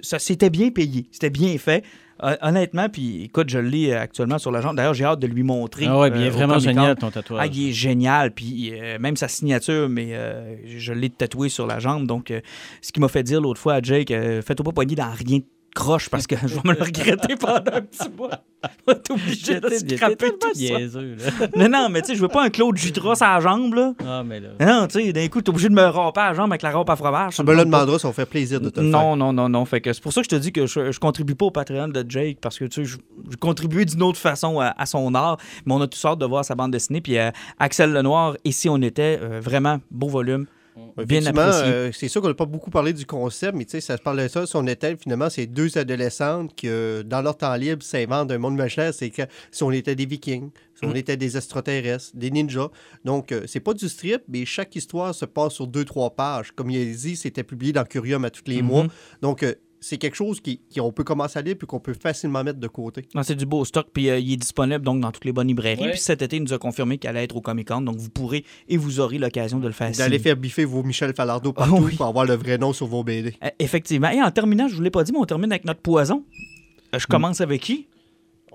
ça 0.02 0.18
s'était 0.18 0.50
bien 0.50 0.70
payé, 0.70 1.06
c'était 1.12 1.30
bien 1.30 1.56
fait. 1.58 1.84
Euh, 2.24 2.34
honnêtement, 2.40 2.88
puis 2.88 3.24
écoute, 3.24 3.50
je 3.50 3.58
l'ai 3.58 3.90
euh, 3.92 4.00
actuellement 4.00 4.38
sur 4.38 4.50
la 4.50 4.62
jambe. 4.62 4.74
D'ailleurs, 4.74 4.94
j'ai 4.94 5.04
hâte 5.04 5.20
de 5.20 5.26
lui 5.26 5.42
montrer. 5.42 5.84
Ah 5.86 5.98
ouais, 5.98 6.10
bien 6.10 6.22
euh, 6.28 6.30
vraiment 6.30 6.58
génial 6.58 6.96
ton 6.96 7.08
Ah, 7.08 7.12
tatouage. 7.12 7.50
il 7.54 7.68
est 7.68 7.72
génial. 7.74 8.32
Puis 8.32 8.72
euh, 8.72 8.98
même 8.98 9.16
sa 9.16 9.28
signature, 9.28 9.90
mais 9.90 10.14
euh, 10.14 10.56
je 10.66 10.94
l'ai 10.94 11.10
tatoué 11.10 11.50
sur 11.50 11.66
la 11.66 11.78
jambe. 11.78 12.06
Donc, 12.06 12.30
euh, 12.30 12.40
ce 12.80 12.90
qui 12.90 13.00
m'a 13.00 13.08
fait 13.08 13.22
dire 13.22 13.42
l'autre 13.42 13.60
fois 13.60 13.74
à 13.74 13.82
Jake, 13.82 14.10
euh, 14.12 14.40
fais-toi 14.40 14.64
pas 14.64 14.72
poigner 14.72 14.94
dans 14.96 15.10
rien 15.12 15.38
de 15.40 15.44
croche 15.76 16.08
parce 16.08 16.26
que 16.26 16.34
je 16.42 16.54
vais 16.54 16.60
me 16.64 16.72
le 16.72 16.82
regretter 16.82 17.36
pendant 17.36 17.72
un 17.72 17.82
petit 17.82 18.08
mois. 18.16 18.30
Je 18.64 18.92
vais 18.92 18.98
être 18.98 19.10
obligé 19.10 19.60
de 19.60 19.68
scraper 19.68 20.30
tout 20.40 20.54
ça. 20.54 20.58
niaiseux, 20.58 21.16
là. 21.16 21.46
Non, 21.56 21.68
non, 21.68 21.88
mais 21.90 22.00
tu 22.00 22.08
sais, 22.08 22.14
je 22.16 22.22
veux 22.22 22.28
pas 22.28 22.42
un 22.44 22.50
Claude 22.50 22.76
Jutras 22.76 23.18
à 23.20 23.34
la 23.34 23.40
jambe, 23.40 23.74
là. 23.74 23.92
Ah, 24.04 24.24
mais 24.24 24.40
là. 24.40 24.48
Non, 24.58 24.86
tu 24.88 25.00
sais, 25.04 25.12
d'un 25.12 25.28
coup, 25.28 25.40
t'es 25.42 25.50
obligé 25.50 25.68
de 25.68 25.74
me 25.74 25.86
ramper 25.86 26.20
à 26.20 26.28
la 26.30 26.34
jambe 26.34 26.50
avec 26.50 26.62
la 26.62 26.72
rampe 26.72 26.90
à 26.90 26.96
fromage. 26.96 27.30
Tu 27.30 27.36
ça 27.36 27.42
me 27.44 27.54
le 27.54 27.64
demanderas, 27.64 27.98
ça 27.98 28.08
va 28.08 28.14
faire 28.14 28.26
plaisir 28.26 28.60
de 28.60 28.70
te 28.70 28.80
le 28.80 28.90
faire. 28.90 29.00
Non, 29.00 29.14
non, 29.14 29.32
non, 29.32 29.48
non. 29.48 29.64
Fait 29.66 29.80
que 29.80 29.92
c'est 29.92 30.02
pour 30.02 30.12
ça 30.12 30.22
que 30.22 30.24
je 30.24 30.36
te 30.36 30.40
dis 30.40 30.50
que 30.52 30.66
je, 30.66 30.90
je 30.90 30.98
contribue 30.98 31.34
pas 31.34 31.46
au 31.46 31.50
Patreon 31.50 31.88
de 31.88 32.04
Jake 32.08 32.38
parce 32.40 32.58
que 32.58 32.64
tu 32.64 32.82
sais, 32.82 32.84
je, 32.84 32.96
je 33.30 33.36
contribue 33.36 33.84
d'une 33.84 34.02
autre 34.02 34.18
façon 34.18 34.58
à, 34.58 34.74
à 34.76 34.86
son 34.86 35.14
art. 35.14 35.36
Mais 35.66 35.74
on 35.74 35.80
a 35.80 35.86
tous 35.86 36.04
hâte 36.04 36.18
de 36.18 36.26
voir 36.26 36.44
sa 36.44 36.54
bande 36.54 36.70
dessinée. 36.72 37.00
Puis 37.02 37.18
euh, 37.18 37.30
Axel 37.58 37.92
Lenoir, 37.92 38.36
si 38.50 38.68
on 38.68 38.80
était, 38.80 39.18
euh, 39.22 39.40
vraiment 39.40 39.78
beau 39.90 40.08
volume. 40.08 40.46
Bien 41.06 41.24
apprécié. 41.26 41.62
euh, 41.64 41.90
c'est 41.92 42.08
sûr 42.08 42.20
qu'on 42.20 42.28
n'a 42.28 42.34
pas 42.34 42.44
beaucoup 42.46 42.70
parlé 42.70 42.92
du 42.92 43.06
concept, 43.06 43.54
mais 43.56 43.64
tu 43.64 43.72
sais, 43.72 43.80
ça 43.80 43.96
se 43.96 44.02
parle 44.02 44.22
de 44.22 44.28
ça. 44.28 44.46
Si 44.46 44.56
on 44.56 44.66
était, 44.66 44.96
finalement, 44.96 45.30
c'est 45.30 45.46
deux 45.46 45.76
adolescentes 45.78 46.54
qui, 46.54 46.68
euh, 46.68 47.02
dans 47.02 47.22
leur 47.22 47.36
temps 47.36 47.54
libre, 47.54 47.82
s'inventent 47.82 48.30
un 48.30 48.38
monde 48.38 48.54
imaginaire. 48.54 48.92
C'est 48.92 49.10
que 49.10 49.22
si 49.50 49.62
on 49.62 49.70
était 49.72 49.94
des 49.94 50.06
vikings, 50.06 50.50
si 50.74 50.84
on 50.84 50.90
Mm. 50.92 50.96
était 50.96 51.16
des 51.16 51.36
extraterrestres, 51.36 52.10
des 52.14 52.30
ninjas. 52.30 52.68
Donc, 53.04 53.32
euh, 53.32 53.42
c'est 53.46 53.60
pas 53.60 53.72
du 53.74 53.88
strip, 53.88 54.22
mais 54.28 54.44
chaque 54.44 54.76
histoire 54.76 55.14
se 55.14 55.24
passe 55.24 55.54
sur 55.54 55.66
deux, 55.66 55.84
trois 55.84 56.10
pages. 56.10 56.52
Comme 56.52 56.70
il 56.70 56.80
a 56.80 56.94
dit, 56.94 57.16
c'était 57.16 57.42
publié 57.44 57.72
dans 57.72 57.84
Curium 57.84 58.24
à 58.24 58.30
tous 58.30 58.42
les 58.46 58.60
Mhm. 58.62 58.68
mois. 58.68 58.86
Donc, 59.22 59.44
c'est 59.88 59.98
quelque 59.98 60.16
chose 60.16 60.40
qui, 60.40 60.60
qui- 60.68 60.80
on 60.80 60.90
peut 60.90 61.04
commencer 61.04 61.38
à 61.38 61.42
lire 61.42 61.54
puis 61.56 61.66
qu'on 61.66 61.78
peut 61.78 61.94
facilement 61.94 62.42
mettre 62.42 62.58
de 62.58 62.66
côté. 62.66 63.06
Non, 63.14 63.22
c'est 63.22 63.36
du 63.36 63.46
beau 63.46 63.64
stock, 63.64 63.86
puis 63.92 64.10
euh, 64.10 64.18
il 64.18 64.32
est 64.32 64.36
disponible 64.36 64.84
donc 64.84 65.00
dans 65.00 65.12
toutes 65.12 65.24
les 65.24 65.32
bonnes 65.32 65.46
librairies. 65.46 65.80
Ouais. 65.82 65.90
Puis 65.90 66.00
cet 66.00 66.22
été, 66.22 66.36
il 66.36 66.42
nous 66.42 66.52
a 66.52 66.58
confirmé 66.58 66.98
qu'il 66.98 67.08
allait 67.08 67.22
être 67.24 67.36
au 67.36 67.40
Comic 67.40 67.68
Con, 67.68 67.82
donc 67.82 67.96
vous 67.96 68.10
pourrez 68.10 68.44
et 68.68 68.76
vous 68.76 68.98
aurez 68.98 69.18
l'occasion 69.18 69.58
de 69.60 69.66
le 69.66 69.72
faire. 69.72 69.92
D'aller 69.92 70.18
faire 70.18 70.36
biffer 70.36 70.64
vos 70.64 70.82
Michel 70.82 71.14
Falardeau 71.14 71.52
partout 71.54 71.76
oui. 71.84 71.94
pour 71.94 72.06
avoir 72.06 72.24
le 72.24 72.34
vrai 72.34 72.58
nom 72.58 72.72
sur 72.72 72.86
vos 72.86 73.04
BD. 73.04 73.34
Euh, 73.44 73.48
effectivement. 73.60 74.10
Et 74.10 74.20
en 74.20 74.30
terminant, 74.32 74.66
je 74.66 74.74
vous 74.74 74.82
l'ai 74.82 74.90
pas 74.90 75.04
dit, 75.04 75.12
mais 75.12 75.18
on 75.18 75.24
termine 75.24 75.52
avec 75.52 75.64
notre 75.64 75.80
poison. 75.80 76.24
Euh, 76.94 76.98
je 76.98 77.06
commence 77.06 77.40
avec 77.40 77.62
qui? 77.62 77.86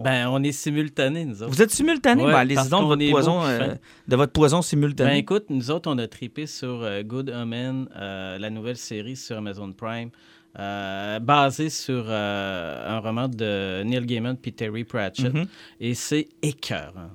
Ben, 0.04 0.28
on 0.30 0.42
est 0.44 0.52
simultanés, 0.52 1.26
nous 1.26 1.44
autres. 1.44 1.52
Vous 1.52 1.62
êtes 1.62 1.70
simultanés? 1.72 2.24
Ouais, 2.24 2.32
Ben, 2.32 2.40
allez-y 2.40 2.70
donc 2.70 2.82
qu'on 2.82 2.88
votre, 2.88 3.10
poison, 3.10 3.40
beau, 3.42 3.46
euh, 3.46 3.76
de 4.08 4.16
votre 4.16 4.32
poison 4.32 4.58
Ben 4.58 4.62
simultané. 4.64 5.18
écoute, 5.18 5.46
nous 5.50 5.70
autres, 5.70 5.90
on 5.92 5.98
a 5.98 6.08
tripé 6.08 6.48
sur 6.48 6.82
euh, 6.82 7.04
Good 7.04 7.30
Omen, 7.30 7.88
euh, 7.96 8.38
la 8.40 8.50
nouvelle 8.50 8.78
série 8.78 9.16
sur 9.16 9.38
Amazon 9.38 9.72
Prime, 9.74 10.10
euh, 10.60 11.20
basée 11.20 11.70
sur 11.70 12.06
euh, 12.08 12.98
un 12.98 13.00
roman 13.00 13.28
de 13.28 13.84
Neil 13.84 14.06
Gaiman 14.06 14.36
puis 14.36 14.52
Terry 14.52 14.84
Pratchett. 14.84 15.34
Mhm. 15.34 15.48
Et 15.80 15.94
c'est 15.94 16.28
écœurant. 16.42 17.12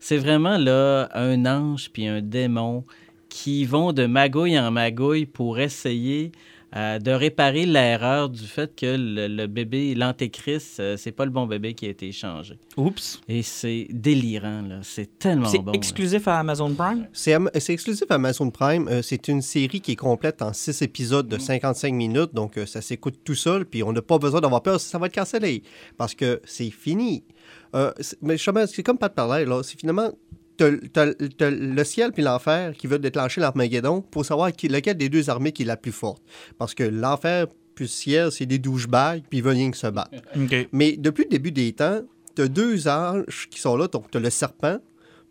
C'est 0.00 0.16
vraiment 0.16 0.58
là 0.58 1.08
un 1.14 1.46
ange 1.46 1.90
puis 1.92 2.06
un 2.08 2.20
démon 2.20 2.84
qui 3.28 3.64
vont 3.64 3.92
de 3.92 4.06
magouille 4.06 4.58
en 4.58 4.70
magouille 4.70 5.26
pour 5.26 5.58
essayer 5.60 6.32
euh, 6.74 6.98
de 6.98 7.10
réparer 7.10 7.66
l'erreur 7.66 8.28
du 8.28 8.42
fait 8.46 8.74
que 8.74 8.96
le, 8.98 9.28
le 9.28 9.46
bébé, 9.46 9.94
l'antéchrist, 9.94 10.80
euh, 10.80 10.96
c'est 10.96 11.12
pas 11.12 11.24
le 11.24 11.30
bon 11.30 11.46
bébé 11.46 11.74
qui 11.74 11.86
a 11.86 11.90
été 11.90 12.08
échangé. 12.08 12.58
Oups. 12.76 13.20
Et 13.28 13.42
c'est 13.42 13.86
délirant, 13.90 14.62
là. 14.62 14.80
C'est 14.82 15.18
tellement 15.18 15.48
C'est 15.48 15.58
bon. 15.58 15.72
là. 15.72 15.76
exclusif 15.76 16.26
à 16.28 16.38
Amazon 16.38 16.72
Prime? 16.74 17.06
C'est 17.12 17.34
am- 17.34 17.50
c'est 17.58 17.72
exclusif 17.74 18.04
à 18.10 18.14
Amazon 18.14 18.50
Prime. 18.50 18.88
Euh, 18.88 19.02
c'est 19.02 19.28
une 19.28 19.42
série 19.42 19.80
qui 19.80 19.92
est 19.92 19.96
complète 19.96 20.40
en 20.42 20.52
six 20.52 20.80
épisodes 20.82 21.28
de 21.28 21.38
55 21.38 21.92
minutes, 21.94 22.34
donc 22.34 22.56
euh, 22.58 22.66
ça 22.66 22.80
s'écoute 22.80 23.16
tout 23.24 23.34
seul, 23.34 23.66
puis 23.66 23.82
on 23.82 23.92
n'a 23.92 24.02
pas 24.02 24.18
besoin 24.18 24.40
d'avoir 24.40 24.62
peur 24.62 24.80
si 24.80 24.88
ça 24.88 24.98
va 24.98 25.06
être 25.08 25.14
cancellé, 25.14 25.62
parce 25.98 26.14
que 26.14 26.40
c'est 26.44 26.70
fini. 26.70 27.24
Euh, 27.74 27.92
c'est- 28.00 28.18
mais 28.22 28.36
justement, 28.36 28.66
c'est 28.66 28.82
comme 28.82 28.98
Pat 28.98 29.14
parlait, 29.14 29.44
là, 29.44 29.62
c'est 29.62 29.78
finalement 29.78 30.10
t'as, 30.56 30.70
t'as- 30.92 31.14
t'as 31.36 31.50
le 31.50 31.84
ciel 31.84 32.12
puis 32.12 32.22
l'enfer 32.22 32.72
qui 32.76 32.86
veulent 32.86 33.00
déclencher 33.00 33.40
l'Armageddon 33.40 34.02
pour 34.02 34.24
savoir 34.24 34.52
qui, 34.52 34.68
lequel 34.68 34.96
des 34.96 35.08
deux 35.08 35.30
armées 35.30 35.52
qui 35.52 35.62
est 35.62 35.66
la 35.66 35.76
plus 35.76 35.92
forte. 35.92 36.22
Parce 36.58 36.74
que 36.74 36.84
l'enfer 36.84 37.46
puis 37.74 37.84
le 37.86 37.88
ciel, 37.88 38.30
c'est 38.32 38.44
des 38.46 38.58
douchebags, 38.58 39.22
puis 39.30 39.38
ils 39.38 39.42
veulent 39.44 39.54
rien 39.56 39.70
que 39.70 39.76
se 39.78 39.86
battre. 39.86 40.10
Mais 40.72 40.96
depuis 40.98 41.24
le 41.24 41.30
début 41.30 41.52
des 41.52 41.72
temps, 41.72 42.02
tu 42.36 42.42
as 42.42 42.48
deux 42.48 42.86
anges 42.88 43.48
qui 43.50 43.60
sont 43.60 43.76
là. 43.76 43.88
Donc, 43.88 44.10
tu 44.10 44.18
as 44.18 44.20
le 44.20 44.28
serpent, 44.30 44.78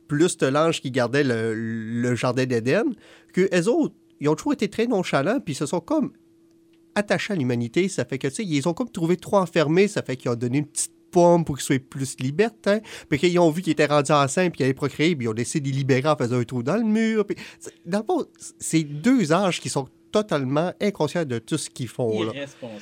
plus 0.07 0.37
tu 0.37 0.49
l'ange 0.49 0.81
qui 0.81 0.89
gardait 0.91 1.23
le, 1.23 1.53
le 1.53 2.15
jardin 2.15 2.45
d'Éden, 2.45 2.85
que 3.33 3.47
les 3.51 3.67
autres, 3.67 3.93
ils 4.19 4.27
ont 4.27 4.35
toujours 4.35 4.53
été 4.53 4.67
très 4.69 4.87
nonchalants, 4.87 5.39
puis 5.39 5.53
ils 5.53 5.57
se 5.57 5.65
sont 5.67 5.79
comme 5.81 6.11
attachés 6.95 7.33
à 7.33 7.35
l'humanité. 7.35 7.87
Ça 7.89 8.05
fait 8.05 8.17
que, 8.17 8.27
tu 8.27 8.33
sais, 8.35 8.43
ils 8.45 8.67
ont 8.67 8.73
comme 8.73 8.89
trouvé 8.89 9.17
trop 9.17 9.37
enfermés, 9.37 9.87
ça 9.87 10.01
fait 10.01 10.15
qu'ils 10.17 10.31
ont 10.31 10.35
donné 10.35 10.57
une 10.59 10.65
petite 10.67 10.93
pour 11.11 11.57
qu'ils 11.57 11.65
soient 11.65 11.79
plus 11.79 12.15
libertins. 12.19 12.79
Puis 13.09 13.19
qu'ils 13.19 13.39
ont 13.39 13.49
vu 13.51 13.61
qu'ils 13.61 13.73
étaient 13.73 13.85
rendus 13.85 14.11
enceintes, 14.11 14.51
puis 14.51 14.57
qu'ils 14.57 14.65
allaient 14.65 14.73
procréer, 14.73 15.15
puis 15.15 15.25
ils 15.25 15.29
ont 15.29 15.33
décidé 15.33 15.69
de 15.69 15.73
les 15.73 15.79
libérer 15.79 16.07
en 16.09 16.15
faisant 16.15 16.37
un 16.37 16.43
trou 16.43 16.63
dans 16.63 16.75
le 16.77 16.83
mur. 16.83 17.25
Puis, 17.25 17.35
c'est- 17.59 17.73
dans 17.85 17.99
le 17.99 18.05
fond, 18.05 18.25
c'est 18.59 18.83
deux 18.83 19.31
anges 19.33 19.59
qui 19.59 19.69
sont 19.69 19.87
totalement 20.11 20.73
inconscients 20.81 21.23
de 21.23 21.39
tout 21.39 21.57
ce 21.57 21.69
qu'ils 21.69 21.87
font. 21.87 22.23
Là. 22.25 22.33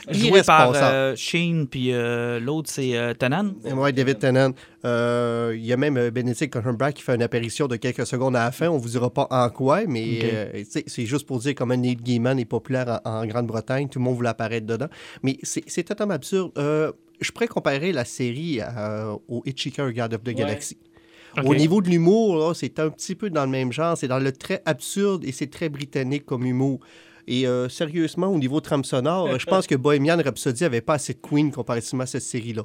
Joué 0.10 0.41
par 0.47 0.72
euh, 0.93 1.15
Sheen, 1.15 1.68
puis 1.68 1.93
euh, 1.93 2.39
l'autre, 2.39 2.72
c'est 2.72 2.97
euh, 2.97 3.14
Tanan. 3.14 3.53
Oui, 3.76 3.93
David 3.93 4.18
Tennant. 4.18 4.51
Euh, 4.84 5.53
Il 5.56 5.64
y 5.64 5.72
a 5.72 5.77
même 5.77 5.95
euh, 5.97 6.10
Benedict 6.10 6.51
Cumberbatch 6.51 6.95
qui 6.95 7.03
fait 7.03 7.14
une 7.14 7.22
apparition 7.22 7.68
de 7.68 7.76
quelques 7.76 8.07
secondes 8.07 8.35
à 8.35 8.45
la 8.45 8.51
fin. 8.51 8.68
On 8.69 8.77
vous 8.80 8.89
dira 8.89 9.14
pas 9.14 9.27
en 9.30 9.47
quoi, 9.51 9.81
mais 9.88 10.22
euh, 10.23 10.64
c'est 10.88 11.06
juste 11.06 11.27
pour 11.27 11.38
dire 11.38 11.53
comment 11.56 11.76
Neil 11.76 11.97
Gaiman 11.97 12.39
est 12.39 12.45
populaire 12.45 12.99
en, 13.06 13.22
en 13.22 13.26
Grande-Bretagne. 13.27 13.89
Tout 13.89 13.99
le 13.99 14.06
monde 14.06 14.15
voulait 14.15 14.30
apparaître 14.30 14.65
dedans. 14.65 14.88
Mais 15.22 15.38
c'est 15.43 15.64
c'est 15.68 15.84
totalement 15.84 16.15
absurde. 16.15 16.51
Euh, 17.20 17.26
je 17.26 17.32
pourrais 17.32 17.48
comparer 17.48 17.91
la 17.91 18.06
série 18.06 18.62
à- 18.62 19.14
au 19.28 19.41
Hitchhiker 19.46 19.91
Guard 19.94 20.14
of 20.14 20.24
the 20.24 20.30
Galaxy. 20.30 20.78
Au 21.46 21.54
niveau 21.54 21.82
de 21.82 21.90
l'humour, 21.90 22.56
c'est 22.56 22.80
un 22.80 22.90
petit 22.90 23.14
peu 23.16 23.30
dans 23.30 23.46
le 23.46 23.52
même 23.52 23.72
genre. 23.72 23.96
C'est 23.98 24.08
dans 24.08 24.20
le 24.20 24.32
très 24.32 24.62
absurde 24.66 25.24
et 25.26 25.32
c'est 25.32 25.48
très 25.52 25.70
britannique 25.70 26.26
comme 26.26 26.44
humour. 26.46 26.80
Et 27.28 27.46
euh, 27.46 27.70
sérieusement, 27.70 28.28
au 28.28 28.40
niveau 28.40 28.60
trame 28.60 28.84
sonore, 28.84 29.38
je 29.38 29.46
pense 29.46 29.68
que 29.68 29.76
Bohemian 29.76 30.18
Rhapsody 30.18 30.66
avait 30.66 30.82
pas 30.82 30.96
assez 30.96 31.14
de 31.14 31.20
Queen 31.20 31.52
comparativement 31.52 32.04
à 32.04 32.08
cette 32.08 32.24
série-là. 32.24 32.64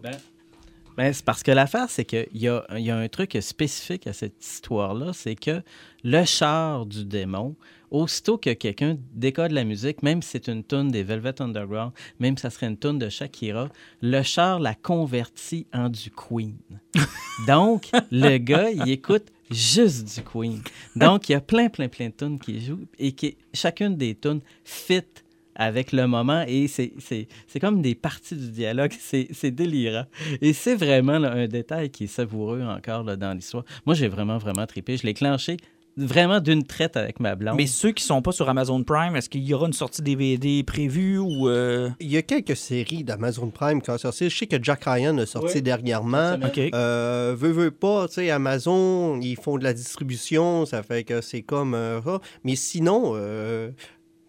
Ben, 0.97 1.13
c'est 1.13 1.25
parce 1.25 1.43
que 1.43 1.51
l'affaire, 1.51 1.91
c'est 1.91 2.05
qu'il 2.05 2.27
y 2.33 2.49
a, 2.49 2.65
y 2.79 2.89
a 2.91 2.97
un 2.97 3.09
truc 3.09 3.37
spécifique 3.43 4.07
à 4.07 4.13
cette 4.15 4.43
histoire-là, 4.43 5.11
c'est 5.13 5.35
que 5.35 5.61
le 6.05 6.25
char 6.25 6.87
du 6.87 7.05
démon, 7.05 7.57
aussitôt 7.95 8.39
que 8.39 8.53
quelqu'un 8.53 8.97
décode 9.15 9.53
la 9.53 9.63
musique, 9.63 10.03
même 10.03 10.21
si 10.21 10.31
c'est 10.31 10.49
une 10.49 10.65
tune 10.65 10.89
des 10.91 11.05
Velvet 11.05 11.41
Underground, 11.41 11.93
même 12.19 12.37
si 12.37 12.43
ça 12.43 12.51
serait 12.51 12.67
une 12.67 12.77
tune 12.77 12.99
de 12.99 13.09
Shakira, 13.09 13.69
le 14.03 14.23
char 14.23 14.59
la 14.59 14.75
convertit 14.75 15.67
en 15.73 15.89
du 15.89 16.11
Queen. 16.11 16.57
Donc, 17.47 17.91
le 18.11 18.39
gars, 18.39 18.71
il 18.71 18.89
écoute 18.91 19.27
juste 19.49 20.13
du 20.17 20.23
Queen. 20.25 20.61
Donc, 20.97 21.29
il 21.29 21.33
y 21.33 21.35
a 21.37 21.41
plein, 21.41 21.69
plein, 21.69 21.87
plein 21.89 22.09
de 22.09 22.15
tunes 22.15 22.39
qui 22.41 22.61
jouent 22.61 22.87
et 22.99 23.13
qui, 23.13 23.37
chacune 23.53 23.97
des 23.97 24.17
tunes 24.17 24.41
fit 24.65 25.03
avec 25.55 25.93
le 25.93 26.09
moment 26.09 26.45
et 26.49 26.67
c'est- 26.67 26.95
comme 27.61 27.81
des 27.81 27.95
parties 27.95 28.35
du 28.35 28.51
dialogue. 28.51 28.93
C'est 29.01 29.51
délirant. 29.53 30.07
Et 30.41 30.53
c'est 30.53 30.75
vraiment 30.75 31.21
là, 31.21 31.31
un 31.33 31.47
détail 31.47 31.91
qui 31.91 32.05
est 32.05 32.09
savoureux 32.09 32.63
encore 32.63 33.05
là, 33.05 33.15
dans 33.15 33.33
l'histoire. 33.33 33.65
Moi, 33.87 33.95
j'ai 33.95 34.09
vraiment, 34.09 34.39
vraiment 34.39 34.67
trippé. 34.67 34.97
Je 34.97 35.05
l'ai 35.05 35.15
clenché 35.15 35.59
vraiment 35.97 36.41
d'une 36.41 36.65
traite 36.65 36.97
avec 36.97 37.21
ma 37.21 37.35
blonde. 37.37 37.57
Mais 37.57 37.67
ceux 37.67 37.93
qui 37.93 38.03
sont 38.03 38.21
pas 38.23 38.33
sur 38.33 38.49
Amazon 38.49 38.83
Prime, 38.83 39.15
est-ce 39.17 39.29
qu'il 39.29 39.43
y 39.45 39.55
aura 39.55 39.67
une 39.67 39.73
sortie 39.73 40.03
DVD 40.03 40.63
prévue 40.65 41.19
ou. 41.19 41.49
euh, 41.49 41.91
Il 42.01 42.11
y 42.11 42.17
a 42.17 42.23
quelques 42.23 42.57
séries 42.57 43.05
d'Amazon 43.05 43.51
Prime 43.51 43.81
qui 43.81 43.91
ont 43.91 43.99
sorti. 43.99 44.29
Je 44.31 44.37
sais 44.37 44.47
que 44.47 44.63
Jack 44.63 44.85
Ryan 44.85 45.17
a 45.19 45.27
sorti 45.27 45.57
Oui. 45.57 45.63
dernièrement. 45.63 46.35
OK. 46.45 46.59
Euh, 46.75 47.35
veux, 47.39 47.51
veux 47.53 47.71
pas, 47.71 48.09
tu 48.09 48.15
sais, 48.15 48.31
Amazon, 48.31 49.21
ils 49.21 49.37
font 49.37 49.57
de 49.59 49.65
la 49.65 49.73
distribution, 49.73 50.67
ça 50.67 50.83
fait 50.83 51.05
que 51.05 51.21
c'est 51.21 51.43
comme 51.43 51.75
euh, 51.75 52.03
ça. 52.03 52.21
Mais 52.45 52.57
sinon, 52.57 53.13
euh, 53.15 53.71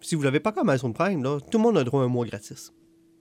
si 0.01 0.15
vous 0.15 0.21
l'avez 0.21 0.39
pas 0.39 0.51
comme 0.51 0.69
Amazon 0.69 0.91
Prime, 0.93 1.23
là, 1.23 1.39
tout 1.51 1.57
le 1.57 1.63
monde 1.63 1.77
a 1.77 1.83
droit 1.83 2.01
à 2.01 2.05
un 2.05 2.09
mois 2.09 2.25
gratis. 2.25 2.71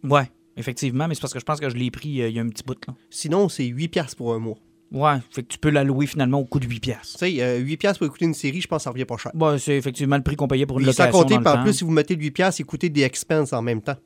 Ouais, 0.03 0.31
effectivement, 0.59 1.09
mais 1.09 1.15
c'est 1.15 1.21
parce 1.23 1.33
que 1.33 1.41
je 1.41 1.45
pense 1.45 1.61
que 1.61 1.71
je 1.71 1.77
l'ai 1.77 1.91
pris 1.91 2.21
euh, 2.21 2.29
il 2.29 2.37
y 2.37 2.39
a 2.39 2.43
un 2.43 2.49
petit 2.51 2.63
bout. 2.63 2.77
Là. 2.87 2.95
Sinon, 3.09 3.49
c'est 3.49 3.65
8 3.65 3.89
piastres 3.89 4.17
pour 4.17 4.35
un 4.35 4.39
mois. 4.39 4.59
Ouais, 4.93 5.17
fait 5.31 5.43
que 5.43 5.49
tu 5.49 5.59
peux 5.59 5.71
la 5.71 5.83
louer 5.83 6.07
finalement 6.07 6.39
au 6.39 6.45
coût 6.45 6.61
de 6.61 6.67
8 6.67 6.81
piastres. 6.81 7.19
Tu 7.19 7.37
sais, 7.37 7.43
euh, 7.43 7.59
8 7.59 7.77
piastres 7.77 7.99
pour 7.99 8.07
écouter 8.07 8.27
une 8.27 8.35
série, 8.35 8.61
je 8.61 8.69
pense 8.69 8.79
que 8.79 8.85
ça 8.85 8.91
revient 8.91 9.05
pas 9.05 9.17
cher. 9.17 9.33
Ouais, 9.35 9.59
c'est 9.59 9.77
effectivement 9.77 10.17
le 10.17 10.23
prix 10.23 10.37
qu'on 10.37 10.47
payait 10.47 10.67
pour 10.67 10.79
une 10.79 10.87
sans 10.93 11.05
location 11.05 11.23
compter, 11.23 11.35
dans 11.35 11.41
le 11.41 11.45
par 11.45 11.63
plus, 11.63 11.73
si 11.73 11.85
vous 11.85 11.91
mettez 11.91 12.15
le 12.15 12.23
8 12.23 12.31
piastres, 12.31 12.61
écoutez 12.61 12.89
des 12.89 13.03
expenses 13.03 13.53
en 13.53 13.63
même 13.63 13.83
temps. 13.83 13.97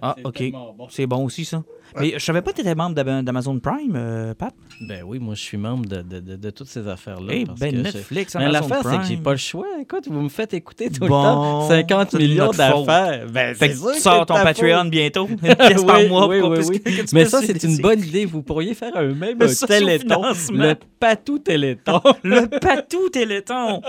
Ah, 0.00 0.14
C'est 0.18 0.26
OK. 0.26 0.50
bon. 0.52 0.86
C'est 0.90 1.06
bon 1.06 1.24
aussi, 1.24 1.44
ça. 1.44 1.62
Mais 2.00 2.12
je 2.14 2.18
savais 2.24 2.40
pas 2.40 2.52
que 2.52 2.56
tu 2.56 2.62
étais 2.62 2.74
membre 2.74 2.94
d'Am- 2.94 3.22
d'Amazon 3.22 3.58
Prime, 3.60 3.92
euh, 3.96 4.32
Pat. 4.34 4.54
Ben 4.88 5.02
oui, 5.06 5.18
moi, 5.18 5.34
je 5.34 5.42
suis 5.42 5.58
membre 5.58 5.84
de, 5.86 6.00
de, 6.00 6.20
de, 6.20 6.36
de 6.36 6.50
toutes 6.50 6.68
ces 6.68 6.88
affaires-là. 6.88 7.32
Eh 7.34 7.44
parce 7.44 7.60
ben, 7.60 7.82
Netflix, 7.82 8.34
Mais 8.34 8.44
Amazon 8.46 8.68
l'affaire, 8.68 8.90
c'est 8.90 8.98
que 8.98 9.04
j'ai 9.04 9.16
pas 9.18 9.32
le 9.32 9.36
choix. 9.36 9.66
Écoute, 9.80 10.08
vous 10.08 10.22
me 10.22 10.28
faites 10.30 10.54
écouter 10.54 10.88
tout 10.90 11.00
Bon, 11.00 11.06
le 11.06 11.10
temps 11.10 11.68
50 11.68 12.08
c'est 12.12 12.16
de 12.16 12.22
millions 12.22 12.50
d'affaires. 12.50 13.26
Ben, 13.30 13.54
Fait 13.54 13.68
que 13.68 13.94
tu 13.94 14.00
sors 14.00 14.24
ton 14.24 14.34
Patreon 14.34 14.82
faute. 14.84 14.90
bientôt. 14.90 15.28
Une 15.42 15.54
pièce 15.54 15.84
par 15.84 15.98
Oui, 16.00 16.08
mois 16.08 16.28
oui, 16.28 16.40
pour 16.40 16.50
oui, 16.50 16.80
que 16.80 17.14
Mais 17.14 17.26
ça, 17.26 17.40
c'est 17.42 17.62
une 17.62 17.76
bonne 17.76 18.00
idée. 18.00 18.24
Vous 18.24 18.42
pourriez 18.42 18.72
faire 18.72 18.96
un 18.96 19.08
même 19.12 19.38
Le 19.38 19.46
un 19.50 19.66
téléthon. 19.66 20.22
Le 20.50 20.74
patou 20.98 21.38
téléthon. 21.40 22.00
Le 22.22 22.46
patou 22.58 23.10
téléthon. 23.10 23.82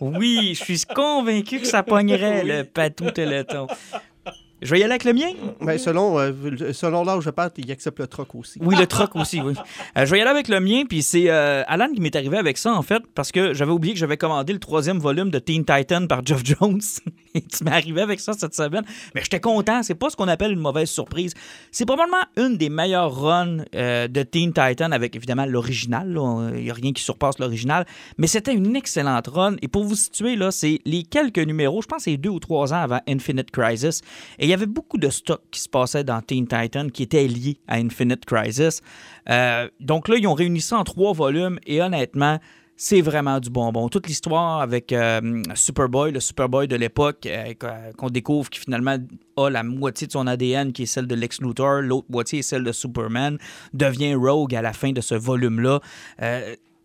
Oui, 0.00 0.54
je 0.56 0.62
suis 0.62 0.82
convaincu 0.94 1.58
que 1.58 1.66
ça 1.66 1.82
pognerait, 1.82 2.44
le 2.44 2.62
patou 2.62 3.10
téléthon. 3.10 3.66
Je 4.60 4.70
vais 4.70 4.80
y 4.80 4.82
aller 4.82 4.92
avec 4.92 5.04
le 5.04 5.12
mien? 5.12 5.30
Ben, 5.60 5.78
selon 5.78 6.18
euh, 6.18 6.32
selon 6.72 7.04
l'âge 7.04 7.22
je 7.22 7.30
parle, 7.30 7.50
il 7.58 7.70
accepte 7.70 8.00
le 8.00 8.06
troc 8.08 8.34
aussi. 8.34 8.58
Oui, 8.60 8.74
le 8.76 8.86
troc 8.86 9.14
aussi, 9.14 9.40
oui. 9.40 9.54
Euh, 9.96 10.04
je 10.04 10.10
vais 10.10 10.18
y 10.18 10.20
aller 10.20 10.30
avec 10.30 10.48
le 10.48 10.58
mien, 10.58 10.82
puis 10.88 11.02
c'est 11.02 11.30
euh, 11.30 11.62
Alan 11.68 11.88
qui 11.94 12.00
m'est 12.00 12.14
arrivé 12.16 12.36
avec 12.36 12.58
ça, 12.58 12.72
en 12.72 12.82
fait, 12.82 13.02
parce 13.14 13.30
que 13.30 13.54
j'avais 13.54 13.70
oublié 13.70 13.94
que 13.94 14.00
j'avais 14.00 14.16
commandé 14.16 14.52
le 14.52 14.58
troisième 14.58 14.98
volume 14.98 15.30
de 15.30 15.38
Teen 15.38 15.64
Titan 15.64 16.06
par 16.06 16.24
Geoff 16.24 16.42
Jones. 16.44 16.80
Et 17.34 17.42
tu 17.42 17.62
m'es 17.62 17.70
arrivé 17.70 18.00
avec 18.00 18.18
ça 18.20 18.32
cette 18.32 18.54
semaine. 18.54 18.84
Mais 19.14 19.22
j'étais 19.22 19.38
content. 19.38 19.82
C'est 19.82 19.94
pas 19.94 20.10
ce 20.10 20.16
qu'on 20.16 20.28
appelle 20.28 20.52
une 20.52 20.58
mauvaise 20.58 20.90
surprise. 20.90 21.34
C'est 21.70 21.84
probablement 21.86 22.24
une 22.36 22.56
des 22.56 22.68
meilleures 22.68 23.14
runs 23.14 23.58
euh, 23.74 24.08
de 24.08 24.22
Teen 24.22 24.52
Titan, 24.52 24.90
avec 24.90 25.14
évidemment 25.14 25.46
l'original. 25.46 26.08
Il 26.54 26.64
n'y 26.64 26.70
a 26.70 26.74
rien 26.74 26.92
qui 26.92 27.02
surpasse 27.02 27.38
l'original. 27.38 27.86
Mais 28.16 28.26
c'était 28.26 28.54
une 28.54 28.74
excellente 28.74 29.28
run. 29.28 29.56
Et 29.62 29.68
pour 29.68 29.84
vous 29.84 29.94
situer, 29.94 30.36
là, 30.36 30.50
c'est 30.50 30.80
les 30.84 31.04
quelques 31.04 31.38
numéros, 31.38 31.82
je 31.82 31.86
pense 31.86 31.98
que 31.98 32.10
c'est 32.10 32.16
deux 32.16 32.30
ou 32.30 32.40
trois 32.40 32.72
ans 32.72 32.80
avant 32.82 33.00
Infinite 33.06 33.50
Crisis. 33.50 34.00
Et 34.38 34.47
il 34.48 34.52
y 34.52 34.54
avait 34.54 34.64
beaucoup 34.64 34.96
de 34.96 35.10
stock 35.10 35.42
qui 35.50 35.60
se 35.60 35.68
passait 35.68 36.04
dans 36.04 36.22
Teen 36.22 36.48
Titan 36.48 36.88
qui 36.88 37.02
était 37.02 37.28
lié 37.28 37.58
à 37.68 37.74
Infinite 37.74 38.24
Crisis. 38.24 38.80
Euh, 39.28 39.68
donc 39.78 40.08
là, 40.08 40.16
ils 40.16 40.26
ont 40.26 40.32
réuni 40.32 40.62
ça 40.62 40.78
en 40.78 40.84
trois 40.84 41.12
volumes 41.12 41.58
et 41.66 41.82
honnêtement, 41.82 42.38
c'est 42.74 43.02
vraiment 43.02 43.40
du 43.40 43.50
bonbon. 43.50 43.90
Toute 43.90 44.06
l'histoire 44.06 44.62
avec 44.62 44.90
euh, 44.92 45.42
Superboy, 45.54 46.12
le 46.12 46.20
Superboy 46.20 46.66
de 46.66 46.76
l'époque, 46.76 47.26
euh, 47.26 47.52
qu'on 47.98 48.08
découvre 48.08 48.48
qui 48.48 48.60
finalement 48.60 48.96
a 49.36 49.50
la 49.50 49.62
moitié 49.62 50.06
de 50.06 50.12
son 50.12 50.26
ADN 50.26 50.72
qui 50.72 50.84
est 50.84 50.86
celle 50.86 51.06
de 51.06 51.14
Lex 51.14 51.42
Luthor, 51.42 51.82
l'autre 51.82 52.06
moitié 52.08 52.38
est 52.38 52.42
celle 52.42 52.64
de 52.64 52.72
Superman, 52.72 53.36
devient 53.74 54.14
Rogue 54.14 54.54
à 54.54 54.62
la 54.62 54.72
fin 54.72 54.92
de 54.92 55.02
ce 55.02 55.14
volume-là. 55.14 55.80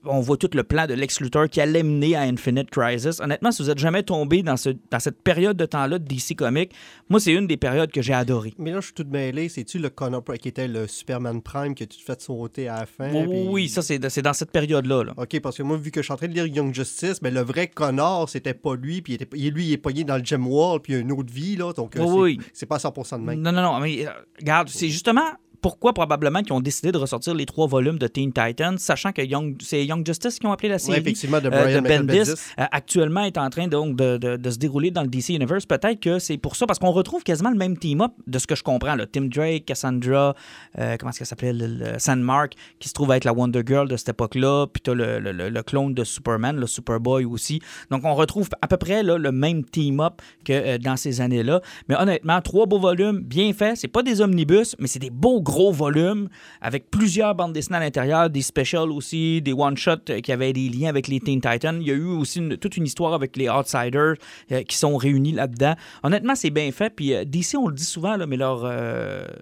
On 0.06 0.20
voit 0.22 0.38
tout 0.38 0.50
le 0.54 0.64
plan 0.64 0.86
de 0.88 0.94
Lex 0.94 1.20
Luthor 1.22 1.48
qui 1.50 1.62
allait 1.62 1.84
mener 1.84 2.16
à 2.16 2.22
Infinite 2.22 2.70
Crisis. 2.70 3.20
Honnêtement, 3.20 3.52
si 3.52 3.62
vous 3.64 3.70
n'êtes 3.70 3.78
jamais 3.80 4.04
tombé 4.04 4.44
dans, 4.44 4.58
ce, 4.58 4.70
dans 4.92 5.00
cette 5.00 5.22
période 5.22 5.56
de 5.58 5.66
temps-là 5.66 6.00
de 6.00 6.04
DC 6.06 6.36
Comics, 6.36 6.72
moi, 7.10 7.20
c'est 7.20 7.34
une 7.34 7.48
des 7.48 7.58
périodes 7.58 7.92
que 7.92 8.02
j'ai 8.02 8.14
adorées. 8.14 8.54
Mais 8.58 8.72
là, 8.72 8.80
je 8.82 8.86
suis 8.86 8.94
tout 8.94 9.06
mêlé. 9.10 9.50
C'est-tu 9.50 9.80
le 9.80 9.90
Connor 9.90 10.24
qui 10.40 10.48
était 10.48 10.68
le 10.68 10.88
Superman 10.88 11.42
Prime 11.42 11.76
que 11.76 11.84
tu 11.84 11.98
te 11.98 12.04
fais 12.04 12.16
sauter 12.20 12.68
à 12.68 12.82
la 12.82 12.86
fin? 12.86 13.12
Oui, 13.14 13.28
puis- 13.28 13.48
oui, 13.50 13.70
ça, 13.70 13.82
c'est 13.82 14.00
c'est 14.10 14.22
dans 14.22 14.34
cette 14.34 14.52
période-là. 14.52 15.04
là. 15.04 15.14
OK, 15.18 15.40
parce 15.42 15.58
que 15.58 15.64
moi, 15.64 15.78
vu 15.78 15.92
que 15.92 16.02
je 16.02 16.06
suis 16.06 16.14
en 16.14 16.18
train 16.18 16.28
de 16.28 16.34
lire 16.34 16.48
Young 16.48 16.74
Justice, 16.74 17.22
mais 17.22 17.32
le 17.32 17.42
vrai 17.42 17.68
Connor, 17.68 18.28
c'était 18.30 18.54
pas 18.54 18.76
lui, 18.76 19.02
puis 19.02 19.14
il 19.14 19.22
était, 19.22 19.38
lui, 19.52 19.68
il 19.68 19.74
est 19.74 19.78
pogné 19.78 20.04
dans 20.04 20.18
le 20.18 20.24
Gem 20.26 20.46
Wall, 20.48 20.80
puis 20.82 20.94
il 20.94 20.96
a 20.98 21.00
une 21.00 21.12
autre 21.12 21.32
vie, 21.34 21.56
là, 21.56 21.72
donc 21.74 21.96
euh, 21.96 22.04
Oui, 22.04 22.38
c'est- 22.54 22.66
oui. 22.66 22.68
pas 22.68 22.78
100% 22.80 23.20
de 23.20 23.24
même. 23.26 23.40
Non, 23.42 23.52
non, 23.52 23.62
non, 23.62 23.80
mais 23.80 24.06
euh, 24.06 24.12
regarde, 24.40 24.70
c'est 24.70 24.90
justement 24.90 25.22
pourquoi 25.64 25.94
probablement 25.94 26.44
qu'ils 26.44 26.54
ont 26.54 26.60
décidé 26.60 26.92
de 26.92 26.98
ressortir 27.00 27.34
les 27.34 27.48
trois 27.48 27.66
volumes 27.66 27.98
de 27.98 28.06
Teen 28.06 28.32
Titans, 28.32 28.78
sachant 28.78 29.12
que 29.12 29.24
Young, 29.24 29.56
c'est 29.64 29.84
Young 29.86 30.06
Justice 30.06 30.38
qui 30.38 30.46
ont 30.46 30.52
appelé 30.52 30.70
la 30.70 30.78
série. 30.78 31.00
effectivement, 31.00 31.40
de 31.42 31.48
euh, 31.48 31.50
Brian 31.50 31.78
de 31.78 31.88
Michael 31.88 32.04
Bendis, 32.06 32.20
Bendis. 32.20 32.42
euh, 32.60 32.66
actuellement 32.72 33.24
est 33.24 33.38
en 33.40 33.50
train 33.50 33.68
donc 33.68 33.96
de, 33.96 34.18
de- 34.18 34.38
de 34.38 34.50
se 34.52 34.58
dérouler 34.60 34.92
dans 34.92 35.02
le 35.02 35.08
DC 35.08 35.30
Universe. 35.30 35.66
Peut-être 35.66 36.00
que 36.00 36.20
c'est 36.20 36.38
pour 36.38 36.56
ça, 36.56 36.68
parce 36.68 36.78
qu'on 36.78 36.92
retrouve 36.92 37.24
quasiment 37.24 37.50
le 37.50 37.58
même 37.58 37.78
team-up 37.78 38.12
de 38.28 38.38
ce 38.38 38.46
que 38.46 38.56
je 38.56 38.62
comprends. 38.64 38.96
Là. 38.96 39.06
Tim 39.12 39.28
Drake, 39.34 39.66
Cassandra, 39.66 40.36
euh, 40.78 40.98
comment 41.00 41.10
est-ce 41.12 41.20
qu'elle 41.20 41.28
s'appelait, 41.28 41.54
le, 41.54 41.68
le 41.68 41.98
Sandmark, 41.98 42.54
qui 42.80 42.90
se 42.90 42.94
trouve 42.94 43.12
être 43.14 43.24
la 43.24 43.32
Wonder 43.34 43.62
Girl 43.66 43.88
de 43.88 43.96
cette 43.96 44.10
époque-là, 44.10 44.68
puis 44.68 44.82
t'as 44.82 44.94
le, 44.94 45.20
le- 45.20 45.64
clone 45.64 45.94
de 45.94 46.04
Superman, 46.04 46.58
le 46.58 46.68
Superboy 46.68 47.24
aussi. 47.24 47.62
Donc 47.90 48.04
on 48.04 48.14
retrouve 48.16 48.50
à 48.62 48.68
peu 48.68 48.76
près 48.76 49.02
là, 49.02 49.18
le 49.18 49.32
même 49.32 49.64
team-up 49.64 50.22
que 50.44 50.76
dans 50.78 50.98
ces 50.98 51.22
années-là. 51.22 51.62
Mais 51.88 51.96
honnêtement, 51.96 52.42
trois 52.42 52.66
beaux 52.66 52.80
volumes, 52.80 53.20
bien 53.22 53.54
faits. 53.54 53.78
C'est 53.78 53.88
pas 53.88 54.04
des 54.04 54.20
omnibus, 54.20 54.76
mais 54.80 54.88
c'est 54.88 55.00
des 55.00 55.10
beaux 55.10 55.42
gros 55.42 55.53
volumes 55.72 56.30
avec 56.62 56.90
plusieurs 56.90 57.36
bandes 57.36 57.54
dessinées 57.54 57.78
à 57.78 57.82
l'intérieur, 57.82 58.30
des 58.30 58.42
specials 58.42 58.92
aussi, 58.92 59.42
des 59.42 59.54
one-shots 59.54 60.10
euh, 60.10 60.20
qui 60.22 60.32
avaient 60.32 60.54
des 60.54 60.70
liens 60.70 60.90
avec 60.90 61.08
les 61.08 61.20
Teen 61.20 61.42
Titans. 61.42 61.78
Il 61.82 61.88
y 61.88 61.92
a 61.92 61.96
eu 61.96 62.06
aussi 62.06 62.40
une- 62.40 62.58
toute 62.58 62.78
une 62.78 62.86
histoire 62.86 63.14
avec 63.14 63.38
les 63.38 63.50
Outsiders 63.50 64.16
euh, 64.52 64.64
qui 64.64 64.76
sont 64.78 64.98
réunis 64.98 65.32
là-dedans. 65.34 65.76
Honnêtement, 66.04 66.36
c'est 66.36 66.50
bien 66.50 66.72
fait. 66.72 66.90
Puis 66.96 67.14
euh, 67.14 67.24
DC, 67.26 67.56
on 67.58 67.68
le 67.68 67.76
dit 67.76 67.86
souvent, 67.86 68.16
là, 68.18 68.26
mais 68.26 68.38
leurs 68.38 68.64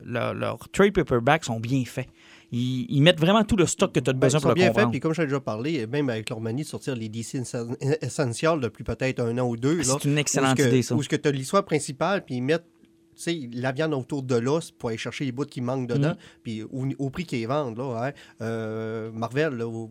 leurs- 0.05 0.33
leurs 0.33 0.69
trade 0.69 0.93
paperbacks 0.93 1.45
sont 1.45 1.59
bien 1.59 1.83
faits. 1.85 2.07
Ils, 2.53 2.85
ils 2.89 3.01
mettent 3.01 3.19
vraiment 3.19 3.43
tout 3.45 3.55
le 3.55 3.65
stock 3.65 3.93
que 3.93 3.99
tu 4.01 4.09
as 4.09 4.13
Ben, 4.13 4.19
besoin 4.27 4.39
ils 4.39 4.41
pour 4.41 4.49
sont 4.49 4.49
le 4.49 4.55
bien 4.55 4.65
faits, 4.65 4.73
comprendre. 4.73 4.91
puis 4.91 4.99
comme 4.99 5.13
j'ai 5.13 5.23
déjà 5.23 5.39
parlé, 5.39 5.87
même 5.87 6.09
avec 6.09 6.29
leur 6.29 6.41
manie 6.41 6.63
de 6.63 6.67
sortir 6.67 6.95
les 6.95 7.07
DC 7.07 7.35
Essen- 7.39 7.77
Essentials 8.01 8.59
depuis 8.59 8.83
peut-être 8.83 9.21
un 9.21 9.37
an 9.37 9.47
ou 9.47 9.55
deux. 9.55 9.77
là, 9.77 9.83
C'est 9.85 10.03
une 10.05 10.17
excellente 10.17 10.59
où 10.59 10.61
idée, 10.61 10.81
ça. 10.81 10.95
Où 10.95 11.01
ce 11.01 11.07
que 11.07 11.15
tu 11.15 11.29
as 11.29 11.31
l'histoire 11.31 11.63
principale, 11.63 12.25
puis 12.25 12.35
ils 12.35 12.41
mettent 12.41 12.65
sais, 13.15 13.49
la 13.53 13.71
viande 13.71 13.93
autour 13.93 14.23
de 14.23 14.35
l'os 14.35 14.71
pour 14.71 14.89
aller 14.89 14.97
chercher 14.97 15.25
les 15.25 15.31
bouts 15.31 15.45
qui 15.45 15.61
manquent 15.61 15.87
dedans, 15.87 16.11
Mm. 16.11 16.17
puis 16.43 16.63
au, 16.63 16.85
au 16.99 17.09
prix 17.09 17.25
qu'ils 17.25 17.47
vendent. 17.47 17.77
Là. 17.77 18.11
Euh, 18.41 19.11
Marvel, 19.11 19.53
là, 19.55 19.67
au- 19.67 19.89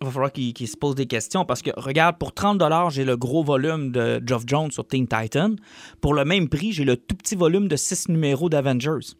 Il 0.00 0.06
va 0.06 0.10
falloir 0.10 0.32
qu'ils 0.32 0.66
se 0.68 0.76
posent 0.76 0.96
des 0.96 1.06
questions 1.06 1.44
parce 1.44 1.62
que, 1.62 1.70
regarde, 1.76 2.18
pour 2.18 2.32
30 2.34 2.90
j'ai 2.90 3.04
le 3.04 3.16
gros 3.16 3.44
volume 3.44 3.92
de 3.92 4.20
Geoff 4.26 4.42
Jones 4.46 4.70
sur 4.72 4.84
Teen 4.86 5.06
Titan. 5.06 5.54
Pour 6.00 6.14
le 6.14 6.24
même 6.24 6.48
prix, 6.48 6.72
j'ai 6.72 6.84
le 6.84 6.96
tout 6.96 7.14
petit 7.14 7.36
volume 7.36 7.68
de 7.68 7.76
6 7.76 8.08
numéros 8.08 8.48
d'Avengers. 8.48 9.14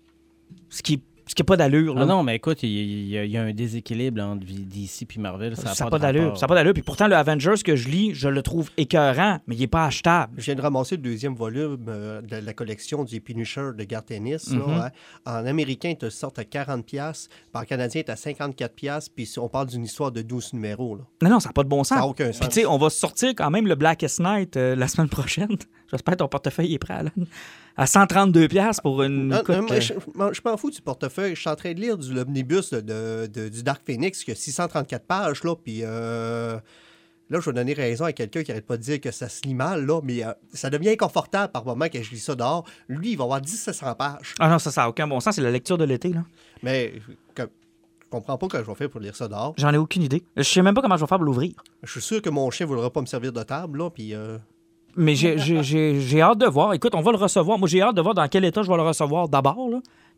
Ce 0.70 0.82
qui 0.82 1.00
ce 1.27 1.35
qui 1.35 1.43
n'a 1.43 1.47
pas 1.47 1.57
d'allure. 1.57 1.94
Ah 1.99 2.05
non, 2.07 2.23
mais 2.23 2.36
écoute, 2.36 2.62
il 2.62 3.09
y, 3.09 3.16
a- 3.19 3.24
il 3.24 3.31
y 3.31 3.36
a 3.36 3.43
un 3.43 3.53
déséquilibre 3.53 4.20
entre 4.23 4.44
DC 4.44 5.07
et 5.16 5.19
Marvel. 5.20 5.57
Ça 5.57 5.73
n'a 5.85 5.90
pas 5.90 5.99
d'allure. 5.99 6.36
Ça 6.36 6.43
n'a 6.44 6.49
pas 6.49 6.55
d'allure. 6.55 6.73
Puis 6.74 6.82
pourtant, 6.82 7.07
le 7.07 7.15
Avengers 7.16 7.55
que 7.65 7.77
je 7.77 7.89
lis, 7.89 8.15
je 8.15 8.28
le 8.28 8.43
trouve 8.43 8.70
écœurant, 8.77 9.39
mais 9.47 9.55
il 9.57 9.61
n'est 9.61 9.66
pas 9.66 9.85
achetable. 9.86 10.35
Je 10.39 10.44
viens 10.44 10.55
de 10.55 10.61
ramasser 10.61 10.97
le 10.97 11.03
deuxième 11.03 11.35
volume 11.35 11.85
euh, 11.89 12.20
de 12.23 12.36
la 12.36 12.53
collection 12.53 13.05
du 13.05 13.20
Punisher 13.20 13.70
de 13.77 13.85
Garth 13.85 14.11
Ennis. 14.11 14.51
Mhm. 14.51 14.62
hein. 14.69 14.90
En 15.27 15.47
américain, 15.47 15.90
ils 15.90 15.97
te 15.99 16.11
sortent 16.11 16.39
à 16.39 16.44
40$. 16.44 17.28
Par 17.53 17.66
canadien, 17.66 18.03
tu 18.05 18.11
à 18.11 18.15
54$. 18.16 19.09
Puis 19.15 19.27
si 19.27 19.39
on 19.39 19.49
parle 19.49 19.69
d'une 19.69 19.85
histoire 19.85 20.12
de 20.12 20.23
12 20.23 20.53
numéros. 20.55 20.97
Là. 20.97 21.03
Non, 21.23 21.31
non, 21.31 21.40
ça 21.40 21.49
n'a 21.49 21.53
pas 21.53 21.65
de 21.65 21.69
bon 21.69 21.85
sens. 21.85 21.89
Ça 21.89 21.97
n'a 21.97 22.07
aucun 22.07 22.24
Puis 22.27 22.35
sens. 22.35 22.49
tu 22.49 22.61
sais, 22.61 22.66
on 22.66 22.78
va 22.78 22.90
sortir 22.90 23.31
quand 23.36 23.51
même 23.51 23.66
le 23.66 23.74
Blackest 23.74 24.20
Night 24.20 24.57
euh, 24.57 24.74
la 24.77 24.89
semaine 24.89 25.09
prochaine. 25.09 25.57
J'espère 25.93 26.14
que 26.14 26.19
ton 26.19 26.28
portefeuille 26.28 26.74
est 26.74 26.78
prêt, 26.78 26.94
Alan. 26.94 27.10
À 27.77 27.85
132$ 27.85 28.48
piastres 28.48 28.82
pour 28.82 29.02
une... 29.02 29.28
Non, 29.28 29.40
écoute, 29.40 29.56
non, 29.56 29.66
moi, 30.14 30.31
je 30.32 30.40
m'en 30.44 30.56
fous 30.56 30.70
du 30.70 30.81
portefeuille. 30.81 31.35
Je 31.35 31.40
suis 31.40 31.51
en 31.51 31.56
train 31.56 31.73
de 31.74 31.81
lire 31.81 31.98
du 31.98 32.19
omnibus 32.19 32.70
de, 32.70 32.81
de- 32.81 33.27
de- 33.27 33.48
du 33.48 33.62
Dark 33.62 33.82
Phoenix 33.85 34.24
qui 34.24 34.31
a 34.31 34.35
634 34.35 35.05
pages. 35.05 35.44
Là, 35.44 35.55
puis 35.55 35.81
euh, 35.82 36.59
là, 37.31 37.40
je 37.40 37.44
vais 37.51 37.52
donner 37.52 37.73
raison 37.74 38.05
à 38.06 38.12
quelqu'un 38.12 38.43
qui 38.43 38.51
n'arrête 38.51 38.66
pas 38.66 38.77
de 38.77 38.82
dire 38.82 39.01
que 39.01 39.10
ça 39.10 39.28
se 39.28 39.43
lit 39.43 39.55
mal, 39.55 39.85
là, 39.86 40.01
mais 40.02 40.24
euh, 40.24 40.32
ça 40.52 40.70
devient 40.70 40.90
inconfortable 40.90 41.52
par 41.52 41.64
moment 41.64 41.89
que 41.89 42.02
je 42.02 42.10
lis 42.10 42.20
ça 42.20 42.35
dehors. 42.35 42.64
Lui, 42.89 43.12
il 43.12 43.19
va 43.19 43.24
avoir 43.24 43.40
1700 43.40 43.94
pages. 43.94 44.35
Ah 44.40 44.48
non, 44.48 44.59
ça, 44.59 44.70
ça 44.70 44.82
n'a 44.82 44.89
aucun 44.89 45.06
bon 45.06 45.20
sens. 45.20 45.35
C'est 45.35 45.43
la 45.43 45.51
lecture 45.51 45.78
de 45.78 45.85
l'été, 45.85 46.09
là. 46.10 46.24
Mais 46.62 46.94
que- 47.35 47.43
je 47.43 48.06
comprends 48.19 48.36
pas 48.36 48.47
que 48.48 48.59
je 48.59 48.62
vais 48.64 48.74
faire 48.74 48.90
pour 48.90 49.01
lire 49.01 49.16
ça 49.16 49.27
dehors. 49.28 49.55
J'en 49.56 49.73
ai 49.73 49.78
aucune 49.78 50.02
idée. 50.02 50.23
Je 50.36 50.43
sais 50.43 50.60
même 50.60 50.74
pas 50.74 50.82
comment 50.82 50.97
je 50.98 51.02
vais 51.02 51.06
faire 51.09 51.16
pour 51.19 51.24
l'ouvrir. 51.24 51.52
Je 51.82 51.90
suis 51.93 52.02
sûr 52.02 52.20
que 52.20 52.28
mon 52.28 52.51
chien 52.51 52.66
ne 52.66 52.70
voudra 52.73 52.90
pas 52.90 53.01
me 53.01 53.06
servir 53.06 53.32
de 53.32 53.43
table, 53.43 53.78
là, 53.78 53.89
puis... 53.90 54.14
euh, 54.14 54.36
Mais 54.97 55.14
j'ai- 55.14 56.20
hâte 56.20 56.39
de 56.39 56.47
voir. 56.47 56.74
Écoute, 56.74 56.94
on 56.94 57.01
va 57.01 57.12
le 57.12 57.19
recevoir. 57.19 57.59
Moi, 57.59 57.69
j'ai 57.69 57.81
hâte 57.82 57.94
de 57.97 58.02
voir 58.02 58.14
dans 58.14 58.27
quel 58.28 58.44
état 58.44 58.62
je 58.62 58.70
vais 58.70 58.77
le 58.77 58.82
recevoir 58.82 59.28
d'abord. 59.28 59.56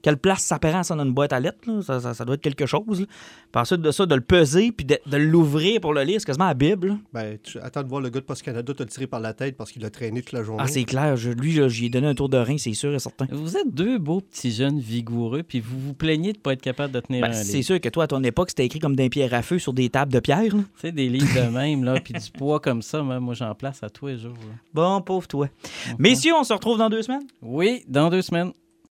Quelle 0.04 0.18
place 0.18 0.42
ça 0.42 0.58
prend 0.58 0.82
ça 0.82 0.94
dans 0.94 1.02
une 1.04 1.14
boîte 1.14 1.32
à 1.32 1.40
lettres. 1.40 1.58
là? 1.66 1.80
Ça, 1.80 1.98
ça- 1.98 2.12
ça 2.12 2.24
doit 2.26 2.34
être 2.34 2.42
quelque 2.42 2.66
chose. 2.66 3.00
là. 3.00 3.06
Puis 3.52 3.60
ensuite 3.60 3.80
de 3.80 3.90
ça, 3.90 4.04
de 4.04 4.14
le 4.14 4.20
peser 4.20 4.70
puis 4.70 4.84
de, 4.84 4.98
de 5.06 5.16
l'ouvrir 5.16 5.80
pour 5.80 5.94
le 5.94 6.02
lire, 6.02 6.20
c'est 6.20 6.26
quasiment 6.26 6.44
la 6.46 6.52
Bible. 6.54 6.88
là. 6.88 6.96
ben, 7.14 7.38
tu 7.42 7.58
attends 7.58 7.82
de 7.82 7.88
voir 7.88 8.02
le 8.02 8.10
gars 8.10 8.20
de 8.20 8.24
Post 8.26 8.42
Canada 8.42 8.74
te 8.74 8.82
le 8.82 8.88
tirer 8.88 9.06
par 9.06 9.20
la 9.20 9.32
tête 9.32 9.56
parce 9.56 9.72
qu'il 9.72 9.80
l'a 9.80 9.88
traîné 9.88 10.20
toute 10.20 10.32
la 10.34 10.42
journée. 10.42 10.62
Ah, 10.62 10.68
c'est 10.68 10.84
clair. 10.84 11.16
Je- 11.16 11.30
lui, 11.30 11.58
j'y 11.70 11.86
ai 11.86 11.88
donné 11.88 12.06
un 12.08 12.14
tour 12.14 12.28
de 12.28 12.36
rein, 12.36 12.58
c'est 12.58 12.74
sûr 12.74 12.92
et 12.94 12.98
certain. 12.98 13.26
Vous 13.32 13.56
êtes 13.56 13.72
deux 13.74 13.98
beaux 13.98 14.20
petits 14.20 14.50
jeunes 14.52 14.78
vigoureux, 14.78 15.42
puis 15.42 15.60
vous 15.60 15.78
vous 15.80 15.94
plaignez 15.94 16.32
de 16.34 16.38
ne 16.38 16.42
pas 16.42 16.52
être 16.52 16.60
capable 16.62 16.92
de 16.92 17.00
tenir 17.00 17.22
Ben, 17.22 17.30
un 17.30 17.32
c'est 17.32 17.54
livre. 17.54 17.64
sûr 17.66 17.80
que 17.80 17.88
toi, 17.88 18.04
à 18.04 18.06
ton 18.06 18.22
époque, 18.22 18.50
c'était 18.50 18.66
écrit 18.66 18.80
comme 18.80 18.94
d'un 18.96 19.08
pierre 19.08 19.32
à 19.32 19.40
feu 19.40 19.58
sur 19.58 19.72
des 19.72 19.88
tables 19.88 20.12
de 20.12 20.20
pierre. 20.20 20.42
là. 20.54 20.62
Tu 20.74 20.80
sais, 20.82 20.92
des 20.92 21.08
livres 21.08 21.34
de 21.34 21.48
même, 21.50 21.82
là, 21.82 21.98
puis 22.00 22.12
du 22.12 22.30
poids 22.30 22.60
comme 22.60 22.82
ça, 22.82 23.02
même, 23.02 23.20
moi, 23.20 23.32
j'en 23.34 23.54
place 23.54 23.82
à 23.82 23.88
tous 23.88 24.08
les 24.08 24.18
jours. 24.18 24.32
là. 24.34 24.54
Bon, 24.74 25.00
pauvre 25.00 25.26
toi. 25.26 25.48
Messieurs, 25.98 26.34
on 26.38 26.44
se 26.44 26.52
retrouve 26.52 26.76
dans 26.76 26.90
deux 26.90 27.00
semaines? 27.02 27.26
Oui, 27.40 27.84
dans 27.88 28.10
deux 28.10 28.20
semaines. 28.22 28.52